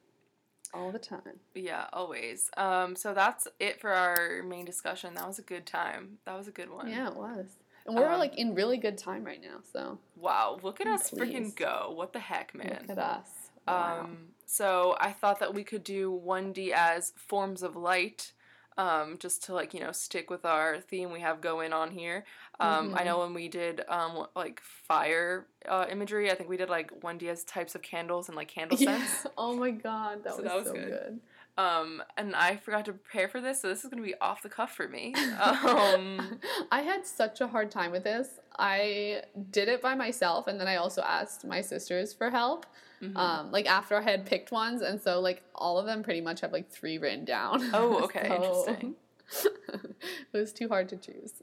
All 0.75 0.93
the 0.93 0.99
time. 0.99 1.41
Yeah, 1.55 1.87
always. 1.93 2.51
Um, 2.57 2.95
so 2.97 3.15
that's 3.15 3.49
it 3.59 3.81
for 3.81 3.91
our 3.91 4.43
main 4.43 4.65
discussion. 4.65 5.15
That 5.15 5.27
was 5.27 5.39
a 5.39 5.43
good 5.43 5.67
time. 5.67 6.19
That 6.25 6.37
was 6.37 6.47
a 6.49 6.53
good 6.53 6.71
one. 6.71 6.89
Yeah, 6.89 7.09
it 7.09 7.17
was. 7.17 7.47
And 7.87 7.97
we're 7.97 8.07
Um, 8.07 8.19
like 8.19 8.37
in 8.37 8.55
really 8.55 8.77
good 8.77 8.99
time 8.99 9.25
right 9.25 9.41
now, 9.41 9.61
so 9.73 9.99
Wow, 10.15 10.59
look 10.63 10.81
at 10.81 10.87
I'm 10.87 10.95
us 10.95 11.11
freaking 11.11 11.55
go. 11.57 11.93
What 11.97 12.13
the 12.13 12.19
heck, 12.21 12.55
man? 12.55 12.79
look 12.87 12.91
at 12.91 12.99
us. 12.99 13.29
Wow. 13.67 14.01
Um, 14.05 14.29
so 14.45 14.97
I 15.01 15.13
thought 15.13 15.41
that 15.41 15.55
we 15.55 15.65
could 15.65 15.85
do 15.85 16.11
1D 16.11 16.71
as 16.73 17.13
forms 17.17 17.63
of 17.63 17.77
light. 17.77 18.33
Um, 18.79 19.19
just 19.19 19.43
to 19.45 19.55
like 19.55 19.75
you 19.75 19.81
know 19.81 19.93
stick 19.93 20.31
with 20.31 20.45
our 20.47 20.81
theme 20.81 21.13
we 21.13 21.21
have 21.21 21.41
going 21.41 21.73
on 21.73 21.91
here. 21.91 22.25
Um, 22.61 22.93
I 22.97 23.03
Mhm. 23.03 23.05
know 23.05 23.21
when 23.21 23.35
we 23.35 23.49
did 23.49 23.83
um 23.89 24.27
like 24.37 24.61
fire 24.61 25.49
uh, 25.69 25.87
imagery, 25.91 26.31
I 26.31 26.37
think 26.37 26.49
we 26.49 26.57
did 26.57 26.71
like 26.71 26.91
1D 27.03 27.29
as 27.29 27.45
types 27.45 27.75
of 27.75 27.83
candles 27.83 28.29
and 28.29 28.37
like 28.37 28.49
candle 28.49 28.77
yeah. 28.79 28.79
scents. 28.79 29.27
Oh 29.37 29.55
my 29.57 29.71
god, 29.71 30.25
that 30.25 30.37
So 30.37 30.43
was 30.43 30.43
that 30.43 30.55
was 30.55 30.71
so 30.71 30.79
good. 30.81 30.99
good. 30.99 31.21
Um, 31.59 32.03
and 32.17 32.35
I 32.37 32.57
forgot 32.57 32.85
to 32.87 32.93
prepare 32.93 33.29
for 33.29 33.41
this, 33.41 33.61
so 33.61 33.69
this 33.69 33.83
is 33.85 33.91
gonna 33.91 34.01
be 34.03 34.15
off 34.21 34.43
the 34.43 34.49
cuff 34.49 34.75
for 34.75 34.89
me. 34.89 35.15
Um, 35.43 36.39
I 36.71 36.81
had 36.83 37.05
such 37.05 37.41
a 37.41 37.49
hard 37.49 37.71
time 37.71 37.91
with 37.91 38.05
this. 38.05 38.29
I 38.59 39.23
did 39.51 39.69
it 39.69 39.83
by 39.83 39.95
myself, 39.95 40.47
and 40.47 40.59
then 40.61 40.69
I 40.69 40.77
also 40.77 41.03
asked 41.03 41.45
my 41.45 41.61
sisters 41.61 42.13
for 42.15 42.31
help. 42.31 42.65
mhm. 43.03 43.17
Um, 43.17 43.51
like 43.53 43.67
after 43.67 43.97
I 43.97 44.03
had 44.03 44.25
picked 44.25 44.53
ones, 44.53 44.83
and 44.83 45.01
so 45.01 45.21
like 45.21 45.43
all 45.55 45.79
of 45.79 45.87
them 45.87 46.03
pretty 46.05 46.21
much 46.21 46.41
have 46.43 46.53
like 46.53 46.71
three 46.71 46.97
written 46.99 47.25
down. 47.25 47.71
Oh, 47.75 48.05
okay, 48.05 48.29
So, 48.29 48.35
interesting. 48.69 48.95
it 50.33 50.39
was 50.39 50.53
too 50.53 50.69
hard 50.69 50.89
to 50.91 50.97
choose. 50.97 51.43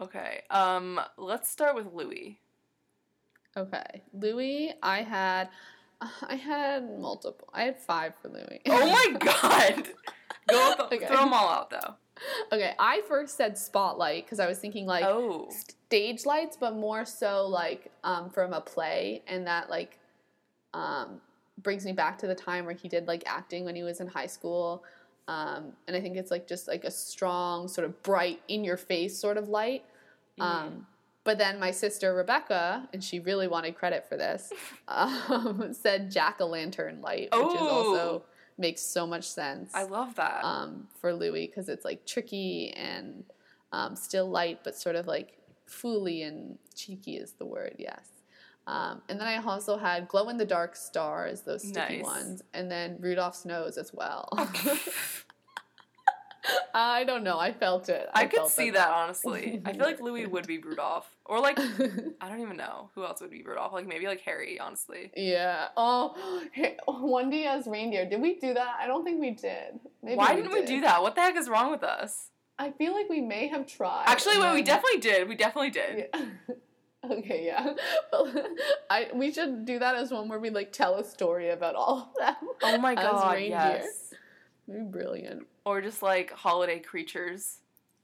Okay. 0.00 0.42
Um, 0.50 1.00
let's 1.16 1.48
start 1.48 1.74
with 1.76 1.86
Louis. 1.92 2.40
Okay, 3.56 4.02
Louis, 4.14 4.72
I 4.82 5.02
had, 5.02 5.50
I 6.28 6.34
had 6.34 6.98
multiple. 6.98 7.48
I 7.52 7.64
had 7.64 7.78
five 7.78 8.14
for 8.20 8.28
Louis. 8.28 8.60
Oh 8.68 8.86
my 8.86 9.18
god! 9.24 9.88
Go 10.48 10.74
the, 10.76 10.84
Okay. 10.96 11.06
throw 11.06 11.16
them 11.16 11.32
all 11.32 11.48
out 11.48 11.70
though. 11.70 11.94
Okay, 12.52 12.74
I 12.78 13.02
first 13.08 13.36
said 13.36 13.58
spotlight 13.58 14.24
because 14.24 14.38
I 14.38 14.46
was 14.46 14.58
thinking 14.58 14.86
like 14.86 15.04
oh. 15.04 15.50
stage 15.50 16.24
lights, 16.24 16.56
but 16.58 16.76
more 16.76 17.04
so 17.04 17.46
like 17.46 17.90
um, 18.04 18.30
from 18.30 18.52
a 18.52 18.60
play, 18.60 19.22
and 19.26 19.46
that 19.46 19.70
like 19.70 19.98
um, 20.74 21.20
brings 21.62 21.84
me 21.84 21.92
back 21.92 22.18
to 22.18 22.26
the 22.26 22.34
time 22.34 22.64
where 22.64 22.74
he 22.74 22.88
did 22.88 23.06
like 23.06 23.22
acting 23.26 23.64
when 23.64 23.74
he 23.74 23.82
was 23.82 24.00
in 24.00 24.06
high 24.06 24.26
school. 24.26 24.84
Um, 25.28 25.72
and 25.86 25.96
I 25.96 26.00
think 26.00 26.16
it's 26.16 26.30
like 26.30 26.48
just 26.48 26.66
like 26.66 26.84
a 26.84 26.90
strong, 26.90 27.68
sort 27.68 27.84
of 27.84 28.02
bright, 28.02 28.40
in 28.48 28.64
your 28.64 28.76
face 28.76 29.18
sort 29.18 29.36
of 29.36 29.48
light. 29.48 29.84
Mm. 30.38 30.44
Um, 30.44 30.86
but 31.24 31.38
then 31.38 31.58
my 31.60 31.70
sister 31.70 32.14
Rebecca, 32.14 32.88
and 32.92 33.02
she 33.02 33.20
really 33.20 33.48
wanted 33.48 33.76
credit 33.76 34.06
for 34.08 34.16
this, 34.16 34.52
um, 34.88 35.72
said 35.72 36.10
jack 36.10 36.36
o' 36.40 36.46
lantern 36.46 37.00
light, 37.00 37.28
which 37.32 37.54
is 37.54 37.60
Oh. 37.62 37.68
also 37.68 38.22
makes 38.58 38.82
so 38.82 39.06
much 39.06 39.24
sense 39.24 39.70
I 39.74 39.84
love 39.84 40.14
that. 40.16 40.44
um, 40.44 40.86
for 41.00 41.12
Louis 41.14 41.46
because 41.46 41.68
it's 41.68 41.84
like 41.84 42.04
tricky 42.06 42.70
and 42.76 43.24
um, 43.72 43.96
still 43.96 44.28
light, 44.28 44.60
but 44.62 44.76
sort 44.76 44.94
of 44.96 45.06
like 45.06 45.38
fooly 45.68 46.26
and 46.26 46.58
cheeky 46.74 47.16
is 47.16 47.32
the 47.32 47.46
word, 47.46 47.74
yes. 47.78 48.08
Um, 48.66 49.02
and 49.08 49.18
then 49.18 49.26
I 49.26 49.38
also 49.38 49.76
had 49.78 50.06
glow 50.06 50.28
in 50.28 50.36
the 50.36 50.44
dark 50.44 50.76
stars, 50.76 51.40
those 51.40 51.62
sticky 51.66 51.96
Nice. 51.98 52.04
ones, 52.04 52.42
and 52.54 52.70
then 52.70 52.96
Rudolph's 53.00 53.44
nose 53.44 53.76
as 53.78 53.92
well. 53.94 54.28
I 56.74 57.04
don't 57.04 57.22
know. 57.22 57.38
I 57.38 57.52
felt 57.52 57.88
it. 57.88 58.08
I, 58.14 58.26
could 58.26 58.48
see 58.48 58.68
it. 58.68 58.74
that 58.74 58.90
honestly. 58.90 59.62
I 59.64 59.72
feel 59.72 59.84
like 59.84 60.00
Louis 60.00 60.26
would 60.26 60.46
be 60.46 60.58
Rudolph, 60.58 61.08
or 61.26 61.40
like 61.40 61.58
I 62.20 62.28
don't 62.28 62.40
even 62.40 62.56
know 62.56 62.90
who 62.94 63.04
else 63.04 63.20
would 63.20 63.30
be 63.30 63.42
Rudolph. 63.42 63.72
Like 63.72 63.86
maybe 63.86 64.06
like 64.06 64.20
Harry, 64.22 64.58
honestly. 64.58 65.10
yeah. 65.16 65.68
Oh, 65.76 66.14
one 66.86 67.30
day 67.30 67.46
as 67.46 67.66
reindeer. 67.66 68.08
Did 68.08 68.20
we 68.20 68.38
do 68.38 68.54
that? 68.54 68.76
I 68.80 68.86
don't 68.86 69.04
think 69.04 69.20
we 69.20 69.30
did. 69.30 69.78
Maybe 70.02 70.16
Why 70.16 70.34
didn't 70.34 70.52
we 70.52 70.64
do 70.64 70.80
that? 70.82 71.02
What 71.02 71.14
the 71.14 71.20
heck 71.20 71.36
is 71.36 71.48
wrong 71.48 71.70
with 71.70 71.82
us? 71.82 72.30
I 72.58 72.70
feel 72.70 72.92
like 72.92 73.08
we 73.08 73.20
may 73.20 73.48
have 73.48 73.66
tried. 73.66 74.04
Actually, 74.06 74.38
wait, 74.38 74.54
we 74.54 74.62
definitely 74.62 75.00
did. 75.00 75.28
We 75.28 75.34
definitely 75.34 75.70
did. 75.70 76.08
Yeah. 76.12 76.24
okay, 77.10 77.46
yeah. 77.46 77.74
I 78.90 79.08
we 79.14 79.32
should 79.32 79.64
do 79.64 79.78
that 79.78 79.96
as 79.96 80.10
one 80.10 80.28
where 80.28 80.38
we 80.38 80.50
like 80.50 80.72
tell 80.72 80.96
a 80.96 81.04
story 81.04 81.50
about 81.50 81.74
all 81.74 82.12
of 82.12 82.18
them. 82.18 82.36
Oh 82.62 82.78
my 82.78 82.92
as 82.92 82.98
god, 82.98 83.34
reindeer. 83.34 83.80
yes. 83.82 84.14
Be 84.70 84.80
brilliant. 84.80 85.46
Or 85.64 85.80
just 85.80 86.02
like 86.02 86.32
holiday 86.32 86.78
creatures. 86.80 87.58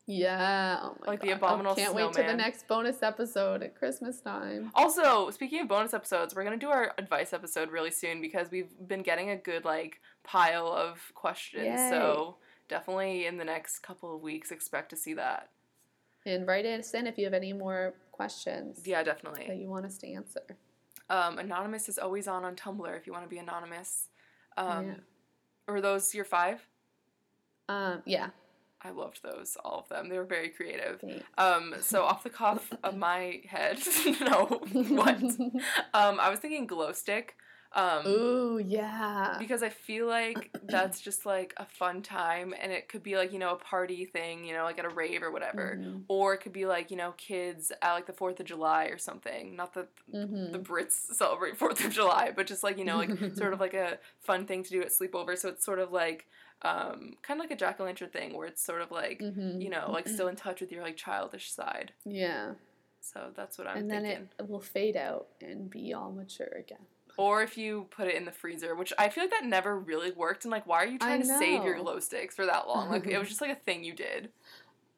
Yeah. 0.06 0.78
Oh 0.82 0.96
my 1.00 1.06
Like 1.06 1.20
the 1.20 1.32
abominable 1.32 1.72
I 1.72 1.74
can't 1.74 1.94
wait 1.94 2.12
to 2.14 2.22
the 2.22 2.34
next 2.34 2.66
bonus 2.66 3.02
episode 3.02 3.62
at 3.62 3.74
Christmas 3.76 4.20
time. 4.20 4.70
Also, 4.74 5.28
speaking 5.30 5.60
of 5.60 5.68
bonus 5.68 5.92
episodes, 5.92 6.34
we're 6.34 6.44
gonna 6.44 6.56
do 6.56 6.70
our 6.70 6.94
advice 6.96 7.34
episode 7.34 7.70
really 7.70 7.90
soon 7.90 8.22
because 8.22 8.50
we've 8.50 8.70
been 8.86 9.02
getting 9.02 9.30
a 9.30 9.36
good 9.36 9.66
like 9.66 10.00
pile 10.24 10.68
of 10.68 11.12
questions. 11.14 11.66
Yay. 11.66 11.90
So 11.90 12.36
definitely 12.68 13.26
in 13.26 13.36
the 13.36 13.44
next 13.44 13.80
couple 13.80 14.14
of 14.14 14.22
weeks, 14.22 14.50
expect 14.50 14.88
to 14.90 14.96
see 14.96 15.12
that. 15.14 15.50
And 16.24 16.46
write 16.46 16.64
us 16.64 16.94
in 16.94 17.06
if 17.06 17.18
you 17.18 17.24
have 17.24 17.34
any 17.34 17.52
more 17.52 17.94
questions 18.10 18.82
Yeah, 18.86 19.02
definitely. 19.02 19.46
that 19.46 19.58
you 19.58 19.68
want 19.68 19.84
us 19.84 19.98
to 19.98 20.10
answer. 20.10 20.42
Um, 21.10 21.38
anonymous 21.38 21.88
is 21.88 21.98
always 21.98 22.26
on 22.28 22.44
on 22.46 22.56
Tumblr 22.56 22.96
if 22.96 23.06
you 23.06 23.12
want 23.12 23.24
to 23.24 23.30
be 23.30 23.38
anonymous. 23.38 24.08
Um, 24.56 24.86
Yeah. 24.86 24.94
Were 25.68 25.80
those 25.82 26.14
your 26.14 26.24
five? 26.24 26.66
Um, 27.68 28.02
yeah. 28.06 28.30
I 28.80 28.90
loved 28.90 29.22
those, 29.24 29.56
all 29.64 29.80
of 29.80 29.88
them. 29.88 30.08
They 30.08 30.16
were 30.18 30.24
very 30.24 30.50
creative. 30.50 31.02
Um, 31.36 31.74
so 31.80 32.04
off 32.04 32.22
the 32.22 32.30
cuff 32.30 32.72
of 32.84 32.96
my 33.08 33.40
head, 33.46 33.80
no, 34.20 34.44
what? 34.72 35.20
Um, 35.94 36.20
I 36.20 36.30
was 36.30 36.38
thinking 36.38 36.66
glow 36.66 36.92
stick. 36.92 37.34
Um, 37.72 38.06
Ooh, 38.06 38.58
yeah. 38.64 39.36
because 39.38 39.62
I 39.62 39.68
feel 39.68 40.06
like 40.06 40.50
that's 40.62 41.02
just 41.02 41.26
like 41.26 41.52
a 41.58 41.66
fun 41.66 42.00
time, 42.00 42.54
and 42.58 42.72
it 42.72 42.88
could 42.88 43.02
be 43.02 43.16
like 43.16 43.30
you 43.30 43.38
know 43.38 43.50
a 43.50 43.56
party 43.56 44.06
thing, 44.06 44.44
you 44.46 44.54
know, 44.54 44.64
like 44.64 44.78
at 44.78 44.86
a 44.86 44.88
rave 44.88 45.22
or 45.22 45.30
whatever, 45.30 45.76
Mhm. 45.78 46.04
or 46.08 46.32
it 46.32 46.38
could 46.38 46.54
be 46.54 46.64
like 46.64 46.90
you 46.90 46.96
know 46.96 47.12
kids 47.18 47.70
at 47.82 47.92
like 47.92 48.06
the 48.06 48.14
Fourth 48.14 48.40
of 48.40 48.46
July 48.46 48.84
or 48.86 48.96
something. 48.96 49.54
Not 49.54 49.74
that 49.74 49.88
Mhm. 50.14 50.52
the 50.52 50.58
Brits 50.58 50.92
celebrate 50.92 51.58
Fourth 51.58 51.84
of 51.84 51.92
July, 51.92 52.32
but 52.34 52.46
just 52.46 52.62
like 52.62 52.78
you 52.78 52.86
know 52.86 52.96
like 52.96 53.10
sort 53.36 53.52
of 53.52 53.60
like 53.60 53.74
a 53.74 53.98
fun 54.20 54.46
thing 54.46 54.62
to 54.62 54.70
do 54.70 54.80
at 54.80 54.88
sleepover. 54.88 55.36
So 55.36 55.50
it's 55.50 55.64
sort 55.64 55.78
of 55.78 55.92
like 55.92 56.26
um, 56.62 57.14
kind 57.22 57.38
of 57.40 57.44
like 57.44 57.50
a 57.52 57.56
jack 57.56 57.78
o' 57.80 57.84
lantern 57.84 58.08
thing, 58.10 58.36
where 58.36 58.46
it's 58.46 58.62
sort 58.62 58.80
of 58.82 58.90
like 58.90 59.20
Mhm. 59.20 59.62
you 59.62 59.70
know 59.70 59.90
like 59.92 60.08
still 60.08 60.28
in 60.28 60.36
touch 60.36 60.60
with 60.60 60.72
your 60.72 60.82
like 60.82 60.96
childish 60.96 61.50
side. 61.52 61.92
Yeah. 62.04 62.54
So 63.00 63.30
that's 63.36 63.56
what 63.58 63.66
I'm 63.68 63.76
and 63.78 63.90
then 63.90 64.02
thinking. 64.04 64.28
it 64.38 64.48
will 64.48 64.60
fade 64.60 64.96
out 64.96 65.28
and 65.40 65.70
be 65.70 65.94
all 65.94 66.10
mature 66.10 66.48
again. 66.58 66.84
Or 67.16 67.42
if 67.42 67.56
you 67.58 67.86
put 67.90 68.06
it 68.08 68.14
in 68.14 68.24
the 68.24 68.32
freezer, 68.32 68.74
which 68.76 68.92
I 68.98 69.08
feel 69.08 69.24
like 69.24 69.30
that 69.30 69.44
never 69.44 69.78
really 69.78 70.12
worked. 70.12 70.44
And 70.44 70.52
like, 70.52 70.66
why 70.66 70.82
are 70.84 70.86
you 70.86 70.98
trying 70.98 71.20
to 71.20 71.26
save 71.26 71.64
your 71.64 71.76
glow 71.78 71.98
sticks 72.00 72.36
for 72.36 72.46
that 72.46 72.68
long? 72.68 72.90
Like, 72.90 73.06
it 73.06 73.18
was 73.18 73.28
just 73.34 73.40
like 73.40 73.50
a 73.50 73.56
thing 73.56 73.82
you 73.82 73.92
did. 73.92 74.30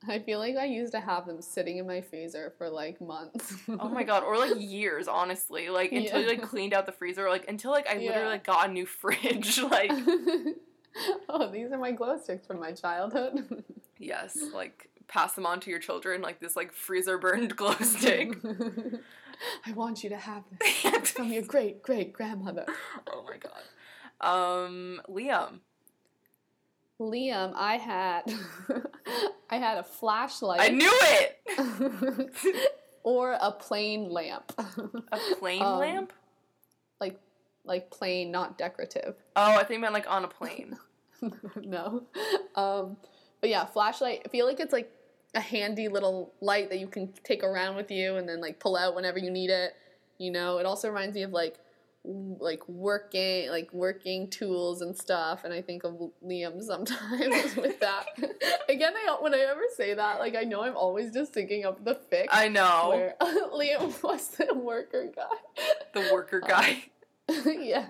I 0.08 0.18
feel 0.18 0.38
like 0.38 0.56
I 0.56 0.64
used 0.64 0.92
to 0.92 1.00
have 1.00 1.26
them 1.26 1.40
sitting 1.42 1.76
in 1.78 1.86
my 1.86 2.00
freezer 2.00 2.52
for 2.58 2.68
like 2.70 3.00
months. 3.02 3.54
Oh 3.68 3.88
my 3.88 4.02
god, 4.02 4.22
or 4.24 4.36
like 4.38 4.54
years, 4.58 5.08
honestly. 5.08 5.68
Like 5.70 5.92
until 5.92 6.20
you 6.22 6.26
like 6.28 6.42
cleaned 6.42 6.72
out 6.74 6.84
the 6.86 6.92
freezer, 6.92 7.26
or 7.26 7.30
like 7.30 7.48
until 7.48 7.70
like 7.70 7.86
I 7.86 7.94
Yeah. 7.96 8.08
literally 8.08 8.30
like 8.32 8.44
got 8.44 8.68
a 8.68 8.72
new 8.72 8.86
fridge. 8.86 9.58
like, 9.62 9.92
oh, 11.28 11.50
these 11.50 11.70
are 11.72 11.78
my 11.78 11.92
glow 11.92 12.18
sticks 12.18 12.46
from 12.46 12.60
my 12.60 12.72
childhood. 12.72 13.64
yes, 13.98 14.38
like 14.54 14.88
pass 15.08 15.32
them 15.34 15.46
on 15.46 15.60
to 15.60 15.70
your 15.70 15.78
children, 15.80 16.22
like 16.22 16.40
this 16.40 16.56
like 16.56 16.72
freezer 16.72 17.18
burned 17.18 17.56
glow 17.56 17.74
stick. 17.80 18.36
I 19.66 19.72
want 19.72 20.02
you 20.04 20.10
to 20.10 20.16
have 20.16 20.44
this 20.60 21.10
from 21.10 21.32
your 21.32 21.42
great 21.42 21.82
great 21.82 22.12
grandmother. 22.12 22.66
oh 23.12 23.24
my 23.28 23.36
god. 23.38 23.62
Um, 24.20 25.00
Liam. 25.08 25.60
Liam, 27.00 27.52
I 27.56 27.76
had 27.78 28.22
I 29.48 29.56
had 29.56 29.78
a 29.78 29.82
flashlight 29.82 30.60
I 30.60 30.68
knew 30.68 30.92
it. 30.92 32.30
or 33.02 33.32
a 33.40 33.50
plain 33.52 34.10
lamp. 34.10 34.52
A 34.58 35.18
plain 35.38 35.62
Um, 35.62 35.78
lamp. 35.78 36.12
Like 37.64 37.90
plain, 37.90 38.30
not 38.30 38.58
decorative. 38.58 39.16
Oh, 39.36 39.56
I 39.56 39.64
think 39.64 39.78
I 39.78 39.80
meant 39.82 39.94
like 39.94 40.10
on 40.10 40.24
a 40.24 40.28
plane. 40.28 40.76
no. 41.62 42.04
Um, 42.54 42.96
but 43.40 43.50
yeah, 43.50 43.64
flashlight. 43.66 44.22
I 44.24 44.28
feel 44.28 44.46
like 44.46 44.60
it's 44.60 44.72
like 44.72 44.92
a 45.34 45.40
handy 45.40 45.88
little 45.88 46.32
light 46.40 46.70
that 46.70 46.78
you 46.78 46.86
can 46.86 47.12
take 47.24 47.44
around 47.44 47.76
with 47.76 47.90
you 47.90 48.16
and 48.16 48.28
then 48.28 48.40
like 48.40 48.58
pull 48.58 48.76
out 48.76 48.94
whenever 48.94 49.18
you 49.18 49.30
need 49.30 49.50
it. 49.50 49.74
You 50.18 50.30
know, 50.30 50.58
it 50.58 50.66
also 50.66 50.88
reminds 50.88 51.14
me 51.14 51.22
of 51.22 51.32
like 51.32 51.58
like 52.04 52.66
working 52.66 53.50
like 53.50 53.70
working 53.74 54.26
tools 54.30 54.80
and 54.80 54.96
stuff 54.96 55.44
and 55.44 55.52
i 55.52 55.60
think 55.60 55.84
of 55.84 56.10
liam 56.24 56.62
sometimes 56.62 57.54
with 57.56 57.78
that 57.80 58.06
again 58.70 58.94
I, 58.96 59.18
when 59.20 59.34
i 59.34 59.40
ever 59.40 59.64
say 59.76 59.92
that 59.92 60.18
like 60.18 60.34
i 60.34 60.42
know 60.44 60.62
i'm 60.62 60.76
always 60.76 61.12
just 61.12 61.34
thinking 61.34 61.66
of 61.66 61.84
the 61.84 61.94
fix 61.94 62.28
I 62.34 62.48
know 62.48 62.88
where 62.88 63.16
liam 63.52 64.02
was 64.02 64.28
the 64.28 64.54
worker 64.54 65.12
guy 65.14 65.62
the 65.92 66.10
worker 66.10 66.40
guy. 66.40 66.84
yeah. 67.46 67.86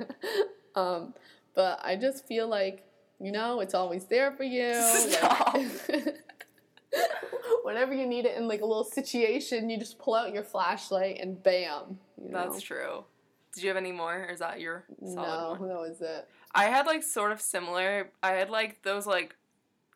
Um, 0.75 1.15
but 1.55 1.81
I 1.83 1.97
just 1.97 2.27
feel 2.27 2.49
like, 2.49 2.85
you 3.21 3.33
know, 3.33 3.61
it's 3.61 3.75
always 3.75 4.07
there 4.07 4.33
for 4.33 4.45
you. 4.45 4.75
Stop. 4.97 5.55
Like, 5.55 6.17
whenever 7.63 7.95
you 7.95 8.07
need 8.07 8.25
it 8.25 8.37
in 8.37 8.49
like 8.49 8.61
a 8.61 8.67
little 8.67 8.85
situation, 8.85 9.71
you 9.71 9.79
just 9.79 9.99
pull 9.99 10.15
out 10.15 10.33
your 10.33 10.43
flashlight 10.43 11.19
and 11.21 11.43
bam. 11.43 11.99
You 12.23 12.31
know? 12.31 12.51
That's 12.51 12.63
true. 12.63 13.05
Did 13.55 13.65
you 13.65 13.69
have 13.69 13.77
any 13.77 13.93
more, 13.93 14.25
or 14.25 14.27
is 14.27 14.39
that 14.39 14.61
your 14.61 14.85
solid 15.05 15.17
No, 15.17 15.57
one? 15.59 15.69
that 15.69 15.79
was 15.79 16.01
it. 16.01 16.29
I 16.55 16.65
had 16.65 16.87
like 16.87 17.03
sort 17.03 17.33
of 17.33 17.41
similar. 17.41 18.11
I 18.23 18.33
had 18.33 18.49
like 18.51 18.83
those 18.83 19.07
like 19.07 19.35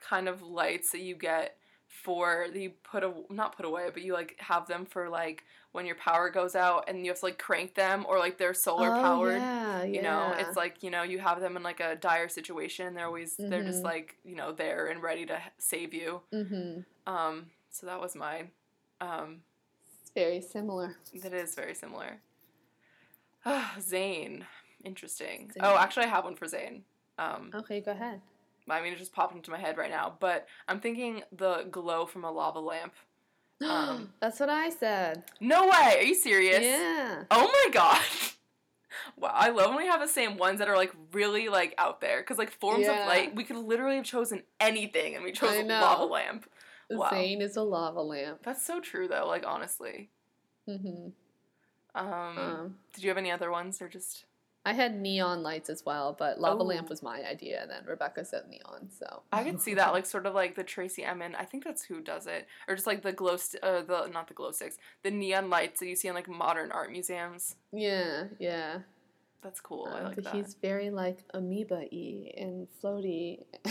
kind 0.00 0.28
of 0.28 0.42
lights 0.42 0.90
that 0.92 1.00
you 1.00 1.14
get 1.14 1.56
for 2.02 2.46
you 2.52 2.70
put 2.82 3.02
a 3.04 3.12
not 3.30 3.56
put 3.56 3.64
away, 3.64 3.88
but 3.92 4.02
you 4.02 4.12
like 4.12 4.34
have 4.40 4.66
them 4.66 4.84
for 4.84 5.08
like 5.08 5.44
when 5.72 5.86
your 5.86 5.94
power 5.96 6.28
goes 6.30 6.54
out 6.56 6.88
and 6.88 7.04
you 7.04 7.10
have 7.10 7.18
to 7.20 7.24
like 7.26 7.38
crank 7.38 7.74
them 7.74 8.04
or 8.08 8.18
like 8.18 8.36
they're 8.36 8.52
solar 8.54 8.90
powered. 8.90 9.36
Oh, 9.40 9.44
yeah, 9.44 9.82
You 9.84 10.02
know, 10.02 10.34
it's 10.38 10.56
like 10.56 10.82
you 10.82 10.90
know 10.90 11.02
you 11.02 11.18
have 11.20 11.40
them 11.40 11.56
in 11.56 11.62
like 11.62 11.80
a 11.80 11.96
dire 11.96 12.28
situation. 12.28 12.94
They're 12.94 13.06
always 13.06 13.36
they're 13.38 13.62
just 13.64 13.80
Mhm. 13.82 13.84
like 13.84 14.16
you 14.24 14.34
know 14.36 14.52
there 14.52 14.88
and 14.88 15.02
ready 15.02 15.24
to 15.26 15.40
save 15.58 15.94
you. 15.94 16.20
mm-hmm. 16.32 16.80
Um, 17.12 17.46
so 17.70 17.86
that 17.86 18.00
was 18.00 18.14
mine. 18.16 18.50
Um, 19.00 19.42
It's 20.02 20.10
very 20.10 20.40
similar. 20.40 20.96
That 21.22 21.32
is 21.32 21.54
very 21.54 21.74
similar. 21.74 22.20
Ah, 23.46 23.74
Zayn. 23.78 24.42
Interesting. 24.84 25.48
Zayn. 25.54 25.60
Oh, 25.62 25.76
actually, 25.78 26.04
I 26.06 26.08
have 26.08 26.24
one 26.24 26.34
for 26.36 26.46
Zayn. 26.46 26.82
Um, 27.18 27.50
Okay, 27.54 27.80
go 27.80 27.92
ahead. 27.92 28.20
I 28.68 28.80
mean, 28.80 28.92
it 28.92 28.98
just 28.98 29.12
popped 29.12 29.34
into 29.34 29.50
my 29.50 29.58
head 29.58 29.76
right 29.76 29.90
now, 29.90 30.14
but 30.20 30.46
I'm 30.68 30.80
thinking 30.80 31.22
the 31.32 31.64
glow 31.70 32.06
from 32.06 32.24
a 32.24 32.30
lava 32.32 32.60
lamp. 32.60 32.94
Um, 33.62 34.12
That's 34.20 34.40
what 34.40 34.48
I 34.50 34.68
said. 34.68 35.22
No 35.40 35.64
way! 35.64 35.96
Are 35.98 36.02
you 36.02 36.14
serious? 36.14 36.62
Yeah. 36.62 37.24
Oh 37.30 37.46
my 37.66 37.70
god! 37.72 38.02
Wow, 39.16 39.32
I 39.34 39.50
love 39.50 39.70
when 39.70 39.78
we 39.78 39.86
have 39.88 40.00
the 40.00 40.06
same 40.06 40.36
ones 40.36 40.60
that 40.60 40.68
are 40.68 40.76
like 40.76 40.92
really 41.12 41.48
like 41.48 41.74
out 41.78 42.00
there 42.00 42.20
because 42.20 42.38
like 42.38 42.52
forms 42.52 42.86
Yeah. 42.86 43.02
of 43.02 43.06
light, 43.08 43.34
we 43.34 43.42
could 43.44 43.56
literally 43.56 43.96
have 43.96 44.04
chosen 44.04 44.44
anything, 44.60 45.14
and 45.16 45.24
we 45.24 45.32
chose 45.32 45.58
a 45.58 45.62
lava 45.62 46.04
lamp. 46.04 46.48
Wow. 46.90 47.10
Zayn 47.10 47.40
is 47.42 47.56
a 47.56 47.62
lava 47.62 48.00
lamp. 48.00 48.42
That's 48.44 48.64
so 48.64 48.80
true, 48.80 49.08
though. 49.08 49.26
Like 49.26 49.44
honestly. 49.46 50.10
hmm 50.66 51.08
Um, 51.94 52.38
Um, 52.38 52.74
did 52.92 53.02
you 53.02 53.10
have 53.10 53.18
any 53.18 53.30
other 53.32 53.50
ones, 53.50 53.82
or 53.82 53.88
just? 53.88 54.24
I 54.66 54.72
had 54.72 54.98
neon 54.98 55.42
lights 55.42 55.68
as 55.68 55.84
well, 55.84 56.14
but 56.18 56.40
lava 56.40 56.62
Oh. 56.62 56.64
lamp 56.64 56.88
was 56.88 57.02
my 57.02 57.22
idea, 57.22 57.60
and 57.62 57.70
then 57.70 57.84
Rebecca 57.86 58.24
said 58.24 58.48
neon. 58.48 58.88
So 58.90 59.22
I 59.32 59.44
could 59.44 59.60
see 59.60 59.74
that, 59.74 59.92
like 59.92 60.06
sort 60.06 60.24
of 60.26 60.34
like 60.34 60.54
the 60.54 60.64
Tracey 60.64 61.04
Emin. 61.04 61.34
I 61.34 61.44
think 61.44 61.64
that's 61.64 61.82
who 61.84 62.00
does 62.00 62.26
it, 62.26 62.46
or 62.66 62.74
just 62.74 62.86
like 62.86 63.02
the 63.02 63.12
glow, 63.12 63.36
st- 63.36 63.62
uh, 63.62 63.82
the 63.82 64.06
not 64.06 64.28
the 64.28 64.34
glow 64.34 64.52
sticks, 64.52 64.78
the 65.02 65.10
neon 65.10 65.50
lights 65.50 65.80
that 65.80 65.86
you 65.88 65.96
see 65.96 66.08
in 66.08 66.14
like 66.14 66.28
modern 66.28 66.72
art 66.72 66.90
museums. 66.90 67.56
yeah, 67.72 68.24
yeah. 68.38 68.78
That's 69.42 69.60
cool. 69.60 69.86
I 69.92 69.98
Um, 69.98 70.04
like 70.04 70.14
but 70.14 70.24
that. 70.24 70.34
he's 70.34 70.54
very 70.54 70.88
like 70.88 71.18
amoeba 71.34 71.84
y 71.92 72.32
and 72.38 72.66
floaty. 72.82 73.44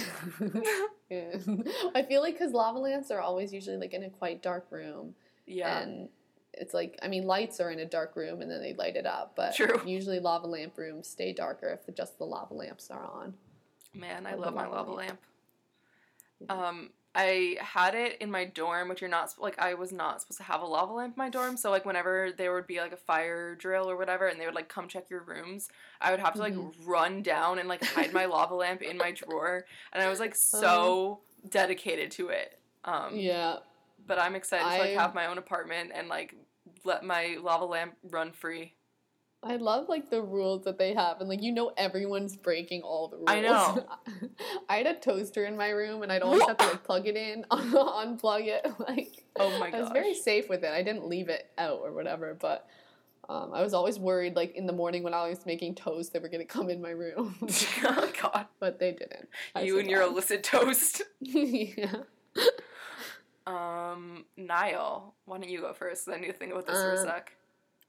I 1.12 2.04
feel 2.08 2.22
like 2.22 2.36
because 2.36 2.54
lava 2.54 2.78
lamps 2.80 3.12
are 3.12 3.20
always 3.20 3.54
usually 3.54 3.78
like 3.78 3.94
in 3.94 4.04
a 4.04 4.10
quite 4.10 4.42
dark 4.42 4.68
room, 4.70 5.16
yeah, 5.46 5.80
and 5.82 6.10
it's 6.54 6.74
like 6.74 6.98
I 7.02 7.08
mean 7.08 7.26
lights 7.26 7.60
are 7.60 7.72
in 7.72 7.80
a 7.80 7.86
dark 7.86 8.16
room 8.16 8.42
and 8.42 8.50
then 8.52 8.62
they 8.62 8.74
light 8.74 8.96
it 8.96 9.06
up, 9.06 9.34
but 9.36 9.56
True. 9.56 9.82
usually 9.86 10.20
lava 10.20 10.48
lamp 10.48 10.78
rooms 10.78 11.08
stay 11.08 11.34
darker 11.34 11.68
if 11.70 11.86
the, 11.86 11.92
just 11.92 12.18
the 12.18 12.26
lava 12.26 12.54
lamps 12.54 12.90
are 12.90 13.06
on. 13.06 13.34
man, 13.94 14.26
I 14.26 14.32
love 14.32 14.40
love 14.42 14.54
my 14.56 14.64
lava 14.64 14.76
lava 14.76 14.92
lamp. 14.92 15.10
lamp. 15.10 15.20
Um, 16.50 16.90
I 17.16 17.58
had 17.60 17.94
it 17.94 18.18
in 18.22 18.32
my 18.32 18.46
dorm, 18.46 18.90
which 18.90 19.00
you're 19.00 19.10
not 19.10 19.34
like 19.40 19.60
I 19.60 19.76
was 19.76 19.92
not 19.92 20.22
supposed 20.22 20.38
to 20.40 20.44
have 20.44 20.62
a 20.62 20.66
lava 20.66 20.94
lamp 20.94 21.14
in 21.16 21.18
my 21.18 21.30
dorm. 21.30 21.58
So 21.58 21.70
like 21.70 21.86
whenever 21.86 22.32
there 22.36 22.54
would 22.54 22.66
be 22.68 22.80
like 22.82 22.92
a 22.92 22.98
fire 22.98 23.54
drill 23.56 23.90
or 23.90 23.96
whatever, 23.98 24.28
and 24.28 24.40
they 24.42 24.46
would 24.46 24.56
like 24.56 24.68
come 24.68 24.88
check 24.88 25.10
your 25.10 25.22
rooms, 25.22 25.70
I 26.02 26.12
would 26.12 26.20
have 26.20 26.34
to 26.34 26.40
like 26.42 26.56
Mhm. 26.56 26.74
run 26.86 27.22
down 27.22 27.60
and 27.60 27.70
like 27.70 27.84
hide 27.84 28.14
my 28.14 28.26
lava 28.26 28.56
lamp 28.56 28.82
in 28.82 28.98
my 28.98 29.12
drawer, 29.12 29.66
and 29.94 30.04
I 30.04 30.10
was 30.10 30.20
like 30.20 30.36
so 30.36 31.22
dedicated 31.50 32.10
to 32.12 32.30
it. 32.30 32.60
Um, 32.84 33.16
Yeah, 33.16 33.58
but 34.08 34.18
I'm 34.20 34.36
excited 34.36 34.64
to 34.64 34.78
like 34.80 34.96
have 34.98 35.14
my 35.14 35.28
own 35.28 35.38
apartment 35.38 35.92
and 35.94 36.08
like 36.10 36.34
let 36.84 37.04
my 37.04 37.38
lava 37.42 37.66
lamp 37.66 37.96
run 38.04 38.32
free. 38.32 38.76
I 39.46 39.58
love 39.58 39.90
like 39.90 40.10
the 40.10 40.22
rules 40.22 40.64
that 40.64 40.78
they 40.78 40.94
have, 40.94 41.20
and 41.20 41.28
like 41.28 41.42
you 41.42 41.52
know 41.52 41.74
everyone's 41.76 42.36
breaking 42.36 42.82
all 42.82 43.10
the 43.10 43.18
rules. 43.18 43.30
I 43.30 43.42
know. 43.42 43.86
I 44.70 44.78
had 44.78 44.88
a 44.88 44.94
toaster 44.96 45.46
in 45.46 45.58
my 45.58 45.70
room, 45.70 46.02
and 46.02 46.12
I'd 46.12 46.22
always 46.22 46.44
have 46.44 46.58
to 46.58 46.68
like 46.68 46.84
plug 46.84 47.08
it 47.08 47.18
in, 47.18 47.46
unplug 47.52 48.48
it. 48.48 48.66
Like 48.80 49.26
Oh 49.38 49.58
my 49.60 49.72
god, 49.72 49.78
I 49.78 49.82
was 49.82 49.92
very 49.92 50.14
safe 50.14 50.50
with 50.50 50.64
it. 50.64 50.72
I 50.72 50.84
didn't 50.84 51.08
leave 51.08 51.30
it 51.30 51.52
out 51.58 51.80
or 51.82 51.92
whatever, 51.92 52.38
but 52.40 52.68
um, 53.30 53.52
I 53.54 53.62
was 53.62 53.74
always 53.74 53.98
worried, 54.00 54.36
like 54.36 54.56
in 54.56 54.66
the 54.66 54.74
morning 54.74 55.04
when 55.04 55.14
I 55.14 55.28
was 55.28 55.46
making 55.46 55.76
toast, 55.76 56.14
they 56.14 56.20
were 56.20 56.30
gonna 56.30 56.46
come 56.46 56.70
in 56.70 56.82
my 56.82 56.92
room, 56.92 57.36
oh 57.84 58.12
god, 58.22 58.48
but 58.60 58.80
they 58.80 58.92
didn't. 58.92 59.28
I 59.56 59.64
you 59.64 59.80
and 59.80 59.90
your 59.90 60.04
illicit 60.04 60.44
toast. 60.44 61.02
yeah. 61.20 61.96
Um, 63.46 64.26
Niall, 64.38 65.14
why 65.26 65.38
don't 65.38 65.50
you 65.50 65.62
go 65.62 65.74
first? 65.74 66.08
I 66.10 66.18
need 66.18 66.28
to 66.28 66.34
think 66.34 66.52
about 66.52 66.66
this 66.66 66.76
for 66.82 66.94
a 66.94 67.00
Um, 67.00 67.06
sec. 67.06 67.36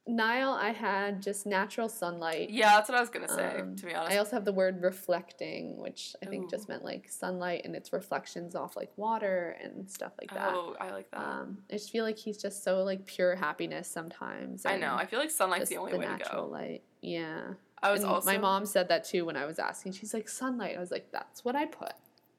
Niall, 0.06 0.52
I 0.52 0.68
had 0.70 1.22
just 1.22 1.46
natural 1.46 1.88
sunlight. 1.88 2.50
Yeah, 2.50 2.76
that's 2.76 2.90
what 2.90 2.98
I 2.98 3.00
was 3.00 3.08
gonna 3.08 3.28
say. 3.28 3.60
Um, 3.60 3.74
to 3.76 3.86
be 3.86 3.94
honest, 3.94 4.12
I 4.12 4.18
also 4.18 4.32
have 4.32 4.44
the 4.44 4.52
word 4.52 4.82
reflecting, 4.82 5.78
which 5.78 6.14
I 6.22 6.26
think 6.26 6.44
Ooh. 6.44 6.48
just 6.50 6.68
meant 6.68 6.84
like 6.84 7.08
sunlight 7.08 7.62
and 7.64 7.74
its 7.74 7.90
reflections 7.90 8.54
off 8.54 8.76
like 8.76 8.90
water 8.98 9.56
and 9.62 9.90
stuff 9.90 10.12
like 10.20 10.30
that. 10.34 10.52
oh, 10.52 10.76
I 10.78 10.90
like 10.90 11.10
that. 11.12 11.20
Um, 11.20 11.58
I 11.70 11.74
just 11.74 11.90
feel 11.90 12.04
like 12.04 12.18
he's 12.18 12.36
just 12.36 12.62
so 12.62 12.82
like 12.82 13.06
pure 13.06 13.34
happiness 13.34 13.88
sometimes. 13.88 14.66
I 14.66 14.76
know. 14.76 14.94
I 14.94 15.06
feel 15.06 15.20
like 15.20 15.30
sunlight's 15.30 15.70
the 15.70 15.78
only 15.78 15.94
way 15.96 16.04
to 16.04 16.10
natural 16.10 16.46
go. 16.48 16.52
light. 16.52 16.82
Yeah. 17.00 17.54
I 17.82 17.90
was 17.90 18.02
And 18.02 18.10
also 18.10 18.26
my 18.30 18.36
mom 18.36 18.66
said 18.66 18.88
that 18.88 19.04
too 19.04 19.24
when 19.24 19.36
I 19.38 19.46
was 19.46 19.58
asking. 19.58 19.92
She's 19.92 20.12
like 20.12 20.28
sunlight. 20.28 20.76
I 20.76 20.80
was 20.80 20.90
like, 20.90 21.12
that's 21.12 21.46
what 21.46 21.56
I 21.56 21.64
put. 21.64 21.92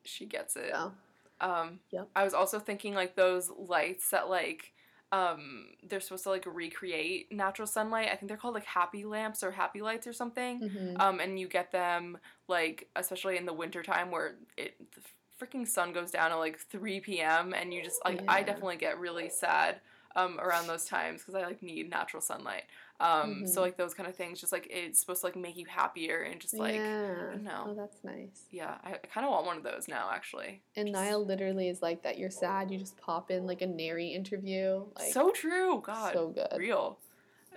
She 0.03 0.27
gets 0.27 0.55
it. 0.55 0.69
So 0.71 0.91
Um, 1.39 1.81
Yep. 1.91 2.11
I 2.15 2.23
was 2.23 2.33
also 2.33 2.59
thinking 2.59 2.93
like 2.93 3.15
those 3.15 3.49
lights 3.49 4.09
that 4.11 4.29
like 4.29 4.73
um 5.11 5.67
they're 5.83 5.99
supposed 5.99 6.23
to 6.23 6.29
like 6.29 6.45
recreate 6.45 7.31
natural 7.31 7.67
sunlight. 7.67 8.09
I 8.11 8.15
think 8.15 8.27
they're 8.29 8.37
called 8.37 8.55
like 8.55 8.65
happy 8.65 9.05
lamps 9.05 9.43
or 9.43 9.51
happy 9.51 9.81
lights 9.81 10.07
or 10.07 10.13
something. 10.13 10.61
mhm. 10.61 10.95
Um, 10.97 11.19
and 11.19 11.39
you 11.39 11.47
get 11.47 11.71
them 11.71 12.17
like 12.47 12.89
especially 12.95 13.37
in 13.37 13.45
the 13.45 13.53
wintertime 13.53 14.11
where 14.11 14.39
it 14.57 14.75
the 14.93 15.01
freaking 15.39 15.67
sun 15.67 15.91
goes 15.93 16.11
down 16.11 16.31
at 16.31 16.35
like 16.35 16.57
3 16.59 17.19
p.m. 17.21 17.53
and 17.53 17.73
you 17.73 17.83
just 17.83 18.01
like 18.05 18.23
I 18.27 18.43
definitely 18.43 18.77
get 18.77 18.99
really 18.99 19.29
sad 19.29 19.81
um 20.15 20.39
around 20.39 20.67
those 20.67 20.85
times 20.85 21.21
because 21.21 21.35
I 21.35 21.43
like 21.45 21.61
need 21.61 21.89
natural 21.89 22.21
sunlight. 22.21 22.63
Um, 22.99 23.45
so 23.45 23.59
Mhm. 23.59 23.63
like 23.63 23.77
those 23.77 23.93
kind 23.93 24.07
of 24.07 24.15
things, 24.15 24.39
just 24.39 24.53
like 24.53 24.67
it's 24.69 24.99
supposed 25.01 25.19
to 25.21 25.27
like 25.27 25.35
make 25.35 25.57
you 25.57 25.65
happier 25.65 26.21
and 26.21 26.39
just 26.39 26.53
like 26.53 26.75
yeah. 26.75 27.13
don't 27.31 27.43
know. 27.43 27.65
Oh, 27.69 27.73
that's 27.73 28.01
nice. 28.05 28.45
yeah, 28.51 28.75
I, 28.85 28.91
I 28.93 28.97
kind 29.13 29.25
of 29.25 29.31
want 29.33 29.45
one 29.45 29.57
of 29.57 29.63
those 29.63 29.89
now 29.89 30.09
actually. 30.13 30.61
And 30.77 30.87
Just- 30.87 30.93
Niall 31.03 31.25
literally 31.25 31.67
is 31.67 31.81
like 31.81 32.03
that. 32.03 32.17
You're 32.17 32.29
sad. 32.29 32.71
You 32.71 32.77
just 32.77 32.97
pop 32.97 33.31
in 33.31 33.45
like 33.45 33.61
a 33.61 33.67
Nary 33.67 34.07
interview. 34.07 34.85
Like 34.97 35.11
so 35.11 35.31
true, 35.31 35.81
God, 35.85 36.13
so 36.13 36.29
good. 36.29 36.57
real. 36.57 36.97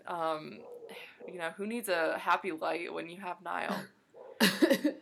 Um, 0.09 0.59
you 1.27 1.39
know, 1.39 1.51
who 1.57 1.67
needs 1.67 1.89
a 1.89 2.19
happy 2.19 2.51
light 2.51 2.93
when 2.93 3.09
you 3.09 3.21
have 3.21 3.37
Niall? 3.43 3.77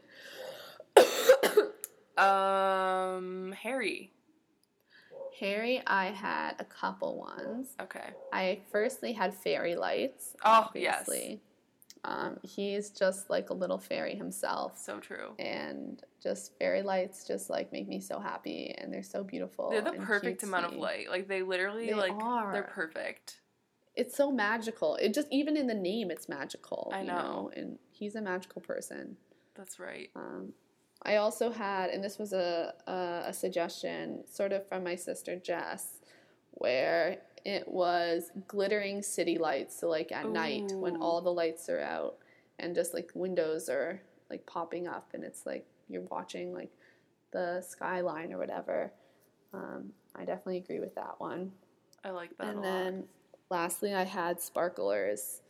um, 2.18 3.52
Harry. 3.52 4.12
Harry, 5.38 5.82
I 5.86 6.06
had 6.06 6.54
a 6.58 6.64
couple 6.64 7.18
ones. 7.18 7.68
Okay. 7.80 8.10
I 8.32 8.60
firstly 8.70 9.12
had 9.12 9.34
fairy 9.34 9.76
lights. 9.76 10.34
Oh, 10.44 10.70
yes. 10.74 11.00
obviously. 11.00 11.40
Um, 12.04 12.38
he's 12.42 12.90
just 12.90 13.28
like 13.28 13.50
a 13.50 13.54
little 13.54 13.78
fairy 13.78 14.14
himself. 14.14 14.78
So 14.78 14.98
true. 15.00 15.34
and 15.38 16.02
just 16.22 16.56
fairy 16.58 16.82
lights 16.82 17.26
just 17.26 17.50
like 17.50 17.72
make 17.72 17.88
me 17.88 18.00
so 18.00 18.20
happy 18.20 18.74
and 18.78 18.92
they're 18.92 19.02
so 19.02 19.24
beautiful. 19.24 19.70
They're 19.70 19.82
the 19.82 19.92
perfect 19.92 20.42
amount 20.42 20.66
of 20.66 20.74
light. 20.74 21.10
Like 21.10 21.28
they 21.28 21.42
literally 21.42 21.86
They 21.86 21.94
like 21.94 22.12
are. 22.12 22.52
they're 22.52 22.62
perfect. 22.62 23.40
It's 23.94 24.16
so 24.16 24.30
magical. 24.30 24.96
It 24.96 25.14
just 25.14 25.26
even 25.30 25.56
in 25.56 25.66
the 25.66 25.74
name 25.74 26.10
it's 26.10 26.28
magical. 26.28 26.92
I 26.94 27.00
you 27.00 27.08
know. 27.08 27.50
And 27.56 27.78
he's 27.90 28.14
a 28.14 28.22
magical 28.22 28.60
person. 28.62 29.16
That's 29.54 29.80
right. 29.80 30.10
Um, 30.14 30.52
I 31.02 31.16
also 31.16 31.50
had, 31.50 31.90
and 31.90 32.02
this 32.02 32.18
was 32.18 32.32
a, 32.32 32.74
a 32.86 33.24
a 33.28 33.32
suggestion 33.32 34.24
sort 34.28 34.52
of 34.52 34.66
from 34.68 34.82
my 34.84 34.94
sister 34.94 35.36
Jess, 35.36 36.00
where 36.52 37.18
it 37.44 37.68
was 37.68 38.32
glittering 38.48 39.02
city 39.02 39.38
lights. 39.38 39.78
So 39.78 39.88
like 39.88 40.10
at 40.10 40.28
night 40.28 40.72
when 40.72 40.96
all 40.96 41.20
the 41.20 41.32
lights 41.32 41.68
are 41.68 41.80
out 41.80 42.16
and 42.58 42.74
just 42.74 42.92
like 42.92 43.10
windows 43.14 43.68
are 43.68 44.00
like 44.30 44.44
popping 44.46 44.88
up 44.88 45.10
and 45.14 45.22
it's 45.22 45.46
like 45.46 45.64
you're 45.88 46.02
watching 46.10 46.52
like 46.52 46.70
the 47.30 47.62
skyline 47.62 48.32
or 48.32 48.38
whatever. 48.38 48.92
Um, 49.54 49.92
I 50.16 50.24
definitely 50.24 50.58
agree 50.58 50.80
with 50.80 50.96
that 50.96 51.14
one. 51.18 51.52
I 52.04 52.10
like 52.10 52.36
that 52.38 52.48
and 52.48 52.64
then 52.64 53.04
lastly, 53.48 53.94
I 53.94 54.02
had 54.04 54.40
sparklers 54.40 55.42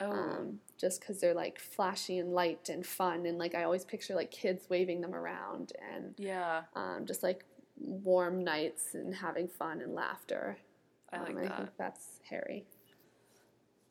oh, 0.00 0.10
um, 0.10 0.60
just 0.78 1.00
because 1.00 1.20
they're 1.20 1.34
like 1.34 1.58
flashy 1.58 2.18
and 2.18 2.32
light 2.32 2.68
and 2.68 2.84
fun 2.86 3.26
and 3.26 3.38
like 3.38 3.54
i 3.54 3.64
always 3.64 3.84
picture 3.84 4.14
like 4.14 4.30
kids 4.30 4.66
waving 4.68 5.00
them 5.00 5.14
around 5.14 5.72
and 5.92 6.14
yeah, 6.18 6.62
um, 6.76 7.04
just 7.06 7.22
like 7.22 7.44
warm 7.78 8.44
nights 8.44 8.94
and 8.94 9.14
having 9.14 9.48
fun 9.48 9.80
and 9.80 9.94
laughter 9.94 10.56
I 11.12 11.20
like 11.20 11.36
um, 11.36 11.42
that. 11.42 11.52
i 11.52 11.56
think 11.56 11.70
that's 11.78 12.20
harry 12.28 12.64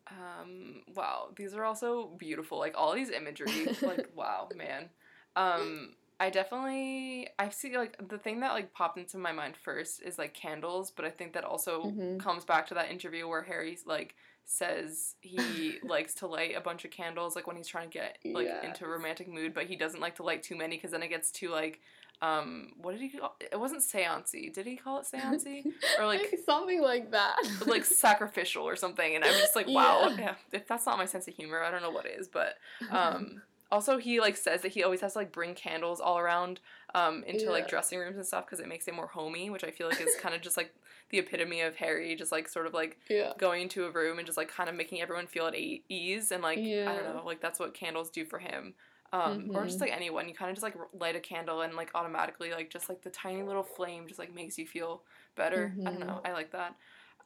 Um, 0.10 0.84
wow, 0.96 1.30
these 1.36 1.54
are 1.54 1.64
also 1.64 2.08
beautiful. 2.18 2.60
Like 2.60 2.76
all 2.78 2.94
these 2.94 3.10
imagery, 3.10 3.68
like 3.84 4.10
wow, 4.16 4.50
man. 4.54 4.90
Um, 5.36 5.96
I 6.20 6.30
definitely 6.30 7.28
I 7.40 7.50
see 7.50 7.76
like 7.78 7.98
the 8.08 8.18
thing 8.18 8.42
that 8.42 8.54
like 8.54 8.74
popped 8.74 8.98
into 8.98 9.18
my 9.18 9.32
mind 9.32 9.56
first 9.58 10.02
is 10.04 10.18
like 10.18 10.34
candles, 10.34 10.92
but 10.92 11.06
I 11.06 11.10
think 11.10 11.34
that 11.34 11.44
also 11.44 11.96
Mhm. 11.98 12.20
comes 12.20 12.46
back 12.46 12.68
to 12.68 12.74
that 12.76 12.92
interview 12.92 13.28
where 13.28 13.42
harry's 13.42 13.86
like 13.86 14.16
says 14.46 15.16
he 15.22 15.76
likes 15.84 16.14
to 16.16 16.28
light 16.28 16.56
a 16.56 16.62
bunch 16.62 16.86
of 16.86 16.92
candles 16.92 17.36
like 17.36 17.48
when 17.48 17.56
he's 17.56 17.68
trying 17.68 17.90
to 17.90 17.94
get 17.98 18.18
like 18.26 18.48
into 18.64 18.86
a 18.86 18.88
romantic 18.88 19.28
mood, 19.28 19.54
but 19.54 19.66
he 19.66 19.76
doesn't 19.76 20.00
like 20.00 20.16
to 20.16 20.24
light 20.24 20.44
too 20.44 20.56
many 20.56 20.78
because 20.78 20.92
then 20.92 21.04
it 21.04 21.10
gets 21.10 21.32
too 21.32 21.50
like 21.50 21.82
um 22.22 22.72
what 22.82 22.92
did 22.94 23.02
he 23.02 23.10
call 23.10 23.36
it 23.40 23.60
wasn't 23.60 23.82
seancey. 23.82 24.54
Did 24.54 24.66
he 24.66 24.76
call 24.78 25.00
it 25.00 25.06
seancey? 25.12 25.64
Or 26.00 26.06
like 26.06 26.38
something 26.46 26.82
like 26.82 27.12
that 27.12 27.36
like 27.66 27.84
sacrificial 27.86 28.64
or 28.64 28.76
something 28.76 29.16
and 29.16 29.24
i'm 29.24 29.34
just 29.34 29.56
like 29.56 29.68
wow 29.68 30.08
Yeah. 30.10 30.18
yeah, 30.18 30.36
if 30.52 30.68
that's 30.68 30.86
not 30.86 30.98
my 30.98 31.06
sense 31.06 31.28
of 31.28 31.34
humor 31.36 31.62
i 31.62 31.70
don't 31.72 31.82
know 31.82 31.92
what 31.92 32.06
is 32.06 32.28
but 32.28 32.58
um 32.92 33.42
also 33.72 33.98
he 33.98 34.20
like 34.20 34.38
says 34.38 34.62
that 34.62 34.72
he 34.72 34.84
always 34.84 35.02
has 35.02 35.14
to 35.14 35.20
like 35.20 35.32
bring 35.32 35.54
candles 35.56 36.00
all 36.00 36.18
around 36.20 36.60
um 36.94 37.24
into 37.24 37.50
like 37.50 37.68
dressing 37.68 38.00
rooms 38.00 38.16
and 38.18 38.26
stuff 38.26 38.46
because 38.46 38.60
it 38.60 38.68
makes 38.68 38.88
it 38.88 38.94
more 38.94 39.08
homey 39.08 39.50
which 39.50 39.64
i 39.64 39.72
feel 39.72 39.88
like 39.88 40.00
is 40.02 40.16
kind 40.16 40.36
of 40.36 40.42
just 40.42 40.58
like 40.58 40.74
the 41.10 41.20
epitome 41.20 41.62
of 41.62 41.76
harry 41.76 42.16
just 42.16 42.32
like 42.32 42.48
sort 42.48 42.68
of 42.68 42.74
like 42.74 43.00
yeah. 43.10 43.34
going 43.38 43.64
into 43.64 43.86
a 43.86 43.92
room 43.92 44.18
and 44.20 44.26
just 44.26 44.38
like 44.38 44.48
kind 44.50 44.70
of 44.70 44.76
making 44.76 45.02
everyone 45.02 45.28
feel 45.28 45.48
at 45.48 45.56
ease 45.56 46.32
and 46.32 46.44
like 46.44 46.72
i 46.86 46.96
don't 46.96 47.04
know 47.06 47.24
like 47.26 47.42
that's 47.42 47.60
what 47.60 47.74
candles 47.74 48.10
do 48.10 48.26
for 48.26 48.40
him. 48.40 48.74
Um, 49.12 49.52
or 49.54 49.64
just 49.66 49.78
Mhm. 49.78 49.82
like 49.82 49.92
anyone 49.92 50.28
you 50.28 50.34
kind 50.34 50.50
of 50.50 50.56
just 50.56 50.64
like 50.64 50.76
light 50.92 51.16
a 51.16 51.20
candle 51.20 51.62
and 51.62 51.76
like 51.76 51.92
automatically 51.94 52.50
like 52.52 52.72
just 52.72 52.90
like 52.90 53.04
the 53.04 53.12
tiny 53.12 53.44
little 53.44 53.62
flame 53.64 54.08
just 54.08 54.18
like 54.20 54.34
makes 54.34 54.58
you 54.58 54.66
feel 54.66 55.04
better. 55.36 55.78
I 55.86 55.92
don't 55.92 56.00
know 56.08 56.20
i 56.26 56.32
like 56.32 56.52
that. 56.52 56.76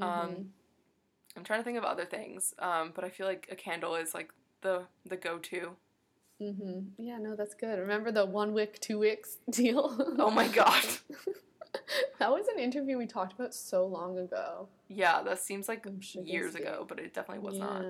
Um 0.01 0.31
Mhm. 0.35 0.51
I'm 1.35 1.43
trying 1.43 1.59
to 1.59 1.63
think 1.63 1.77
of 1.77 1.83
other 1.83 2.05
things, 2.05 2.53
um, 2.59 2.91
but 2.95 3.03
I 3.03 3.09
feel 3.09 3.27
like 3.27 3.47
a 3.51 3.55
candle 3.55 3.95
is 3.95 4.13
like 4.13 4.33
the 4.61 4.87
the 5.05 5.17
go 5.17 5.37
to. 5.39 5.77
Mhm. 6.41 6.87
yeah 6.97 7.17
no 7.17 7.35
that's 7.35 7.55
good 7.55 7.79
remember 7.79 8.11
the 8.11 8.25
one 8.25 8.53
wick 8.53 8.79
two 8.79 8.99
wicks 8.99 9.37
deal 9.49 10.15
Oh 10.19 10.29
my 10.29 10.47
god. 10.47 10.83
that 12.19 12.31
was 12.31 12.47
an 12.47 12.59
interview 12.59 12.97
we 12.97 13.07
talked 13.07 13.33
about 13.33 13.53
so 13.53 13.85
long 13.85 14.17
ago 14.19 14.67
Yeah, 14.87 15.21
that 15.23 15.39
seems 15.39 15.67
like 15.67 15.85
sure 15.99 16.23
years 16.23 16.55
ago, 16.55 16.85
but 16.87 16.99
it 16.99 17.13
definitely 17.13 17.43
was 17.45 17.57
yeah 17.57 17.63
not. 17.65 17.85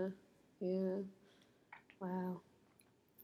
yeah 0.59 0.97
wow 1.99 2.41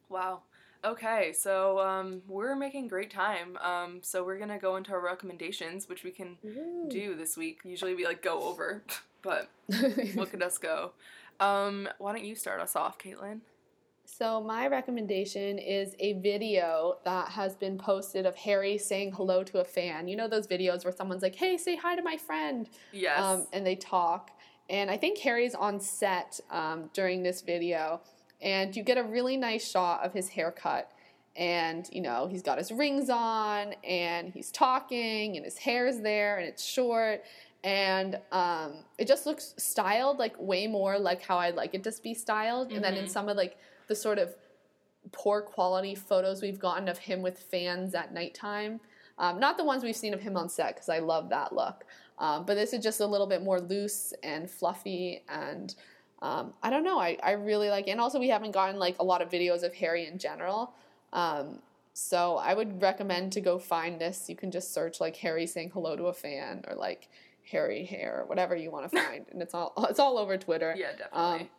Wow. 0.09 0.41
Okay, 0.85 1.31
so 1.33 1.79
um, 1.79 2.21
we're 2.27 2.55
making 2.55 2.87
great 2.89 3.09
time. 3.09 3.57
Um, 3.57 4.01
so 4.03 4.23
we're 4.23 4.37
gonna 4.37 4.59
go 4.59 4.75
into 4.75 4.91
our 4.91 4.99
recommendations, 5.01 5.87
which 5.89 6.03
we 6.03 6.11
can 6.11 6.37
Woo. 6.43 6.87
do 6.89 7.15
this 7.15 7.35
week. 7.37 7.61
Usually 7.63 7.95
we 7.95 8.05
like 8.05 8.21
go 8.21 8.43
over, 8.43 8.83
but 9.23 9.49
look 10.15 10.33
at 10.33 10.41
us 10.43 10.57
go. 10.57 10.91
Um, 11.39 11.87
why 11.97 12.11
don't 12.13 12.25
you 12.25 12.35
start 12.35 12.59
us 12.59 12.75
off, 12.75 12.99
Caitlin? 12.99 13.39
So, 14.05 14.41
my 14.41 14.67
recommendation 14.67 15.57
is 15.57 15.95
a 15.99 16.13
video 16.13 16.97
that 17.05 17.30
has 17.30 17.55
been 17.55 17.77
posted 17.77 18.25
of 18.25 18.35
Harry 18.35 18.77
saying 18.77 19.13
hello 19.13 19.43
to 19.45 19.59
a 19.59 19.63
fan. 19.63 20.07
You 20.07 20.17
know 20.17 20.27
those 20.27 20.45
videos 20.45 20.84
where 20.84 20.93
someone's 20.93 21.23
like, 21.23 21.35
hey, 21.35 21.57
say 21.57 21.75
hi 21.77 21.95
to 21.95 22.01
my 22.01 22.17
friend, 22.17 22.69
Yes. 22.91 23.19
um, 23.19 23.47
and 23.53 23.65
they 23.65 23.75
talk. 23.75 24.31
And 24.69 24.91
I 24.91 24.97
think 24.97 25.17
Harry's 25.19 25.55
on 25.55 25.80
set 25.80 26.39
um, 26.51 26.89
during 26.93 27.23
this 27.23 27.41
video, 27.41 28.01
and 28.41 28.75
you 28.75 28.84
get 28.84 28.97
a 28.97 29.03
really 29.03 29.38
nice 29.38 29.69
shot 29.69 30.03
of 30.05 30.13
his 30.13 30.30
haircut. 30.30 30.91
And, 31.35 31.89
you 31.91 32.01
know, 32.01 32.27
he's 32.27 32.43
got 32.43 32.57
his 32.59 32.71
rings 32.71 33.09
on, 33.09 33.73
and 33.84 34.31
he's 34.34 34.51
talking, 34.51 35.35
and 35.38 35.45
his 35.45 35.57
hair's 35.57 35.99
there, 36.01 36.38
and 36.38 36.47
it's 36.47 36.63
short. 36.63 37.23
And 37.63 38.19
um, 38.34 38.73
it 38.97 39.07
just 39.07 39.25
looks 39.25 39.53
styled 39.57 40.19
like 40.19 40.35
way 40.38 40.67
more 40.67 40.99
like 40.99 41.21
how 41.23 41.38
I'd 41.39 41.55
like 41.55 41.73
it 41.73 41.84
to 41.85 41.93
be 42.03 42.13
styled. 42.13 42.71
And 42.73 42.84
then 42.84 42.95
in 42.95 43.05
Mhm. 43.05 43.09
some 43.09 43.30
of 43.30 43.38
like 43.38 43.57
the 43.88 43.95
sort 43.95 44.19
of 44.19 44.35
poor 45.11 45.41
quality 45.41 45.95
photos 45.95 46.41
we've 46.41 46.60
gotten 46.60 46.88
of 46.88 46.97
him 46.97 47.22
with 47.22 47.38
fans 47.39 47.93
at 47.93 48.14
nighttime. 48.14 48.80
Um, 49.18 49.39
not 49.39 49.57
the 49.57 49.64
ones 49.64 49.84
we've 49.84 49.95
seen 49.95 50.14
of 50.14 50.22
him 50.22 50.38
on 50.38 50.49
set 50.49 50.76
because 50.76 50.89
I 50.89 50.99
love 50.99 51.30
that 51.30 51.53
look. 51.53 51.85
Um, 52.18 52.45
but 52.45 52.55
this 52.55 52.73
is 52.73 52.84
just 52.84 52.99
a 52.99 53.05
little 53.05 53.27
bit 53.27 53.43
more 53.43 53.60
loose 53.60 54.14
and 54.23 54.49
fluffy 54.49 55.23
and 55.27 55.73
um, 56.22 56.53
I 56.64 56.69
don't 56.69 56.85
know. 56.85 56.99
I, 56.99 57.18
I 57.22 57.31
really 57.31 57.69
like 57.69 57.88
it. 57.88 57.91
And 57.91 57.99
also 57.99 58.18
we 58.18 58.30
haven't 58.30 58.51
gotten 58.51 58.80
like 58.80 58.95
a 58.99 59.03
lot 59.03 59.22
of 59.22 59.30
videos 59.30 59.64
of 59.64 59.73
Harry 59.76 60.07
in 60.07 60.18
general. 60.18 60.73
Um, 61.11 61.60
so 61.91 62.38
I 62.38 62.53
would 62.53 62.81
recommend 62.81 63.34
to 63.34 63.41
go 63.41 63.60
find 63.60 63.99
this. 63.99 64.30
You 64.30 64.35
can 64.38 64.49
just 64.49 64.73
search 64.73 65.01
like 65.01 65.18
Harry 65.18 65.45
saying 65.45 65.72
hello 65.73 65.97
to 65.97 66.05
a 66.05 66.14
fan 66.14 66.64
or 66.68 66.76
like 66.76 67.10
Harry 67.51 67.84
hair 67.84 68.22
or 68.22 68.26
whatever 68.26 68.55
you 68.55 68.72
want 68.72 68.89
to 68.89 68.97
find. 69.03 69.26
and 69.31 69.41
it's 69.41 69.53
all 69.53 69.73
it's 69.89 69.99
all 69.99 70.18
over 70.18 70.38
Twitter. 70.38 70.73
yeah, 70.77 70.91
definitely. 70.97 71.51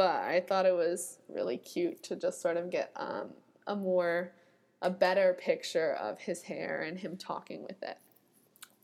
But 0.00 0.22
I 0.22 0.40
thought 0.40 0.64
it 0.64 0.74
was 0.74 1.18
really 1.28 1.58
cute 1.58 2.02
to 2.04 2.16
just 2.16 2.40
sort 2.40 2.56
of 2.56 2.70
get 2.70 2.90
um, 2.96 3.34
a 3.66 3.76
more, 3.76 4.32
a 4.80 4.88
better 4.88 5.36
picture 5.38 5.92
of 6.00 6.18
his 6.18 6.40
hair 6.40 6.80
and 6.80 6.98
him 6.98 7.18
talking 7.18 7.62
with 7.64 7.82
it. 7.82 7.98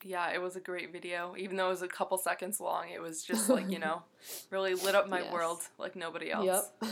yeah, 0.05 0.31
it 0.35 0.43
was 0.43 0.57
a 0.57 0.61
great 0.61 0.93
video. 0.93 1.35
Even 1.39 1.57
though 1.57 1.69
it 1.69 1.71
was 1.71 1.81
a 1.81 1.89
couple 1.89 2.19
seconds 2.19 2.61
long, 2.61 2.91
it 2.91 3.01
was 3.01 3.25
just 3.25 3.49
like, 3.49 3.73
you 3.73 3.79
know, 3.87 4.03
really 4.51 4.75
lit 4.75 4.95
up 4.95 5.09
my 5.09 5.21
Yes. 5.23 5.33
world 5.33 5.63
like 5.79 5.97
nobody 5.97 6.31
else. 6.31 6.45
Yep. 6.83 6.91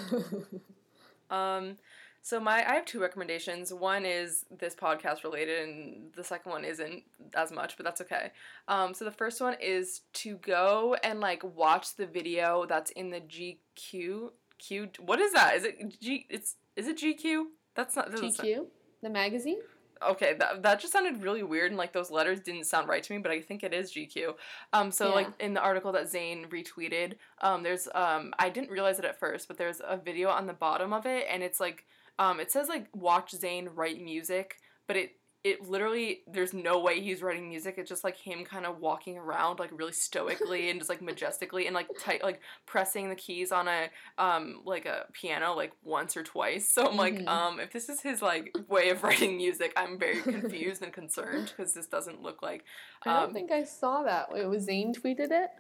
Um, 1.31 1.77
so 2.25 2.41
my 2.41 2.67
I 2.67 2.75
have 2.75 2.87
two 2.87 3.01
recommendations. 3.03 3.71
One 3.73 4.07
is 4.07 4.47
this 4.51 4.75
podcast 4.75 5.25
related, 5.25 5.69
and 5.69 6.11
the 6.17 6.25
second 6.25 6.51
one 6.53 6.65
isn't 6.65 7.03
as 7.35 7.53
much, 7.53 7.77
but 7.77 7.85
that's 7.85 8.01
okay. 8.01 8.31
Um, 8.67 8.95
so 8.95 9.05
the 9.05 9.11
first 9.11 9.43
one 9.43 9.57
is 9.61 10.01
to 10.15 10.37
go 10.39 10.97
and 11.05 11.21
like 11.21 11.45
watch 11.45 11.97
the 11.97 12.07
video 12.07 12.65
that's 12.67 12.91
in 12.93 13.11
the 13.11 13.21
GQ. 13.21 14.31
Q. 14.59 14.89
What 15.01 15.21
is 15.21 15.35
that? 15.35 15.55
Is 15.57 15.65
it 15.65 16.01
G? 16.01 16.25
It's 16.31 16.57
is 16.77 16.89
it 16.89 16.97
GQ? 16.97 17.45
That's 17.75 17.95
not. 17.95 18.11
that 18.11 18.19
sound- 18.19 18.33
GQ, 18.35 18.67
the 19.03 19.11
magazine. 19.11 19.59
okay 20.03 20.35
that, 20.39 20.63
that 20.63 20.81
just 20.81 20.93
sounded 20.95 21.23
really 21.23 21.43
weird 21.43 21.71
and 21.71 21.79
like 21.79 21.93
those 21.93 22.11
letters 22.11 22.41
didn't 22.41 22.65
sound 22.65 22.89
right 22.89 23.03
to 23.03 23.13
me 23.13 23.19
but 23.19 23.31
i 23.31 23.41
think 23.41 23.63
it 23.63 23.73
is 23.73 23.93
gq 23.93 24.35
um 24.73 24.91
so 24.91 25.15
like 25.15 25.29
in 25.41 25.55
the 25.55 25.61
article 25.61 25.93
that 25.93 26.05
zayn 26.13 26.47
retweeted 26.49 27.15
um 27.43 27.63
there's 27.63 27.87
um 27.95 28.35
i 28.39 28.51
didn't 28.51 28.71
realize 28.71 28.99
it 28.99 29.05
at 29.05 29.19
first 29.19 29.47
but 29.49 29.57
there's 29.57 29.81
a 29.87 29.97
video 29.97 30.29
on 30.29 30.47
the 30.47 30.53
bottom 30.53 30.93
of 30.93 31.07
it 31.07 31.27
and 31.31 31.43
it's 31.43 31.61
like 31.61 31.85
um 32.19 32.41
it 32.41 32.51
says 32.51 32.69
like 32.69 32.87
watch 32.95 33.33
zayn 33.33 33.69
write 33.75 34.01
music 34.01 34.57
but 34.87 34.97
it 34.97 35.13
it 35.43 35.69
literally 35.69 36.21
there's 36.27 36.55
no 36.55 36.79
way 36.81 37.01
he's 37.03 37.21
writing 37.21 37.49
music 37.51 37.75
it's 37.77 37.89
just 37.91 38.03
like 38.03 38.17
him 38.17 38.45
kind 38.47 38.65
of 38.65 38.79
walking 38.81 39.19
around 39.19 39.59
like 39.59 39.69
really 39.79 39.93
stoically 39.93 40.71
and 40.71 40.81
just 40.81 40.89
like 40.89 41.03
majestically 41.03 41.67
and 41.67 41.75
like 41.75 41.87
tight 42.01 42.23
like 42.23 42.41
pressing 42.65 43.11
the 43.11 43.15
keys 43.15 43.53
on 43.53 43.69
a 43.69 43.91
um 44.17 44.63
like 44.65 44.87
a 44.87 45.05
piano 45.13 45.53
like 45.55 45.73
once 45.83 46.17
or 46.17 46.23
twice 46.23 46.73
so 46.73 46.87
i'm 46.89 46.97
like 46.97 47.15
Mhm. 47.19 47.29
um 47.29 47.61
if 47.61 47.73
this 47.73 47.91
is 47.91 48.01
his 48.01 48.23
like 48.23 48.57
way 48.69 48.89
of 48.89 49.03
writing 49.03 49.37
music 49.37 49.73
i'm 49.77 49.99
very 49.99 50.23
confused 50.23 50.83
and 50.83 50.95
concerned 50.95 51.53
because 51.55 51.75
this 51.75 51.87
doesn't 51.89 52.23
look 52.23 52.41
like 52.43 52.65
I 53.05 53.13
don't 53.13 53.29
Um, 53.29 53.35
think 53.35 53.53
I 53.53 53.65
saw 53.65 54.03
that. 54.05 54.31
It 54.35 54.47
was 54.49 54.67
Zayn 54.67 54.95
tweeted 54.99 55.31
it. 55.31 55.51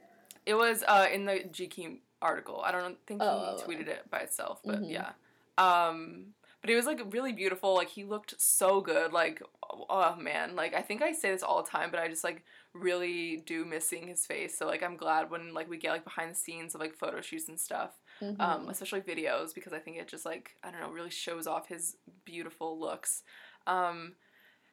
it 0.47 0.55
was 0.55 0.82
uh 0.89 1.09
in 1.12 1.26
the 1.26 1.40
gq 1.52 1.98
article 2.22 2.62
i 2.64 2.72
don't 2.72 2.97
think 3.06 3.20
he 3.20 3.28
Oh, 3.28 3.59
okay. 3.59 3.64
tweeted 3.66 3.89
it 3.89 4.10
by 4.10 4.20
itself 4.20 4.60
but 4.64 4.81
Mhm. 4.81 4.90
yeah 4.90 5.10
um 5.59 6.32
but 6.65 6.70
it 6.70 6.77
was 6.77 6.86
like 6.86 7.12
really 7.12 7.32
beautiful 7.32 7.74
like 7.74 7.91
he 7.91 8.05
looked 8.05 8.35
so 8.41 8.81
good 8.81 9.12
like 9.12 9.43
oh 9.91 10.16
man 10.19 10.57
like 10.57 10.73
i 10.74 10.81
think 10.81 11.03
i 11.03 11.12
say 11.12 11.31
this 11.31 11.43
all 11.43 11.62
the 11.62 11.69
time 11.70 11.91
but 11.91 12.01
i 12.01 12.09
just 12.09 12.24
like 12.24 12.43
really 12.73 13.43
do 13.45 13.66
miss 13.66 13.86
seeing 13.86 14.09
his 14.09 14.24
face 14.24 14.57
so 14.59 14.65
like 14.66 14.82
i'm 14.82 14.97
glad 14.97 15.31
when 15.31 15.53
like 15.53 15.69
we 15.69 15.77
get 15.77 15.93
like 15.93 16.05
behind 16.05 16.31
the 16.31 16.35
scenes 16.35 16.74
of 16.74 16.81
like 16.81 16.95
photo 16.95 17.20
shoots 17.20 17.49
and 17.49 17.61
stuff 17.61 17.91
Mhm. 18.23 18.41
um, 18.41 18.69
especially 18.69 19.01
videos 19.01 19.53
because 19.53 19.73
I 19.73 19.81
think 19.81 19.97
it 19.97 20.07
just 20.07 20.24
like 20.24 20.53
I 20.62 20.70
don't 20.70 20.81
know 20.81 20.91
really 20.93 21.11
shows 21.11 21.49
off 21.49 21.66
his 21.66 21.97
beautiful 22.24 22.78
looks. 22.78 23.24
Um, 23.66 24.15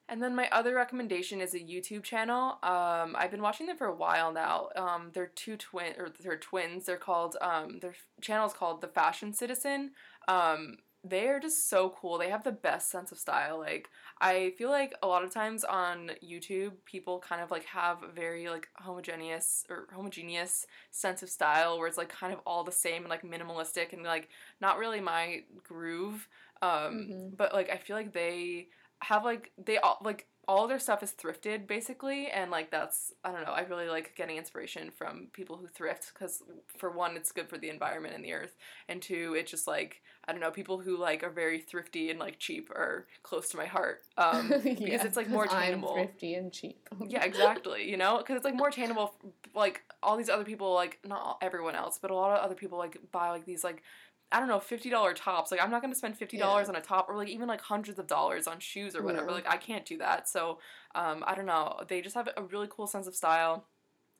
and 0.08 0.22
then 0.22 0.36
my 0.36 0.48
other 0.52 0.76
recommendation 0.76 1.42
is 1.42 1.56
a 1.56 1.60
YouTube 1.60 2.04
channel. 2.04 2.60
Um, 2.62 3.16
I've 3.18 3.32
been 3.32 3.42
watching 3.42 3.66
them 3.66 3.78
for 3.78 3.88
a 3.88 3.96
while 3.96 4.32
now. 4.32 4.70
Um, 4.76 5.10
they're 5.14 5.26
two 5.26 5.58
twin 5.58 5.94
or 5.98 6.10
they're 6.22 6.38
twins. 6.38 6.86
They're 6.86 6.98
called 6.98 7.36
um, 7.42 7.80
their 7.80 7.96
channel 8.22 8.46
is 8.46 8.54
called 8.54 8.82
The 8.82 8.88
Fashion 8.90 9.34
Citizen. 9.34 9.94
Um, 10.28 10.78
they 11.04 11.28
are 11.30 11.40
just 11.40 11.68
so 11.70 11.90
cool. 11.90 12.18
They 12.18 12.30
have 12.30 12.44
the 12.44 12.52
best 12.52 12.92
sense 12.92 13.12
of 13.12 13.18
style. 13.18 13.58
Like 13.60 13.90
I 14.20 14.52
feel 14.58 14.70
like 14.70 14.94
a 15.02 15.08
lot 15.08 15.24
of 15.24 15.32
times 15.34 15.64
on 15.64 16.12
YouTube, 16.24 16.74
people 16.86 17.20
kind 17.20 17.42
of 17.42 17.50
like 17.50 17.66
have 17.66 18.00
very 18.14 18.50
like 18.50 18.70
homogeneous 18.76 19.66
or 19.70 19.88
homogeneous 19.94 20.68
sense 20.92 21.24
of 21.24 21.30
style 21.30 21.80
where 21.80 21.88
it's 21.88 21.98
like 21.98 22.10
kind 22.10 22.34
of 22.34 22.40
all 22.46 22.64
the 22.64 22.72
same 22.72 23.04
and 23.04 23.10
like 23.10 23.24
minimalistic 23.24 23.94
and 23.94 24.04
like 24.04 24.30
not 24.60 24.78
really 24.78 25.02
my 25.02 25.44
groove. 25.64 26.28
Um, 26.62 27.08
Mhm. 27.08 27.38
but 27.38 27.54
like 27.54 27.70
I 27.70 27.78
feel 27.78 27.96
like 27.96 28.14
they 28.14 28.68
have 29.02 29.26
like 29.26 29.52
they 29.58 29.78
all 29.80 29.98
like 30.04 30.28
all 30.52 30.68
their 30.68 30.80
stuff 30.80 31.02
is 31.02 31.14
thrifted 31.14 31.66
basically 31.66 32.28
and 32.28 32.52
like 32.52 32.70
that's 32.72 33.14
i 33.24 33.32
don't 33.32 33.46
know 33.46 33.54
i 33.54 33.62
really 33.62 33.88
like 33.88 34.14
getting 34.18 34.36
inspiration 34.36 34.92
from 34.92 35.28
people 35.32 35.56
who 35.56 35.66
thrift 35.68 36.12
because 36.14 36.44
for 36.78 36.90
one 36.92 37.16
it's 37.16 37.32
good 37.32 37.48
for 37.48 37.58
the 37.58 37.70
environment 37.70 38.14
and 38.14 38.26
the 38.26 38.34
earth 38.34 38.58
and 38.90 39.02
two 39.02 39.34
it's 39.40 39.50
just 39.50 39.66
like 39.66 40.02
i 40.28 40.32
don't 40.34 40.42
know 40.42 40.52
people 40.52 40.78
who 40.78 40.98
like 40.98 41.24
are 41.24 41.30
very 41.30 41.60
thrifty 41.62 42.10
and 42.10 42.20
like 42.20 42.38
cheap 42.38 42.70
are 42.72 43.08
close 43.24 43.48
to 43.48 43.56
my 43.56 43.66
heart 43.66 44.02
um 44.18 44.50
because 44.64 44.80
Yeah, 44.82 45.06
it's 45.06 45.16
like 45.16 45.30
more 45.30 45.48
tangible 45.48 45.96
I'm 45.98 46.08
thrifty 46.08 46.34
and 46.34 46.52
cheap. 46.52 46.86
yeah 47.08 47.24
exactly 47.24 47.90
you 47.90 47.96
know 47.96 48.18
because 48.18 48.36
it's 48.36 48.46
like 48.46 48.56
more 48.56 48.72
tangible 48.72 49.16
like 49.56 49.84
all 50.04 50.18
these 50.18 50.30
other 50.30 50.44
people 50.44 50.74
like 50.74 51.00
not 51.06 51.38
everyone 51.42 51.76
else 51.76 51.98
but 52.02 52.12
a 52.12 52.16
lot 52.16 52.38
of 52.38 52.44
other 52.44 52.56
people 52.56 52.78
like 52.78 52.98
buy 53.14 53.30
like 53.30 53.46
these 53.46 53.64
like 53.64 53.84
I 54.32 54.40
don't 54.40 54.48
know, 54.48 54.60
fifty 54.60 54.90
dollar 54.90 55.14
tops. 55.14 55.52
Like 55.52 55.62
I'm 55.62 55.70
not 55.72 55.82
gonna 55.82 55.96
spend 55.96 56.18
fifty 56.18 56.38
dollars 56.38 56.70
on 56.70 56.76
a 56.76 56.82
top 56.82 57.10
or 57.10 57.16
like 57.18 57.28
even 57.30 57.48
like 57.48 57.62
hundreds 57.62 58.00
of 58.00 58.08
dollars 58.08 58.48
on 58.48 58.60
shoes 58.60 58.96
or 58.96 59.04
whatever. 59.04 59.28
Yeah. 59.28 59.34
Like 59.36 59.48
I 59.50 59.58
can't 59.58 59.86
do 59.86 59.98
that. 59.98 60.30
So 60.30 60.60
um, 60.96 61.24
I 61.28 61.36
don't 61.36 61.46
know. 61.46 61.80
They 61.88 62.02
just 62.02 62.16
have 62.16 62.30
a 62.38 62.44
really 62.44 62.68
cool 62.70 62.88
sense 62.88 63.08
of 63.08 63.16
style, 63.16 63.66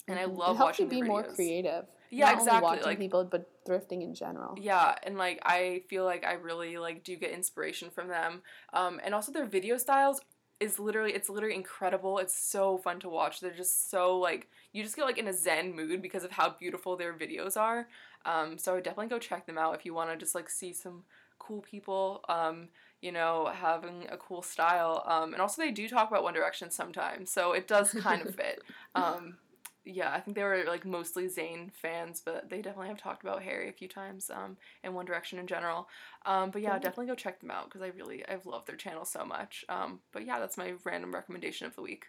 and 0.08 0.20
I 0.20 0.24
Mhm. 0.26 0.38
love 0.38 0.56
it 0.56 0.58
helps 0.58 0.80
watching 0.80 0.92
you 0.92 1.02
be 1.04 1.08
more 1.08 1.24
creative. 1.24 1.86
Yeah, 2.14 2.26
Not 2.26 2.34
exactly, 2.40 2.56
Only 2.58 2.78
watching 2.78 2.86
like- 2.90 3.00
people, 3.00 3.24
but 3.24 3.50
thrifting 3.66 4.02
in 4.04 4.14
general. 4.14 4.56
Yeah, 4.60 4.96
and 5.04 5.18
like 5.18 5.40
I 5.44 5.84
feel 5.90 6.04
like 6.04 6.26
I 6.26 6.34
really 6.34 6.78
like 6.78 7.04
do 7.06 7.16
get 7.16 7.32
inspiration 7.32 7.90
from 7.90 8.10
them. 8.10 8.42
Um, 8.74 9.00
and 9.04 9.16
also 9.16 9.32
their 9.32 9.46
video 9.46 9.78
styles 9.78 10.20
is 10.62 10.80
literally 10.80 11.14
it's 11.14 11.30
literally 11.30 11.56
incredible. 11.56 12.20
It's 12.20 12.36
so 12.36 12.78
fun 12.78 13.00
to 13.02 13.10
watch. 13.10 13.40
They're 13.40 13.52
just 13.52 13.90
so 13.90 14.18
like 14.18 14.50
you 14.72 14.84
just 14.84 14.96
get 14.96 15.06
like 15.06 15.18
in 15.18 15.28
a 15.28 15.34
zen 15.34 15.76
mood 15.76 16.02
because 16.02 16.24
of 16.24 16.32
how 16.32 16.56
beautiful 16.58 16.96
their 16.96 17.14
videos 17.14 17.58
are. 17.58 17.88
Um, 18.26 18.58
so 18.58 18.72
I 18.72 18.76
would 18.76 18.84
definitely 18.84 19.10
go 19.10 19.20
check 19.20 19.46
them 19.46 19.58
out 19.58 19.76
if 19.76 19.86
you 19.86 19.94
want 19.94 20.12
to 20.12 20.18
just 20.18 20.36
like 20.36 20.50
see 20.50 20.72
some 20.72 21.04
cool 21.40 21.62
people. 21.62 22.24
Um, 22.30 22.70
you 23.02 23.12
know, 23.12 23.52
having 23.52 24.06
a 24.10 24.18
cool 24.18 24.44
style. 24.44 25.04
Um, 25.08 25.34
and 25.34 25.42
also 25.42 25.62
they 25.62 25.72
do 25.72 25.90
talk 25.90 26.10
about 26.10 26.24
One 26.24 26.36
Direction 26.36 26.70
sometimes, 26.70 27.32
so 27.32 27.54
it 27.54 27.68
does 27.68 27.92
kind 27.94 28.22
of 28.22 28.36
fit. 28.36 28.62
Um, 28.94 29.38
yeah, 29.86 30.12
I 30.14 30.20
think 30.20 30.36
they 30.36 30.44
were 30.44 30.64
like 30.68 30.86
mostly 30.86 31.28
Zayn 31.28 31.72
fans, 31.74 32.22
but 32.24 32.50
they 32.50 32.62
definitely 32.62 32.90
have 32.90 33.02
talked 33.02 33.24
about 33.24 33.42
Harry 33.44 33.68
a 33.70 33.74
few 33.74 33.88
times 33.88 34.30
um, 34.30 34.58
and 34.84 34.94
One 34.94 35.06
Direction 35.06 35.40
in 35.40 35.48
general. 35.48 35.88
Um, 36.26 36.52
but 36.52 36.62
yeah, 36.62 36.74
definitely 36.78 37.08
go 37.08 37.16
check 37.16 37.40
them 37.40 37.52
out 37.52 37.66
because 37.66 37.82
I 37.82 37.88
really 37.88 38.24
I've 38.28 38.46
loved 38.46 38.68
their 38.68 38.76
channel 38.76 39.06
so 39.06 39.26
much. 39.26 39.66
Um, 39.70 40.00
but 40.12 40.26
yeah, 40.26 40.40
that's 40.40 40.58
my 40.58 40.74
random 40.84 41.14
recommendation 41.14 41.66
of 41.68 41.76
the 41.76 41.82
week. 41.82 42.06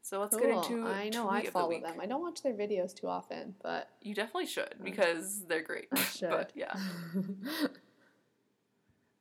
So 0.00 0.20
let's 0.20 0.36
get 0.36 0.48
into 0.48 0.86
I 0.86 1.10
know 1.10 1.28
I 1.28 1.40
of 1.40 1.44
the 1.46 1.50
follow 1.50 1.80
them. 1.80 2.00
I 2.00 2.06
don't 2.06 2.22
watch 2.22 2.42
their 2.42 2.54
videos 2.54 2.94
too 2.94 3.08
often, 3.08 3.54
but 3.62 3.90
You 4.00 4.14
definitely 4.14 4.46
should 4.46 4.76
because 4.82 5.44
they're 5.46 5.62
great. 5.62 5.88
I 5.92 6.00
should. 6.02 6.30
But 6.30 6.52
yeah, 6.54 6.72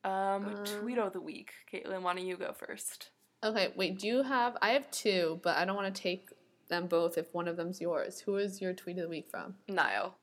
um, 0.03 0.45
Um, 0.45 0.63
tweet 0.63 0.97
of 0.97 1.13
the 1.13 1.19
week. 1.21 1.51
Caitlin, 1.71 2.01
why 2.01 2.13
don't 2.15 2.25
you 2.25 2.37
go 2.37 2.53
first? 2.53 3.09
okay, 3.43 3.73
wait. 3.75 3.99
Do 3.99 4.07
you 4.07 4.23
have? 4.23 4.55
I 4.61 4.69
have 4.71 4.89
two, 4.91 5.39
but 5.43 5.57
I 5.57 5.65
don't 5.65 5.75
want 5.75 5.93
to 5.93 6.01
take 6.01 6.29
them 6.69 6.87
both 6.87 7.17
if 7.17 7.33
one 7.33 7.47
of 7.47 7.57
them's 7.57 7.81
yours. 7.81 8.19
Who 8.19 8.37
is 8.37 8.61
your 8.61 8.73
tweet 8.73 8.97
of 8.97 9.03
the 9.03 9.09
week 9.09 9.29
from? 9.29 9.55
Niall. 9.67 10.15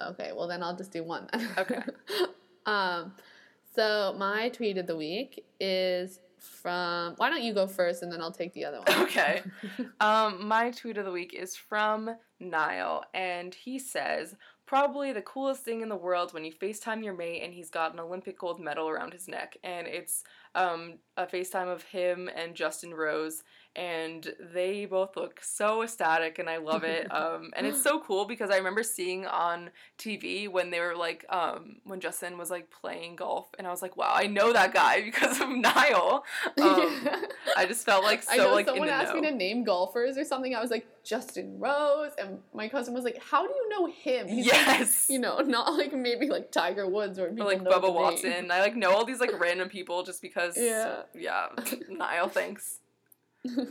Okay, 0.00 0.32
well 0.34 0.48
then 0.48 0.62
I'll 0.62 0.76
just 0.76 0.92
do 0.92 1.04
one. 1.04 1.28
Then. 1.32 1.48
Okay. 1.58 1.82
um, 2.66 3.12
so 3.74 4.14
my 4.18 4.48
tweet 4.50 4.78
of 4.78 4.86
the 4.86 4.96
week 4.96 5.44
is 5.58 6.20
from. 6.38 7.14
Why 7.16 7.30
don't 7.30 7.42
you 7.42 7.52
go 7.52 7.66
first, 7.66 8.02
and 8.02 8.10
then 8.10 8.20
I'll 8.20 8.32
take 8.32 8.52
the 8.54 8.64
other 8.64 8.80
one. 8.80 9.02
Okay. 9.02 9.42
Um, 10.00 10.46
my 10.46 10.70
tweet 10.70 10.96
of 10.96 11.04
the 11.04 11.12
week 11.12 11.34
is 11.34 11.54
from 11.54 12.16
Niall, 12.38 13.04
and 13.12 13.54
he 13.54 13.78
says, 13.78 14.34
Probably 14.70 15.12
the 15.12 15.22
coolest 15.22 15.64
thing 15.64 15.80
in 15.80 15.88
the 15.88 15.96
world 15.96 16.32
when 16.32 16.44
you 16.44 16.52
FaceTime 16.52 17.02
your 17.02 17.12
mate 17.12 17.42
and 17.42 17.52
he's 17.52 17.70
got 17.70 17.92
an 17.92 17.98
Olympic 17.98 18.38
gold 18.38 18.60
medal 18.60 18.88
around 18.88 19.12
his 19.12 19.26
neck. 19.26 19.56
And 19.64 19.88
it's 19.88 20.22
um, 20.54 20.98
a 21.16 21.26
FaceTime 21.26 21.66
of 21.66 21.82
him 21.82 22.30
and 22.36 22.54
Justin 22.54 22.94
Rose, 22.94 23.42
and 23.76 24.34
they 24.52 24.84
both 24.84 25.16
look 25.16 25.40
so 25.42 25.82
ecstatic, 25.82 26.38
and 26.38 26.50
I 26.50 26.56
love 26.56 26.82
it. 26.82 27.12
um, 27.14 27.52
and 27.54 27.66
it's 27.66 27.82
so 27.82 28.00
cool 28.00 28.24
because 28.24 28.50
I 28.50 28.56
remember 28.56 28.82
seeing 28.82 29.26
on 29.26 29.70
TV 29.98 30.48
when 30.48 30.70
they 30.70 30.80
were 30.80 30.96
like, 30.96 31.24
um, 31.28 31.76
when 31.84 32.00
Justin 32.00 32.36
was 32.36 32.50
like 32.50 32.68
playing 32.70 33.16
golf, 33.16 33.48
and 33.58 33.66
I 33.66 33.70
was 33.70 33.80
like, 33.80 33.96
wow, 33.96 34.12
I 34.12 34.26
know 34.26 34.52
that 34.52 34.74
guy 34.74 35.00
because 35.04 35.40
of 35.40 35.48
Niall. 35.48 36.24
Um, 36.60 37.06
I 37.56 37.64
just 37.66 37.86
felt 37.86 38.04
like 38.04 38.22
so 38.22 38.32
I 38.32 38.36
know 38.36 38.54
like 38.54 38.66
someone 38.66 38.88
asked 38.88 39.14
me 39.14 39.22
to 39.22 39.30
name 39.30 39.64
golfers 39.64 40.18
or 40.18 40.24
something. 40.24 40.54
I 40.54 40.60
was 40.60 40.70
like 40.70 40.86
Justin 41.04 41.58
Rose, 41.58 42.12
and 42.18 42.38
my 42.52 42.68
cousin 42.68 42.92
was 42.92 43.04
like, 43.04 43.18
"How 43.22 43.46
do 43.46 43.52
you 43.52 43.68
know 43.70 43.86
him?" 43.86 44.28
He's 44.28 44.46
like, 44.46 44.54
yes. 44.54 45.06
you 45.08 45.18
know, 45.18 45.38
not 45.38 45.72
like 45.74 45.92
maybe 45.92 46.28
like 46.28 46.50
Tiger 46.50 46.86
Woods 46.86 47.18
or 47.18 47.28
or 47.28 47.44
like 47.44 47.62
Bubba. 47.62 47.92
Watson. 47.92 48.50
I 48.50 48.60
like 48.60 48.76
know 48.76 48.90
all 48.92 49.04
these 49.04 49.20
like 49.20 49.38
random 49.40 49.68
people 49.68 50.02
just 50.02 50.20
because 50.20 50.56
Yeah. 50.56 51.02
yeah. 51.14 51.46
Niall, 51.88 52.28
thanks. 52.28 52.80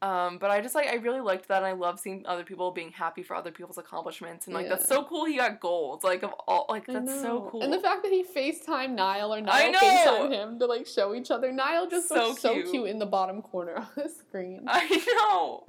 Um, 0.00 0.38
but 0.38 0.48
I 0.52 0.60
just 0.60 0.76
like 0.76 0.86
I 0.86 0.94
really 0.94 1.20
liked 1.20 1.48
that 1.48 1.56
and 1.56 1.66
I 1.66 1.72
love 1.72 1.98
seeing 1.98 2.24
other 2.24 2.44
people 2.44 2.70
being 2.70 2.92
happy 2.92 3.24
for 3.24 3.34
other 3.34 3.50
people's 3.50 3.78
accomplishments 3.78 4.46
and 4.46 4.54
like 4.54 4.68
that's 4.68 4.86
so 4.86 5.02
cool 5.02 5.24
he 5.24 5.38
got 5.38 5.58
gold. 5.58 6.04
Like 6.04 6.22
of 6.22 6.30
all 6.46 6.66
like 6.68 6.86
that's 6.86 7.20
so 7.20 7.48
cool. 7.50 7.62
And 7.62 7.72
the 7.72 7.80
fact 7.80 8.04
that 8.04 8.12
he 8.12 8.22
FaceTime 8.22 8.90
Niall 8.90 9.34
or 9.34 9.40
Niall! 9.40 9.72
FaceTime 9.72 10.30
him 10.30 10.58
to 10.60 10.66
like 10.66 10.86
show 10.86 11.16
each 11.16 11.32
other. 11.32 11.50
Niall 11.50 11.88
just 11.90 12.08
So 12.08 12.28
looks 12.28 12.40
so 12.40 12.52
cute. 12.54 12.70
cute 12.70 12.88
in 12.90 13.00
the 13.00 13.06
bottom 13.06 13.42
corner 13.42 13.72
of 13.72 13.88
the 13.96 14.08
screen. 14.08 14.62
I 14.68 15.02
know. 15.16 15.64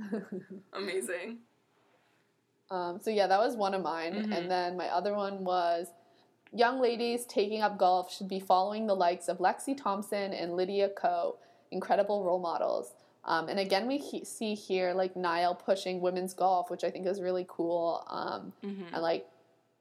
Amazing. 0.74 1.40
um, 2.70 3.00
so 3.02 3.10
yeah, 3.10 3.26
that 3.26 3.40
was 3.40 3.56
one 3.56 3.74
of 3.74 3.82
mine. 3.82 4.14
Mhm. 4.14 4.38
And 4.38 4.52
then 4.52 4.78
my 4.78 4.90
other 4.90 5.16
one 5.16 5.44
was 5.44 5.88
young 6.54 6.80
ladies 6.80 7.26
taking 7.26 7.64
up 7.64 7.80
golf 7.80 8.14
should 8.14 8.28
be 8.28 8.40
following 8.40 8.86
the 8.86 8.96
likes 8.96 9.28
of 9.28 9.40
Lexi 9.40 9.76
Thompson 9.76 10.34
and 10.34 10.56
Lydia 10.56 10.90
Ko, 10.90 11.38
incredible 11.72 12.24
role 12.24 12.38
models. 12.40 12.94
Um, 13.30 13.48
and 13.48 13.60
again, 13.60 13.88
we 13.88 13.98
he- 14.00 14.26
see 14.26 14.54
here 14.56 14.94
like 14.94 15.16
Niall 15.16 15.56
pushing 15.56 16.02
women's 16.02 16.34
golf, 16.34 16.70
which 16.70 16.84
I 16.84 16.90
think 16.92 17.06
is 17.08 17.22
really 17.22 17.46
cool. 17.48 18.04
Um, 18.10 18.52
Mm-hmm. 18.66 18.94
and 18.94 19.02
like 19.02 19.26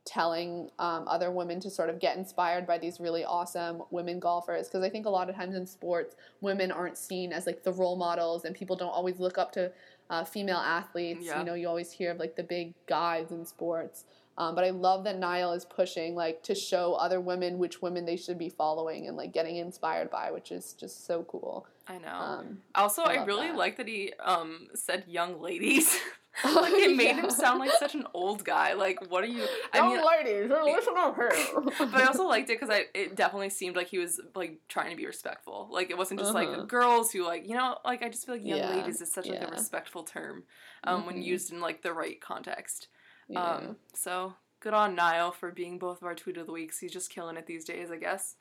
telling 0.04 0.70
um, 0.78 1.04
other 1.06 1.30
women 1.30 1.60
to 1.60 1.68
sort 1.70 1.90
of 1.90 1.98
get 2.00 2.16
inspired 2.16 2.66
by 2.66 2.78
these 2.78 2.98
really 2.98 3.24
awesome 3.26 3.82
women 3.90 4.18
golfers 4.18 4.66
because 4.66 4.82
i 4.82 4.88
think 4.88 5.04
a 5.04 5.10
lot 5.10 5.28
of 5.28 5.36
times 5.36 5.54
in 5.54 5.66
sports 5.66 6.16
women 6.40 6.72
aren't 6.72 6.96
seen 6.96 7.30
as 7.30 7.44
like 7.46 7.62
the 7.62 7.72
role 7.72 7.94
models 7.96 8.46
and 8.46 8.54
people 8.56 8.74
don't 8.74 8.88
always 8.88 9.18
look 9.18 9.36
up 9.36 9.52
to 9.52 9.70
uh, 10.08 10.24
female 10.24 10.56
athletes 10.56 11.26
Yeah. 11.26 11.38
you 11.40 11.44
know 11.44 11.52
you 11.52 11.68
always 11.68 11.90
hear 11.92 12.10
of 12.12 12.18
like 12.18 12.36
the 12.36 12.42
big 12.42 12.72
guys 12.86 13.32
in 13.32 13.44
sports 13.44 14.04
um, 14.38 14.54
but 14.54 14.64
i 14.64 14.70
love 14.70 15.04
that 15.04 15.18
niall 15.18 15.52
is 15.52 15.64
pushing 15.66 16.14
like 16.14 16.42
to 16.42 16.54
show 16.54 16.94
other 16.94 17.20
women 17.20 17.58
which 17.58 17.82
women 17.82 18.06
they 18.06 18.16
should 18.16 18.38
be 18.38 18.48
following 18.48 19.06
and 19.06 19.16
like 19.16 19.32
getting 19.32 19.56
inspired 19.56 20.10
by 20.10 20.30
which 20.30 20.50
is 20.50 20.72
just 20.72 21.06
so 21.06 21.22
cool 21.24 21.66
I 21.90 21.96
know. 21.98 22.08
um, 22.20 22.58
also, 22.74 23.02
I 23.02 23.14
I, 23.14 23.24
really 23.24 23.46
that. 23.48 23.56
like 23.56 23.76
that 23.78 23.88
he 23.88 24.12
um 24.22 24.68
said 24.74 25.04
young 25.06 25.40
ladies. 25.40 25.98
like 26.44 26.72
it 26.74 26.94
made 26.96 27.06
Yeah. 27.06 27.22
him 27.22 27.30
sound 27.30 27.58
like 27.58 27.72
such 27.72 27.94
an 27.96 28.06
old 28.14 28.44
guy. 28.44 28.74
Like, 28.74 29.10
what 29.10 29.24
are 29.24 29.26
you? 29.26 29.42
I 29.72 29.78
Young 29.78 29.88
mean, 29.96 30.04
ladies, 30.06 30.50
listen 30.50 30.94
up 30.98 31.16
here. 31.16 31.34
but 31.78 31.94
I 31.94 32.04
also 32.04 32.26
liked 32.28 32.48
it 32.50 32.60
because 32.60 32.68
I 32.72 32.84
it 32.94 33.16
definitely 33.16 33.48
seemed 33.50 33.74
like 33.74 33.88
he 33.88 33.98
was 33.98 34.20
like 34.36 34.60
trying 34.68 34.90
to 34.90 34.96
be 34.96 35.06
respectful. 35.06 35.68
Like 35.72 35.90
it 35.90 35.96
wasn't 35.98 36.20
just 36.20 36.34
Uh-huh. 36.34 36.58
like 36.58 36.68
girls 36.68 37.10
who 37.10 37.24
like 37.26 37.48
you 37.48 37.56
know 37.56 37.78
like 37.84 38.02
I 38.02 38.08
just 38.10 38.24
feel 38.26 38.34
like 38.36 38.46
young 38.46 38.58
Yeah, 38.58 38.76
ladies 38.76 39.00
is 39.00 39.10
such 39.10 39.26
like 39.28 39.40
a 39.42 39.50
respectful 39.50 40.02
term 40.04 40.44
um, 40.84 41.06
when 41.06 41.16
Mhm. 41.16 41.24
used 41.24 41.52
in 41.52 41.60
like 41.60 41.80
the 41.82 41.92
right 41.94 42.20
context. 42.20 42.88
Yeah. 43.28 43.44
Um, 43.44 43.76
so 43.94 44.34
good 44.60 44.74
on 44.74 44.94
Niall 44.94 45.32
for 45.32 45.50
being 45.50 45.78
both 45.78 46.00
of 46.00 46.06
our 46.06 46.14
tweet 46.14 46.36
of 46.36 46.46
the 46.46 46.52
weeks. 46.52 46.78
He's 46.78 46.92
just 46.92 47.10
killing 47.10 47.36
it 47.36 47.46
these 47.46 47.64
days, 47.64 47.90
I 47.90 47.96
guess. 47.96 48.36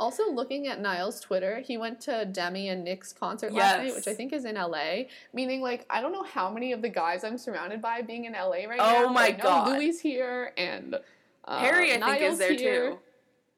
Also, 0.00 0.28
looking 0.28 0.66
at 0.66 0.80
Niall's 0.80 1.20
Twitter, 1.20 1.60
he 1.60 1.76
went 1.76 2.00
to 2.02 2.24
Demi 2.24 2.68
and 2.68 2.82
Nick's 2.82 3.12
concert 3.12 3.52
last 3.52 3.78
night, 3.78 3.94
which 3.94 4.08
I 4.08 4.14
think 4.14 4.32
is 4.32 4.44
in 4.44 4.56
LA. 4.56 5.02
Meaning, 5.32 5.60
like, 5.62 5.86
I 5.88 6.00
don't 6.00 6.10
know 6.12 6.24
how 6.24 6.50
many 6.50 6.72
of 6.72 6.82
the 6.82 6.88
guys 6.88 7.22
I'm 7.22 7.38
surrounded 7.38 7.80
by 7.80 8.02
being 8.02 8.24
in 8.24 8.32
LA 8.32 8.64
right 8.68 8.80
Oh 8.80 8.84
now. 8.84 9.04
Oh 9.04 9.08
my 9.10 9.30
God. 9.30 9.68
Louis 9.68 10.00
here 10.00 10.52
and 10.56 10.96
uh, 11.44 11.58
Harry, 11.60 11.92
I 11.92 12.00
think, 12.00 12.22
is 12.22 12.38
there 12.38 12.56
too. 12.56 12.98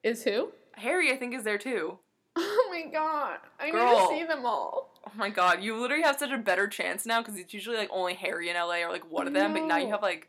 Is 0.02 0.24
who? 0.24 0.52
Harry, 0.72 1.10
I 1.10 1.16
think, 1.16 1.34
is 1.34 1.42
there 1.44 1.58
too. 1.58 1.98
Oh 2.38 2.68
my 2.70 2.90
god! 2.90 3.38
I 3.58 3.70
Girl. 3.70 3.88
need 3.94 4.00
to 4.00 4.08
see 4.08 4.26
them 4.26 4.44
all. 4.44 4.92
Oh 5.06 5.12
my 5.16 5.30
god, 5.30 5.62
you 5.62 5.74
literally 5.80 6.02
have 6.02 6.18
such 6.18 6.30
a 6.30 6.36
better 6.36 6.66
chance 6.68 7.06
now 7.06 7.22
because 7.22 7.38
it's 7.38 7.54
usually 7.54 7.78
like 7.78 7.88
only 7.90 8.12
Harry 8.12 8.50
in 8.50 8.56
LA 8.56 8.82
or 8.82 8.90
like 8.90 9.10
one 9.10 9.26
of 9.26 9.32
them, 9.32 9.54
but 9.54 9.64
now 9.64 9.78
you 9.78 9.88
have 9.88 10.02
like 10.02 10.28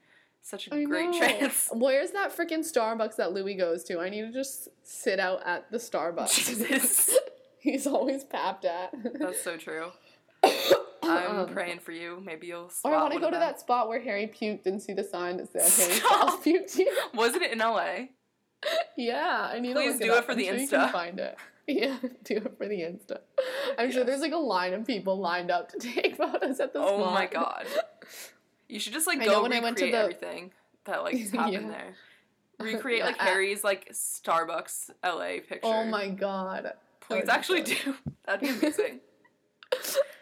such 0.49 0.68
a 0.68 0.76
I 0.76 0.84
great 0.84 1.10
know. 1.10 1.19
chance. 1.19 1.69
Where's 1.74 2.11
that 2.11 2.36
freaking 2.36 2.60
Starbucks 2.60 3.15
that 3.18 3.34
Louis 3.34 3.56
goes 3.56 3.84
to? 3.86 3.99
I 3.99 4.10
need 4.10 4.22
to 4.22 4.32
just 4.32 4.69
sit 4.84 5.19
out 5.19 5.41
at 5.45 5.72
the 5.72 5.78
Starbucks. 5.78 6.36
Jesus. 6.48 7.18
He's 7.60 7.86
always 7.88 8.24
papped 8.24 8.65
at. 8.65 8.94
That's 9.19 9.41
so 9.41 9.57
true. 9.57 9.91
I'm 11.03 11.38
Um, 11.40 11.49
praying 11.49 11.80
for 11.80 11.91
you. 11.91 12.22
Maybe 12.26 12.48
you'll. 12.48 12.72
Or 12.84 12.94
I 12.95 13.02
want 13.02 13.14
to 13.14 13.19
go 13.19 13.30
to 13.32 13.38
that 13.38 13.60
spot 13.60 13.88
where 13.90 13.99
Harry 14.02 14.28
puked 14.28 14.65
and 14.65 14.82
see 14.82 14.94
the 14.94 15.03
sign 15.03 15.38
that 15.38 15.52
said 15.52 15.61
Harry. 15.88 15.99
Styles 15.99 16.36
puked 16.45 16.76
here. 16.76 16.94
Wasn't 17.14 17.41
it 17.44 17.52
in 17.52 17.60
LA? 17.60 18.07
Yeah, 18.98 19.49
I 19.52 19.60
need 19.60 19.76
Please 19.76 19.99
to 19.99 20.06
look 20.06 20.14
do 20.14 20.14
it, 20.14 20.18
it 20.19 20.26
for 20.26 20.32
I'm 20.32 20.38
the 20.38 20.45
sure 20.45 20.56
You 20.56 20.68
Insta. 20.68 20.69
can 20.69 20.91
find 20.91 21.19
it. 21.19 21.38
Yeah, 21.68 21.98
do 22.24 22.38
it 22.38 22.57
for 22.57 22.68
the 22.68 22.80
Insta. 22.82 23.19
I'm 23.78 23.91
sure 23.91 24.03
there's 24.06 24.22
like 24.22 24.32
a 24.32 24.38
line 24.38 24.74
of 24.74 24.86
people 24.88 25.19
lined 25.19 25.52
up 25.52 25.69
to 25.74 25.78
take 25.80 26.15
photos 26.15 26.60
at 26.61 26.72
the 26.74 26.80
Oh 26.80 26.99
spot. 27.02 27.14
my 27.14 27.26
god. 27.28 27.65
You 28.69 28.80
should 28.80 28.94
just 28.94 29.07
like 29.07 29.23
go 29.23 29.41
when 29.44 29.53
I 29.53 29.57
recreate 29.57 29.64
went 29.64 29.77
to 29.77 29.85
the- 29.85 29.98
everything 29.98 30.52
that 30.85 31.03
like 31.03 31.18
happened 31.31 31.53
Yeah. 31.53 31.68
there. 31.69 31.95
Recreate 32.60 32.99
Yeah, 32.99 33.06
like 33.06 33.18
Harry's 33.19 33.64
like 33.64 33.91
Starbucks 33.94 34.89
LA 35.03 35.39
picture. 35.48 35.60
Oh 35.64 35.85
my 35.85 36.07
god. 36.10 36.73
Please 37.02 37.30
actually 37.30 37.61
good. 37.61 37.77
do. 37.85 37.95
That'd 38.26 38.41
be 38.41 38.49
amazing. 38.49 38.99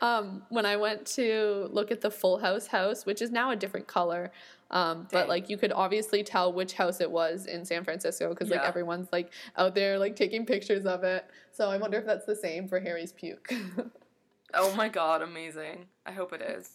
Um, 0.01 0.43
when 0.49 0.65
I 0.65 0.75
went 0.75 1.05
to 1.15 1.67
look 1.71 1.91
at 1.91 2.01
the 2.01 2.11
Full 2.11 2.37
House 2.39 2.67
house, 2.67 3.05
which 3.05 3.21
is 3.21 3.31
now 3.31 3.51
a 3.51 3.55
different 3.55 3.87
color, 3.87 4.31
um, 4.71 5.07
but 5.11 5.29
like 5.29 5.49
you 5.49 5.57
could 5.57 5.71
obviously 5.71 6.23
tell 6.23 6.51
which 6.51 6.73
house 6.73 6.99
it 6.99 7.09
was 7.09 7.45
in 7.45 7.63
San 7.63 7.83
Francisco 7.83 8.29
because 8.29 8.49
like 8.49 8.61
everyone's 8.61 9.07
like 9.11 9.31
out 9.57 9.73
there 9.75 9.97
like 9.97 10.15
taking 10.15 10.45
pictures 10.45 10.85
of 10.85 11.03
it. 11.03 11.25
So 11.51 11.69
I 11.69 11.77
wonder 11.77 11.97
if 11.99 12.05
that's 12.05 12.25
the 12.25 12.35
same 12.35 12.67
for 12.67 12.79
Harry's 12.79 13.13
puke. 13.13 13.51
Oh 14.53 14.73
my 14.75 14.89
god, 14.89 15.21
amazing. 15.21 15.85
I 16.05 16.11
hope 16.11 16.33
it 16.33 16.41
is. 16.41 16.69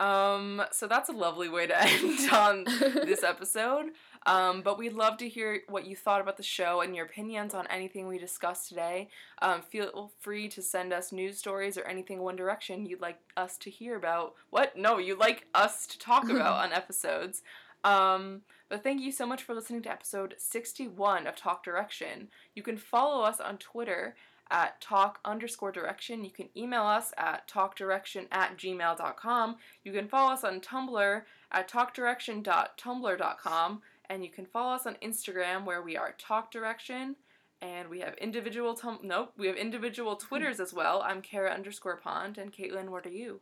Um, 0.00 0.62
so 0.72 0.86
that's 0.86 1.08
a 1.08 1.12
lovely 1.12 1.48
way 1.48 1.66
to 1.66 1.82
end 1.86 2.30
on 2.30 2.64
this 2.64 3.22
episode. 3.24 3.90
Um, 4.26 4.62
but 4.62 4.78
we'd 4.78 4.94
love 4.94 5.18
to 5.18 5.28
hear 5.28 5.60
what 5.68 5.86
you 5.86 5.94
thought 5.94 6.20
about 6.20 6.38
the 6.38 6.42
show 6.42 6.80
and 6.80 6.96
your 6.96 7.04
opinions 7.04 7.52
on 7.52 7.66
anything 7.66 8.06
we 8.06 8.18
discussed 8.18 8.68
today. 8.68 9.08
Um, 9.42 9.60
feel 9.60 10.12
free 10.18 10.48
to 10.48 10.62
send 10.62 10.92
us 10.92 11.12
news 11.12 11.38
stories 11.38 11.76
or 11.76 11.82
anything 11.82 12.20
One 12.20 12.36
Direction 12.36 12.86
you'd 12.86 13.02
like 13.02 13.18
us 13.36 13.58
to 13.58 13.70
hear 13.70 13.96
about. 13.96 14.34
What? 14.50 14.76
No, 14.76 14.98
you'd 14.98 15.18
like 15.18 15.46
us 15.54 15.86
to 15.88 15.98
talk 15.98 16.24
about 16.30 16.64
on 16.64 16.72
episodes. 16.72 17.42
Um, 17.84 18.42
but 18.70 18.82
thank 18.82 19.02
you 19.02 19.12
so 19.12 19.26
much 19.26 19.42
for 19.42 19.54
listening 19.54 19.82
to 19.82 19.92
episode 19.92 20.34
61 20.38 21.26
of 21.26 21.36
Talk 21.36 21.62
Direction. 21.62 22.28
You 22.54 22.62
can 22.62 22.78
follow 22.78 23.22
us 23.24 23.40
on 23.40 23.58
Twitter 23.58 24.16
at 24.50 24.80
talk 24.80 25.18
underscore 25.24 25.70
direction. 25.72 26.24
You 26.24 26.30
can 26.30 26.48
email 26.56 26.82
us 26.82 27.12
at 27.16 27.48
talkdirection 27.48 28.26
at 28.30 28.56
gmail.com. 28.56 29.56
You 29.84 29.92
can 29.92 30.08
follow 30.08 30.32
us 30.32 30.44
on 30.44 30.60
Tumblr 30.60 31.22
at 31.52 31.70
talkdirection.tumblr.com. 31.70 33.82
And 34.10 34.22
you 34.22 34.30
can 34.30 34.44
follow 34.46 34.74
us 34.74 34.86
on 34.86 34.96
Instagram 35.02 35.64
where 35.64 35.82
we 35.82 35.96
are 35.96 36.14
Talk 36.18 36.50
Direction. 36.50 37.16
And 37.62 37.88
we 37.88 38.00
have 38.00 38.14
individual 38.18 38.74
tum- 38.74 38.98
nope, 39.02 39.32
we 39.38 39.46
have 39.46 39.56
individual 39.56 40.16
Twitters 40.16 40.60
as 40.60 40.74
well. 40.74 41.00
I'm 41.02 41.22
Kara 41.22 41.50
underscore 41.50 41.96
pond 41.96 42.36
and 42.36 42.52
Caitlin, 42.52 42.90
what 42.90 43.06
are 43.06 43.10
you? 43.10 43.40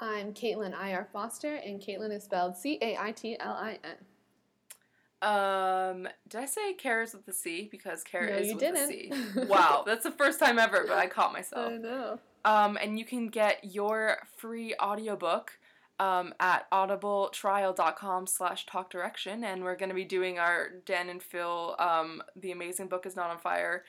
I'm 0.00 0.32
Caitlin 0.32 0.74
I.R. 0.74 1.06
Foster, 1.12 1.56
and 1.56 1.78
Caitlin 1.80 2.10
is 2.12 2.24
spelled 2.24 2.56
C 2.56 2.78
A 2.82 2.96
I 2.98 3.12
T 3.12 3.36
L 3.38 3.52
I 3.52 3.78
N. 3.84 3.94
Um, 5.22 6.08
did 6.28 6.40
I 6.40 6.46
say 6.46 6.74
Kara's 6.74 7.14
with 7.14 7.26
the 7.26 7.32
C? 7.32 7.68
Because 7.70 8.02
Kara 8.02 8.30
No, 8.30 8.36
is 8.36 8.48
with 8.52 8.60
didn't. 8.60 8.88
the 8.88 9.42
C. 9.42 9.46
Wow, 9.48 9.82
that's 9.86 10.04
the 10.04 10.10
first 10.10 10.38
time 10.40 10.58
ever, 10.58 10.84
but 10.86 10.98
I 10.98 11.06
caught 11.06 11.32
myself. 11.32 11.72
I 11.72 11.76
know. 11.76 12.18
Um, 12.44 12.76
and 12.82 12.98
you 12.98 13.04
can 13.04 13.28
get 13.28 13.60
your 13.62 14.16
free 14.36 14.74
audiobook 14.82 15.58
um, 16.00 16.34
at 16.40 16.68
audibletrial.com 16.72 18.26
slash 18.26 18.66
talk 18.66 18.90
direction. 18.90 19.44
And 19.44 19.62
we're 19.62 19.76
going 19.76 19.90
to 19.90 19.94
be 19.94 20.04
doing 20.04 20.38
our 20.40 20.70
Dan 20.84 21.08
and 21.08 21.22
Phil, 21.22 21.76
um, 21.78 22.22
The 22.34 22.50
Amazing 22.50 22.88
Book 22.88 23.06
is 23.06 23.14
Not 23.16 23.30
on 23.30 23.38
Fire 23.38 23.84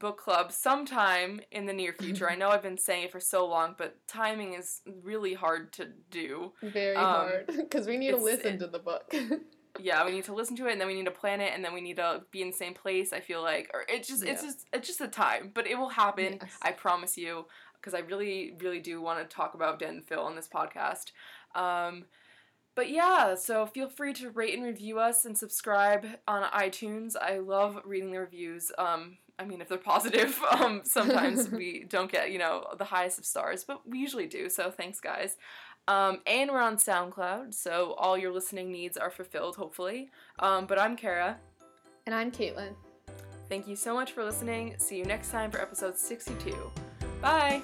book 0.00 0.18
club 0.18 0.50
sometime 0.50 1.40
in 1.52 1.66
the 1.66 1.72
near 1.72 1.92
future. 1.92 2.28
I 2.30 2.34
know 2.36 2.48
I've 2.50 2.62
been 2.62 2.78
saying 2.78 3.04
it 3.04 3.12
for 3.12 3.20
so 3.20 3.46
long, 3.46 3.74
but 3.78 3.96
timing 4.08 4.54
is 4.54 4.82
really 5.02 5.34
hard 5.34 5.72
to 5.74 5.88
do. 6.10 6.52
Very 6.62 6.96
Um, 6.96 7.04
hard 7.04 7.46
because 7.48 7.86
we 7.86 7.96
need 7.96 8.10
to 8.12 8.16
listen 8.16 8.54
it- 8.54 8.58
to 8.60 8.66
the 8.68 8.78
book. 8.80 9.12
Yeah, 9.80 10.04
we 10.04 10.12
need 10.12 10.24
to 10.24 10.34
listen 10.34 10.56
to 10.56 10.66
it, 10.66 10.72
and 10.72 10.80
then 10.80 10.88
we 10.88 10.94
need 10.94 11.04
to 11.04 11.10
plan 11.10 11.40
it, 11.40 11.52
and 11.54 11.64
then 11.64 11.74
we 11.74 11.80
need 11.80 11.96
to 11.96 12.22
be 12.30 12.42
in 12.42 12.50
the 12.50 12.56
same 12.56 12.74
place. 12.74 13.12
I 13.12 13.20
feel 13.20 13.42
like, 13.42 13.70
or 13.74 13.84
it's 13.88 14.08
just, 14.08 14.22
it's 14.22 14.42
just, 14.42 14.66
it's 14.72 14.86
just 14.86 15.00
a 15.00 15.08
time, 15.08 15.50
but 15.54 15.66
it 15.66 15.78
will 15.78 15.88
happen. 15.88 16.38
Yes. 16.40 16.56
I 16.62 16.72
promise 16.72 17.16
you, 17.16 17.46
because 17.80 17.94
I 17.94 18.00
really, 18.00 18.54
really 18.60 18.80
do 18.80 19.00
want 19.00 19.18
to 19.18 19.34
talk 19.34 19.54
about 19.54 19.78
Dan 19.78 19.96
and 19.96 20.06
Phil 20.06 20.20
on 20.20 20.36
this 20.36 20.48
podcast. 20.48 21.12
Um, 21.54 22.04
but 22.74 22.90
yeah, 22.90 23.34
so 23.34 23.66
feel 23.66 23.88
free 23.88 24.12
to 24.14 24.30
rate 24.30 24.54
and 24.54 24.62
review 24.62 24.98
us 24.98 25.24
and 25.24 25.36
subscribe 25.36 26.06
on 26.28 26.42
iTunes. 26.52 27.16
I 27.20 27.38
love 27.38 27.80
reading 27.84 28.12
the 28.12 28.20
reviews. 28.20 28.70
Um, 28.76 29.16
I 29.38 29.44
mean, 29.44 29.60
if 29.62 29.68
they're 29.68 29.78
positive, 29.78 30.38
um, 30.50 30.82
sometimes 30.84 31.48
we 31.50 31.84
don't 31.88 32.12
get, 32.12 32.30
you 32.32 32.38
know, 32.38 32.66
the 32.76 32.84
highest 32.84 33.18
of 33.18 33.24
stars, 33.24 33.64
but 33.64 33.88
we 33.88 33.98
usually 33.98 34.26
do. 34.26 34.50
So 34.50 34.70
thanks, 34.70 35.00
guys. 35.00 35.36
Um, 35.88 36.20
and 36.26 36.50
we're 36.50 36.60
on 36.60 36.76
SoundCloud, 36.76 37.54
so 37.54 37.94
all 37.96 38.18
your 38.18 38.32
listening 38.32 38.72
needs 38.72 38.96
are 38.96 39.10
fulfilled, 39.10 39.56
hopefully. 39.56 40.10
Um, 40.40 40.66
but 40.66 40.78
I'm 40.78 40.96
Kara. 40.96 41.38
and 42.06 42.14
I'm 42.14 42.30
Caitlin. 42.32 42.74
Thank 43.48 43.68
you 43.68 43.76
so 43.76 43.94
much 43.94 44.12
for 44.12 44.24
listening. 44.24 44.74
See 44.78 44.96
you 44.98 45.04
next 45.04 45.30
time 45.30 45.50
for 45.52 45.60
episode 45.60 45.96
62. 45.96 46.54
Bye! 47.22 47.62